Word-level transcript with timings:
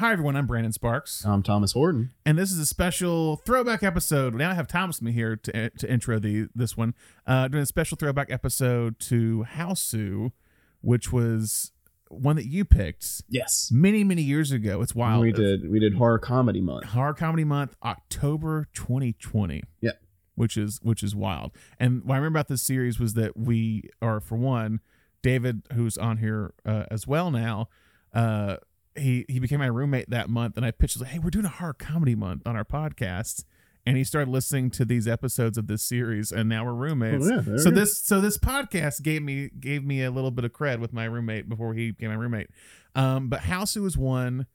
Hi, 0.00 0.12
everyone. 0.12 0.34
I'm 0.34 0.46
Brandon 0.46 0.72
Sparks, 0.72 1.26
I'm 1.26 1.42
Thomas 1.42 1.72
Horton. 1.72 2.12
and 2.24 2.38
this 2.38 2.50
is 2.50 2.58
a 2.58 2.64
special 2.64 3.36
throwback 3.36 3.82
episode. 3.82 4.34
Now 4.34 4.50
I 4.50 4.54
have 4.54 4.66
Thomas 4.66 4.96
with 4.98 5.02
me 5.04 5.12
here 5.12 5.36
to, 5.36 5.68
to 5.68 5.92
intro 5.92 6.18
the 6.18 6.48
this 6.54 6.74
one. 6.74 6.94
Uh, 7.26 7.48
doing 7.48 7.64
a 7.64 7.66
special 7.66 7.98
throwback 7.98 8.32
episode 8.32 8.98
to 9.00 9.44
Hausu, 9.56 10.32
which 10.80 11.12
was 11.12 11.72
one 12.08 12.36
that 12.36 12.46
you 12.46 12.64
picked 12.64 13.20
Yes. 13.28 13.68
many, 13.70 14.02
many 14.02 14.22
years 14.22 14.52
ago. 14.52 14.80
It's 14.80 14.94
wild. 14.94 15.20
We 15.20 15.32
did 15.32 15.70
we 15.70 15.78
did 15.78 15.92
horror 15.96 16.18
comedy 16.18 16.62
month. 16.62 16.86
Horror 16.86 17.12
Comedy 17.12 17.44
Month, 17.44 17.76
October 17.84 18.68
2020. 18.72 19.64
Yeah. 19.82 19.90
Which 20.34 20.56
is 20.56 20.80
which 20.82 21.02
is 21.02 21.14
wild. 21.14 21.52
And 21.78 22.04
what 22.04 22.14
I 22.14 22.16
remember 22.16 22.38
about 22.38 22.48
this 22.48 22.62
series 22.62 22.98
was 22.98 23.12
that 23.14 23.36
we 23.36 23.90
are 24.00 24.18
for 24.18 24.38
one, 24.38 24.80
David, 25.22 25.64
who's 25.74 25.98
on 25.98 26.16
here 26.16 26.54
uh, 26.64 26.84
as 26.90 27.06
well 27.06 27.30
now, 27.30 27.68
uh, 28.14 28.56
he 29.00 29.24
he 29.28 29.38
became 29.38 29.58
my 29.58 29.66
roommate 29.66 30.10
that 30.10 30.28
month, 30.30 30.56
and 30.56 30.64
I 30.66 30.70
pitched 30.70 31.00
like, 31.00 31.10
"Hey, 31.10 31.18
we're 31.18 31.30
doing 31.30 31.44
a 31.46 31.48
horror 31.50 31.72
comedy 31.74 32.14
month 32.14 32.42
on 32.46 32.56
our 32.56 32.64
podcast," 32.64 33.44
and 33.86 33.96
he 33.96 34.04
started 34.04 34.30
listening 34.30 34.70
to 34.72 34.84
these 34.84 35.08
episodes 35.08 35.56
of 35.58 35.66
this 35.66 35.82
series, 35.82 36.30
and 36.32 36.48
now 36.48 36.64
we're 36.64 36.74
roommates. 36.74 37.28
Oh, 37.30 37.42
yeah, 37.46 37.56
so 37.56 37.70
this 37.70 37.98
so 37.98 38.20
this 38.20 38.38
podcast 38.38 39.02
gave 39.02 39.22
me 39.22 39.50
gave 39.58 39.84
me 39.84 40.02
a 40.04 40.10
little 40.10 40.30
bit 40.30 40.44
of 40.44 40.52
cred 40.52 40.78
with 40.80 40.92
my 40.92 41.04
roommate 41.04 41.48
before 41.48 41.74
he 41.74 41.90
became 41.92 42.10
my 42.10 42.16
roommate. 42.16 42.48
Um, 42.94 43.28
but 43.28 43.40
Hausu 43.42 43.82
was 43.82 43.96
one, 43.96 44.46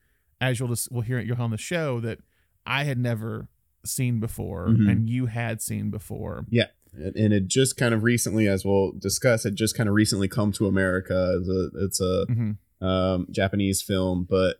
as 0.41 0.59
you'll 0.59 0.70
just 0.70 0.91
we'll 0.91 1.01
hear 1.01 1.17
it 1.20 1.25
you'll 1.25 1.35
hear 1.37 1.43
on 1.45 1.51
the 1.51 1.57
show 1.57 1.99
that 2.01 2.20
I 2.65 2.84
had 2.84 2.98
never 2.98 3.48
seen 3.85 4.20
before, 4.20 4.67
Mhm. 4.70 4.89
and 4.91 5.09
you 5.09 5.27
had 5.27 5.62
seen 5.62 5.89
before. 5.91 6.45
Yeah. 6.49 6.67
And 6.98 7.34
it 7.34 7.48
just 7.48 7.75
kind 7.75 7.93
of 7.93 8.03
recently, 8.03 8.48
as 8.48 8.63
we'll 8.63 8.93
discuss, 8.93 9.45
it 9.45 9.53
just 9.53 9.75
kind 9.75 9.89
of 9.89 9.95
recently 9.95 10.29
come 10.29 10.53
to 10.53 10.65
America. 10.65 11.37
It's 11.39 11.49
a, 11.49 11.84
it's 11.84 11.99
a 12.01 12.25
hmm 12.34 12.51
um, 12.81 13.27
Japanese 13.31 13.81
film, 13.81 14.25
but 14.29 14.57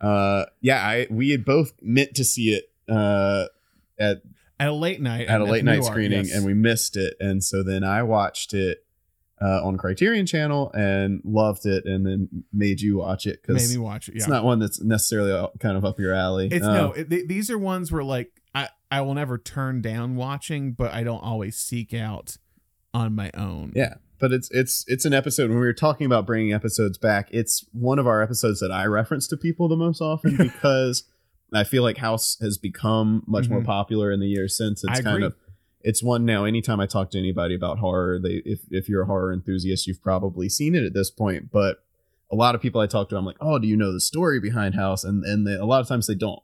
uh, 0.00 0.46
yeah, 0.60 0.84
I 0.84 1.06
we 1.10 1.30
had 1.30 1.44
both 1.44 1.72
meant 1.82 2.14
to 2.14 2.24
see 2.24 2.54
it 2.54 2.64
uh, 2.88 3.46
at 3.98 4.22
At 4.58 4.68
a 4.68 4.72
late 4.72 5.00
night, 5.00 5.28
at 5.28 5.40
a 5.40 5.44
late 5.44 5.64
night 5.64 5.80
New 5.80 5.84
Art, 5.84 5.92
screening, 5.92 6.24
yes. 6.24 6.34
and 6.34 6.44
we 6.44 6.54
missed 6.54 6.96
it, 6.96 7.14
and 7.20 7.44
so 7.44 7.62
then 7.62 7.84
I 7.84 8.02
watched 8.02 8.54
it 8.54 8.84
uh, 9.42 9.64
on 9.64 9.78
Criterion 9.78 10.26
Channel 10.26 10.70
and 10.72 11.20
loved 11.24 11.66
it, 11.66 11.84
and 11.86 12.06
then 12.06 12.44
made 12.52 12.80
you 12.80 12.98
watch 12.98 13.26
it 13.26 13.40
made 13.46 13.54
because 13.54 13.70
me 13.70 13.78
watch 13.78 14.08
it. 14.08 14.14
Yeah, 14.14 14.18
it's 14.18 14.28
not 14.28 14.44
one 14.44 14.58
that's 14.58 14.82
necessarily 14.82 15.48
kind 15.58 15.76
of 15.76 15.84
up 15.84 15.98
your 15.98 16.14
alley. 16.14 16.48
It's 16.50 16.64
Uh, 16.64 16.72
no. 16.72 16.92
It, 16.92 17.08
th- 17.10 17.26
these 17.26 17.50
are 17.50 17.58
ones 17.58 17.90
where 17.90 18.04
like 18.04 18.30
I 18.54 18.68
I 18.90 19.00
will 19.02 19.14
never 19.14 19.38
turn 19.38 19.80
down 19.80 20.16
watching, 20.16 20.72
but 20.72 20.92
I 20.92 21.04
don't 21.04 21.22
always 21.22 21.56
seek 21.56 21.94
out 21.94 22.36
on 22.92 23.14
my 23.14 23.30
own. 23.34 23.72
Yeah, 23.74 23.94
but 24.20 24.32
it's 24.32 24.50
it's 24.50 24.84
it's 24.86 25.04
an 25.04 25.12
episode 25.14 25.48
when 25.50 25.58
we 25.58 25.64
were 25.66 25.72
talking 25.72 26.04
about 26.06 26.26
bringing 26.26 26.52
episodes 26.52 26.98
back. 26.98 27.28
It's 27.32 27.64
one 27.72 27.98
of 27.98 28.06
our 28.06 28.22
episodes 28.22 28.60
that 28.60 28.70
I 28.70 28.84
reference 28.86 29.26
to 29.28 29.36
people 29.36 29.66
the 29.68 29.76
most 29.76 30.00
often 30.00 30.36
because 30.38 31.04
I 31.52 31.64
feel 31.64 31.82
like 31.82 31.96
House 31.96 32.36
has 32.40 32.58
become 32.58 33.24
much 33.26 33.48
more 33.48 33.60
Mhm. 33.62 33.66
popular 33.66 34.12
in 34.12 34.20
the 34.20 34.28
years 34.28 34.56
since. 34.56 34.84
It's 34.84 35.00
I 35.00 35.02
kind 35.02 35.16
agree. 35.16 35.26
of 35.26 35.34
it's 35.82 36.02
one 36.02 36.24
now. 36.26 36.44
Anytime 36.44 36.78
I 36.78 36.86
talk 36.86 37.10
to 37.12 37.18
anybody 37.18 37.54
about 37.54 37.78
horror, 37.78 38.18
they 38.22 38.42
if 38.44 38.60
if 38.70 38.88
you're 38.88 39.02
a 39.02 39.06
horror 39.06 39.32
enthusiast, 39.32 39.86
you've 39.86 40.02
probably 40.02 40.48
seen 40.48 40.74
it 40.74 40.84
at 40.84 40.92
this 40.94 41.10
point. 41.10 41.50
But 41.50 41.78
a 42.30 42.36
lot 42.36 42.54
of 42.54 42.60
people 42.60 42.80
I 42.80 42.86
talk 42.86 43.08
to, 43.08 43.16
I'm 43.16 43.24
like, 43.24 43.38
oh, 43.40 43.58
do 43.58 43.66
you 43.66 43.76
know 43.76 43.92
the 43.92 44.00
story 44.00 44.38
behind 44.38 44.74
House? 44.76 45.02
And 45.02 45.24
and 45.24 45.46
they, 45.46 45.54
a 45.54 45.64
lot 45.64 45.80
of 45.80 45.88
times 45.88 46.06
they 46.06 46.14
don't. 46.14 46.40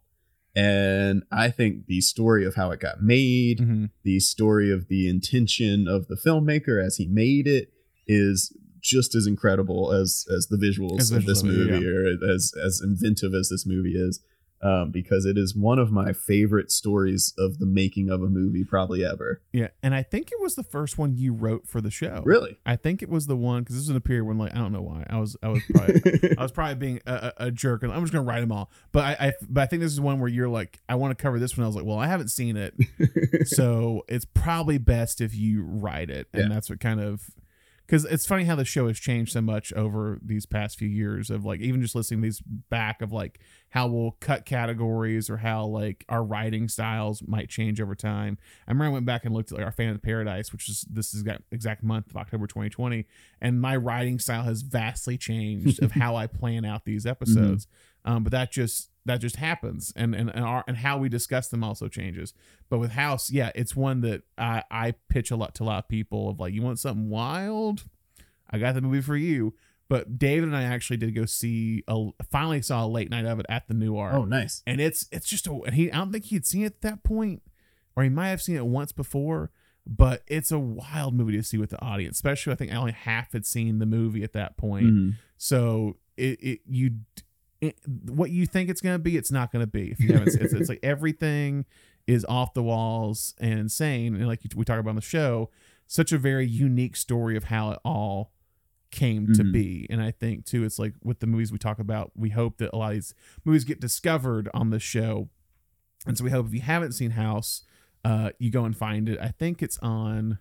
And 0.56 1.22
I 1.30 1.50
think 1.50 1.86
the 1.86 2.00
story 2.00 2.46
of 2.46 2.54
how 2.54 2.70
it 2.70 2.80
got 2.80 3.02
made, 3.02 3.58
Mhm. 3.58 3.90
the 4.04 4.20
story 4.20 4.72
of 4.72 4.88
the 4.88 5.06
intention 5.06 5.86
of 5.86 6.08
the 6.08 6.16
filmmaker 6.16 6.82
as 6.84 6.96
he 6.96 7.06
made 7.06 7.46
it 7.46 7.70
is 8.06 8.56
just 8.80 9.14
as 9.14 9.26
incredible 9.26 9.92
as 9.92 10.24
as 10.34 10.46
the 10.46 10.56
visuals 10.56 11.00
As 11.00 11.10
of 11.10 11.26
this 11.26 11.42
it, 11.42 11.46
movie 11.46 11.86
or 11.86 12.06
as 12.32 12.52
as 12.60 12.80
inventive 12.82 13.34
as 13.34 13.48
this 13.50 13.66
movie 13.66 13.94
is 13.96 14.20
um, 14.62 14.90
because 14.90 15.24
it 15.26 15.36
is 15.36 15.54
one 15.54 15.78
of 15.78 15.92
my 15.92 16.12
favorite 16.12 16.70
stories 16.70 17.34
of 17.38 17.58
the 17.58 17.66
making 17.66 18.08
of 18.10 18.22
a 18.22 18.28
movie 18.28 18.64
probably 18.64 19.04
ever 19.04 19.40
Yeah, 19.52 19.68
and 19.82 19.94
I 19.94 20.02
think 20.02 20.32
it 20.32 20.40
was 20.40 20.54
the 20.54 20.62
first 20.62 20.96
one 20.98 21.14
you 21.16 21.32
wrote 21.32 21.66
for 21.68 21.80
the 21.80 21.90
show. 21.90 22.22
really 22.24 22.58
I 22.64 22.76
think 22.76 23.02
it 23.02 23.08
was 23.08 23.26
the 23.26 23.36
one 23.36 23.62
because 23.62 23.76
this 23.76 23.82
was 23.82 23.90
in 23.90 23.96
a 23.96 24.00
period 24.00 24.24
when 24.24 24.38
like 24.38 24.54
I 24.54 24.58
don't 24.58 24.72
know 24.72 24.82
why 24.82 25.04
I 25.10 25.18
was 25.18 25.36
I 25.42 25.48
was 25.48 25.62
probably 25.70 26.34
I 26.38 26.42
was 26.42 26.52
probably 26.52 26.74
being 26.76 27.00
a, 27.06 27.14
a, 27.38 27.46
a 27.46 27.50
jerk 27.50 27.82
and 27.82 27.92
I'm 27.92 28.00
just 28.02 28.12
gonna 28.12 28.24
write 28.24 28.40
them 28.40 28.52
all. 28.52 28.70
But 28.92 29.04
I, 29.04 29.26
I 29.28 29.32
but 29.48 29.60
I 29.62 29.66
think 29.66 29.82
this 29.82 29.92
is 29.92 30.00
one 30.00 30.20
where 30.20 30.30
you're 30.30 30.48
like 30.48 30.80
I 30.88 30.94
want 30.94 31.16
to 31.16 31.22
cover 31.22 31.38
this 31.38 31.56
one. 31.56 31.64
I 31.64 31.66
was 31.66 31.76
like, 31.76 31.84
well, 31.84 31.98
I 31.98 32.06
haven't 32.06 32.28
seen 32.28 32.56
it, 32.56 32.74
so 33.48 34.04
it's 34.08 34.24
probably 34.24 34.78
best 34.78 35.20
if 35.20 35.34
you 35.34 35.62
write 35.64 36.10
it, 36.10 36.28
and 36.32 36.44
Yeah. 36.44 36.48
that's 36.54 36.70
what 36.70 36.80
kind 36.80 37.00
of 37.00 37.22
because 37.86 38.04
it's 38.04 38.26
funny 38.26 38.44
how 38.44 38.56
the 38.56 38.64
show 38.64 38.88
has 38.88 38.98
changed 38.98 39.32
so 39.32 39.40
much 39.40 39.72
over 39.74 40.18
these 40.22 40.44
past 40.44 40.78
few 40.78 40.88
years 40.88 41.30
of 41.30 41.44
like 41.44 41.60
even 41.60 41.80
just 41.80 41.94
listening 41.94 42.20
to 42.20 42.26
these 42.26 42.40
back 42.40 43.00
of 43.00 43.12
like 43.12 43.38
how 43.70 43.86
we'll 43.86 44.16
cut 44.20 44.44
categories 44.44 45.30
or 45.30 45.36
how 45.36 45.64
like 45.64 46.04
our 46.08 46.24
writing 46.24 46.68
styles 46.68 47.22
might 47.26 47.48
change 47.48 47.80
over 47.80 47.94
time. 47.94 48.38
I 48.66 48.72
remember 48.72 48.90
I 48.90 48.94
went 48.94 49.06
back 49.06 49.24
and 49.24 49.32
looked 49.32 49.52
at 49.52 49.58
like 49.58 49.66
our 49.66 49.72
Phantom 49.72 49.96
of 49.96 50.02
Paradise, 50.02 50.52
which 50.52 50.68
is 50.68 50.84
this 50.90 51.14
is 51.14 51.24
that 51.24 51.42
exact 51.52 51.82
month 51.84 52.10
of 52.10 52.16
October 52.16 52.46
2020, 52.46 53.06
and 53.40 53.60
my 53.60 53.76
writing 53.76 54.18
style 54.18 54.42
has 54.42 54.62
vastly 54.62 55.16
changed 55.16 55.82
of 55.82 55.90
how 55.96 56.16
I 56.16 56.26
plan 56.26 56.64
out 56.64 56.84
these 56.84 57.06
episodes. 57.06 57.66
Um, 58.04 58.22
but 58.22 58.32
that 58.32 58.50
just 58.50 58.90
that 59.06 59.20
just 59.20 59.36
happens, 59.36 59.92
and 59.96 60.14
and 60.14 60.30
and, 60.30 60.44
our, 60.44 60.64
and 60.68 60.76
how 60.78 60.98
we 60.98 61.08
discuss 61.08 61.48
them 61.48 61.64
also 61.64 61.88
changes. 61.88 62.34
But 62.68 62.78
with 62.78 62.92
House, 62.92 63.30
yeah, 63.30 63.50
it's 63.54 63.74
one 63.74 64.00
that 64.02 64.22
I 64.36 64.62
I 64.70 64.94
pitch 65.08 65.30
a 65.30 65.36
lot 65.36 65.54
to 65.56 65.62
a 65.62 65.64
lot 65.64 65.78
of 65.78 65.88
people 65.88 66.28
of 66.28 66.38
like, 66.38 66.52
you 66.52 66.62
want 66.62 66.78
something 66.78 67.08
wild, 67.08 67.84
I 68.50 68.58
got 68.58 68.74
the 68.74 68.80
movie 68.82 69.00
for 69.00 69.16
you. 69.16 69.54
But 69.88 70.18
David 70.18 70.48
and 70.48 70.56
I 70.56 70.64
actually 70.64 70.96
did 70.96 71.14
go 71.14 71.26
see 71.26 71.84
a 71.86 72.06
finally 72.30 72.60
saw 72.60 72.84
a 72.84 72.88
late 72.88 73.08
night 73.08 73.24
of 73.24 73.38
it 73.38 73.46
at 73.48 73.68
the 73.68 73.74
New 73.74 73.96
Art 73.96 74.14
oh 74.16 74.24
nice 74.24 74.62
and 74.66 74.80
it's 74.80 75.06
it's 75.12 75.28
just 75.28 75.46
a 75.46 75.52
and 75.52 75.74
he 75.76 75.92
I 75.92 75.98
don't 75.98 76.10
think 76.10 76.24
he'd 76.24 76.44
seen 76.44 76.62
it 76.64 76.66
at 76.66 76.80
that 76.82 77.04
point, 77.04 77.42
or 77.94 78.02
he 78.02 78.08
might 78.08 78.30
have 78.30 78.42
seen 78.42 78.56
it 78.56 78.66
once 78.66 78.90
before. 78.92 79.50
But 79.86 80.24
it's 80.26 80.50
a 80.50 80.58
wild 80.58 81.14
movie 81.14 81.36
to 81.36 81.42
see 81.44 81.58
with 81.58 81.70
the 81.70 81.80
audience, 81.80 82.16
especially 82.16 82.52
I 82.52 82.56
think 82.56 82.74
only 82.74 82.90
half 82.90 83.32
had 83.32 83.46
seen 83.46 83.78
the 83.78 83.86
movie 83.86 84.24
at 84.24 84.32
that 84.32 84.56
point. 84.56 84.86
Mhm. 84.86 85.14
So 85.36 85.98
it, 86.16 86.42
it 86.42 86.60
you 86.68 86.96
what 88.06 88.30
you 88.30 88.46
think 88.46 88.68
it's 88.70 88.80
gonna 88.80 88.98
be, 88.98 89.16
it's 89.16 89.30
not 89.32 89.52
gonna 89.52 89.66
be. 89.66 89.90
If 89.90 90.00
you 90.00 90.12
haven't, 90.12 90.34
it's, 90.40 90.52
it's 90.52 90.68
like 90.68 90.80
everything 90.82 91.64
is 92.06 92.24
off 92.28 92.54
the 92.54 92.62
walls 92.62 93.34
and 93.40 93.58
insane, 93.58 94.14
and 94.14 94.26
like 94.26 94.40
we 94.54 94.64
talk 94.64 94.78
about 94.78 94.90
on 94.90 94.96
the 94.96 95.02
show, 95.02 95.50
such 95.86 96.12
a 96.12 96.18
very 96.18 96.46
unique 96.46 96.96
story 96.96 97.36
of 97.36 97.44
how 97.44 97.70
it 97.72 97.78
all 97.84 98.32
came 98.92 99.32
to 99.34 99.42
Mhm. 99.42 99.52
be. 99.52 99.86
And 99.90 100.00
I 100.00 100.12
think 100.12 100.44
too, 100.46 100.64
it's 100.64 100.78
like 100.78 100.94
with 101.02 101.18
the 101.20 101.26
movies 101.26 101.50
we 101.52 101.58
talk 101.58 101.78
about, 101.80 102.12
we 102.14 102.30
hope 102.30 102.58
that 102.58 102.70
a 102.72 102.76
lot 102.76 102.88
of 102.90 102.94
these 102.94 103.14
movies 103.44 103.64
get 103.64 103.80
discovered 103.80 104.48
on 104.54 104.70
the 104.70 104.78
show, 104.78 105.28
and 106.06 106.16
so 106.16 106.22
we 106.24 106.30
hope 106.30 106.46
if 106.46 106.54
you 106.54 106.60
haven't 106.60 106.92
seen 106.92 107.10
House, 107.12 107.64
uh, 108.04 108.30
you 108.38 108.50
go 108.50 108.64
and 108.64 108.76
find 108.76 109.08
it. 109.08 109.18
I 109.20 109.28
think 109.28 109.62
it's 109.62 109.78
on. 109.78 110.38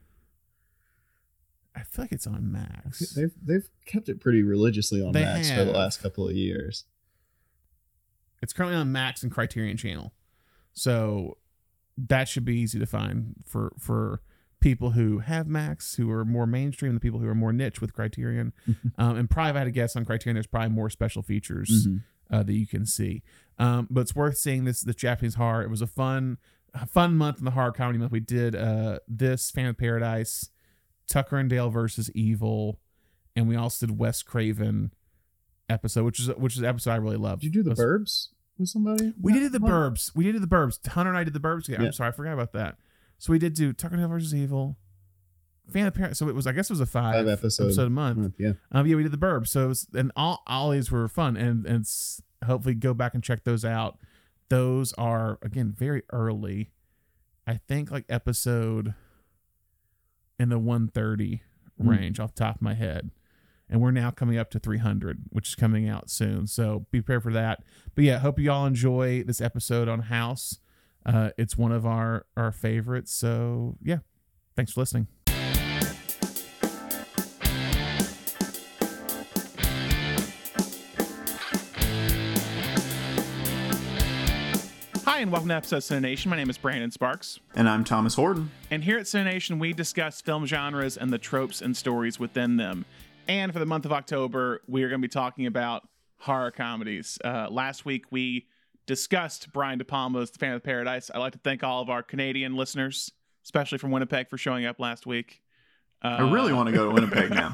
I 1.78 1.84
feel 1.84 2.04
like 2.06 2.12
it's 2.14 2.28
on 2.28 2.52
Max. 2.52 3.00
they've 3.16 3.34
they've 3.44 3.68
kept 3.86 4.08
it 4.08 4.22
pretty 4.22 4.44
religiously 4.44 5.02
on 5.02 5.12
They 5.12 5.24
Max 5.24 5.50
for 5.52 5.66
the 5.66 5.72
last 5.74 6.02
couple 6.02 6.28
of 6.30 6.36
years 6.36 6.86
It's 8.46 8.54
currently 8.54 8.78
on 8.78 8.92
Max 8.92 9.24
and 9.24 9.32
Criterion 9.32 9.76
Channel, 9.78 10.14
so 10.74 11.38
that 11.98 12.28
should 12.28 12.46
be 12.46 12.56
easy 12.58 12.80
to 12.80 12.86
find 12.86 13.36
for 13.46 13.74
for 13.80 14.22
people 14.60 14.92
who 14.92 15.20
have 15.20 15.48
Max, 15.48 15.96
who 15.96 16.10
are 16.12 16.24
more 16.26 16.46
mainstream, 16.48 16.94
the 16.94 17.00
people 17.00 17.20
who 17.20 17.28
are 17.28 17.36
more 17.36 17.52
niche 17.54 17.82
with 17.82 17.94
Criterion. 17.94 18.54
um, 18.98 19.18
and 19.18 19.30
probably, 19.30 19.50
if 19.52 19.56
I 19.56 19.60
had 19.60 19.66
to 19.66 19.72
guess 19.72 19.96
on 19.96 20.06
Criterion, 20.06 20.36
there's 20.36 20.48
probably 20.48 20.70
more 20.70 20.90
special 20.90 21.22
features 21.24 21.88
Mhm. 21.88 22.04
uh, 22.32 22.44
that 22.44 22.54
you 22.54 22.68
can 22.68 22.86
see. 22.86 23.24
Um, 23.58 23.88
but 23.90 24.02
it's 24.02 24.16
worth 24.16 24.38
seeing 24.38 24.66
this 24.66 24.82
this 24.82 24.96
Japanese 24.96 25.36
horror. 25.36 25.64
It 25.64 25.70
was 25.70 25.82
a 25.82 25.88
fun 25.88 26.38
a 26.74 26.86
fun 26.86 27.16
month 27.18 27.40
in 27.40 27.46
the 27.46 27.52
horror 27.52 27.72
comedy 27.72 27.98
month. 28.00 28.12
We 28.12 28.20
did 28.20 28.56
uh, 28.56 29.00
this 29.08 29.50
Phantom 29.52 29.72
of 29.72 29.78
Paradise, 29.78 30.50
Tucker 31.08 31.38
and 31.38 31.50
Dale 31.50 31.70
versus 31.70 32.12
Evil, 32.14 32.80
and 33.36 33.48
we 33.48 33.56
also 33.56 33.86
did 33.88 33.98
Wes 33.98 34.22
Craven 34.24 34.92
episode, 35.70 36.04
which 36.04 36.20
is 36.20 36.28
which 36.36 36.54
is 36.54 36.60
an 36.60 36.66
episode 36.66 36.92
I 36.92 36.96
really 36.98 37.18
loved. 37.18 37.42
did 37.42 37.56
you 37.56 37.64
do 37.64 37.64
the 37.64 37.70
Wes- 37.72 37.80
Burbs 37.80 38.28
with 38.58 38.70
somebody 38.70 39.14
we 39.22 39.34
did 39.34 39.52
the 39.52 39.60
Burbs. 39.60 40.12
We 40.16 40.24
did 40.32 40.42
the 40.42 40.48
Burbs. 40.48 40.86
Hunter 40.88 41.10
and 41.10 41.18
I 41.18 41.24
did 41.24 41.34
the 41.34 41.40
Burbs 41.40 41.66
together. 41.66 41.84
Yeah. 41.84 41.88
I'm 41.88 41.94
sorry, 41.94 42.10
I 42.10 42.12
forgot 42.12 42.34
about 42.34 42.54
that. 42.54 42.78
So 43.18 43.32
we 43.32 43.40
did 43.40 43.54
do 43.54 43.74
Tucker 43.74 43.96
and 43.96 44.02
Dale 44.02 44.10
versus 44.10 44.34
Evil, 44.36 44.78
Phantom 45.70 45.88
of 45.88 45.94
Paradise. 45.96 46.18
So 46.20 46.28
it 46.30 46.36
was 46.36 46.48
I 46.48 46.52
guess 46.52 46.70
it 46.70 46.74
was 46.74 46.80
a 46.82 46.86
five, 46.86 47.16
Five 47.16 47.28
episode 47.28 47.64
episode 47.66 47.88
a 47.88 47.90
month. 47.90 48.18
month, 48.18 48.36
yeah 48.38 48.54
Um, 48.72 48.86
yeah, 48.88 48.96
we 48.96 49.04
did 49.04 49.12
the 49.12 49.18
Burbs. 49.18 49.48
So 49.50 49.66
it 49.66 49.68
was, 49.70 49.88
and 49.94 50.12
all 50.16 50.44
all 50.48 50.70
these 50.72 50.92
were 50.92 51.08
fun, 51.08 51.38
and 51.38 51.66
and 51.66 51.86
hopefully 52.46 52.76
go 52.76 52.94
back 52.94 53.14
and 53.14 53.24
check 53.24 53.44
those 53.44 53.64
out. 53.66 53.98
Those 54.50 54.94
are 54.94 55.40
again 55.42 55.74
very 55.78 56.04
early. 56.12 56.72
I 57.48 57.60
think 57.68 57.92
like 57.92 58.06
episode 58.10 58.94
in 60.40 60.50
the 60.50 60.60
130 60.60 61.42
Mm. 61.82 61.90
range 61.90 62.20
off 62.22 62.34
the 62.36 62.40
top 62.44 62.56
of 62.56 62.62
my 62.62 62.74
head. 62.74 63.12
And 63.70 63.82
we're 63.82 63.92
now 63.92 64.12
coming 64.12 64.38
up 64.38 64.52
to 64.52 64.60
300, 64.60 65.24
which 65.30 65.50
is 65.50 65.56
coming 65.56 65.90
out 65.90 66.10
soon. 66.10 66.48
So 66.48 66.86
be 66.92 67.02
prepared 67.02 67.24
for 67.24 67.34
that. 67.34 67.64
But 67.96 68.04
yeah, 68.04 68.20
hope 68.20 68.38
you 68.40 68.52
all 68.52 68.66
enjoy 68.66 69.24
this 69.24 69.42
episode 69.42 69.88
on 69.88 70.02
House. 70.02 70.60
Uh, 71.06 71.32
it's 71.38 71.58
one 71.58 71.72
of 71.72 71.86
our 71.86 72.26
our 72.36 72.52
favorites. 72.52 73.14
So 73.14 73.78
yeah, 73.82 74.00
thanks 74.56 74.72
for 74.72 74.82
listening. 74.82 75.08
Hi, 85.06 85.22
and 85.22 85.32
welcome 85.32 85.48
to 85.48 85.56
episode 85.56 85.78
of 85.78 85.84
Cinenation. 85.84 86.26
My 86.26 86.36
name 86.36 86.50
is 86.50 86.58
Brandon 86.58 86.92
Sparks. 86.92 87.40
And 87.56 87.70
I'm 87.70 87.86
Thomas 87.86 88.16
Horton. 88.16 88.52
And 88.70 88.84
here 88.84 88.98
at 88.98 89.06
Cinenation, 89.06 89.60
we 89.60 89.72
discuss 89.72 90.20
film 90.20 90.46
genres 90.46 90.98
and 90.98 91.10
the 91.10 91.18
tropes 91.18 91.62
and 91.62 91.78
stories 91.78 92.20
within 92.20 92.58
them. 92.58 92.84
And 93.28 93.52
for 93.54 93.60
the 93.60 93.66
month 93.66 93.86
of 93.86 93.92
October, 93.92 94.62
we 94.68 94.84
are 94.84 94.90
going 94.90 95.02
to 95.02 95.08
be 95.08 95.12
talking 95.12 95.46
about 95.46 95.88
horror 96.20 96.52
comedies. 96.52 97.18
Uh, 97.24 97.48
last 97.50 97.86
week, 97.86 98.06
we 98.12 98.48
discussed 98.86 99.52
Brian 99.52 99.80
De 99.80 99.86
Palma's 99.86 100.32
The 100.32 100.40
Phantom 100.40 100.58
of 100.58 100.64
Paradise. 100.64 101.10
I'd 101.14 101.20
like 101.20 101.34
to 101.34 101.40
thank 101.40 101.64
all 101.64 101.82
of 101.82 101.90
our 101.90 102.04
Canadian 102.04 102.56
listeners, 102.56 103.12
especially 103.44 103.78
from 103.78 103.92
Winnipeg, 103.92 104.30
for 104.30 104.38
showing 104.38 104.66
up 104.66 104.80
last 104.80 105.06
week. 105.06 105.42
Uh, 106.04 106.18
I 106.20 106.32
really 106.32 106.54
want 106.54 106.68
to 106.68 106.74
go 106.74 106.88
to 106.88 106.94
Winnipeg 106.94 107.32
now. 107.32 107.54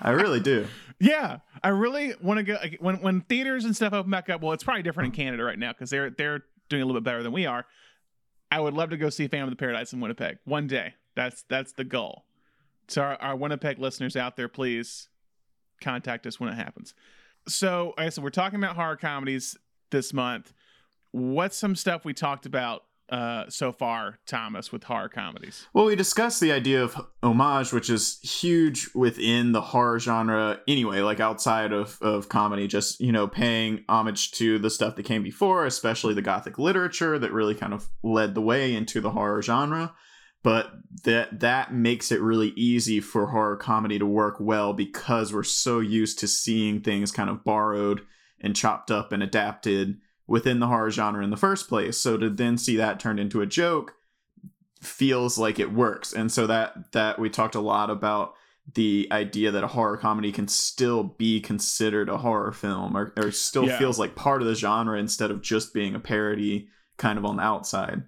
I 0.00 0.10
really 0.10 0.40
do. 0.40 0.66
Yeah, 0.98 1.40
I 1.62 1.68
really 1.68 2.14
want 2.22 2.38
to 2.38 2.42
go 2.42 2.56
when 2.80 3.02
when 3.02 3.20
theaters 3.20 3.66
and 3.66 3.76
stuff 3.76 3.92
open 3.92 4.10
back 4.10 4.30
up. 4.30 4.40
Well, 4.40 4.52
it's 4.52 4.64
probably 4.64 4.82
different 4.82 5.08
in 5.08 5.24
Canada 5.24 5.44
right 5.44 5.58
now 5.58 5.72
because 5.72 5.90
they're 5.90 6.08
they're 6.08 6.44
doing 6.70 6.82
a 6.82 6.86
little 6.86 6.98
bit 6.98 7.04
better 7.04 7.22
than 7.22 7.32
we 7.32 7.44
are. 7.44 7.66
I 8.50 8.60
would 8.60 8.72
love 8.72 8.88
to 8.90 8.96
go 8.96 9.10
see 9.10 9.28
Phantom 9.28 9.48
of 9.48 9.52
the 9.52 9.60
Paradise 9.60 9.92
in 9.92 10.00
Winnipeg 10.00 10.38
one 10.46 10.66
day. 10.66 10.94
That's 11.14 11.44
that's 11.50 11.72
the 11.72 11.84
goal. 11.84 12.24
So 12.88 13.02
our, 13.02 13.16
our 13.16 13.36
Winnipeg 13.36 13.78
listeners 13.78 14.16
out 14.16 14.36
there, 14.36 14.48
please 14.48 15.08
contact 15.80 16.26
us 16.26 16.40
when 16.40 16.50
it 16.50 16.56
happens. 16.56 16.94
So, 17.48 17.94
I 17.96 18.08
said 18.08 18.24
we're 18.24 18.30
talking 18.30 18.58
about 18.58 18.74
horror 18.74 18.96
comedies 18.96 19.56
this 19.90 20.12
month. 20.12 20.52
What's 21.12 21.56
some 21.56 21.76
stuff 21.76 22.04
we 22.04 22.12
talked 22.12 22.44
about 22.44 22.82
uh, 23.08 23.44
so 23.48 23.70
far, 23.70 24.18
Thomas, 24.26 24.72
with 24.72 24.84
horror 24.84 25.08
comedies? 25.08 25.66
Well, 25.72 25.84
we 25.84 25.94
discussed 25.94 26.40
the 26.40 26.50
idea 26.50 26.82
of 26.82 27.00
homage, 27.22 27.72
which 27.72 27.88
is 27.88 28.18
huge 28.20 28.88
within 28.94 29.52
the 29.52 29.60
horror 29.60 30.00
genre 30.00 30.60
anyway, 30.66 31.00
like 31.00 31.20
outside 31.20 31.72
of, 31.72 31.98
of 32.02 32.28
comedy, 32.28 32.66
just, 32.66 33.00
you 33.00 33.12
know, 33.12 33.28
paying 33.28 33.84
homage 33.88 34.32
to 34.32 34.58
the 34.58 34.70
stuff 34.70 34.96
that 34.96 35.04
came 35.04 35.22
before, 35.22 35.66
especially 35.66 36.14
the 36.14 36.22
Gothic 36.22 36.58
literature 36.58 37.18
that 37.18 37.32
really 37.32 37.54
kind 37.54 37.72
of 37.72 37.88
led 38.02 38.34
the 38.34 38.42
way 38.42 38.74
into 38.74 39.00
the 39.00 39.10
horror 39.10 39.40
genre. 39.40 39.94
But 40.42 40.70
that 41.04 41.40
that 41.40 41.74
makes 41.74 42.12
it 42.12 42.20
really 42.20 42.50
easy 42.50 43.00
for 43.00 43.26
horror 43.26 43.56
comedy 43.56 43.98
to 43.98 44.06
work 44.06 44.36
well 44.38 44.72
because 44.72 45.32
we're 45.32 45.42
so 45.42 45.80
used 45.80 46.18
to 46.20 46.28
seeing 46.28 46.80
things 46.80 47.10
kind 47.10 47.28
of 47.28 47.44
borrowed 47.44 48.02
and 48.40 48.54
chopped 48.54 48.90
up 48.90 49.12
and 49.12 49.22
adapted 49.22 49.98
within 50.26 50.60
the 50.60 50.66
horror 50.66 50.90
genre 50.90 51.24
in 51.24 51.30
the 51.30 51.36
first 51.36 51.68
place. 51.68 51.98
So 51.98 52.16
to 52.16 52.30
then 52.30 52.58
see 52.58 52.76
that 52.76 53.00
turned 53.00 53.20
into 53.20 53.40
a 53.40 53.46
joke 53.46 53.94
feels 54.80 55.38
like 55.38 55.58
it 55.58 55.72
works. 55.72 56.12
And 56.12 56.30
so 56.30 56.46
that 56.46 56.92
that 56.92 57.18
we 57.18 57.28
talked 57.28 57.54
a 57.54 57.60
lot 57.60 57.90
about 57.90 58.34
the 58.74 59.08
idea 59.12 59.50
that 59.52 59.64
a 59.64 59.68
horror 59.68 59.96
comedy 59.96 60.32
can 60.32 60.48
still 60.48 61.04
be 61.04 61.40
considered 61.40 62.08
a 62.08 62.18
horror 62.18 62.52
film 62.52 62.96
or, 62.96 63.12
or 63.16 63.30
still 63.30 63.66
yeah. 63.66 63.78
feels 63.78 63.98
like 63.98 64.16
part 64.16 64.42
of 64.42 64.48
the 64.48 64.56
genre 64.56 64.98
instead 64.98 65.30
of 65.30 65.40
just 65.40 65.72
being 65.72 65.94
a 65.94 66.00
parody 66.00 66.68
kind 66.96 67.18
of 67.18 67.24
on 67.24 67.36
the 67.36 67.42
outside. 67.42 68.02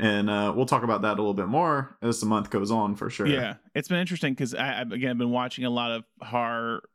And 0.00 0.30
uh, 0.30 0.52
we'll 0.54 0.66
talk 0.66 0.82
about 0.82 1.02
that 1.02 1.14
a 1.14 1.20
little 1.20 1.34
bit 1.34 1.48
more 1.48 1.96
as 2.02 2.20
the 2.20 2.26
month 2.26 2.50
goes 2.50 2.70
on 2.70 2.96
for 2.96 3.10
sure. 3.10 3.26
Yeah, 3.26 3.54
it's 3.74 3.88
been 3.88 3.98
interesting 3.98 4.32
because 4.32 4.54
I 4.54 4.80
I've, 4.80 4.92
again 4.92 5.18
been 5.18 5.30
watching 5.30 5.64
a 5.64 5.70
lot 5.70 5.92
of 5.92 6.04
horror 6.22 6.88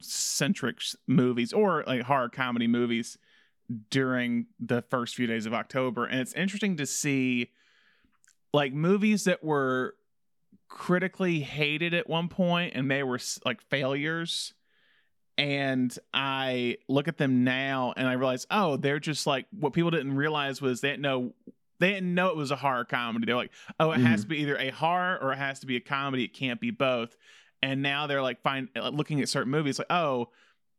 centric 0.00 0.78
movies 1.06 1.52
or 1.52 1.84
like 1.86 2.02
horror 2.02 2.28
comedy 2.28 2.66
movies 2.66 3.18
during 3.90 4.46
the 4.60 4.82
first 4.82 5.14
few 5.14 5.26
days 5.26 5.46
of 5.46 5.54
October. 5.54 6.04
And 6.04 6.20
it's 6.20 6.34
interesting 6.34 6.76
to 6.76 6.86
see 6.86 7.50
like 8.52 8.72
movies 8.72 9.24
that 9.24 9.42
were 9.42 9.94
critically 10.68 11.40
hated 11.40 11.94
at 11.94 12.08
one 12.08 12.28
point 12.28 12.74
and 12.74 12.90
they 12.90 13.02
were 13.02 13.18
like 13.44 13.62
failures. 13.62 14.54
And 15.36 15.96
I 16.12 16.76
look 16.88 17.08
at 17.08 17.16
them 17.16 17.42
now 17.42 17.92
and 17.96 18.06
I 18.06 18.12
realize, 18.12 18.46
oh, 18.50 18.76
they're 18.76 19.00
just 19.00 19.26
like 19.26 19.46
what 19.50 19.72
people 19.72 19.90
didn't 19.90 20.14
realize 20.14 20.60
was 20.60 20.80
they 20.80 20.90
didn't 20.90 21.02
know 21.02 21.32
they 21.80 21.90
didn't 21.90 22.14
know 22.14 22.28
it 22.28 22.36
was 22.36 22.50
a 22.50 22.56
horror 22.56 22.84
comedy. 22.84 23.26
They're 23.26 23.36
like, 23.36 23.52
oh, 23.80 23.92
it 23.92 23.96
mm-hmm. 23.96 24.06
has 24.06 24.22
to 24.22 24.26
be 24.26 24.38
either 24.38 24.56
a 24.56 24.70
horror 24.70 25.18
or 25.20 25.32
it 25.32 25.38
has 25.38 25.60
to 25.60 25.66
be 25.66 25.76
a 25.76 25.80
comedy. 25.80 26.24
It 26.24 26.34
can't 26.34 26.60
be 26.60 26.70
both. 26.70 27.16
And 27.62 27.82
now 27.82 28.06
they're 28.06 28.22
like, 28.22 28.42
find 28.42 28.68
looking 28.76 29.20
at 29.20 29.28
certain 29.28 29.50
movies, 29.50 29.78
like, 29.78 29.90
oh, 29.90 30.28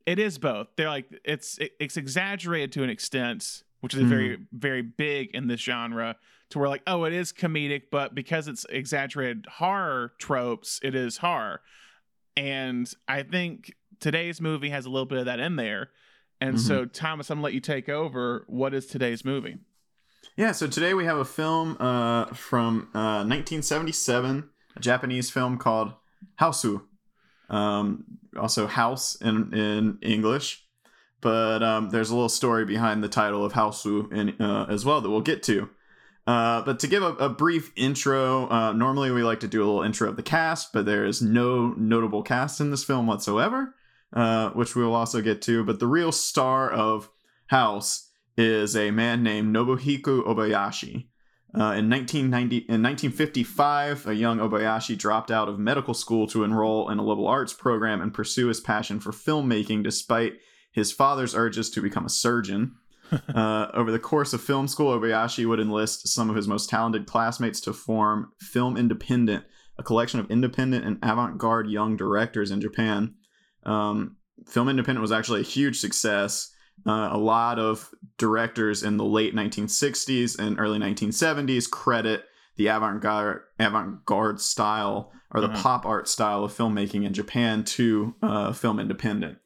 it 0.05 0.19
is 0.19 0.37
both. 0.37 0.67
They're 0.75 0.89
like 0.89 1.05
it's 1.23 1.57
it's 1.79 1.97
exaggerated 1.97 2.71
to 2.73 2.83
an 2.83 2.89
extent, 2.89 3.63
which 3.81 3.93
is 3.93 4.03
mm. 4.03 4.07
very 4.07 4.37
very 4.51 4.81
big 4.81 5.31
in 5.33 5.47
this 5.47 5.61
genre. 5.61 6.15
To 6.51 6.59
where 6.59 6.69
like 6.69 6.83
oh 6.85 7.05
it 7.05 7.13
is 7.13 7.33
comedic, 7.33 7.83
but 7.91 8.13
because 8.13 8.47
it's 8.47 8.65
exaggerated 8.69 9.47
horror 9.53 10.13
tropes, 10.19 10.79
it 10.83 10.93
is 10.93 11.17
horror. 11.17 11.61
And 12.37 12.91
I 13.07 13.23
think 13.23 13.73
today's 13.99 14.39
movie 14.39 14.69
has 14.69 14.85
a 14.85 14.89
little 14.89 15.05
bit 15.05 15.17
of 15.17 15.25
that 15.25 15.39
in 15.39 15.55
there. 15.55 15.89
And 16.39 16.55
mm-hmm. 16.55 16.67
so 16.67 16.85
Thomas, 16.85 17.31
I'm 17.31 17.37
gonna 17.37 17.45
let 17.45 17.53
you 17.53 17.61
take 17.61 17.89
over. 17.89 18.45
What 18.47 18.73
is 18.73 18.85
today's 18.85 19.25
movie? 19.25 19.57
Yeah, 20.37 20.51
so 20.51 20.67
today 20.67 20.93
we 20.93 21.05
have 21.05 21.17
a 21.17 21.23
film 21.23 21.77
uh, 21.79 22.25
from 22.33 22.89
uh, 22.93 23.23
1977, 23.23 24.49
a 24.75 24.79
Japanese 24.81 25.29
film 25.31 25.57
called 25.57 25.93
Hausu. 26.41 26.81
Um, 27.49 28.03
also 28.37 28.67
house 28.67 29.15
in 29.21 29.53
in 29.53 29.97
English. 30.01 30.65
But 31.21 31.63
um, 31.63 31.89
there's 31.89 32.09
a 32.09 32.13
little 32.13 32.27
story 32.27 32.65
behind 32.65 33.01
the 33.01 33.07
title 33.07 33.45
of 33.45 33.53
Hausu 33.53 34.11
in, 34.11 34.41
uh, 34.41 34.65
as 34.69 34.83
well 34.83 34.99
that 34.99 35.09
we'll 35.09 35.21
get 35.21 35.41
to. 35.43 35.69
Uh, 36.27 36.61
but 36.63 36.79
to 36.79 36.87
give 36.87 37.01
a, 37.01 37.13
a 37.13 37.29
brief 37.29 37.71
intro, 37.77 38.49
uh, 38.49 38.73
normally 38.73 39.11
we 39.11 39.23
like 39.23 39.39
to 39.39 39.47
do 39.47 39.63
a 39.63 39.65
little 39.65 39.83
intro 39.83 40.09
of 40.09 40.17
the 40.17 40.23
cast, 40.23 40.73
but 40.73 40.85
there 40.85 41.05
is 41.05 41.21
no 41.21 41.73
notable 41.77 42.23
cast 42.23 42.59
in 42.59 42.71
this 42.71 42.83
film 42.83 43.07
whatsoever, 43.07 43.73
uh, 44.11 44.49
which 44.49 44.75
we 44.75 44.83
will 44.83 44.95
also 44.95 45.21
get 45.21 45.41
to. 45.43 45.63
But 45.63 45.79
the 45.79 45.87
real 45.87 46.11
star 46.11 46.69
of 46.69 47.09
House 47.47 48.09
is 48.37 48.75
a 48.75 48.91
man 48.91 49.23
named 49.23 49.55
Nobuhiko 49.55 50.25
Obayashi. 50.25 51.07
Uh, 51.57 51.71
in 51.71 51.89
1990, 51.89 52.57
in 52.57 52.83
1955, 52.83 54.07
a 54.07 54.15
young 54.15 54.39
Obayashi 54.39 54.97
dropped 54.97 55.31
out 55.31 55.47
of 55.47 55.57
medical 55.57 55.93
school 55.93 56.27
to 56.27 56.43
enroll 56.43 56.89
in 56.89 56.99
a 56.99 57.03
liberal 57.03 57.27
arts 57.27 57.53
program 57.53 58.01
and 58.01 58.13
pursue 58.13 58.47
his 58.47 58.59
passion 58.59 58.99
for 58.99 59.11
filmmaking, 59.11 59.81
despite 59.81 60.33
his 60.73 60.91
father's 60.91 61.33
urges 61.33 61.69
to 61.69 61.81
become 61.81 62.05
a 62.05 62.09
surgeon. 62.09 62.75
uh, 63.33 63.67
over 63.73 63.89
the 63.89 63.99
course 63.99 64.33
of 64.33 64.41
film 64.41 64.67
school, 64.67 64.99
Obayashi 64.99 65.47
would 65.47 65.61
enlist 65.61 66.09
some 66.09 66.29
of 66.29 66.35
his 66.35 66.47
most 66.47 66.69
talented 66.69 67.05
classmates 67.05 67.61
to 67.61 67.71
form 67.71 68.33
Film 68.41 68.75
Independent, 68.75 69.45
a 69.77 69.83
collection 69.83 70.19
of 70.19 70.29
independent 70.29 70.83
and 70.83 70.97
avant-garde 71.03 71.69
young 71.69 71.95
directors 71.95 72.51
in 72.51 72.59
Japan. 72.59 73.13
Um, 73.63 74.17
film 74.45 74.67
Independent 74.67 75.01
was 75.01 75.13
actually 75.13 75.39
a 75.39 75.43
huge 75.45 75.79
success. 75.79 76.51
Uh, 76.85 77.09
a 77.11 77.17
lot 77.17 77.59
of 77.59 77.89
directors 78.17 78.83
in 78.83 78.97
the 78.97 79.05
late 79.05 79.35
1960s 79.35 80.37
and 80.37 80.59
early 80.59 80.79
1970s 80.79 81.69
credit 81.69 82.25
the 82.57 82.67
avant-garde, 82.67 83.41
avant-garde 83.59 84.39
style 84.39 85.11
or 85.31 85.41
the 85.41 85.47
uh-huh. 85.47 85.61
pop 85.61 85.85
art 85.85 86.07
style 86.07 86.43
of 86.43 86.53
filmmaking 86.53 87.05
in 87.05 87.13
Japan 87.13 87.63
to 87.63 88.15
uh, 88.21 88.53
Film 88.53 88.79
Independent. 88.79 89.37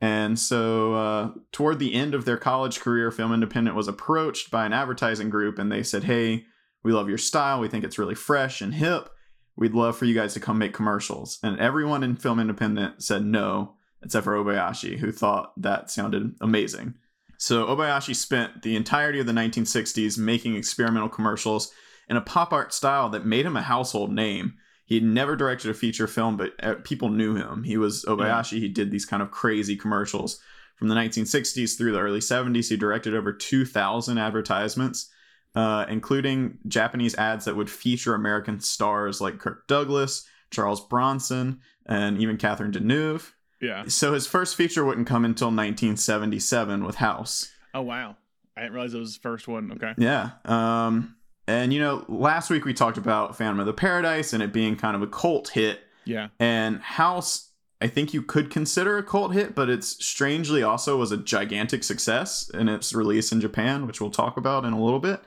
And 0.00 0.38
so, 0.38 0.94
uh, 0.94 1.30
toward 1.52 1.78
the 1.78 1.94
end 1.94 2.14
of 2.14 2.24
their 2.24 2.36
college 2.36 2.80
career, 2.80 3.10
Film 3.10 3.32
Independent 3.32 3.74
was 3.74 3.88
approached 3.88 4.50
by 4.50 4.66
an 4.66 4.72
advertising 4.72 5.30
group 5.30 5.58
and 5.58 5.72
they 5.72 5.82
said, 5.82 6.04
Hey, 6.04 6.44
we 6.84 6.92
love 6.92 7.08
your 7.08 7.18
style. 7.18 7.60
We 7.60 7.68
think 7.68 7.82
it's 7.82 7.98
really 7.98 8.14
fresh 8.14 8.60
and 8.60 8.74
hip. 8.74 9.08
We'd 9.56 9.74
love 9.74 9.96
for 9.96 10.04
you 10.04 10.14
guys 10.14 10.34
to 10.34 10.40
come 10.40 10.58
make 10.58 10.74
commercials. 10.74 11.38
And 11.42 11.58
everyone 11.58 12.04
in 12.04 12.14
Film 12.14 12.38
Independent 12.38 13.02
said 13.02 13.24
no 13.24 13.72
except 14.02 14.24
for 14.24 14.34
Obayashi, 14.34 14.98
who 14.98 15.10
thought 15.10 15.52
that 15.60 15.90
sounded 15.90 16.36
amazing. 16.40 16.94
So 17.38 17.66
Obayashi 17.66 18.14
spent 18.14 18.62
the 18.62 18.76
entirety 18.76 19.20
of 19.20 19.26
the 19.26 19.32
1960s 19.32 20.18
making 20.18 20.56
experimental 20.56 21.08
commercials 21.08 21.72
in 22.08 22.16
a 22.16 22.20
pop 22.20 22.52
art 22.52 22.72
style 22.72 23.08
that 23.10 23.26
made 23.26 23.46
him 23.46 23.56
a 23.56 23.62
household 23.62 24.12
name. 24.12 24.54
He 24.84 24.94
had 24.94 25.04
never 25.04 25.34
directed 25.34 25.70
a 25.70 25.74
feature 25.74 26.06
film, 26.06 26.36
but 26.36 26.52
uh, 26.62 26.76
people 26.84 27.08
knew 27.08 27.34
him. 27.34 27.64
He 27.64 27.76
was 27.76 28.04
Obayashi. 28.04 28.52
Yeah. 28.52 28.60
He 28.60 28.68
did 28.68 28.90
these 28.90 29.04
kind 29.04 29.22
of 29.22 29.30
crazy 29.30 29.76
commercials. 29.76 30.40
From 30.76 30.88
the 30.88 30.94
1960s 30.94 31.76
through 31.76 31.92
the 31.92 32.00
early 32.00 32.20
70s, 32.20 32.68
he 32.68 32.76
directed 32.76 33.14
over 33.14 33.32
2,000 33.32 34.18
advertisements, 34.18 35.10
uh, 35.54 35.86
including 35.88 36.58
Japanese 36.68 37.14
ads 37.16 37.46
that 37.46 37.56
would 37.56 37.70
feature 37.70 38.14
American 38.14 38.60
stars 38.60 39.20
like 39.20 39.38
Kirk 39.38 39.66
Douglas, 39.66 40.26
Charles 40.50 40.86
Bronson, 40.86 41.60
and 41.86 42.18
even 42.18 42.36
Catherine 42.36 42.72
Deneuve. 42.72 43.32
Yeah. 43.60 43.84
So 43.88 44.14
his 44.14 44.26
first 44.26 44.56
feature 44.56 44.84
wouldn't 44.84 45.06
come 45.06 45.24
until 45.24 45.48
1977 45.48 46.84
with 46.84 46.96
House. 46.96 47.52
Oh 47.74 47.82
wow. 47.82 48.16
I 48.56 48.62
didn't 48.62 48.74
realize 48.74 48.94
it 48.94 48.98
was 48.98 49.10
his 49.10 49.16
first 49.18 49.48
one. 49.48 49.72
Okay. 49.72 49.94
Yeah. 49.98 50.30
Um 50.44 51.16
and 51.48 51.72
you 51.72 51.80
know, 51.80 52.04
last 52.08 52.50
week 52.50 52.64
we 52.64 52.74
talked 52.74 52.98
about 52.98 53.36
Phantom 53.36 53.60
of 53.60 53.66
the 53.66 53.72
Paradise 53.72 54.32
and 54.32 54.42
it 54.42 54.52
being 54.52 54.76
kind 54.76 54.96
of 54.96 55.02
a 55.02 55.06
cult 55.06 55.48
hit. 55.48 55.80
Yeah. 56.04 56.28
And 56.38 56.80
House 56.80 57.50
I 57.80 57.88
think 57.88 58.14
you 58.14 58.22
could 58.22 58.50
consider 58.50 58.96
a 58.96 59.02
cult 59.02 59.34
hit, 59.34 59.54
but 59.54 59.68
it's 59.68 60.02
strangely 60.04 60.62
also 60.62 60.96
was 60.96 61.12
a 61.12 61.18
gigantic 61.18 61.84
success 61.84 62.48
in 62.48 62.68
its 62.68 62.94
release 62.94 63.32
in 63.32 63.40
Japan, 63.40 63.86
which 63.86 64.00
we'll 64.00 64.10
talk 64.10 64.38
about 64.38 64.64
in 64.64 64.72
a 64.72 64.82
little 64.82 64.98
bit. 64.98 65.22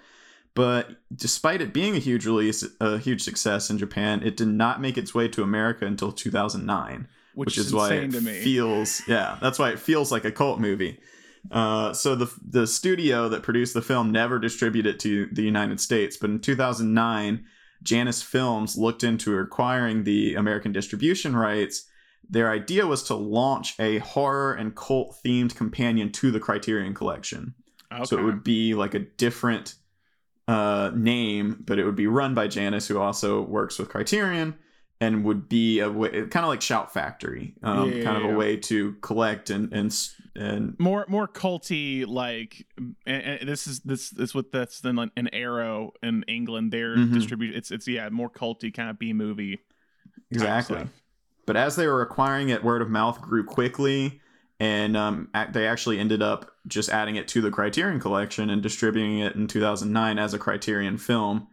But 0.55 0.98
despite 1.15 1.62
it 1.62 1.74
being 1.74 1.95
a 1.95 2.00
huge 2.00 2.25
release, 2.25 2.65
a 2.81 2.98
huge 2.98 3.21
success 3.21 3.69
in 3.69 3.77
Japan, 3.77 4.24
it 4.24 4.36
did 4.36 4.48
not 4.48 4.81
make 4.81 4.98
its 4.98 5.13
way 5.13 5.27
to 5.27 5.43
America 5.43 5.86
until 5.86 6.12
2009 6.12 7.07
which, 7.39 7.48
which 7.48 7.58
is, 7.58 7.67
is 7.67 7.74
why 7.74 7.93
it 7.93 8.12
feels 8.43 9.01
yeah 9.08 9.38
that's 9.41 9.58
why 9.58 9.69
it 9.69 9.79
feels 9.79 10.12
like 10.12 10.25
a 10.25 10.31
cult 10.31 10.60
movie 10.60 11.00
Uh, 11.51 11.93
so 11.93 12.15
the 12.15 12.31
the 12.48 12.67
studio 12.67 13.29
that 13.29 13.43
produced 13.43 13.74
the 13.74 13.81
film 13.81 14.12
never 14.12 14.39
distributed 14.39 14.96
it 14.96 15.00
to 15.00 15.27
the 15.31 15.41
United 15.41 15.79
States, 15.79 16.17
but 16.17 16.29
in 16.29 16.39
2009, 16.39 17.46
Janus 17.81 18.22
Films 18.22 18.77
looked 18.77 19.03
into 19.03 19.38
acquiring 19.38 20.03
the 20.03 20.36
American 20.36 20.72
distribution 20.72 21.36
rights. 21.36 21.88
Their 22.29 22.51
idea 22.51 22.86
was 22.86 23.03
to 23.03 23.15
launch 23.15 23.74
a 23.79 24.00
horror 24.00 24.53
and 24.53 24.75
cult 24.75 25.15
themed 25.25 25.55
companion 25.55 26.12
to 26.12 26.29
the 26.29 26.39
Criterion 26.39 26.93
Collection. 26.93 27.55
Okay. 27.91 28.03
So 28.05 28.19
it 28.19 28.24
would 28.24 28.43
be 28.43 28.75
like 28.75 28.93
a 28.93 29.00
different 29.00 29.75
uh, 30.48 30.91
name, 30.93 31.63
but 31.65 31.79
it 31.79 31.86
would 31.86 31.96
be 31.96 32.08
run 32.08 32.36
by 32.36 32.48
Janus, 32.48 32.88
who 32.88 33.00
also 33.00 33.41
works 33.41 33.79
with 33.79 33.89
Criterion, 33.89 34.55
and 35.01 35.23
would 35.23 35.47
be 35.47 35.79
a 35.79 35.89
way, 35.89 36.09
kind 36.09 36.43
of 36.43 36.47
like 36.49 36.61
Shout 36.61 36.93
Factory, 36.93 37.55
um, 37.63 37.91
Yeah, 37.91 38.03
kind 38.03 38.17
of 38.17 38.23
yeah, 38.23 38.33
a 38.33 38.37
way 38.37 38.57
to 38.57 38.93
collect 39.01 39.49
and 39.49 39.71
and 39.73 39.95
and 40.35 40.75
more 40.79 41.05
more 41.07 41.27
culty 41.27 42.05
like 42.07 42.65
and, 42.77 43.23
and 43.23 43.49
this 43.49 43.65
is 43.67 43.79
this 43.81 44.11
is 44.13 44.35
what 44.35 44.51
that's 44.51 44.81
then 44.81 44.95
like 44.97 45.11
an 45.17 45.27
arrow 45.33 45.91
in 46.03 46.23
england 46.27 46.71
they're 46.71 46.95
Mhm. 46.95 47.13
distributed 47.13 47.57
it's 47.57 47.71
it's 47.71 47.87
yeah 47.87 48.09
more 48.09 48.29
culty 48.29 48.73
kind 48.73 48.89
of 48.89 48.99
b 48.99 49.11
movie 49.13 49.59
exactly. 50.31 50.85
But 51.45 51.57
as 51.57 51.75
they 51.75 51.87
were 51.87 52.01
acquiring 52.03 52.49
it, 52.49 52.63
word 52.63 52.81
of 52.83 52.89
mouth 52.89 53.19
grew 53.21 53.43
quickly, 53.43 54.21
and 54.59 54.95
um, 54.95 55.29
they 55.51 55.65
actually 55.67 55.97
ended 55.97 56.21
up 56.21 56.51
just 56.67 56.89
adding 56.89 57.15
it 57.15 57.27
to 57.29 57.41
the 57.41 57.49
Criterion 57.49 57.99
Collection 57.99 58.51
and 58.51 58.61
distributing 58.61 59.17
it 59.19 59.35
in 59.35 59.47
2009 59.47 60.19
as 60.19 60.35
a 60.35 60.39
Criterion 60.39 60.97
film. 60.99 61.47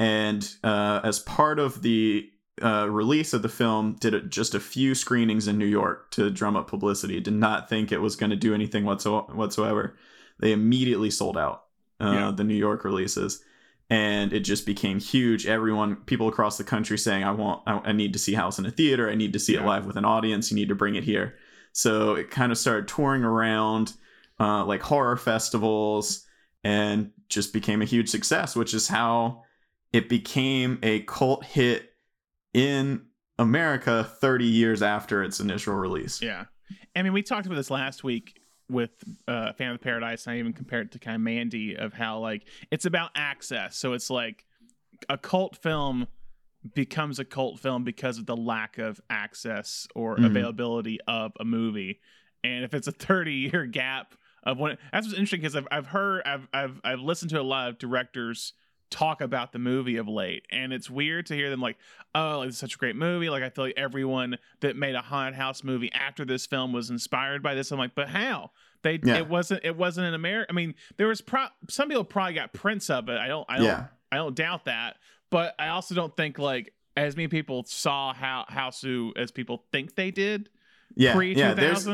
And 0.00 0.48
uh, 0.64 1.00
as 1.04 1.20
part 1.20 1.60
of 1.60 1.82
the 1.82 2.28
uh, 2.62 2.88
release 2.90 3.32
of 3.32 3.42
the 3.42 3.48
film, 3.48 3.96
did 4.00 4.14
it 4.14 4.30
just 4.30 4.54
a 4.54 4.60
few 4.60 4.94
screenings 4.94 5.46
in 5.48 5.58
New 5.58 5.66
York 5.66 6.10
to 6.12 6.30
drum 6.30 6.56
up 6.56 6.68
publicity. 6.68 7.20
Did 7.20 7.34
not 7.34 7.68
think 7.68 7.92
it 7.92 7.98
was 8.00 8.16
going 8.16 8.30
to 8.30 8.36
do 8.36 8.54
anything 8.54 8.84
whatso- 8.84 9.26
whatsoever. 9.34 9.96
They 10.40 10.52
immediately 10.52 11.10
sold 11.10 11.36
out 11.36 11.64
uh, 12.00 12.12
Yeah. 12.12 12.32
the 12.34 12.44
New 12.44 12.54
York 12.54 12.84
releases 12.84 13.42
and 13.88 14.32
it 14.32 14.40
just 14.40 14.66
became 14.66 14.98
huge. 14.98 15.46
Everyone, 15.46 15.96
people 15.96 16.26
across 16.28 16.58
the 16.58 16.64
country 16.64 16.98
saying, 16.98 17.22
"I 17.22 17.30
want, 17.30 17.62
I, 17.66 17.78
I 17.84 17.92
need 17.92 18.12
to 18.14 18.18
see 18.18 18.34
House 18.34 18.58
in 18.58 18.66
a 18.66 18.70
theater. 18.70 19.08
I 19.08 19.14
need 19.14 19.32
to 19.34 19.38
see 19.38 19.54
it 19.54 19.64
live 19.64 19.86
with 19.86 19.96
an 19.96 20.04
audience. 20.04 20.50
You 20.50 20.56
need 20.56 20.68
to 20.70 20.74
bring 20.74 20.96
it 20.96 21.04
here." 21.04 21.36
So 21.72 22.14
it 22.14 22.28
kind 22.30 22.50
of 22.50 22.58
started 22.58 22.88
touring 22.88 23.22
around, 23.22 23.92
uh, 24.40 24.64
like 24.64 24.82
horror 24.82 25.16
festivals, 25.16 26.26
and 26.64 27.12
just 27.28 27.52
became 27.52 27.80
a 27.80 27.84
huge 27.84 28.08
success. 28.08 28.56
Which 28.56 28.74
is 28.74 28.88
how 28.88 29.44
it 29.92 30.08
became 30.08 30.80
a 30.82 31.00
cult 31.02 31.44
hit 31.44 31.85
in 32.56 33.02
America 33.38 34.02
30 34.20 34.46
years 34.46 34.82
after 34.82 35.22
its 35.22 35.40
initial 35.40 35.74
release. 35.74 36.22
yeah 36.22 36.46
i 36.96 37.02
mean 37.02 37.12
we 37.12 37.22
talked 37.22 37.44
about 37.46 37.56
this 37.56 37.70
last 37.70 38.02
week 38.02 38.40
with 38.70 38.90
uh 39.28 39.52
Phantom 39.52 39.74
of 39.74 39.80
Paradise 39.82 40.26
and 40.26 40.34
i 40.34 40.38
even 40.38 40.54
compared 40.54 40.86
it 40.86 40.92
to 40.92 40.98
kind 40.98 41.14
of 41.16 41.20
mandy 41.20 41.76
of 41.76 41.92
how 41.92 42.18
like 42.18 42.48
it's 42.70 42.86
about 42.86 43.10
access 43.14 43.76
so 43.76 43.92
it's 43.92 44.08
like 44.08 44.46
a 45.10 45.18
cult 45.18 45.56
film 45.58 46.06
becomes 46.74 47.18
a 47.18 47.24
cult 47.26 47.60
film 47.60 47.84
because 47.84 48.16
of 48.18 48.24
the 48.26 48.36
lack 48.36 48.78
of 48.78 49.00
access 49.10 49.86
or 49.94 50.16
Mhm. 50.16 50.26
availability 50.26 50.98
of 51.06 51.32
a 51.38 51.44
movie 51.44 52.00
and 52.42 52.64
if 52.64 52.72
it's 52.72 52.88
a 52.88 52.92
30 53.08 53.32
year 53.34 53.66
gap 53.66 54.14
of 54.44 54.58
when 54.58 54.78
that's 54.92 55.06
what's 55.06 55.18
interesting 55.18 55.40
because 55.42 55.56
I've, 55.56 55.68
I've 55.70 55.86
heard 55.88 56.22
I've, 56.24 56.48
I've 56.54 56.80
i've 56.84 57.00
listened 57.00 57.30
to 57.32 57.40
a 57.40 57.42
lot 57.42 57.68
of 57.68 57.78
directors 57.78 58.54
talk 58.90 59.20
about 59.20 59.52
the 59.52 59.58
movie 59.58 59.96
of 59.96 60.06
late 60.06 60.46
and 60.50 60.72
it's 60.72 60.88
weird 60.88 61.26
to 61.26 61.34
hear 61.34 61.50
them 61.50 61.60
like 61.60 61.76
oh 62.14 62.42
it's 62.42 62.56
such 62.56 62.74
a 62.76 62.78
great 62.78 62.94
movie 62.94 63.28
like 63.28 63.42
i 63.42 63.48
feel 63.50 63.64
like 63.64 63.74
everyone 63.76 64.38
that 64.60 64.76
made 64.76 64.94
a 64.94 65.00
haunted 65.00 65.34
house 65.34 65.64
movie 65.64 65.90
after 65.92 66.24
this 66.24 66.46
film 66.46 66.72
was 66.72 66.88
inspired 66.88 67.42
by 67.42 67.54
this 67.54 67.72
i'm 67.72 67.78
like 67.78 67.94
but 67.96 68.08
how 68.08 68.50
they 68.82 69.00
Yeah. 69.02 69.16
it 69.16 69.28
wasn't 69.28 69.64
it 69.64 69.76
wasn't 69.76 70.06
in 70.06 70.14
america 70.14 70.46
i 70.50 70.54
mean 70.54 70.74
there 70.98 71.08
was 71.08 71.20
pro 71.20 71.46
some 71.68 71.88
people 71.88 72.04
probably 72.04 72.34
got 72.34 72.52
prints 72.52 72.88
of 72.88 73.08
it 73.08 73.18
i 73.18 73.26
don't 73.26 73.44
i 73.48 73.56
don't 73.56 73.64
Yeah. 73.66 73.84
I 74.12 74.18
don't 74.18 74.36
doubt 74.36 74.66
that, 74.66 74.98
but 75.30 75.56
I 75.58 75.68
also 75.68 75.96
don't 75.96 76.16
think 76.16 76.38
like 76.38 76.72
as 76.96 77.16
many 77.16 77.26
people 77.26 77.64
saw 77.66 78.14
how 78.14 78.44
Hausu 78.48 79.10
as 79.18 79.32
people 79.32 79.64
think 79.72 79.96
they 79.96 80.12
did 80.12 80.48
Yeah, 80.94 81.12
pre 81.12 81.34
two 81.34 81.40
yeah. 81.40 81.54
There's. 81.54 81.88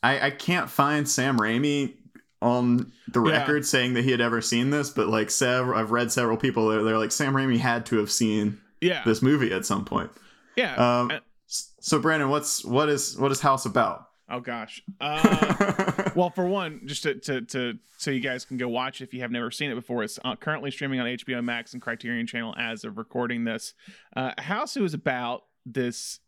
I, 0.00 0.26
I 0.26 0.30
can't 0.30 0.70
find 0.70 1.06
Sam 1.08 1.36
Raimi 1.36 1.94
on 2.40 2.92
the 3.12 3.22
Yeah. 3.22 3.38
record 3.38 3.66
saying 3.66 3.94
that 3.94 4.04
he 4.04 4.10
had 4.10 4.20
ever 4.20 4.40
seen 4.40 4.70
this, 4.70 4.90
but 4.90 5.08
like 5.08 5.30
several, 5.30 5.78
I've 5.78 5.90
read 5.90 6.12
several 6.12 6.36
people. 6.36 6.68
They're, 6.68 6.82
they're 6.84 6.98
like 6.98 7.12
Sam 7.12 7.32
Raimi 7.34 7.58
had 7.58 7.84
to 7.86 7.96
have 7.98 8.10
seen 8.10 8.60
Yeah, 8.80 9.02
this 9.04 9.22
movie 9.22 9.52
at 9.52 9.66
some 9.66 9.84
point. 9.84 10.10
yeah. 10.56 10.74
Um, 11.00 11.12
so 11.46 11.98
Brandon, 11.98 12.28
what's 12.28 12.64
what 12.64 12.88
is 12.88 13.16
what 13.18 13.32
is 13.32 13.40
House 13.40 13.64
about? 13.66 14.04
oh 14.30 14.40
gosh. 14.40 14.82
Uh, 15.00 16.10
well, 16.14 16.28
for 16.30 16.44
one, 16.46 16.82
just 16.84 17.02
to, 17.04 17.14
to 17.16 17.40
to 17.42 17.78
so 17.96 18.10
you 18.10 18.20
guys 18.20 18.44
can 18.44 18.56
go 18.56 18.68
watch 18.68 19.00
it 19.00 19.04
if 19.04 19.14
you 19.14 19.20
have 19.20 19.30
never 19.30 19.50
seen 19.50 19.70
it 19.70 19.74
before. 19.74 20.02
It's 20.04 20.18
uh, 20.24 20.36
currently 20.36 20.70
streaming 20.70 21.00
on 21.00 21.06
HBO 21.06 21.42
Max 21.42 21.72
and 21.72 21.80
Criterion 21.82 22.26
Channel 22.26 22.54
as 22.58 22.84
of 22.84 22.98
recording 22.98 23.44
this. 23.44 23.74
Uh, 24.16 24.32
Hausu 24.38 24.82
is 24.84 24.92
about 24.94 25.44
this 25.64 26.20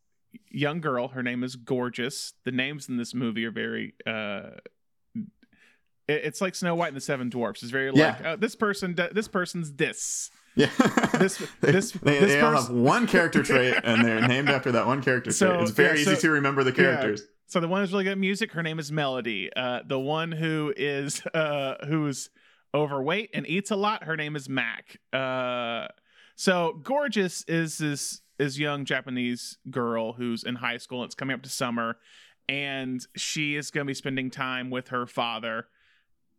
young 0.51 0.81
girl. 0.81 1.09
Her 1.09 1.23
name 1.23 1.43
is 1.45 1.57
Gorgeous. 1.57 2.33
The 2.45 2.53
names 2.53 2.89
in 2.89 2.97
this 2.97 3.15
movie 3.15 3.45
are 3.45 3.51
very. 3.51 3.95
It- 6.11 6.25
it's 6.25 6.41
like 6.41 6.55
Snow 6.55 6.75
White 6.75 6.89
and 6.89 6.97
the 6.97 7.01
Seven 7.01 7.29
Dwarfs. 7.29 7.63
It's 7.63 7.71
very 7.73 7.91
Yeah. 7.95 8.07
like 8.19 8.25
uh, 8.25 8.37
this 8.37 8.55
person. 8.57 8.95
This 9.13 9.29
person's 9.29 9.73
this. 9.73 10.31
yeah, 10.57 10.69
This- 11.19 11.39
they, 11.61 11.73
this- 11.73 11.93
they, 11.93 12.19
this 12.21 12.33
they 12.33 12.41
all 12.41 12.53
have 12.53 12.71
one 12.71 13.07
character 13.07 13.43
trait, 13.43 13.75
and 13.85 14.05
they're 14.05 14.27
named 14.27 14.49
after 14.51 14.73
that 14.73 14.87
one 14.87 15.03
character 15.03 15.31
So, 15.33 15.49
trait. 15.51 15.63
It's 15.63 15.71
very 15.71 16.03
yeah, 16.03 16.11
easy 16.13 16.21
to 16.23 16.31
remember 16.31 16.65
the 16.65 16.73
characters. 16.73 17.23
So 17.47 17.59
the 17.61 17.67
one 17.69 17.81
who's 17.81 17.91
really 17.93 18.05
good 18.05 18.13
at 18.13 18.19
music, 18.19 18.53
her 18.53 18.63
name 18.63 18.79
is 18.79 18.93
Melody. 18.93 19.51
Uh, 19.57 19.81
the 19.87 19.99
one 19.99 20.31
who 20.31 20.73
is 20.77 21.21
uh, 21.35 21.75
who's 21.87 22.31
overweight 22.73 23.31
and 23.35 23.45
eats 23.49 23.71
a 23.73 23.77
lot, 23.77 24.05
her 24.05 24.17
name 24.17 24.37
is 24.37 24.49
Mac. 24.49 24.99
Uh, 25.13 25.89
so 26.37 26.81
gorgeous 26.85 27.45
is 27.49 27.79
this 27.79 28.21
is 28.39 28.59
young 28.59 28.85
Japanese 28.85 29.59
girl 29.69 30.13
who's 30.13 30.45
in 30.45 30.55
high 30.55 30.77
school. 30.79 31.03
It's 31.05 31.15
coming 31.17 31.35
up 31.35 31.43
to 31.43 31.49
summer, 31.51 31.97
and 32.49 33.05
she 33.17 33.57
is 33.57 33.71
going 33.73 33.85
to 33.85 33.91
be 33.91 33.95
spending 33.95 34.31
time 34.31 34.71
with 34.71 34.89
her 34.89 35.07
father. 35.07 35.67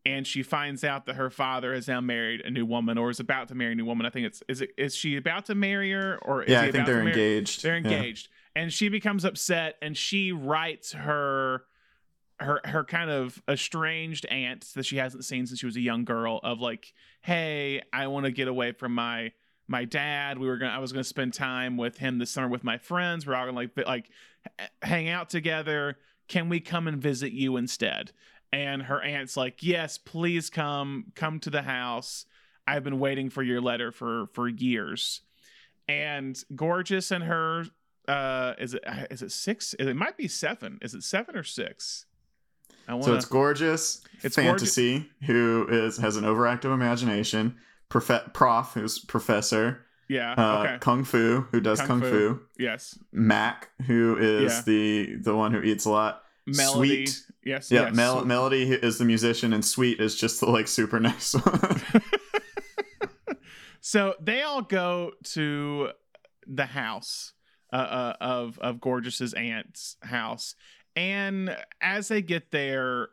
And 0.05 0.25
she 0.25 0.41
finds 0.41 0.84
out 0.84 1.05
that 1.05 1.15
her 1.15 1.29
father 1.29 1.74
has 1.75 1.88
now 1.88 2.01
married 2.01 2.41
a 2.41 2.50
new 2.50 2.65
woman, 2.65 2.98
or 2.98 3.12
is 3.12 3.20
about 3.20 3.50
to 3.50 3.55
marry 3.55 3.74
a 3.74 3.75
new 3.75 3.86
woman. 3.86 4.05
I 4.05 4.10
think 4.10 4.25
it's 4.25 4.41
is 4.48 4.62
it 4.62 4.72
is 4.77 4.96
she 4.96 5.15
about 5.15 5.46
to 5.46 5.55
marry 5.55 5.91
her, 5.91 6.17
or 6.24 6.41
is 6.43 6.50
Yeah, 6.51 6.62
I 6.62 6.72
think 6.72 6.86
they're 6.88 7.05
engaged. 7.08 7.62
they're 7.63 7.77
Yeah. 7.77 7.91
engaged 7.91 8.29
and 8.55 8.74
she 8.74 8.89
becomes 8.89 9.24
upset 9.24 9.77
and 9.81 9.96
she 9.96 10.31
writes 10.31 10.91
her 10.93 11.63
her 12.39 12.60
her 12.65 12.84
kind 12.84 13.10
of 13.12 13.41
estranged 13.48 14.25
aunt 14.25 14.65
that 14.74 14.86
she 14.86 14.98
hasn't 14.98 15.24
seen 15.24 15.46
since 15.46 15.60
she 15.60 15.65
was 15.67 15.75
a 15.77 15.81
young 15.81 16.03
girl 16.03 16.39
of 16.43 16.60
like 16.60 16.93
hey 17.22 17.81
i 17.93 18.08
want 18.08 18.25
to 18.25 18.31
get 18.31 18.48
away 18.50 18.72
from 18.72 18.93
my 18.96 19.31
my 19.67 19.86
dad 19.86 20.38
we 20.39 20.48
were 20.48 20.58
gonna 20.58 20.72
i 20.74 20.79
was 20.79 20.91
gonna 20.91 21.03
spend 21.03 21.34
time 21.34 21.77
with 21.77 21.98
him 22.00 22.17
this 22.17 22.31
summer 22.31 22.48
with 22.50 22.63
my 22.63 22.77
friends 22.77 23.25
we're 23.27 23.36
all 23.36 23.46
gonna 23.46 23.55
like 23.55 23.70
like 23.88 24.10
hang 24.81 25.08
out 25.08 25.29
together 25.29 25.98
can 26.27 26.50
we 26.50 26.60
come 26.60 26.88
and 26.88 26.98
visit 27.01 27.31
you 27.31 27.55
instead 27.58 28.12
and 28.53 28.84
her 28.84 29.01
aunt's 29.01 29.38
like 29.38 29.63
yes 29.63 29.98
please 29.98 30.50
come 30.50 31.05
come 31.15 31.39
to 31.39 31.50
the 31.50 31.62
house 31.62 32.25
i've 32.67 32.84
been 32.84 33.00
waiting 33.00 33.29
for 33.29 33.41
your 33.43 33.62
letter 33.62 33.91
for 33.91 34.27
for 34.34 34.48
years 34.48 35.22
and 35.88 36.43
gorgeous 36.55 37.12
and 37.12 37.24
her 37.24 37.65
uh 38.08 38.53
is 38.60 38.74
it 38.74 38.84
is 39.10 39.22
it 39.22 39.31
six 39.31 39.74
it 39.79 39.93
might 39.96 40.17
be 40.17 40.27
seven 40.27 40.77
is 40.81 40.93
it 40.93 41.03
seven 41.03 41.36
or 41.36 41.43
six 41.43 42.05
i 42.88 42.93
wanna... 42.93 43.05
So 43.05 43.13
it's 43.15 43.25
gorgeous, 43.25 44.01
It's 44.24 44.36
fantasy, 44.36 45.10
who 45.25 45.67
is 45.70 45.98
has 45.98 46.17
an 46.17 46.24
overactive 46.24 46.74
imagination. 46.74 47.58
Prof, 47.89 48.10
prof 48.34 48.72
who's 48.74 48.98
professor. 49.00 49.86
yeah 50.08 50.34
Uh, 50.38 50.60
okay 50.63 50.77
Kung 50.79 51.03
Fu, 51.03 51.41
who 51.51 51.62
does 51.62 51.79
Kung 51.79 51.88
Kung, 51.88 52.01
Fu. 52.01 52.10
Fu. 52.36 52.39
yes 52.58 52.98
Mac, 53.12 53.70
who 53.86 54.17
is 54.17 54.53
Yeah. 54.53 54.62
the 54.65 55.15
the 55.17 55.36
one 55.36 55.51
who 55.53 55.62
eats 55.62 55.86
a 55.86 55.89
lot. 55.91 56.24
Melody 56.48 57.05
Sweet. 57.05 57.25
yes 57.43 57.71
Yeah, 57.71 57.83
yes. 57.88 57.95
Mel- 57.95 58.25
Melody 58.25 58.63
is 58.71 58.98
the 58.98 59.05
musician, 59.05 59.53
and 59.53 59.63
Sweet 59.63 60.00
is 60.00 60.15
just 60.15 60.39
the 60.39 60.50
like 60.50 60.67
super 60.67 61.00
nice 61.10 61.33
one. 61.33 61.81
so 63.81 64.15
they 64.21 64.41
all 64.41 64.62
go 64.62 65.12
to 65.24 65.89
the 66.48 66.65
house 66.65 67.33
uh, 67.74 67.75
uh, 67.75 68.13
of 68.21 68.60
of 68.60 68.81
gorgeous's 68.81 69.33
aunt's 69.33 69.95
house 70.01 70.55
and 70.95 71.55
as 71.79 72.10
they 72.10 72.21
get 72.21 72.51
there 72.51 73.07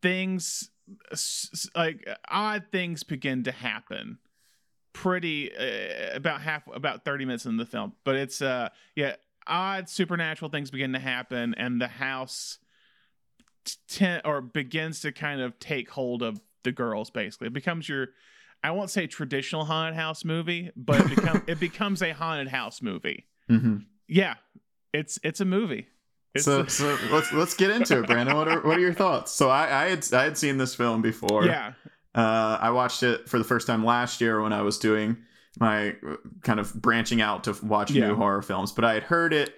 things 0.00 0.70
like 1.76 2.06
odd 2.28 2.64
things 2.72 3.02
begin 3.02 3.42
to 3.44 3.52
happen 3.52 4.18
pretty 4.94 5.54
uh, 5.54 6.14
about 6.16 6.40
half 6.40 6.62
about 6.72 7.04
30 7.04 7.24
minutes 7.26 7.44
in 7.46 7.56
the 7.56 7.66
film 7.66 7.92
but 8.04 8.16
it's 8.16 8.40
uh 8.42 8.68
yeah 8.96 9.14
odd 9.46 9.88
supernatural 9.88 10.50
things 10.50 10.70
begin 10.70 10.92
to 10.92 10.98
happen 10.98 11.54
and 11.56 11.80
the 11.80 11.88
house 11.88 12.58
t- 13.88 14.18
or 14.24 14.40
begins 14.40 15.00
to 15.00 15.12
kind 15.12 15.40
of 15.40 15.58
take 15.58 15.90
hold 15.90 16.22
of 16.22 16.40
the 16.64 16.72
girls 16.72 17.10
basically 17.10 17.46
it 17.48 17.52
becomes 17.52 17.88
your 17.88 18.08
i 18.62 18.70
won't 18.70 18.90
say 18.90 19.06
traditional 19.06 19.64
haunted 19.64 19.94
house 19.94 20.24
movie 20.24 20.70
but 20.76 21.00
it, 21.00 21.10
become, 21.10 21.42
it 21.48 21.58
becomes 21.60 22.02
a 22.02 22.12
haunted 22.12 22.48
house 22.48 22.82
movie 22.82 23.26
hmm 23.48 23.78
yeah 24.08 24.34
it's 24.92 25.18
it's 25.22 25.40
a 25.40 25.44
movie 25.44 25.86
It's- 26.34 26.44
So, 26.44 26.64
so 26.68 26.96
let's 27.10 27.32
let's 27.32 27.54
get 27.54 27.70
into 27.70 27.98
it, 28.00 28.06
Brandon. 28.06 28.36
What 28.36 28.48
are 28.48 28.60
what 28.60 28.76
are 28.76 28.80
your 28.80 28.94
thoughts? 28.94 29.32
So 29.32 29.48
I, 29.50 29.84
I 29.84 29.88
had 29.90 30.12
I 30.12 30.24
had 30.24 30.38
seen 30.38 30.56
this 30.58 30.74
film 30.74 31.02
before. 31.02 31.44
yeah, 31.46 31.72
Uh, 32.14 32.58
I 32.60 32.70
watched 32.70 33.02
it 33.02 33.28
for 33.28 33.38
the 33.38 33.44
first 33.44 33.66
time 33.66 33.84
last 33.84 34.20
year 34.20 34.40
when 34.42 34.52
I 34.52 34.62
was 34.62 34.78
doing 34.78 35.16
my 35.60 35.94
kind 36.42 36.58
of 36.60 36.72
branching 36.74 37.20
out 37.20 37.44
to 37.44 37.56
watch 37.62 37.90
Yeah. 37.90 38.08
new 38.08 38.14
horror 38.16 38.42
films. 38.42 38.72
But 38.72 38.84
I 38.84 38.94
had 38.94 39.02
heard 39.04 39.32
it. 39.32 39.54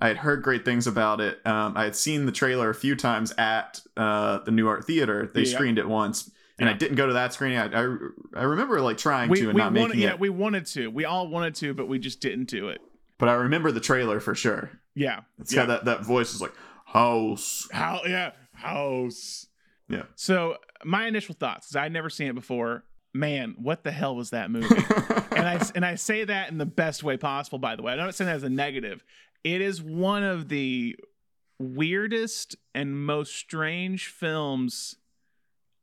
I 0.00 0.08
had 0.08 0.16
heard 0.16 0.42
great 0.42 0.64
things 0.64 0.86
about 0.86 1.20
it. 1.20 1.44
Um, 1.46 1.76
I 1.76 1.84
had 1.84 1.94
seen 1.94 2.26
the 2.26 2.32
trailer 2.32 2.70
a 2.70 2.74
few 2.74 2.96
times 2.96 3.32
at 3.38 3.80
uh, 3.96 4.38
the 4.38 4.50
New 4.50 4.66
Art 4.66 4.84
Theater. 4.84 5.30
They 5.32 5.42
Yeah. 5.42 5.54
screened 5.54 5.78
it 5.78 5.88
once, 5.88 6.30
and 6.58 6.68
I 6.68 6.72
didn't 6.72 6.96
go 6.96 7.06
to 7.06 7.12
that 7.12 7.32
screening. 7.32 7.58
I, 7.58 7.66
I, 7.66 7.96
I 8.36 8.42
remember 8.44 8.80
like 8.80 8.98
trying 8.98 9.30
we 9.30 9.40
to 9.40 9.48
and 9.50 9.58
not 9.58 9.72
wanted, 9.72 9.88
making 9.88 10.00
yeah 10.02 10.10
it. 10.14 10.20
we 10.20 10.28
wanted 10.28 10.66
to. 10.66 10.88
We 10.88 11.04
all 11.04 11.28
wanted 11.28 11.54
to, 11.56 11.72
but 11.74 11.86
we 11.88 11.98
just 12.00 12.20
didn't 12.20 12.48
do 12.48 12.68
it. 12.68 12.80
but 13.18 13.28
I 13.28 13.34
remember 13.34 13.70
the 13.70 13.80
trailer 13.80 14.18
for 14.18 14.34
sure. 14.34 14.70
Yeah, 14.94 15.20
It's 15.38 15.52
yeah. 15.52 15.62
got 15.62 15.68
that 15.68 15.84
that 15.84 16.04
voice 16.04 16.34
is 16.34 16.40
like 16.40 16.52
house. 16.86 17.68
How 17.72 18.00
yeah, 18.06 18.32
house. 18.54 19.46
Yeah. 19.88 20.02
So 20.16 20.56
my 20.84 21.06
initial 21.06 21.34
thoughts, 21.34 21.68
is 21.70 21.76
I'd 21.76 21.92
never 21.92 22.10
seen 22.10 22.26
it 22.28 22.34
before. 22.34 22.84
Man, 23.14 23.54
what 23.58 23.84
the 23.84 23.92
hell 23.92 24.16
was 24.16 24.30
that 24.30 24.50
movie? 24.50 24.74
and 25.32 25.46
I 25.48 25.60
and 25.74 25.84
I 25.84 25.96
say 25.96 26.24
that 26.24 26.50
in 26.50 26.58
the 26.58 26.66
best 26.66 27.02
way 27.02 27.16
possible. 27.16 27.58
By 27.58 27.76
the 27.76 27.82
way, 27.82 27.92
I 27.92 27.96
don't 27.96 28.14
say 28.14 28.24
that 28.24 28.36
as 28.36 28.42
a 28.42 28.48
negative. 28.48 29.04
It 29.44 29.60
is 29.60 29.82
one 29.82 30.22
of 30.22 30.48
the 30.48 30.96
weirdest 31.58 32.56
and 32.74 33.04
most 33.04 33.34
strange 33.36 34.06
films 34.08 34.96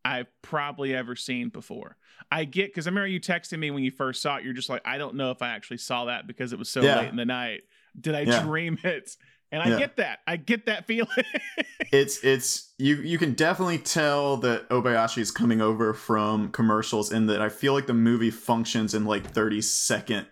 I've 0.04 0.28
probably 0.42 0.96
ever 0.96 1.16
seen 1.16 1.50
before. 1.50 1.98
I 2.32 2.46
get 2.46 2.68
because 2.68 2.88
I 2.88 2.90
remember 2.90 3.08
you 3.08 3.20
texting 3.20 3.60
me 3.60 3.70
when 3.72 3.84
you 3.84 3.92
first 3.92 4.22
saw 4.22 4.38
it. 4.38 4.44
You're 4.44 4.54
just 4.54 4.70
like, 4.70 4.82
I 4.86 4.98
don't 4.98 5.16
know 5.16 5.32
if 5.32 5.42
I 5.42 5.50
actually 5.50 5.78
saw 5.78 6.06
that 6.06 6.26
because 6.28 6.54
it 6.54 6.60
was 6.60 6.70
so 6.70 6.82
Yeah. 6.84 6.98
late 7.00 7.10
in 7.10 7.16
the 7.16 7.26
night. 7.26 7.62
Did 8.00 8.16
I 8.16 8.22
Yeah. 8.22 8.42
dream 8.44 8.78
it? 8.84 9.16
And 9.52 9.62
I 9.64 9.70
Yeah. 9.70 9.78
get 9.80 9.96
that. 9.98 10.20
I 10.28 10.36
get 10.38 10.66
that 10.68 10.86
feeling. 10.86 11.10
it's 11.92 12.24
it's 12.24 12.72
you 12.78 12.98
you 12.98 13.18
can 13.18 13.34
definitely 13.34 13.80
tell 13.80 14.38
that 14.38 14.70
Obayashi 14.70 15.20
is 15.20 15.32
coming 15.32 15.60
over 15.62 15.94
from 15.94 16.50
commercials 16.52 17.12
and 17.12 17.28
that 17.30 17.42
I 17.42 17.50
feel 17.50 17.74
like 17.74 17.88
the 17.88 17.94
movie 17.94 18.30
functions 18.32 18.94
in 18.94 19.06
like 19.06 19.26
30 19.26 19.62
second 19.62 20.28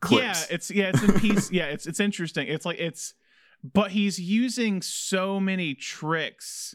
clips. 0.00 0.48
Yeah, 0.50 0.54
it's 0.54 0.70
yeah, 0.70 0.88
it's 0.92 1.02
in 1.02 1.12
piece. 1.20 1.52
yeah, 1.52 1.66
it's 1.66 1.86
it's 1.86 2.00
interesting. 2.00 2.48
It's 2.48 2.66
like 2.66 2.80
it's, 2.80 3.14
but 3.62 3.92
he's 3.92 4.18
using 4.18 4.82
so 4.82 5.38
many 5.38 5.74
tricks, 5.74 6.74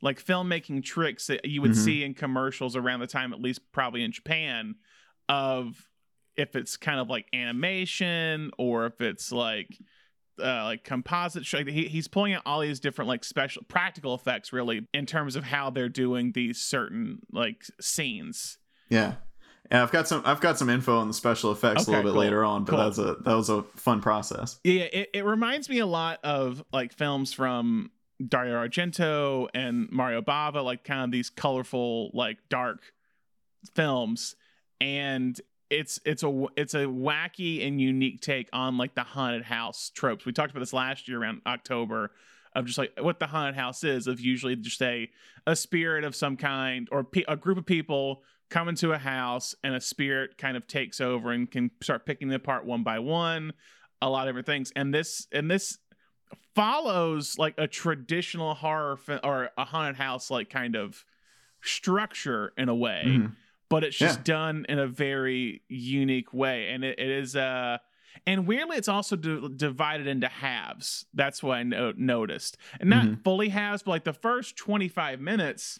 like 0.00 0.24
filmmaking 0.24 0.84
tricks 0.84 1.26
that 1.26 1.44
you 1.44 1.60
would 1.60 1.72
Mhm. 1.72 1.76
see 1.84 2.04
in 2.04 2.14
commercials 2.14 2.76
around 2.76 3.00
the 3.00 3.08
time, 3.08 3.32
at 3.32 3.40
least 3.42 3.72
probably 3.72 4.04
in 4.04 4.12
Japan, 4.12 4.76
of 5.28 5.88
if 6.36 6.54
it's 6.54 6.76
kind 6.76 7.00
of 7.00 7.08
like 7.10 7.26
animation 7.32 8.52
or 8.58 8.86
if 8.86 9.00
it's 9.00 9.32
like. 9.32 9.76
Uh, 10.40 10.64
like 10.64 10.84
composite 10.84 11.44
he, 11.68 11.88
he's 11.88 12.08
pulling 12.08 12.32
out 12.32 12.42
all 12.46 12.60
these 12.60 12.80
different 12.80 13.08
like 13.08 13.24
special 13.24 13.62
practical 13.68 14.14
effects 14.14 14.52
really 14.52 14.86
in 14.94 15.06
terms 15.06 15.36
of 15.36 15.44
how 15.44 15.70
they're 15.70 15.88
doing 15.88 16.32
these 16.32 16.60
certain 16.60 17.20
like 17.32 17.64
scenes 17.80 18.58
yeah. 18.90 19.14
And 19.70 19.80
I've 19.80 19.92
got 19.92 20.08
some 20.08 20.22
I've 20.26 20.40
got 20.40 20.58
some 20.58 20.68
info 20.68 20.98
on 20.98 21.08
the 21.08 21.14
special 21.14 21.52
effects 21.52 21.82
Okay, 21.82 21.92
a 21.92 21.96
little 21.96 22.10
bit 22.10 22.14
cool, 22.14 22.20
later 22.20 22.44
on, 22.44 22.64
but 22.64 22.70
cool. 22.72 22.78
that 22.80 22.86
was 22.86 22.98
a 22.98 23.16
that 23.24 23.34
was 23.34 23.48
a 23.48 23.62
fun 23.76 24.00
process. 24.00 24.58
Yeah, 24.64 24.88
it, 24.92 25.10
it 25.14 25.24
reminds 25.24 25.68
me 25.68 25.78
a 25.78 25.86
lot 25.86 26.18
of 26.24 26.62
like 26.72 26.92
films 26.92 27.32
from 27.32 27.92
Dario 28.26 28.54
Argento 28.54 29.48
and 29.54 29.88
Mario 29.90 30.22
Bava, 30.22 30.64
like 30.64 30.82
kind 30.82 31.04
of 31.04 31.12
these 31.12 31.30
colorful, 31.30 32.10
like 32.12 32.38
dark 32.48 32.80
films. 33.76 34.34
And 34.80 35.40
it's 35.70 36.00
it's 36.04 36.22
a 36.22 36.44
it's 36.56 36.74
a 36.74 36.84
wacky 36.84 37.66
and 37.66 37.80
unique 37.80 38.20
take 38.20 38.48
on 38.52 38.76
like 38.76 38.94
the 38.94 39.02
haunted 39.04 39.44
house 39.44 39.90
tropes. 39.94 40.24
We 40.26 40.32
talked 40.32 40.50
about 40.50 40.60
this 40.60 40.72
last 40.72 41.08
year 41.08 41.20
around 41.22 41.42
October 41.46 42.10
of 42.56 42.66
just 42.66 42.76
like 42.78 42.92
what 43.00 43.20
the 43.20 43.28
haunted 43.28 43.54
house 43.54 43.84
is 43.84 44.06
of 44.08 44.20
usually 44.20 44.56
just 44.56 44.82
a 44.82 45.08
a 45.46 45.54
spirit 45.54 46.02
of 46.04 46.16
some 46.16 46.36
kind 46.36 46.88
or 46.90 47.04
pe- 47.04 47.24
a 47.28 47.36
group 47.36 47.56
of 47.58 47.64
people 47.66 48.22
come 48.50 48.68
into 48.68 48.90
a 48.92 48.98
house 48.98 49.54
and 49.62 49.74
a 49.76 49.80
spirit 49.80 50.36
kind 50.36 50.56
of 50.56 50.66
takes 50.66 51.00
over 51.00 51.30
and 51.30 51.48
can 51.50 51.70
start 51.80 52.04
picking 52.04 52.26
them 52.28 52.36
apart 52.36 52.64
one 52.66 52.82
by 52.82 52.98
one 52.98 53.52
a 54.02 54.10
lot 54.10 54.26
of 54.26 54.32
different 54.32 54.46
things 54.46 54.72
and 54.74 54.92
this 54.92 55.28
and 55.30 55.48
this 55.48 55.78
follows 56.54 57.38
like 57.38 57.54
a 57.58 57.66
traditional 57.68 58.54
horror 58.54 58.96
fi- 58.96 59.20
or 59.22 59.50
a 59.56 59.64
haunted 59.64 59.96
house 59.96 60.30
like 60.30 60.50
kind 60.50 60.74
of 60.74 61.04
structure 61.62 62.52
in 62.56 62.68
a 62.68 62.74
way 62.74 63.04
Mhm. 63.06 63.32
But 63.70 63.82
it's 63.84 63.96
just 63.96 64.18
Yeah. 64.18 64.24
done 64.34 64.66
in 64.68 64.78
a 64.78 64.86
very 64.86 65.62
unique 65.68 66.34
way 66.34 66.68
and 66.70 66.84
it, 66.84 66.98
it 66.98 67.08
is 67.08 67.34
uh 67.36 67.78
and 68.26 68.46
weirdly 68.46 68.76
it's 68.76 68.88
also 68.88 69.16
di- 69.16 69.48
divided 69.56 70.06
into 70.06 70.28
halves 70.28 71.06
that's 71.14 71.42
what 71.42 71.56
i 71.58 71.62
no- 71.62 71.94
noticed 71.96 72.58
and 72.80 72.90
not 72.90 73.04
Mhm. 73.06 73.24
fully 73.24 73.48
halves 73.48 73.82
but 73.84 73.92
like 73.92 74.04
the 74.04 74.12
first 74.12 74.56
25 74.58 75.20
minutes 75.20 75.78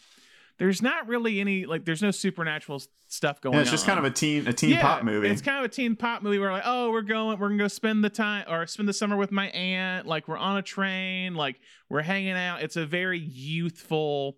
there's 0.59 0.81
not 0.83 1.09
really 1.09 1.41
any 1.41 1.67
like 1.67 1.85
there's 1.85 2.03
no 2.03 2.11
supernatural 2.11 2.81
stuff 3.09 3.41
going 3.41 3.55
Yeah, 3.55 3.59
on 3.59 3.63
it's 3.63 3.71
just 3.73 3.87
kind 3.87 3.99
of 3.99 4.05
a 4.05 4.11
teen 4.11 4.47
a 4.47 4.53
teen 4.53 4.77
pop 4.79 5.03
movie. 5.03 5.29
it's 5.29 5.43
kind 5.43 5.59
of 5.59 5.65
a 5.65 5.69
teen 5.75 5.97
pop 5.97 6.23
movie 6.23 6.39
where 6.39 6.53
like, 6.53 6.63
oh, 6.67 6.91
we're 6.93 7.01
going, 7.03 7.39
we're 7.41 7.49
gonna 7.49 7.59
go 7.59 7.67
spend 7.67 8.05
the 8.05 8.11
time 8.11 8.45
or 8.49 8.65
spend 8.69 8.89
the 8.89 8.93
summer 8.93 9.17
with 9.17 9.33
my 9.33 9.49
aunt. 9.49 10.07
Like 10.07 10.29
we're 10.29 10.37
on 10.37 10.59
a 10.59 10.63
train, 10.63 11.35
like 11.35 11.59
we're 11.89 12.03
hanging 12.03 12.35
out. 12.35 12.63
It's 12.63 12.77
a 12.77 12.87
very 12.87 13.19
youthful 13.19 14.37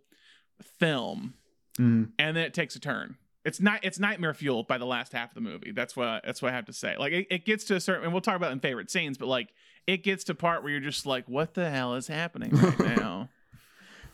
film, 0.79 1.35
Mhm. 1.79 2.12
and 2.19 2.37
then 2.37 2.45
it 2.45 2.55
takes 2.55 2.77
a 2.77 2.81
turn. 2.81 3.17
It's 3.44 3.61
not 3.61 3.81
it's 3.85 3.98
nightmare 3.98 4.35
fueled 4.35 4.68
by 4.68 4.78
the 4.78 4.87
last 4.87 5.12
half 5.12 5.31
of 5.31 5.35
the 5.35 5.40
movie. 5.40 5.72
That's 5.72 5.96
what 5.96 6.22
that's 6.24 6.40
what 6.42 6.52
I 6.52 6.57
have 6.57 6.66
to 6.66 6.72
say. 6.72 6.96
Like 6.96 7.12
it, 7.12 7.26
it 7.31 7.44
gets 7.44 7.64
to 7.64 7.74
a 7.76 7.81
certain, 7.81 8.05
and 8.05 8.12
we'll 8.12 8.22
talk 8.22 8.37
about 8.37 8.50
it 8.50 8.52
in 8.52 8.61
favorite 8.61 8.90
scenes, 8.90 9.18
but 9.18 9.26
like 9.26 9.48
it 9.87 10.05
gets 10.05 10.24
to 10.24 10.35
part 10.35 10.62
where 10.62 10.70
you're 10.70 10.81
just 10.81 11.07
like, 11.07 11.28
what 11.28 11.55
the 11.55 11.68
hell 11.68 11.94
is 11.94 12.07
happening 12.07 12.50
right 12.50 12.78
now? 12.98 13.28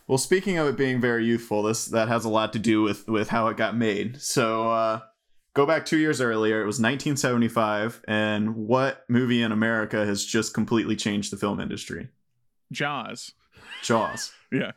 Well, 0.07 0.17
speaking 0.17 0.57
of 0.57 0.67
it 0.67 0.75
being 0.77 0.99
very 0.99 1.25
youthful, 1.25 1.61
this 1.61 1.85
that 1.85 2.07
has 2.07 2.25
a 2.25 2.29
lot 2.29 2.53
to 2.53 2.59
do 2.59 2.81
with 2.81 3.07
with 3.07 3.29
how 3.29 3.47
it 3.49 3.57
got 3.57 3.77
made. 3.77 4.19
So, 4.19 4.71
uh, 4.71 5.01
go 5.53 5.67
back 5.67 5.85
two 5.85 5.97
years 5.97 6.19
earlier. 6.19 6.63
It 6.63 6.65
was 6.65 6.79
1975, 6.79 8.01
and 8.07 8.55
what 8.55 9.05
movie 9.07 9.43
in 9.43 9.51
America 9.51 10.03
has 10.07 10.25
just 10.25 10.55
completely 10.55 10.95
changed 10.95 11.31
the 11.31 11.37
film 11.37 11.59
industry? 11.59 12.09
Jaws. 12.71 13.33
Jaws. 13.83 14.31
Yeah. 14.51 14.71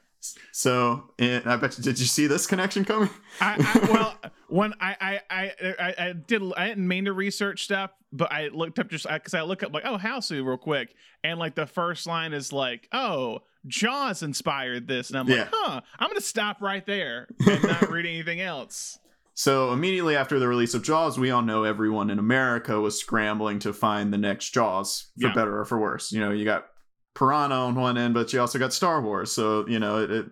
So, 0.53 1.11
and 1.19 1.47
I 1.47 1.57
bet. 1.57 1.77
You, 1.79 1.85
did 1.85 1.99
you 1.99 2.07
see 2.07 2.27
this 2.27 2.47
connection 2.47 2.85
coming? 2.85 3.11
I, 3.41 3.57
I 3.59 3.91
well 3.93 4.19
when 4.49 4.75
I 4.81 5.21
I, 5.31 5.53
I 5.59 5.95
I 6.09 6.13
did 6.13 6.43
I 6.57 6.69
didn't 6.69 6.87
mean 6.89 7.05
to 7.07 7.13
research 7.13 7.65
stuff, 7.65 7.91
but 8.13 8.33
I 8.33 8.49
looked 8.49 8.79
up 8.79 8.89
just 8.89 9.07
because 9.09 9.35
I 9.35 9.43
look 9.43 9.63
up 9.63 9.73
like 9.73 9.85
oh 9.87 9.99
Hausu 9.99 10.45
real 10.45 10.57
quick, 10.57 10.95
and 11.25 11.39
like 11.39 11.55
the 11.55 11.67
first 11.67 12.07
line 12.07 12.33
is 12.33 12.53
like 12.53 12.89
oh 12.93 13.41
Jaws 13.67 14.23
inspired 14.23 14.87
this, 14.89 15.11
and 15.11 15.19
I'm 15.19 15.29
Yeah. 15.29 15.41
like 15.41 15.49
huh 15.53 15.81
I'm 15.99 16.09
gonna 16.09 16.21
stop 16.21 16.61
right 16.63 16.85
there 16.87 17.29
and 17.47 17.63
not 17.65 17.91
read 17.91 18.07
anything 18.07 18.41
else. 18.41 18.99
So 19.35 19.73
immediately 19.73 20.15
after 20.15 20.39
the 20.39 20.47
release 20.47 20.75
of 20.75 20.83
Jaws, 20.83 21.19
we 21.19 21.31
all 21.31 21.41
know 21.41 21.65
everyone 21.65 22.11
in 22.11 22.19
America 22.19 22.79
was 22.79 23.01
scrambling 23.01 23.61
to 23.61 23.73
find 23.73 24.13
the 24.13 24.19
next 24.19 24.51
Jaws, 24.53 25.07
for 25.19 25.29
Yeah. 25.29 25.33
better 25.33 25.59
or 25.59 25.65
for 25.65 25.79
worse. 25.81 26.13
You 26.13 26.21
know, 26.21 26.33
you 26.33 26.45
got 26.45 26.67
Piranha 27.15 27.55
on 27.57 27.75
one 27.75 27.99
end, 27.99 28.15
but 28.15 28.33
you 28.33 28.41
also 28.41 28.59
got 28.59 28.73
Star 28.73 29.01
Wars. 29.03 29.31
So 29.33 29.67
you 29.69 29.79
know, 29.79 29.99
it, 29.99 30.11
it, 30.11 30.27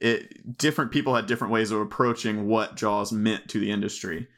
it 0.00 0.58
different 0.58 0.90
people 0.92 1.14
had 1.14 1.26
different 1.26 1.52
ways 1.52 1.70
of 1.70 1.80
approaching 1.80 2.46
what 2.48 2.76
Jaws 2.76 3.12
meant 3.12 3.48
to 3.50 3.60
the 3.60 3.70
industry. 3.70 4.28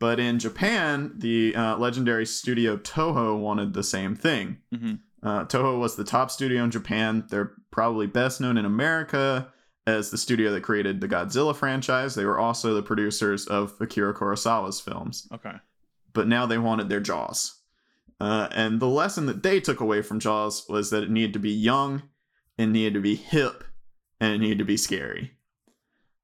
But 0.00 0.18
in 0.18 0.38
Japan, 0.40 1.12
the 1.16 1.54
uh, 1.54 1.76
legendary 1.78 2.26
studio 2.26 2.76
Toho 2.76 3.38
wanted 3.38 3.72
the 3.72 3.84
same 3.84 4.16
thing. 4.16 4.58
Mhm. 4.74 4.98
Uh, 5.22 5.44
Toho 5.44 5.78
was 5.78 5.94
the 5.94 6.02
top 6.04 6.30
studio 6.32 6.64
in 6.64 6.72
Japan. 6.72 7.24
They're 7.30 7.52
probably 7.70 8.08
best 8.08 8.40
known 8.40 8.58
in 8.58 8.64
America 8.64 9.52
as 9.86 10.10
the 10.10 10.18
studio 10.18 10.50
that 10.52 10.62
created 10.62 11.00
the 11.00 11.06
Godzilla 11.08 11.54
franchise. 11.54 12.16
They 12.16 12.24
were 12.24 12.38
also 12.38 12.74
the 12.74 12.82
producers 12.82 13.46
of 13.46 13.74
Akira 13.80 14.14
Kurosawa's 14.14 14.80
films. 14.80 15.28
Okay, 15.32 15.54
But 16.12 16.26
now 16.26 16.46
they 16.46 16.58
wanted 16.58 16.88
their 16.88 17.00
Jaws. 17.00 17.60
Uh, 18.20 18.48
and 18.52 18.78
the 18.80 18.88
lesson 18.88 19.26
that 19.26 19.42
they 19.42 19.60
took 19.60 19.80
away 19.80 20.02
from 20.02 20.20
Jaws 20.20 20.64
was 20.68 20.90
that 20.90 21.02
it 21.02 21.10
needed 21.10 21.32
to 21.32 21.38
be 21.38 21.50
young, 21.50 22.02
it 22.56 22.66
needed 22.66 22.94
to 22.94 23.00
be 23.00 23.16
hip, 23.16 23.64
and 24.20 24.32
it 24.32 24.38
needed 24.38 24.58
to 24.58 24.64
be 24.64 24.76
scary. 24.76 25.32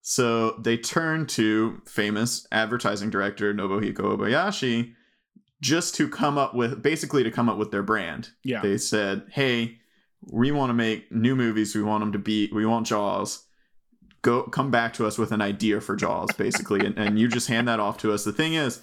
So 0.01 0.53
they 0.53 0.77
turned 0.77 1.29
to 1.31 1.83
famous 1.87 2.47
advertising 2.53 3.11
director 3.11 3.53
Nobuhiko 3.53 4.17
Obayashi 4.17 4.95
just 5.61 5.95
to 5.97 6.09
come 6.09 6.39
up 6.39 6.55
with 6.55 6.83
basically 6.83 7.25
to 7.25 7.31
come 7.31 7.49
up 7.49 7.59
with 7.59 7.73
their 7.73 7.83
brand. 7.83 8.31
yeah, 8.45 8.61
They 8.63 8.79
said, 8.79 9.27
"Hey, 9.33 9.79
we 10.23 10.51
want 10.53 10.71
to 10.71 10.75
make 10.75 11.11
new 11.13 11.35
movies. 11.35 11.75
We 11.75 11.83
want 11.83 12.03
them 12.03 12.13
to 12.13 12.19
be. 12.19 12.49
We 12.53 12.65
want 12.65 12.87
Jaws. 12.87 13.45
Go, 14.23 14.45
come 14.45 14.71
back 14.71 14.95
to 14.95 15.07
us 15.07 15.19
with 15.19 15.31
an 15.31 15.41
idea 15.41 15.81
for 15.81 15.95
Jaws, 15.95 16.31
basically, 16.37 16.85
and, 16.85 16.97
and 16.99 17.19
you 17.19 17.29
just 17.29 17.49
hand 17.49 17.69
that 17.69 17.81
off 17.81 17.99
to 17.99 18.13
us." 18.13 18.25
The 18.25 18.33
thing 18.33 18.55
is, 18.55 18.81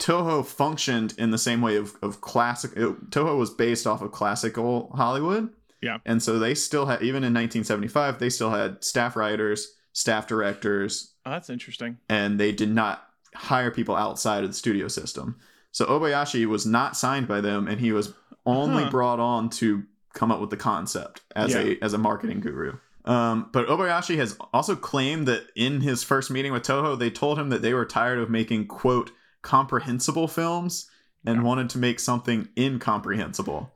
Toho 0.00 0.44
functioned 0.44 1.14
in 1.18 1.30
the 1.30 1.38
same 1.38 1.60
way 1.60 1.76
of 1.76 1.94
of 2.02 2.20
classic. 2.20 2.72
It, 2.76 3.10
Toho 3.10 3.38
was 3.38 3.50
based 3.50 3.86
off 3.86 4.02
of 4.02 4.10
classical 4.12 4.90
Hollywood. 4.94 5.50
Yeah. 5.82 5.96
and 6.04 6.22
so 6.22 6.38
they 6.38 6.54
still 6.54 6.84
had 6.84 7.00
even 7.00 7.24
in 7.24 7.32
1975 7.32 8.18
they 8.18 8.28
still 8.28 8.50
had 8.50 8.84
staff 8.84 9.16
writers, 9.16 9.76
staff 9.94 10.26
directors, 10.26 11.14
oh, 11.24 11.30
that's 11.30 11.48
interesting. 11.48 11.96
and 12.08 12.38
they 12.38 12.52
did 12.52 12.68
not 12.70 13.02
hire 13.34 13.70
people 13.70 13.96
outside 13.96 14.42
of 14.44 14.50
the 14.50 14.54
studio 14.54 14.88
system. 14.88 15.38
So 15.72 15.86
Obayashi 15.86 16.44
was 16.44 16.66
not 16.66 16.98
signed 16.98 17.26
by 17.28 17.40
them, 17.40 17.66
and 17.66 17.80
he 17.80 17.92
was 17.92 18.12
only 18.44 18.82
Huh. 18.84 18.90
brought 18.90 19.20
on 19.20 19.48
to 19.50 19.84
come 20.12 20.30
up 20.30 20.40
with 20.40 20.50
the 20.50 20.56
concept 20.58 21.22
as 21.34 21.54
Yeah. 21.54 21.60
a 21.60 21.78
as 21.80 21.94
a 21.94 21.98
marketing 21.98 22.40
guru. 22.40 22.74
Um, 23.06 23.48
but 23.50 23.66
Obayashi 23.68 24.16
has 24.18 24.36
also 24.52 24.76
claimed 24.76 25.26
that 25.28 25.44
in 25.56 25.80
his 25.80 26.02
first 26.02 26.30
meeting 26.30 26.52
with 26.52 26.62
Toho, 26.64 26.98
they 26.98 27.08
told 27.10 27.38
him 27.38 27.48
that 27.48 27.62
they 27.62 27.72
were 27.72 27.86
tired 27.86 28.18
of 28.18 28.28
making 28.28 28.66
quote 28.66 29.12
comprehensible 29.42 30.28
films 30.28 30.86
and 31.24 31.36
Yeah. 31.36 31.42
wanted 31.42 31.70
to 31.70 31.78
make 31.78 32.00
something 32.00 32.48
incomprehensible. 32.58 33.72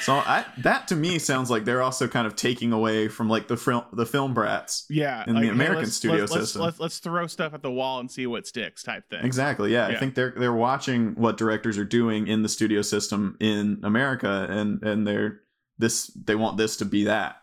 So 0.00 0.14
I, 0.14 0.46
that 0.62 0.88
to 0.88 0.96
me 0.96 1.18
sounds 1.18 1.50
like 1.50 1.66
they're 1.66 1.82
also 1.82 2.08
kind 2.08 2.26
of 2.26 2.34
taking 2.34 2.72
away 2.72 3.08
from 3.08 3.28
like 3.28 3.48
the 3.48 3.56
film 3.58 3.84
the 3.92 4.06
film 4.06 4.32
brats. 4.32 4.86
Yeah, 4.88 5.24
in 5.26 5.34
the 5.34 5.42
hey, 5.42 5.48
American 5.48 5.84
let's- 5.84 5.94
studio 5.94 6.20
let's- 6.20 6.32
system. 6.32 6.62
Let's, 6.62 6.80
let's 6.80 6.98
throw 7.00 7.26
stuff 7.26 7.52
at 7.52 7.62
the 7.62 7.70
wall 7.70 8.00
and 8.00 8.10
see 8.10 8.26
what 8.26 8.46
sticks, 8.46 8.82
type 8.82 9.04
thing. 9.10 9.22
Exactly. 9.24 9.70
Yeah, 9.72 9.88
Yeah. 9.90 9.96
I 9.96 10.00
think 10.00 10.14
they're 10.14 10.32
they're 10.34 10.54
watching 10.54 11.14
what 11.16 11.36
directors 11.36 11.76
are 11.76 11.84
doing 11.84 12.26
in 12.28 12.42
the 12.42 12.48
studio 12.48 12.80
system 12.80 13.36
in 13.40 13.80
America, 13.84 14.46
and 14.48 14.82
and 14.82 15.06
they're 15.06 15.40
this 15.76 16.06
they 16.16 16.34
want 16.34 16.56
this 16.56 16.76
to 16.78 16.86
be 16.86 17.04
that. 17.04 17.36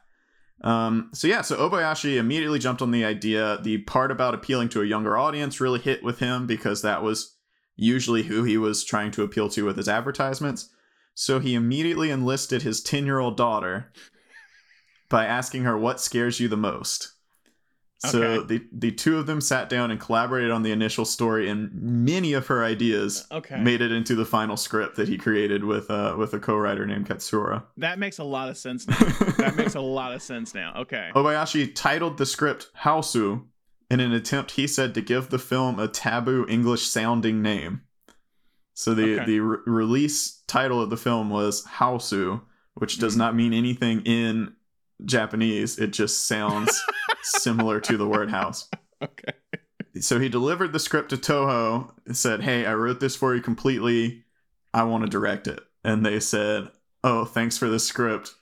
Um, 0.62 1.12
so 1.14 1.28
yeah, 1.28 1.42
so 1.42 1.58
Obayashi 1.58 2.16
immediately 2.18 2.58
jumped 2.58 2.82
on 2.82 2.90
the 2.90 3.06
idea. 3.06 3.60
The 3.62 3.80
part 3.80 4.10
about 4.10 4.34
appealing 4.34 4.70
to 4.70 4.82
a 4.82 4.86
younger 4.86 5.16
audience 5.16 5.62
really 5.62 5.80
hit 5.80 6.02
with 6.04 6.18
him 6.20 6.48
because 6.48 6.82
that 6.82 7.04
was 7.04 7.35
usually 7.76 8.24
who 8.24 8.44
he 8.44 8.58
was 8.58 8.84
trying 8.84 9.12
to 9.12 9.24
appeal 9.24 9.50
to 9.50 9.66
with 9.66 9.78
his 9.78 9.90
advertisements. 9.90 10.70
So 11.14 11.40
he 11.40 11.56
immediately 11.56 12.10
enlisted 12.12 12.62
his 12.62 12.82
10 12.82 13.06
year 13.06 13.20
old 13.20 13.38
daughter 13.38 13.92
by 15.10 15.26
asking 15.26 15.64
her, 15.64 15.78
What 15.78 16.00
scares 16.02 16.40
you 16.40 16.48
the 16.48 16.58
most? 16.58 17.12
So 18.00 18.42
the, 18.42 18.62
the 18.72 18.92
two 18.92 19.18
of 19.18 19.26
them 19.26 19.42
sat 19.42 19.68
down 19.68 19.90
and 19.90 20.00
collaborated 20.00 20.52
on 20.52 20.62
the 20.62 20.72
initial 20.72 21.06
story, 21.06 21.50
and 21.50 21.72
many 21.74 22.34
of 22.34 22.46
her 22.48 22.64
ideas 22.64 23.26
Okay, 23.32 23.60
made 23.60 23.82
it 23.82 23.92
into 23.92 24.14
the 24.14 24.26
final 24.26 24.58
script 24.58 24.96
that 24.98 25.08
he 25.08 25.18
created 25.18 25.64
with 25.64 25.90
uh, 25.90 26.14
with 26.16 26.34
a 26.36 26.40
co-writer 26.40 26.86
named 26.86 27.08
Katsura. 27.08 27.64
that 27.78 27.98
makes 27.98 28.20
a 28.20 28.24
lot 28.24 28.50
of 28.50 28.58
sense 28.58 28.88
now. 28.88 28.98
that 29.38 29.56
makes 29.56 29.74
a 29.74 29.82
lot 29.82 30.14
of 30.14 30.22
sense 30.22 30.54
now. 30.54 30.74
Okay, 30.82 31.10
Obayashi 31.16 31.74
titled 31.74 32.18
the 32.20 32.28
script 32.28 32.70
Hausu 32.84 33.46
in 33.90 34.00
an 34.00 34.12
attempt, 34.12 34.52
he 34.52 34.68
said, 34.68 34.94
to 34.94 35.02
give 35.02 35.30
the 35.30 35.40
film 35.40 35.80
a 35.80 35.88
taboo 35.88 36.46
English 36.50 36.88
sounding 36.88 37.42
name. 37.42 37.82
So 38.74 38.94
the, 38.94 39.16
Okay. 39.16 39.26
the 39.26 39.40
re- 39.40 39.58
release 39.66 40.42
title 40.48 40.82
of 40.82 40.90
the 40.90 40.98
film 40.98 41.30
was 41.30 41.64
Hausu, 41.66 42.42
which 42.74 42.98
does 43.00 43.14
mm-hmm. 43.14 43.20
not 43.20 43.36
mean 43.36 43.54
anything 43.54 44.02
in 44.02 44.54
Japanese. 45.06 45.78
It 45.80 45.92
just 45.94 46.28
sounds 46.28 46.82
similar 47.22 47.80
to 47.82 47.96
the 47.98 48.08
word 48.08 48.32
house. 48.32 48.70
okay, 49.02 49.34
So 50.00 50.20
he 50.20 50.30
delivered 50.30 50.74
the 50.74 50.80
script 50.80 51.10
to 51.12 51.18
Toho 51.18 51.92
and 52.06 52.18
said, 52.18 52.42
Hey, 52.42 52.66
I 52.66 52.74
wrote 52.74 53.00
this 53.00 53.16
for 53.16 53.36
you 53.36 53.42
completely. 53.42 54.24
I 54.74 54.84
want 54.84 55.04
to 55.06 55.10
direct 55.10 55.48
it. 55.48 55.62
And 55.84 56.06
they 56.06 56.20
said, 56.20 56.70
Oh, 57.04 57.24
thanks 57.24 57.58
for 57.58 57.70
the 57.70 57.80
script. 57.80 58.34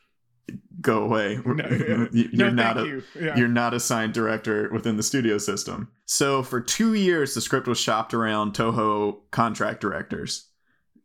Go 0.83 1.03
away. 1.03 1.39
No, 1.45 2.07
You- 2.11 2.29
You're 2.31 2.51
no, 2.51 2.63
not 2.63 2.77
a, 2.77 2.85
you. 2.85 3.03
Yeah. 3.19 3.35
you're 3.35 3.47
not 3.47 3.73
assigned 3.73 4.13
director 4.13 4.69
within 4.71 4.97
the 4.97 5.03
studio 5.03 5.37
system. 5.39 5.87
So 6.05 6.43
for 6.43 6.61
two 6.61 6.93
years, 6.93 7.33
the 7.33 7.41
script 7.41 7.67
was 7.67 7.79
shopped 7.79 8.13
around 8.13 8.53
Toho 8.53 9.21
contract 9.31 9.81
directors. 9.81 10.49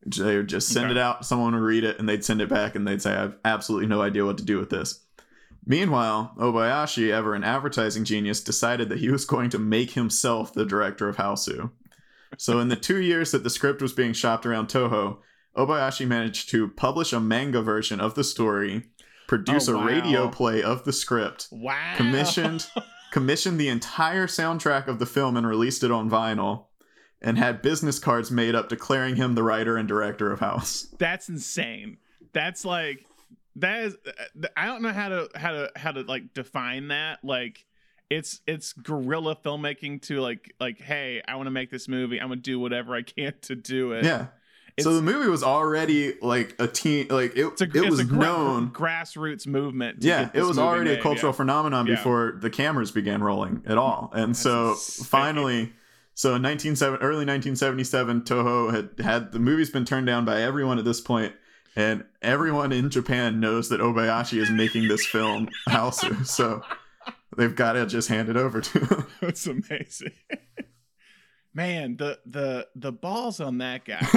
They 0.04 0.36
would 0.36 0.48
just 0.48 0.68
send 0.68 0.86
Okay. 0.90 0.92
it 0.92 1.02
out, 1.02 1.24
someone 1.24 1.54
would 1.54 1.60
read 1.62 1.84
it, 1.84 1.98
and 1.98 2.08
they'd 2.08 2.24
send 2.24 2.40
it 2.40 2.48
back, 2.48 2.74
and 2.74 2.86
they'd 2.86 3.02
say, 3.02 3.12
"I 3.14 3.20
have 3.22 3.36
absolutely 3.44 3.86
no 3.88 4.00
idea 4.02 4.24
what 4.24 4.38
to 4.38 4.44
do 4.44 4.58
with 4.58 4.70
this." 4.70 5.04
Meanwhile, 5.66 6.34
Obayashi, 6.38 7.10
ever 7.10 7.34
an 7.34 7.44
advertising 7.44 8.04
genius, 8.04 8.40
decided 8.42 8.88
that 8.88 9.00
he 9.00 9.10
was 9.10 9.24
going 9.24 9.50
to 9.50 9.58
make 9.58 9.90
himself 9.92 10.54
the 10.54 10.64
director 10.64 11.08
of 11.08 11.16
Hausu. 11.16 11.70
So 12.38 12.58
in 12.60 12.68
the 12.68 12.76
two 12.88 12.98
years 13.02 13.32
that 13.32 13.44
the 13.44 13.50
script 13.50 13.82
was 13.82 13.92
being 13.92 14.12
shopped 14.12 14.46
around 14.46 14.68
Toho, 14.68 15.18
Obayashi 15.56 16.06
managed 16.06 16.48
to 16.50 16.68
publish 16.68 17.12
a 17.12 17.20
manga 17.20 17.60
version 17.60 18.00
of 18.00 18.14
the 18.14 18.24
story, 18.24 18.90
produce 19.28 19.68
Oh, 19.68 19.78
a 19.78 19.86
radio 19.86 20.28
play 20.28 20.60
of 20.62 20.82
the 20.84 20.92
script, 20.92 21.46
wow. 21.52 21.94
commissioned 21.96 22.68
commissioned 23.12 23.60
the 23.60 23.68
entire 23.68 24.26
soundtrack 24.26 24.88
of 24.88 24.98
the 24.98 25.06
film 25.06 25.36
and 25.36 25.46
released 25.46 25.84
it 25.84 25.90
on 25.92 26.10
vinyl 26.10 26.64
and 27.22 27.38
had 27.38 27.62
business 27.62 27.98
cards 27.98 28.30
made 28.30 28.54
up 28.54 28.68
declaring 28.68 29.14
him 29.16 29.34
the 29.34 29.42
writer 29.42 29.76
and 29.76 29.86
director 29.88 30.30
of 30.32 30.40
house 30.40 30.88
That's 30.98 31.28
insane. 31.28 31.98
That's 32.32 32.64
like 32.64 33.06
that 33.56 33.84
is. 33.84 33.96
I 34.56 34.66
don't 34.66 34.82
know 34.82 34.92
how 34.92 35.08
to 35.08 35.28
how 35.34 35.52
to 35.52 35.70
how 35.74 35.92
to 35.92 36.02
like 36.02 36.32
define 36.34 36.88
that. 36.88 37.24
Like 37.24 37.64
it's 38.10 38.40
it's 38.46 38.72
guerrilla 38.72 39.34
filmmaking 39.36 40.02
to 40.02 40.20
like 40.20 40.54
like 40.60 40.80
hey, 40.80 41.20
I 41.26 41.34
want 41.36 41.46
to 41.46 41.50
make 41.50 41.70
this 41.70 41.88
movie. 41.88 42.20
I'm 42.20 42.28
gonna 42.28 42.40
do 42.40 42.60
whatever 42.60 42.94
I 42.94 43.02
can 43.02 43.34
to 43.42 43.56
do 43.56 43.92
it. 43.92 44.04
yeah 44.04 44.26
so 44.80 44.94
the 44.94 45.02
movie 45.02 45.28
was 45.28 45.42
already 45.42 46.14
like 46.22 46.54
a 46.58 46.66
teen 46.66 47.08
like 47.08 47.36
it, 47.36 47.46
It's 47.46 47.60
a, 47.60 47.64
it 47.64 47.76
it's 47.76 47.90
was 47.90 48.00
a 48.00 48.04
gra- 48.04 48.18
known 48.18 48.70
grassroots 48.70 49.46
movement. 49.46 50.00
to 50.02 50.06
yeah 50.08 50.30
it 50.34 50.42
was 50.42 50.58
already 50.58 50.90
made, 50.90 50.98
a 50.98 51.02
cultural 51.02 51.32
yeah. 51.32 51.36
phenomenon 51.36 51.86
Yeah. 51.86 51.94
before 51.96 52.38
the 52.40 52.50
cameras 52.50 52.90
began 52.90 53.22
rolling 53.22 53.62
at 53.66 53.78
all 53.78 54.10
and 54.14 54.30
That's 54.30 54.40
so 54.40 54.70
insane. 54.70 55.04
finally 55.06 55.72
so 56.14 56.34
in 56.34 56.42
1970 56.42 57.02
early 57.04 57.24
1977 57.24 58.22
toho 58.22 58.72
had 58.74 59.04
had 59.04 59.32
the 59.32 59.38
movie's 59.38 59.70
been 59.70 59.84
turned 59.84 60.06
down 60.06 60.24
by 60.24 60.40
everyone 60.42 60.78
at 60.78 60.84
this 60.84 61.00
point 61.00 61.32
and 61.76 62.04
everyone 62.22 62.72
in 62.72 62.90
japan 62.90 63.40
knows 63.40 63.68
that 63.68 63.80
obayashi 63.80 64.40
is 64.40 64.50
making 64.50 64.88
this 64.88 65.06
film 65.06 65.48
Hausu. 65.68 66.26
so 66.26 66.62
they've 67.36 67.54
got 67.54 67.74
to 67.74 67.86
just 67.86 68.08
hand 68.08 68.28
it 68.28 68.36
over 68.36 68.60
to 68.60 68.78
him 68.80 69.06
That's 69.20 69.46
amazing. 69.46 70.12
Man, 71.58 71.96
the 71.96 72.20
the 72.24 72.68
the 72.76 72.92
balls 72.92 73.40
on 73.40 73.58
that 73.58 73.84
guy. 73.84 73.98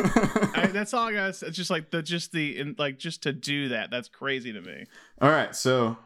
I, 0.53 0.69
that's 0.71 0.93
all 0.93 1.07
I 1.07 1.13
got. 1.13 1.29
It's 1.29 1.57
just 1.57 1.71
like 1.71 1.89
the 1.89 2.03
just 2.03 2.31
the 2.31 2.59
in, 2.59 2.75
like 2.77 2.99
just 2.99 3.23
to 3.23 3.33
do 3.33 3.69
that. 3.69 3.89
That's 3.89 4.07
crazy 4.07 4.53
to 4.53 4.61
me. 4.61 4.85
all 5.19 5.29
right 5.31 5.55
so 5.55 5.97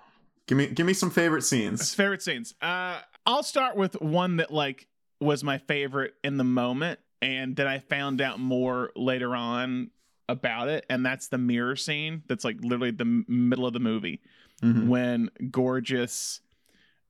give 0.47 0.57
me 0.57 0.67
give 0.67 0.85
me 0.87 0.93
some 0.93 1.09
favorite 1.11 1.41
scenes 1.41 1.93
favorite 1.93 2.21
scenes. 2.21 2.53
Uh, 2.61 2.99
I'll 3.25 3.43
start 3.43 3.75
with 3.75 3.99
one 4.01 4.37
that 4.37 4.49
like 4.49 4.87
was 5.19 5.43
my 5.43 5.57
favorite 5.57 6.13
in 6.23 6.37
the 6.37 6.45
moment, 6.45 6.99
and 7.21 7.53
then 7.57 7.67
I 7.67 7.79
found 7.79 8.21
out 8.21 8.39
more 8.39 8.91
later 8.95 9.35
on 9.35 9.91
about 10.29 10.69
it, 10.69 10.85
and 10.89 11.05
that's 11.05 11.27
the 11.27 11.37
mirror 11.37 11.75
scene. 11.75 12.23
That's 12.29 12.45
like 12.45 12.57
literally 12.61 12.91
the 12.91 13.25
middle 13.27 13.65
of 13.65 13.73
the 13.73 13.79
movie 13.81 14.21
Mhm. 14.63 14.87
when 14.87 15.29
Gorgeous 15.51 16.39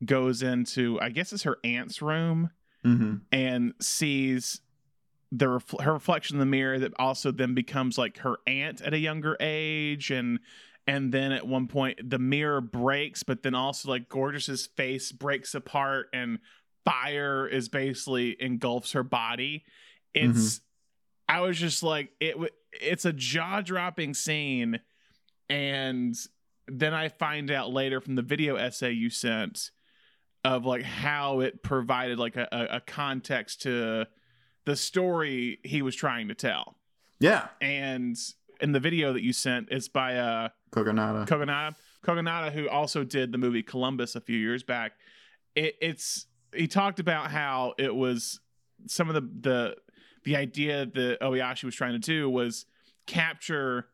goes 0.03 0.41
into 0.41 0.99
I 0.99 1.09
guess 1.09 1.31
it's 1.31 1.43
her 1.43 1.57
aunt's 1.63 2.01
room 2.01 2.49
Mhm. 2.85 3.21
and 3.31 3.73
sees 3.81 4.61
the 5.31 5.45
refl- 5.47 5.81
her 5.81 5.93
reflection 5.93 6.35
in 6.35 6.39
the 6.39 6.45
mirror 6.45 6.79
that 6.79 6.93
also 6.99 7.31
then 7.31 7.53
becomes 7.53 7.97
like 7.97 8.19
her 8.19 8.37
aunt 8.47 8.81
at 8.81 8.93
a 8.93 8.99
younger 8.99 9.35
age 9.39 10.11
and 10.11 10.39
and 10.87 11.11
then 11.11 11.31
at 11.31 11.47
one 11.47 11.67
point 11.67 11.99
the 12.09 12.19
mirror 12.19 12.61
breaks 12.61 13.23
but 13.23 13.41
then 13.41 13.55
also 13.55 13.89
like 13.89 14.07
gorgeous's 14.07 14.67
face 14.67 15.11
breaks 15.11 15.55
apart 15.55 16.07
and 16.13 16.37
fire 16.85 17.47
is 17.47 17.67
basically 17.69 18.37
engulfs 18.39 18.91
her 18.91 19.01
body 19.03 19.65
it's 20.13 20.61
i 21.27 21.41
was 21.41 21.57
just 21.57 21.81
like 21.81 22.11
it 22.19 22.33
w- 22.33 22.51
it's 22.71 23.03
a 23.05 23.11
jaw-dropping 23.11 24.13
scene 24.13 24.79
and 25.49 26.15
then 26.67 26.93
i 26.93 27.09
find 27.09 27.49
out 27.49 27.71
later 27.73 27.99
from 27.99 28.13
the 28.15 28.21
video 28.21 28.55
essay 28.55 28.91
you 28.91 29.09
sent 29.09 29.71
of 30.45 30.65
like 30.65 30.83
how 30.83 31.39
it 31.39 31.63
provided 31.63 32.19
like 32.19 32.35
a, 32.35 32.47
a, 32.71 32.79
context 32.79 33.63
to 33.63 34.05
the 34.65 34.75
story 34.75 35.59
he 35.63 35.81
was 35.81 35.95
trying 35.95 36.27
to 36.27 36.35
tell. 36.35 36.77
yeah 37.19 37.47
And 37.61 38.15
in 38.61 38.71
the 38.71 38.79
video 38.79 39.13
that 39.13 39.23
you 39.23 39.33
sent, 39.33 39.69
it's 39.71 39.87
by 39.87 40.17
uh 40.17 40.49
kogonada 40.71 41.27
Kogonada, 41.27 41.75
Kogonada, 42.03 42.51
who 42.51 42.69
also 42.69 43.03
did 43.03 43.31
the 43.31 43.37
movie 43.37 43.63
Columbus 43.63 44.15
a 44.15 44.21
few 44.21 44.37
years 44.37 44.63
back. 44.63 44.93
It, 45.55 45.75
it's 45.81 46.27
he 46.53 46.67
talked 46.67 46.99
about 46.99 47.31
how 47.31 47.73
it 47.77 47.93
was 47.93 48.39
some 48.87 49.09
of 49.09 49.15
the 49.15 49.21
the 49.21 49.75
the 50.25 50.35
idea 50.35 50.85
that 50.85 51.17
Obayashi 51.21 51.63
was 51.63 51.75
trying 51.75 51.93
to 51.93 51.99
do 51.99 52.29
was 52.29 52.65
capture 53.07 53.87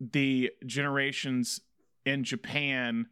the 0.00 0.50
generations 0.66 1.60
in 2.04 2.24
Japan 2.24 3.06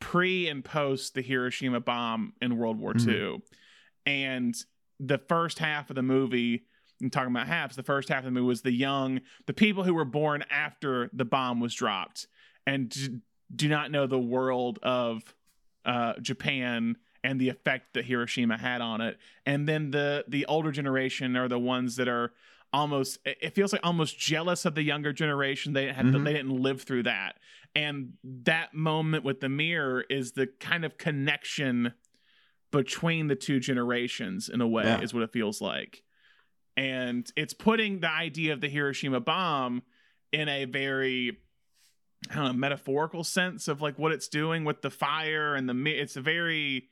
pre 0.00 0.48
and 0.48 0.64
post 0.64 1.14
the 1.14 1.22
Hiroshima 1.22 1.80
bomb 1.80 2.32
in 2.40 2.56
World 2.56 2.78
War 2.78 2.94
Mhm. 2.94 3.08
II. 3.08 3.42
And 4.06 4.54
the 4.98 5.18
first 5.18 5.58
half 5.58 5.90
of 5.90 5.96
the 5.96 6.02
movie, 6.02 6.64
I'm 7.00 7.10
talking 7.10 7.30
about 7.30 7.46
halves, 7.46 7.76
the 7.76 7.82
first 7.82 8.08
half 8.08 8.18
of 8.20 8.24
the 8.24 8.30
movie 8.30 8.46
was 8.46 8.62
the 8.62 8.72
young, 8.72 9.20
the 9.46 9.52
people 9.54 9.84
who 9.84 9.94
were 9.94 10.04
born 10.04 10.44
after 10.50 11.08
the 11.12 11.24
bomb 11.24 11.60
was 11.60 11.74
dropped 11.74 12.26
and 12.66 12.88
d- 12.88 13.20
do 13.54 13.68
not 13.68 13.90
know 13.90 14.06
the 14.06 14.18
world 14.18 14.78
of 14.82 15.34
uh, 15.84 16.14
Japan 16.20 16.96
and 17.24 17.40
the 17.40 17.48
effect 17.48 17.94
that 17.94 18.04
Hiroshima 18.04 18.58
had 18.58 18.80
on 18.82 19.00
it. 19.00 19.18
And 19.46 19.66
then 19.68 19.90
the 19.90 20.24
the 20.28 20.44
older 20.46 20.70
generation 20.72 21.36
are 21.36 21.48
the 21.48 21.58
ones 21.58 21.96
that 21.96 22.08
are 22.08 22.32
almost 22.72 23.18
it 23.24 23.54
feels 23.54 23.72
like 23.72 23.80
almost 23.84 24.18
jealous 24.18 24.64
of 24.64 24.74
the 24.74 24.82
younger 24.82 25.12
generation 25.12 25.72
they 25.72 25.90
had 25.92 26.06
Mhm. 26.06 26.24
they 26.24 26.32
didn't 26.34 26.50
live 26.62 26.82
through 26.82 27.02
that 27.04 27.38
and 27.74 28.12
that 28.24 28.74
moment 28.74 29.24
with 29.24 29.40
the 29.40 29.48
mirror 29.48 30.04
is 30.10 30.32
the 30.32 30.46
kind 30.58 30.84
of 30.84 30.98
connection 30.98 31.92
between 32.72 33.26
the 33.28 33.36
two 33.36 33.60
generations 33.60 34.48
in 34.48 34.60
a 34.60 34.66
way 34.68 34.84
Yeah. 34.84 35.00
is 35.00 35.12
what 35.14 35.22
it 35.22 35.32
feels 35.32 35.60
like 35.60 36.02
and 36.76 37.30
it's 37.36 37.52
putting 37.54 38.00
the 38.00 38.08
idea 38.10 38.52
of 38.52 38.60
the 38.60 38.68
hiroshima 38.68 39.20
bomb 39.20 39.82
in 40.32 40.48
a 40.48 40.64
very 40.66 41.38
I 42.30 42.34
don't 42.36 42.44
know 42.44 42.52
metaphorical 42.52 43.24
sense 43.24 43.66
of 43.66 43.80
like 43.82 43.98
what 43.98 44.12
it's 44.12 44.28
doing 44.28 44.64
with 44.64 44.82
the 44.82 44.90
fire 44.90 45.54
and 45.54 45.68
the 45.68 45.74
mi- 45.74 45.92
it's 45.92 46.16
a 46.16 46.20
very 46.20 46.88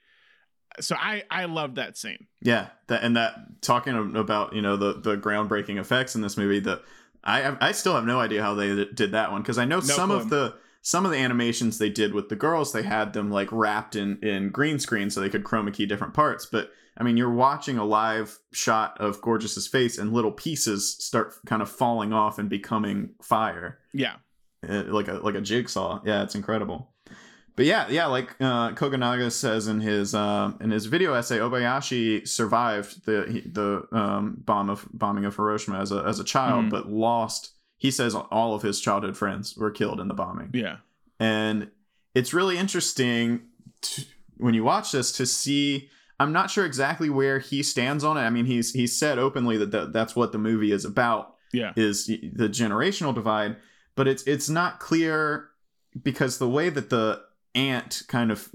so 0.81 0.97
I 0.97 1.23
I 1.31 1.45
love 1.47 1.77
that 1.77 1.97
scene. 1.97 2.27
Yeah, 2.43 2.69
that 2.89 3.03
and 3.03 3.17
that 3.17 3.63
talking 3.63 4.17
about 4.17 4.53
you 4.55 4.63
know 4.63 4.77
the 4.77 4.95
the 4.95 5.17
groundbreaking 5.17 5.79
effects 5.79 6.15
in 6.15 6.21
this 6.23 6.37
movie. 6.37 6.61
The 6.61 6.83
I 7.23 7.57
I 7.69 7.73
still 7.73 7.95
have 7.95 8.05
no 8.05 8.19
idea 8.21 8.43
how 8.43 8.55
they 8.55 8.85
did 8.87 9.13
that 9.13 9.31
one 9.33 9.43
because 9.43 9.59
I 9.59 9.65
know 9.65 9.81
some 9.81 10.09
clue. 10.11 10.19
of 10.19 10.31
the 10.31 10.55
some 10.83 11.05
of 11.05 11.11
the 11.11 11.19
animations 11.19 11.79
they 11.79 11.91
did 11.91 12.15
with 12.15 12.29
the 12.29 12.37
girls 12.37 12.73
they 12.73 12.83
had 12.83 13.13
them 13.13 13.31
like 13.31 13.49
wrapped 13.53 13.97
in 13.97 14.19
in 14.23 14.51
green 14.51 14.79
screen 14.79 15.11
so 15.11 15.21
they 15.21 15.29
could 15.29 15.45
chroma 15.45 15.73
key 15.73 15.87
different 15.87 16.15
parts. 16.15 16.47
But 16.47 16.71
I 16.97 17.05
mean, 17.05 17.17
you're 17.17 17.31
watching 17.33 17.79
a 17.79 17.85
live 17.85 18.39
shot 18.53 19.01
of 19.01 19.21
Gorgeous's 19.21 19.69
face 19.69 19.99
and 19.99 20.13
little 20.13 20.33
pieces 20.33 20.97
start 21.05 21.33
kind 21.47 21.63
of 21.63 21.71
falling 21.71 22.13
off 22.13 22.39
and 22.41 22.49
becoming 22.49 23.11
fire, 23.23 23.79
Yeah. 23.93 24.15
uh, 24.69 24.83
like 24.89 25.07
a 25.09 25.15
like 25.15 25.35
a 25.37 25.41
jigsaw. 25.41 26.01
Yeah, 26.05 26.23
it's 26.25 26.35
incredible. 26.35 26.91
But 27.55 27.67
yeah, 27.67 27.89
yeah, 27.89 28.07
like 28.07 28.31
uh, 28.41 28.71
Kogonada 28.71 29.33
says 29.33 29.67
in 29.67 29.81
his 29.81 30.15
uh, 30.15 30.53
in 30.61 30.71
his 30.71 30.87
video 30.87 31.13
essay, 31.15 31.39
Obayashi 31.39 32.27
survived 32.27 33.05
the 33.05 33.43
the 33.53 33.97
um, 33.97 34.37
bomb 34.45 34.71
of 34.71 34.87
bombing 34.93 35.25
of 35.25 35.35
Hiroshima 35.37 35.81
as 35.81 35.91
a 35.93 36.05
as 36.05 36.21
a 36.21 36.25
child, 36.25 36.67
Mhm. 36.67 36.71
but 36.71 36.89
lost. 36.89 37.53
He 37.79 37.91
says 37.91 38.15
all 38.15 38.55
of 38.55 38.63
his 38.63 38.81
childhood 38.81 39.17
friends 39.17 39.57
were 39.57 39.71
killed 39.71 40.01
in 40.01 40.09
the 40.09 40.15
bombing, 40.15 40.51
Yeah. 40.53 40.77
and 41.19 41.71
it's 42.15 42.35
really 42.35 42.59
interesting 42.59 43.43
to, 43.83 44.05
when 44.37 44.53
you 44.55 44.65
watch 44.65 44.93
this 44.93 45.13
to 45.13 45.27
see. 45.27 45.89
I'm 46.21 46.33
not 46.33 46.51
sure 46.51 46.67
exactly 46.67 47.09
where 47.09 47.39
he 47.39 47.63
stands 47.63 48.03
on 48.03 48.17
it. 48.17 48.23
I 48.23 48.31
mean, 48.31 48.45
he's 48.47 48.73
he's 48.73 48.99
said 48.99 49.21
openly 49.21 49.57
that, 49.59 49.71
that 49.71 49.93
that's 49.93 50.17
what 50.17 50.33
the 50.33 50.39
movie 50.39 50.73
is 50.73 50.85
about 50.85 51.37
Yeah. 51.53 51.73
is 51.77 52.07
the 52.09 52.49
generational 52.49 53.15
divide, 53.15 53.55
but 53.95 54.09
it's 54.09 54.25
it's 54.25 54.49
not 54.49 54.81
clear 54.81 55.49
because 56.03 56.39
the 56.39 56.49
way 56.49 56.71
that 56.71 56.91
the 56.91 57.23
aunt 57.55 58.03
kind 58.09 58.33
of 58.33 58.49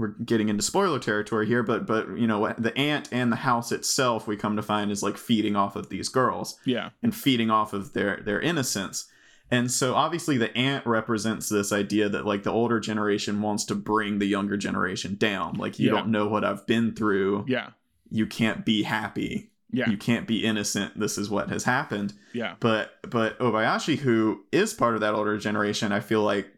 we're 0.00 0.14
getting 0.24 0.48
into 0.48 0.62
spoiler 0.62 0.98
territory 0.98 1.46
here, 1.46 1.62
but 1.62 1.86
but 1.86 2.16
you 2.16 2.26
know 2.26 2.54
the 2.58 2.76
aunt 2.76 3.08
and 3.12 3.30
the 3.30 3.36
house 3.36 3.70
itself 3.70 4.26
we 4.26 4.36
come 4.36 4.56
to 4.56 4.62
find 4.62 4.90
is 4.90 5.02
like 5.02 5.16
feeding 5.18 5.54
off 5.56 5.76
of 5.76 5.90
these 5.90 6.08
girls 6.08 6.58
Yeah. 6.64 6.90
and 7.02 7.14
feeding 7.14 7.50
off 7.50 7.72
of 7.72 7.92
their 7.92 8.20
their 8.24 8.40
innocence. 8.40 9.06
And 9.52 9.70
so 9.70 9.94
obviously 9.94 10.38
the 10.38 10.56
aunt 10.56 10.86
represents 10.86 11.48
this 11.48 11.72
idea 11.72 12.08
that 12.08 12.24
like 12.24 12.44
the 12.44 12.52
older 12.52 12.80
generation 12.80 13.42
wants 13.42 13.64
to 13.66 13.74
bring 13.74 14.18
the 14.20 14.26
younger 14.26 14.56
generation 14.56 15.16
down. 15.16 15.54
Like 15.56 15.78
you 15.78 15.88
Yeah. 15.88 15.96
don't 15.96 16.08
know 16.08 16.26
what 16.28 16.44
I've 16.44 16.66
been 16.66 16.94
through. 16.94 17.44
Yeah. 17.48 17.70
You 18.10 18.26
can't 18.26 18.64
be 18.64 18.84
happy. 18.84 19.50
Yeah. 19.72 19.90
You 19.90 19.96
can't 19.98 20.26
be 20.26 20.44
innocent. 20.44 20.98
This 20.98 21.18
is 21.18 21.28
what 21.30 21.48
has 21.50 21.64
happened 21.64 22.12
Yeah. 22.32 22.54
but 22.60 22.98
but 23.10 23.38
Obayashi, 23.40 23.98
who 23.98 24.44
is 24.52 24.72
part 24.72 24.94
of 24.94 25.00
that 25.02 25.14
older 25.14 25.36
generation, 25.36 25.92
I 25.92 26.00
feel 26.00 26.22
like 26.22 26.48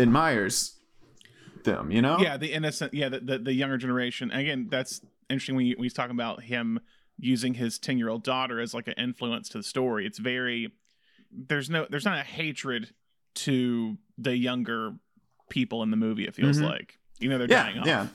admires 0.00 0.75
them. 1.66 1.90
You 1.90 2.00
know? 2.00 2.16
Yeah. 2.18 2.38
The 2.38 2.52
innocent. 2.54 2.94
Yeah. 2.94 3.10
The, 3.10 3.20
the, 3.20 3.38
the 3.38 3.52
younger 3.52 3.76
generation. 3.76 4.30
Again, 4.30 4.68
that's 4.70 5.02
interesting 5.28 5.54
when, 5.56 5.66
you, 5.66 5.76
when 5.76 5.84
he's 5.84 5.92
talking 5.92 6.16
about 6.16 6.42
him 6.42 6.80
using 7.18 7.52
his 7.54 7.78
10 7.78 7.98
year 7.98 8.08
old 8.08 8.24
daughter 8.24 8.58
as 8.60 8.72
like 8.72 8.88
an 8.88 8.94
influence 8.96 9.48
to 9.50 9.58
the 9.58 9.64
story. 9.64 10.06
It's 10.06 10.18
very, 10.18 10.72
there's 11.30 11.68
no, 11.68 11.86
there's 11.90 12.04
not 12.04 12.18
a 12.18 12.22
hatred 12.22 12.90
to 13.36 13.98
the 14.16 14.36
younger 14.36 14.94
people 15.50 15.82
in 15.82 15.90
the 15.90 15.96
movie, 15.96 16.26
it 16.26 16.34
feels 16.34 16.58
Mhm. 16.58 16.64
like. 16.70 16.98
You 17.18 17.28
know, 17.28 17.38
they're 17.38 17.48
yeah, 17.50 17.62
dying 17.64 17.78
off. 17.78 17.86
yeah, 17.86 18.06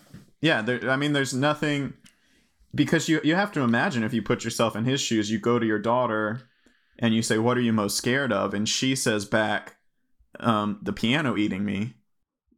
yeah. 0.42 0.62
There, 0.62 0.90
I 0.92 0.96
mean, 0.96 1.14
there's 1.14 1.34
nothing 1.34 1.94
because 2.76 3.10
you 3.10 3.20
you 3.24 3.34
have 3.36 3.52
to 3.54 3.62
imagine 3.62 4.04
if 4.04 4.14
you 4.14 4.22
put 4.22 4.44
yourself 4.44 4.76
in 4.76 4.86
his 4.86 5.02
shoes, 5.02 5.32
you 5.32 5.40
go 5.40 5.58
to 5.58 5.66
your 5.66 5.80
daughter 5.80 6.42
and 7.00 7.14
you 7.16 7.22
say, 7.24 7.40
"What 7.40 7.58
are 7.58 7.62
you 7.62 7.74
most 7.74 7.98
scared 7.98 8.32
of?" 8.32 8.54
and 8.54 8.70
she 8.70 8.96
says 8.96 9.26
back, 9.26 9.78
um, 10.40 10.80
"The 10.84 10.94
piano 10.94 11.36
eating 11.36 11.66
me." 11.66 11.96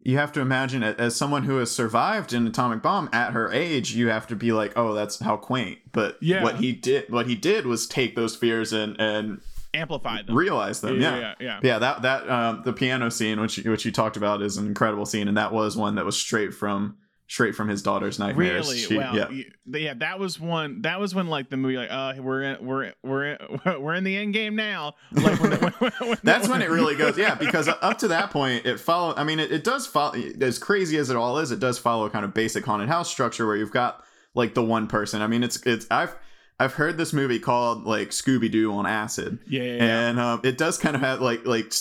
You 0.04 0.18
have 0.18 0.32
to 0.34 0.42
imagine 0.42 0.84
it 0.84 1.00
as 1.00 1.16
someone 1.16 1.44
who 1.44 1.58
has 1.58 1.72
survived 1.72 2.34
an 2.34 2.46
atomic 2.46 2.82
bomb 2.82 3.10
at 3.14 3.32
her 3.32 3.52
age. 3.52 3.96
You 3.96 4.10
have 4.10 4.28
to 4.28 4.36
be 4.36 4.52
like, 4.52 4.74
"Oh, 4.76 4.94
that's 4.94 5.20
how 5.20 5.38
quaint." 5.38 5.80
But 5.94 6.18
Yeah. 6.22 6.44
what 6.44 6.56
he 6.58 6.74
did, 6.74 7.10
what 7.10 7.28
he 7.28 7.36
did 7.36 7.66
was 7.66 7.88
take 7.88 8.16
those 8.16 8.36
fears 8.36 8.74
and 8.74 9.00
and 9.00 9.40
amplify 9.74 10.22
them. 10.22 10.36
realize 10.36 10.82
them. 10.82 11.00
yeah. 11.02 11.16
Yeah, 11.16 11.20
Yeah. 11.22 11.34
Yeah. 11.40 11.60
yeah. 11.64 11.80
That 11.80 12.02
that 12.02 12.30
um, 12.30 12.62
the 12.66 12.74
piano 12.74 13.10
scene, 13.10 13.40
which 13.40 13.58
which 13.60 13.86
you 13.86 13.92
talked 13.92 14.18
about, 14.18 14.42
is 14.42 14.58
an 14.58 14.68
incredible 14.68 15.06
scene, 15.06 15.28
and 15.28 15.38
that 15.38 15.54
was 15.54 15.78
one 15.78 15.96
that 15.96 16.06
was 16.06 16.18
straight 16.18 16.54
from 16.54 16.96
straight 17.28 17.56
from 17.56 17.68
his 17.68 17.82
daughter's 17.82 18.20
nightmares. 18.20 18.68
Really? 18.68 18.78
She- 18.80 18.98
well, 18.98 19.16
yeah. 19.16 19.44
yeah, 19.68 19.94
that 19.96 20.20
was 20.20 20.40
one. 20.40 20.82
That 20.84 21.00
was 21.00 21.16
when 21.16 21.28
like 21.28 21.50
the 21.50 21.58
movie, 21.58 21.78
like, 21.78 21.92
uh, 21.92 22.14
we're 22.20 22.44
in, 22.44 22.66
we're 22.66 22.94
we're 23.04 23.38
we're 23.80 23.94
in 23.96 24.04
the 24.04 24.16
end 24.16 24.34
game 24.34 24.56
now. 24.56 24.96
Like 25.12 25.40
when, 25.42 25.52
when, 25.80 25.92
when, 25.92 26.18
That's 26.24 26.48
when 26.48 26.62
it 26.62 26.70
really 26.70 26.96
goes, 26.96 27.18
yeah. 27.18 27.36
Because 27.36 27.68
up 27.68 27.98
to 28.00 28.10
that 28.10 28.32
point, 28.32 28.66
it 28.66 28.80
follow. 28.80 29.14
I 29.16 29.24
mean, 29.24 29.40
it, 29.40 29.52
it 29.52 29.64
does 29.64 29.88
follow. 29.88 30.16
As 30.42 30.60
crazy 30.60 30.98
as 30.98 31.10
it 31.10 31.16
all 31.16 31.40
is, 31.40 31.52
it 31.52 31.60
does 31.60 31.80
follow 31.80 32.06
a 32.06 32.10
kind 32.10 32.26
of 32.26 32.34
basic 32.34 32.66
haunted 32.66 32.90
house 32.90 33.10
structure 33.10 33.46
where 33.48 33.56
you've 33.56 33.72
got 33.72 34.04
like 34.36 34.54
the 34.54 34.64
one 34.64 34.88
person. 34.88 35.22
I 35.22 35.28
mean, 35.28 35.44
it's 35.44 35.66
it's 35.66 35.88
I've 35.90 36.16
I've 36.60 36.74
heard 36.74 36.98
this 36.98 37.14
movie 37.14 37.40
called 37.40 37.86
like 37.86 38.10
Scooby 38.10 38.50
Doo 38.52 38.72
on 38.74 38.86
acid, 38.86 39.40
Yeah, 39.48 39.64
yeah, 39.64 39.74
yeah. 39.76 40.10
and 40.10 40.20
um, 40.20 40.42
it 40.44 40.58
does 40.58 40.78
kind 40.78 40.96
of 40.96 41.02
have 41.02 41.20
like 41.20 41.46
like 41.46 41.74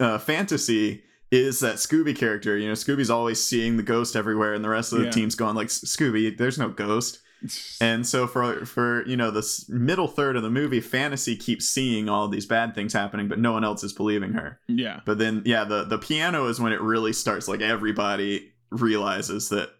uh, 0.00 0.18
fantasy 0.18 1.04
is 1.32 1.58
that 1.60 1.76
Scooby 1.76 2.14
character. 2.16 2.56
You 2.56 2.68
know, 2.68 2.74
Scooby's 2.74 3.10
always 3.10 3.42
seeing 3.42 3.76
the 3.76 3.82
ghost 3.82 4.14
everywhere, 4.14 4.54
and 4.54 4.62
the 4.64 4.68
rest 4.68 4.92
of 4.92 4.98
the 5.00 5.06
Yeah. 5.06 5.10
team's 5.10 5.34
going 5.34 5.56
like 5.56 5.68
Scooby. 5.68 6.36
There's 6.36 6.58
no 6.58 6.68
ghost. 6.68 7.18
And 7.80 8.06
so 8.06 8.28
for 8.28 8.64
for 8.66 9.04
you 9.04 9.16
know 9.16 9.32
this 9.32 9.68
middle 9.68 10.06
third 10.06 10.36
of 10.36 10.44
the 10.44 10.50
movie, 10.50 10.80
fantasy 10.80 11.34
keeps 11.34 11.68
seeing 11.68 12.08
all 12.08 12.28
these 12.28 12.46
bad 12.46 12.72
things 12.72 12.92
happening, 12.92 13.26
but 13.26 13.40
no 13.40 13.50
one 13.50 13.64
else 13.64 13.82
is 13.82 13.92
believing 13.92 14.32
her. 14.34 14.60
yeah, 14.68 15.00
But 15.04 15.18
then 15.18 15.42
yeah, 15.44 15.64
the 15.64 15.82
the 15.82 15.98
piano 15.98 16.46
is 16.46 16.60
when 16.60 16.72
it 16.72 16.80
really 16.80 17.12
starts. 17.12 17.48
Like 17.48 17.60
everybody 17.60 18.52
realizes 18.70 19.48
that 19.48 19.70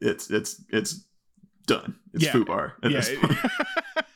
it's 0.00 0.30
it's 0.30 0.64
it's 0.70 1.04
done. 1.66 1.96
It's 2.14 2.24
Yeah. 2.24 2.32
foobar 2.32 2.72
at 2.82 2.90
yeah, 2.92 3.00
this 3.00 3.18
point. 3.18 3.38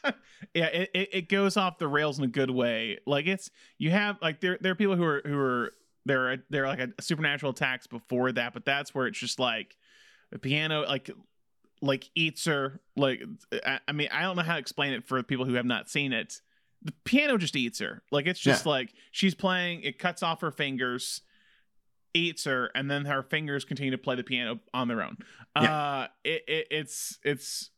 yeah. 0.54 0.66
It, 0.68 0.90
it 0.94 1.08
it 1.12 1.28
goes 1.28 1.58
off 1.58 1.76
the 1.76 1.86
rails 1.88 2.18
in 2.18 2.24
a 2.24 2.28
good 2.28 2.50
way. 2.50 2.98
Like 3.06 3.26
it's 3.26 3.50
you 3.76 3.90
have 3.90 4.16
like 4.22 4.40
there 4.40 4.56
there 4.58 4.72
are 4.72 4.76
people 4.76 4.96
who 4.96 5.04
are 5.04 5.20
who 5.26 5.36
are 5.38 5.72
there 6.06 6.32
are 6.32 6.36
there 6.50 6.64
are 6.64 6.68
like 6.68 6.80
a 6.80 7.02
supernatural 7.02 7.52
attacks 7.52 7.86
before 7.86 8.32
that, 8.32 8.52
but 8.52 8.64
that's 8.64 8.94
where 8.94 9.06
it's 9.06 9.18
just 9.18 9.38
like 9.38 9.76
the 10.30 10.38
piano 10.38 10.82
like 10.82 11.10
like 11.80 12.10
eats 12.14 12.44
her 12.46 12.80
like 12.96 13.22
I, 13.64 13.78
I 13.88 13.92
mean 13.92 14.08
I 14.12 14.22
don't 14.22 14.36
know 14.36 14.42
how 14.42 14.54
to 14.54 14.60
explain 14.60 14.92
it 14.92 15.06
for 15.06 15.22
people 15.22 15.44
who 15.44 15.54
have 15.54 15.66
not 15.66 15.88
seen 15.88 16.12
it. 16.12 16.40
The 16.82 16.92
piano 17.04 17.38
just 17.38 17.56
eats 17.56 17.78
her. 17.78 18.02
Like 18.10 18.26
it's 18.26 18.40
just 18.40 18.66
like 18.66 18.92
she's 19.10 19.34
playing. 19.34 19.82
It 19.82 19.98
cuts 19.98 20.22
off 20.22 20.42
her 20.42 20.50
fingers, 20.50 21.22
eats 22.12 22.44
her, 22.44 22.70
and 22.74 22.90
then 22.90 23.06
her 23.06 23.22
fingers 23.22 23.64
continue 23.64 23.90
to 23.90 23.98
play 23.98 24.16
the 24.16 24.22
piano 24.22 24.60
on 24.74 24.88
their 24.88 25.02
own. 25.02 25.16
Uh, 25.56 26.08
it, 26.24 26.42
it 26.46 26.66
it's 26.70 27.18
it's 27.24 27.70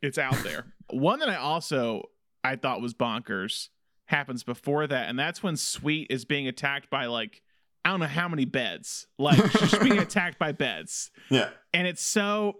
it's 0.00 0.16
out 0.16 0.42
there. 0.42 0.72
One 0.90 1.18
that 1.18 1.28
I 1.28 1.36
also 1.36 2.04
I 2.42 2.56
thought 2.56 2.80
was 2.80 2.94
bonkers 2.94 3.68
happens 4.06 4.42
before 4.42 4.86
that, 4.86 5.08
and 5.08 5.18
that's 5.18 5.42
when 5.42 5.56
Sweet 5.56 6.06
is 6.10 6.24
being 6.24 6.48
attacked 6.48 6.88
by 6.88 7.06
like 7.06 7.42
I 7.84 7.90
don't 7.90 8.00
know 8.00 8.06
how 8.06 8.28
many 8.28 8.44
beds. 8.44 9.06
Like 9.18 9.38
she's 9.50 9.78
being 9.78 9.98
attacked 9.98 10.38
by 10.38 10.52
beds, 10.52 11.10
yeah. 11.30 11.50
and 11.72 11.86
it's 11.86 12.02
so. 12.02 12.56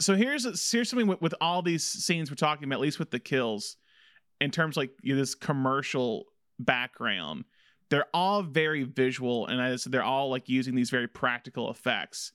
So 0.00 0.14
here's 0.14 0.44
here's 0.70 0.88
something 0.88 1.06
with, 1.06 1.20
with 1.20 1.34
all 1.40 1.60
these 1.60 1.84
scenes 1.84 2.30
we're 2.30 2.36
talking 2.36 2.64
about, 2.64 2.76
at 2.76 2.80
least 2.80 2.98
with 2.98 3.10
the 3.10 3.18
kills, 3.18 3.76
in 4.40 4.50
terms 4.50 4.76
like 4.76 4.90
you 5.02 5.14
know, 5.14 5.20
this 5.20 5.34
commercial 5.34 6.26
background. 6.58 7.44
They're 7.90 8.06
all 8.14 8.42
very 8.42 8.84
visual, 8.84 9.46
and 9.46 9.60
I 9.60 9.76
said 9.76 9.92
they're 9.92 10.02
all 10.02 10.30
like 10.30 10.48
using 10.48 10.74
these 10.74 10.90
very 10.90 11.06
practical 11.06 11.70
effects. 11.70 12.32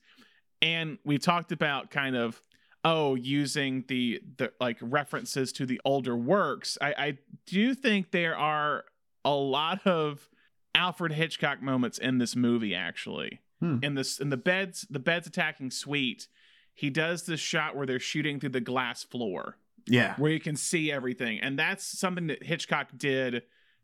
And 0.62 0.98
we 1.04 1.18
talked 1.18 1.52
about 1.52 1.90
kind 1.90 2.16
of 2.16 2.40
oh 2.84 3.14
using 3.14 3.84
the 3.88 4.20
the 4.36 4.52
like 4.60 4.78
references 4.80 5.52
to 5.54 5.66
the 5.66 5.80
older 5.84 6.16
works. 6.16 6.78
I, 6.80 6.94
I 6.96 7.18
do 7.46 7.74
think 7.74 8.10
there 8.10 8.36
are 8.36 8.84
a 9.24 9.34
lot 9.34 9.86
of 9.86 10.28
Alfred 10.74 11.12
Hitchcock 11.12 11.60
moments 11.62 11.98
in 11.98 12.18
this 12.18 12.36
movie 12.36 12.74
actually. 12.74 13.40
Hmm. 13.60 13.78
In 13.82 13.94
this 13.94 14.18
in 14.20 14.30
the 14.30 14.36
beds 14.36 14.86
the 14.90 14.98
beds 14.98 15.26
attacking 15.26 15.70
Sweet, 15.70 16.28
he 16.74 16.90
does 16.90 17.24
this 17.26 17.40
shot 17.40 17.76
where 17.76 17.86
they're 17.86 17.98
shooting 18.00 18.40
through 18.40 18.50
the 18.50 18.60
glass 18.60 19.02
floor 19.04 19.56
Yeah. 19.86 20.14
where 20.16 20.30
you 20.32 20.40
can 20.40 20.56
see 20.56 20.90
everything. 20.90 21.40
And 21.40 21.58
that's 21.58 21.84
something 21.84 22.28
that 22.28 22.42
Hitchcock 22.44 22.88
did 22.96 23.42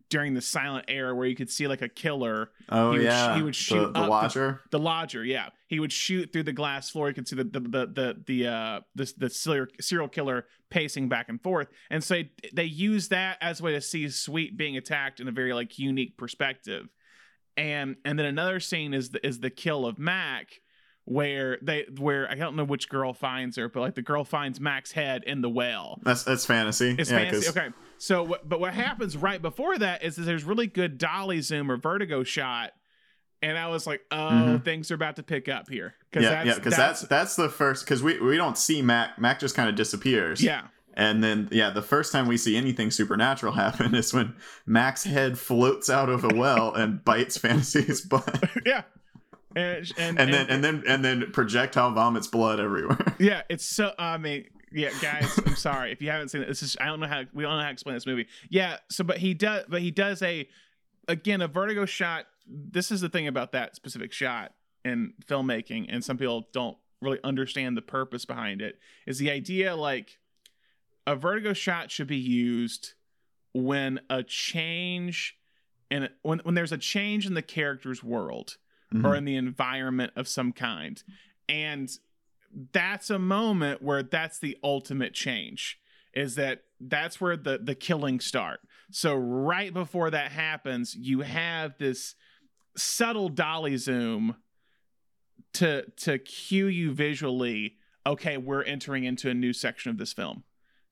during 0.08 0.34
the 0.34 0.40
silent 0.40 0.84
era 0.88 1.14
where 1.14 1.26
you 1.26 1.34
could 1.34 1.50
see 1.50 1.66
like 1.66 1.82
a 1.82 1.88
killer 1.88 2.50
Oh 2.68 2.92
He 2.92 2.98
would 2.98 3.04
yeah. 3.06 3.36
he 3.36 3.42
would 3.42 3.56
shoot 3.56 3.92
the, 3.92 4.02
the- 4.02 4.08
watcher. 4.08 4.60
the 4.70 4.78
lodger 4.78 5.24
yeah 5.24 5.48
he 5.66 5.80
would 5.80 5.92
shoot 5.92 6.32
through 6.32 6.44
the 6.44 6.52
glass 6.52 6.90
floor 6.90 7.08
you 7.08 7.14
could 7.14 7.26
see 7.26 7.34
the 7.36 7.44
the 7.44 7.60
the 7.60 7.86
the, 7.86 8.22
the 8.26 8.46
uh 8.46 8.80
the, 8.94 9.12
the 9.18 9.30
serial, 9.30 10.08
killer 10.08 10.46
pacing 10.70 11.08
back 11.08 11.28
and 11.28 11.42
forth 11.42 11.68
and 11.90 12.04
so 12.04 12.14
they, 12.14 12.30
they 12.52 12.64
use 12.64 13.08
that 13.08 13.36
as 13.40 13.60
a 13.60 13.62
way 13.64 13.72
to 13.72 13.80
see 13.80 14.08
sweet 14.08 14.56
being 14.56 14.76
attacked 14.76 15.18
in 15.20 15.26
a 15.28 15.32
very 15.32 15.52
like 15.52 15.78
unique 15.78 16.16
perspective 16.16 16.86
and 17.56 17.96
and 18.04 18.18
then 18.18 18.26
another 18.26 18.60
scene 18.60 18.94
is 18.94 19.10
the 19.10 19.26
is 19.26 19.40
the 19.40 19.50
kill 19.50 19.86
of 19.86 19.98
mac 19.98 20.60
where 21.04 21.58
they 21.62 21.84
where 21.98 22.28
I 22.30 22.34
don't 22.34 22.56
know 22.56 22.64
which 22.64 22.88
girl 22.88 23.12
finds 23.12 23.56
her, 23.58 23.68
but 23.68 23.78
like 23.78 23.94
the 23.94 24.02
girl 24.02 24.24
finds 24.24 24.58
Mac's 24.60 24.90
head 24.90 25.22
in 25.24 25.40
the 25.40 25.48
well. 25.48 26.00
That's 26.02 26.24
that's 26.24 26.44
fantasy. 26.44 26.96
It's 26.98 27.12
yeah, 27.12 27.18
fancy. 27.18 27.46
'cause- 27.46 27.56
Okay. 27.56 27.68
So, 27.98 28.36
but 28.44 28.60
what 28.60 28.74
happens 28.74 29.16
right 29.16 29.40
before 29.40 29.78
that 29.78 30.02
is 30.04 30.16
that 30.16 30.22
there's 30.22 30.44
really 30.44 30.66
good 30.66 30.98
dolly 30.98 31.40
zoom 31.40 31.70
or 31.70 31.76
vertigo 31.76 32.22
shot, 32.24 32.72
and 33.42 33.56
I 33.58 33.68
was 33.68 33.86
like, 33.86 34.02
oh, 34.10 34.16
Mhm. 34.16 34.64
things 34.64 34.90
are 34.90 34.94
about 34.94 35.16
to 35.16 35.22
pick 35.22 35.48
up 35.48 35.68
here. 35.70 35.94
Yeah, 36.14 36.42
yeah, 36.44 36.54
because 36.54 36.76
that's 36.76 37.02
that's 37.02 37.36
the 37.36 37.48
first 37.48 37.84
because 37.84 38.02
we 38.02 38.18
we 38.20 38.36
don't 38.36 38.56
see 38.58 38.82
Mac. 38.82 39.18
Mac 39.18 39.38
just 39.40 39.54
kind 39.54 39.68
of 39.68 39.74
disappears. 39.74 40.42
yeah, 40.42 40.62
And 40.94 41.22
then, 41.22 41.48
yeah, 41.52 41.68
the 41.70 41.82
first 41.82 42.10
time 42.12 42.26
we 42.26 42.38
see 42.38 42.56
anything 42.56 42.90
supernatural 42.90 43.52
happen 43.52 43.94
is 43.94 44.12
when 44.14 44.34
Mac's 44.64 45.04
head 45.04 45.38
floats 45.38 45.90
out 45.90 46.08
of 46.08 46.24
a 46.24 46.34
well 46.34 46.74
and 46.74 47.04
bites 47.04 47.36
Fantasy's 47.36 48.00
butt, 48.00 48.44
yeah, 48.66 48.82
and 49.54 49.90
and, 49.98 50.18
and 50.18 50.32
then 50.34 50.46
and 50.50 50.64
then 50.64 50.82
and 50.88 51.04
then 51.04 51.30
projectile 51.32 51.92
vomits 51.92 52.26
blood 52.28 52.60
everywhere. 52.60 53.14
yeah, 53.18 53.42
it's 53.50 53.66
so. 53.66 53.92
I 53.98 54.16
mean, 54.18 54.46
yeah, 54.72 54.90
guys, 55.00 55.38
I'm 55.44 55.56
sorry 55.56 55.92
if 55.92 56.02
you 56.02 56.10
haven't 56.10 56.30
seen 56.30 56.42
it. 56.42 56.48
This 56.48 56.62
is 56.62 56.76
I 56.80 56.86
don't 56.86 57.00
know 57.00 57.06
how 57.06 57.22
we 57.32 57.44
don't 57.44 57.52
know 57.52 57.60
how 57.60 57.66
to 57.66 57.72
explain 57.72 57.94
this 57.94 58.06
movie. 58.06 58.26
Yeah, 58.48 58.78
so 58.90 59.04
but 59.04 59.18
he 59.18 59.34
does, 59.34 59.64
but 59.68 59.82
he 59.82 59.90
does 59.90 60.22
a 60.22 60.48
again 61.08 61.40
a 61.40 61.48
vertigo 61.48 61.84
shot. 61.84 62.26
This 62.46 62.90
is 62.90 63.00
the 63.00 63.08
thing 63.08 63.26
about 63.26 63.52
that 63.52 63.76
specific 63.76 64.12
shot 64.12 64.52
in 64.84 65.14
filmmaking, 65.26 65.86
and 65.88 66.04
some 66.04 66.16
people 66.16 66.48
don't 66.52 66.76
really 67.00 67.18
understand 67.24 67.76
the 67.76 67.82
purpose 67.82 68.24
behind 68.24 68.60
it. 68.60 68.78
Is 69.06 69.18
the 69.18 69.30
idea 69.30 69.76
like 69.76 70.18
a 71.06 71.16
vertigo 71.16 71.52
shot 71.52 71.90
should 71.90 72.08
be 72.08 72.16
used 72.16 72.94
when 73.52 74.00
a 74.10 74.22
change 74.22 75.38
and 75.90 76.10
when 76.22 76.40
when 76.40 76.54
there's 76.54 76.72
a 76.72 76.78
change 76.78 77.26
in 77.26 77.34
the 77.34 77.42
character's 77.42 78.02
world 78.02 78.56
or 78.92 78.98
mm-hmm. 78.98 79.14
in 79.14 79.24
the 79.24 79.36
environment 79.36 80.12
of 80.16 80.28
some 80.28 80.52
kind. 80.52 81.02
And 81.48 81.90
that's 82.72 83.10
a 83.10 83.18
moment 83.18 83.82
where 83.82 84.02
that's 84.02 84.38
the 84.38 84.56
ultimate 84.62 85.12
change 85.12 85.78
is 86.14 86.36
that 86.36 86.62
that's 86.80 87.20
where 87.20 87.36
the 87.36 87.58
the 87.62 87.74
killing 87.74 88.20
start. 88.20 88.60
So 88.90 89.14
right 89.14 89.72
before 89.72 90.10
that 90.10 90.32
happens, 90.32 90.94
you 90.94 91.20
have 91.20 91.76
this 91.78 92.14
subtle 92.76 93.28
dolly 93.28 93.76
zoom 93.76 94.36
to 95.54 95.84
to 95.98 96.18
cue 96.18 96.66
you 96.66 96.92
visually, 96.92 97.76
okay, 98.06 98.38
we're 98.38 98.62
entering 98.62 99.04
into 99.04 99.28
a 99.28 99.34
new 99.34 99.52
section 99.52 99.90
of 99.90 99.98
this 99.98 100.12
film. 100.12 100.44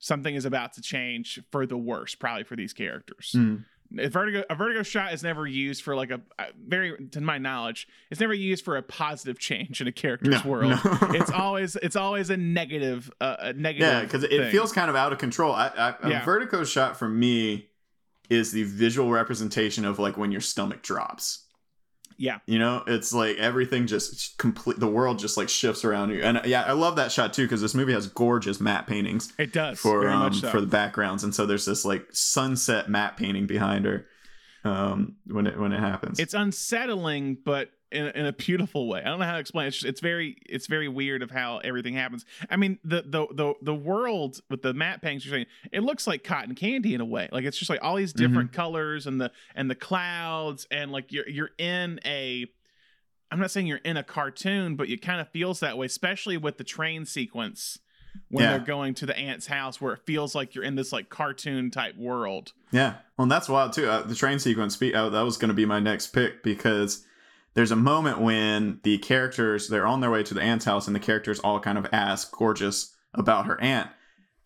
Something 0.05 0.35
is 0.35 0.45
about 0.45 0.75
to 0.75 0.83
change 0.83 1.41
for 1.51 1.65
the 1.65 1.79
worse, 1.79 2.15
probably 2.15 2.45
for 2.45 2.57
these 2.57 2.75
characters 2.75 3.33
Mhm. 3.35 3.65
a 3.99 4.09
vertigo 4.09 4.43
a 4.51 4.55
vertigo 4.55 4.83
shot 4.83 5.13
is 5.15 5.23
never 5.23 5.47
used 5.47 5.83
for 5.83 5.95
like 5.97 6.11
a, 6.11 6.21
a 6.39 6.47
very 6.67 7.07
to 7.13 7.21
my 7.21 7.39
knowledge 7.39 7.87
it's 8.11 8.21
never 8.21 8.35
used 8.35 8.65
for 8.65 8.77
a 8.77 8.83
positive 8.83 9.39
change 9.39 9.81
in 9.81 9.87
a 9.87 9.93
character's 9.93 10.43
No, 10.45 10.51
world 10.51 10.71
no. 10.85 10.99
it's 11.15 11.31
always 11.31 11.77
it's 11.77 11.97
always 11.97 12.29
a 12.31 12.37
negative 12.37 13.11
uh, 13.21 13.37
a 13.39 13.53
negative 13.53 13.89
Yeah, 13.89 14.01
because 14.03 14.25
it 14.25 14.51
feels 14.51 14.73
kind 14.73 14.91
of 14.91 14.97
out 14.97 15.13
of 15.13 15.19
control. 15.19 15.53
I, 15.55 15.69
I, 15.69 15.95
a 16.03 16.11
Yeah. 16.11 16.25
vertigo 16.25 16.65
shot 16.65 16.99
for 16.99 17.09
me 17.09 17.69
is 18.29 18.53
the 18.53 18.65
visual 18.65 19.11
representation 19.11 19.85
of 19.85 19.99
like 19.99 20.17
when 20.19 20.33
your 20.33 20.41
stomach 20.41 20.83
drops. 20.83 21.47
Yeah. 22.17 22.39
You 22.47 22.59
know, 22.59 22.83
it's 22.87 23.13
like 23.13 23.37
everything 23.39 23.87
just 23.87 24.39
complete. 24.39 24.79
The 24.79 24.87
world 24.89 25.19
just 25.19 25.37
like 25.37 25.49
shifts 25.49 25.85
around 25.85 26.11
you, 26.11 26.23
and 26.23 26.41
yeah, 26.45 26.63
I 26.63 26.73
love 26.73 26.97
that 26.97 27.13
shot 27.13 27.33
too 27.33 27.45
because 27.45 27.61
this 27.61 27.75
movie 27.75 27.93
has 27.93 28.07
gorgeous 28.07 28.61
matte 28.61 28.87
paintings 28.87 29.33
it 29.39 29.53
does 29.53 29.79
for 29.79 30.09
um, 30.09 30.21
much 30.21 30.41
so 30.41 30.51
for 30.51 30.61
the 30.61 30.67
backgrounds, 30.67 31.25
and 31.25 31.35
so 31.35 31.47
there's 31.47 31.65
this 31.65 31.85
like 31.85 32.07
sunset 32.13 32.89
matte 32.89 33.17
painting 33.17 33.47
behind 33.47 33.85
her 33.85 34.07
um, 34.65 35.17
when 35.27 35.47
it 35.47 35.59
when 35.59 35.73
it 35.73 35.81
happens. 35.81 36.19
it's 36.19 36.35
unsettling 36.35 37.37
but 37.45 37.71
in, 37.95 38.07
in 38.09 38.27
a 38.27 38.33
beautiful 38.33 38.89
way 38.89 39.01
i 39.01 39.05
don't 39.05 39.19
know 39.19 39.25
how 39.25 39.33
to 39.35 39.39
explain 39.39 39.65
it. 39.65 39.69
it's 39.69 39.77
just, 39.79 39.87
it's 39.87 40.01
very 40.01 40.37
it's 40.49 40.67
very 40.67 40.89
weird 40.89 41.23
of 41.23 41.31
how 41.31 41.59
everything 41.59 41.95
happens 41.95 42.25
i 42.51 42.57
mean 42.57 42.79
the 42.85 43.03
the 43.07 43.27
the, 43.33 43.55
the 43.63 43.75
world 43.75 44.41
with 44.51 44.63
the 44.63 44.75
matte 44.75 45.01
paintings 45.03 45.25
you're 45.25 45.35
saying 45.35 45.47
it 45.73 45.83
looks 45.83 46.07
like 46.07 46.25
cotton 46.25 46.55
candy 46.55 46.95
in 46.95 47.01
a 47.01 47.05
way 47.05 47.29
like 47.33 47.45
it's 47.45 47.57
just 47.59 47.71
like 47.71 47.81
all 47.83 47.97
these 47.97 48.13
different 48.13 48.53
colors 48.53 49.07
and 49.07 49.21
the 49.21 49.31
and 49.55 49.71
the 49.71 49.75
clouds 49.75 50.67
and 50.71 50.91
like 50.93 51.13
you're 51.13 51.29
you're 51.29 51.51
in 51.59 51.99
a 52.05 52.47
i'm 53.31 53.39
not 53.41 53.51
saying 53.51 53.67
you're 53.67 53.79
in 53.79 53.97
a 53.97 54.03
cartoon 54.05 54.77
but 54.77 54.89
it 54.89 55.01
kind 55.03 55.21
of 55.21 55.29
feels 55.31 55.61
that 55.61 55.79
way 55.79 55.87
especially 55.87 56.37
with 56.37 56.59
the 56.59 56.65
train 56.65 57.05
sequence 57.07 57.79
when 58.29 58.45
Yeah. 58.45 58.51
they're 58.51 58.67
going 58.67 58.95
to 58.95 59.07
the 59.07 59.17
aunt's 59.19 59.49
house 59.49 59.81
where 59.81 59.95
it 59.95 60.01
feels 60.07 60.37
like 60.37 60.55
you're 60.55 60.63
in 60.63 60.77
this 60.77 60.93
like 60.93 61.09
cartoon 61.09 61.71
type 61.73 61.97
world 61.97 62.53
Yeah, 62.71 62.95
well, 63.17 63.25
and 63.25 63.31
that's 63.33 63.49
wild 63.49 63.73
too. 63.73 63.89
Uh, 63.89 64.03
the 64.03 64.15
train 64.15 64.39
sequence, 64.39 64.81
uh, 64.81 65.09
that 65.09 65.23
was 65.23 65.37
going 65.37 65.49
to 65.49 65.55
be 65.55 65.67
my 65.67 65.81
next 65.81 66.09
pick 66.09 66.43
because 66.45 67.05
there's 67.55 67.71
a 67.71 67.77
moment 67.77 68.21
when 68.21 68.81
the 68.83 68.99
characters 68.99 69.69
they're 69.69 69.87
on 69.87 70.01
their 70.01 70.11
way 70.11 70.23
to 70.23 70.35
the 70.35 70.43
aunt's 70.43 70.65
house, 70.65 70.87
and 70.87 70.95
the 70.95 71.01
characters 71.01 71.39
all 71.41 71.61
kind 71.61 71.79
of 71.79 71.87
ask 71.93 72.31
Gorgeous 72.37 72.95
about 73.15 73.47
her 73.47 73.61
aunt, 73.61 73.91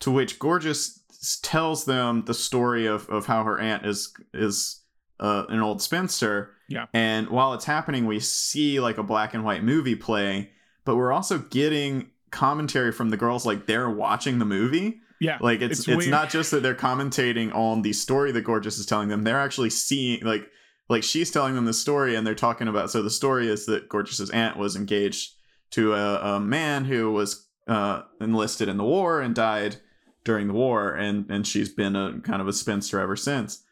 to 0.00 0.10
which 0.10 0.38
Gorgeous 0.38 1.00
tells 1.42 1.84
them 1.84 2.24
the 2.26 2.34
story 2.34 2.86
of 2.86 3.08
of 3.08 3.26
how 3.26 3.44
her 3.44 3.58
aunt 3.58 3.86
is 3.86 4.12
is 4.32 4.82
uh, 5.20 5.44
an 5.48 5.60
old 5.60 5.82
spinster. 5.82 6.54
Yeah. 6.70 6.84
and 6.92 7.30
while 7.30 7.54
it's 7.54 7.64
happening, 7.64 8.04
we 8.04 8.20
see 8.20 8.78
like 8.78 8.98
a 8.98 9.02
black 9.02 9.32
and 9.32 9.42
white 9.42 9.64
movie 9.64 9.96
play, 9.96 10.50
but 10.84 10.96
we're 10.96 11.12
also 11.12 11.38
getting 11.38 12.10
commentary 12.30 12.92
from 12.92 13.08
the 13.08 13.16
girls 13.16 13.46
like 13.46 13.66
they're 13.66 13.88
watching 13.88 14.38
the 14.38 14.44
movie 14.44 15.00
yeah 15.20 15.38
like 15.40 15.60
it's 15.60 15.80
it's, 15.80 15.88
It's 15.88 16.06
not 16.06 16.30
just 16.30 16.50
that 16.50 16.62
they're 16.62 16.74
commentating 16.74 17.54
on 17.54 17.82
the 17.82 17.92
story 17.92 18.32
that 18.32 18.42
gorgeous 18.42 18.78
is 18.78 18.86
telling 18.86 19.08
them 19.08 19.24
they're 19.24 19.40
actually 19.40 19.70
seeing 19.70 20.22
like 20.24 20.48
like 20.88 21.02
she's 21.02 21.30
telling 21.30 21.54
them 21.54 21.64
the 21.66 21.72
story 21.74 22.14
and 22.14 22.26
they're 22.26 22.34
talking 22.34 22.68
about 22.68 22.90
so 22.90 23.02
the 23.02 23.10
story 23.10 23.48
is 23.48 23.66
that 23.66 23.88
gorgeous's 23.88 24.30
aunt 24.30 24.56
was 24.56 24.76
engaged 24.76 25.34
to 25.70 25.92
a, 25.94 26.36
a 26.36 26.40
man 26.40 26.84
who 26.84 27.12
was 27.12 27.46
uh 27.66 28.02
enlisted 28.20 28.68
in 28.68 28.76
the 28.78 28.84
war 28.84 29.20
and 29.20 29.34
died 29.34 29.76
during 30.24 30.46
the 30.46 30.52
war 30.54 30.94
and 30.94 31.30
and 31.30 31.46
she's 31.46 31.68
been 31.68 31.94
a 31.96 32.20
kind 32.22 32.40
of 32.42 32.48
a 32.48 32.52
spinster 32.52 33.00
ever 33.00 33.16
since. 33.16 33.62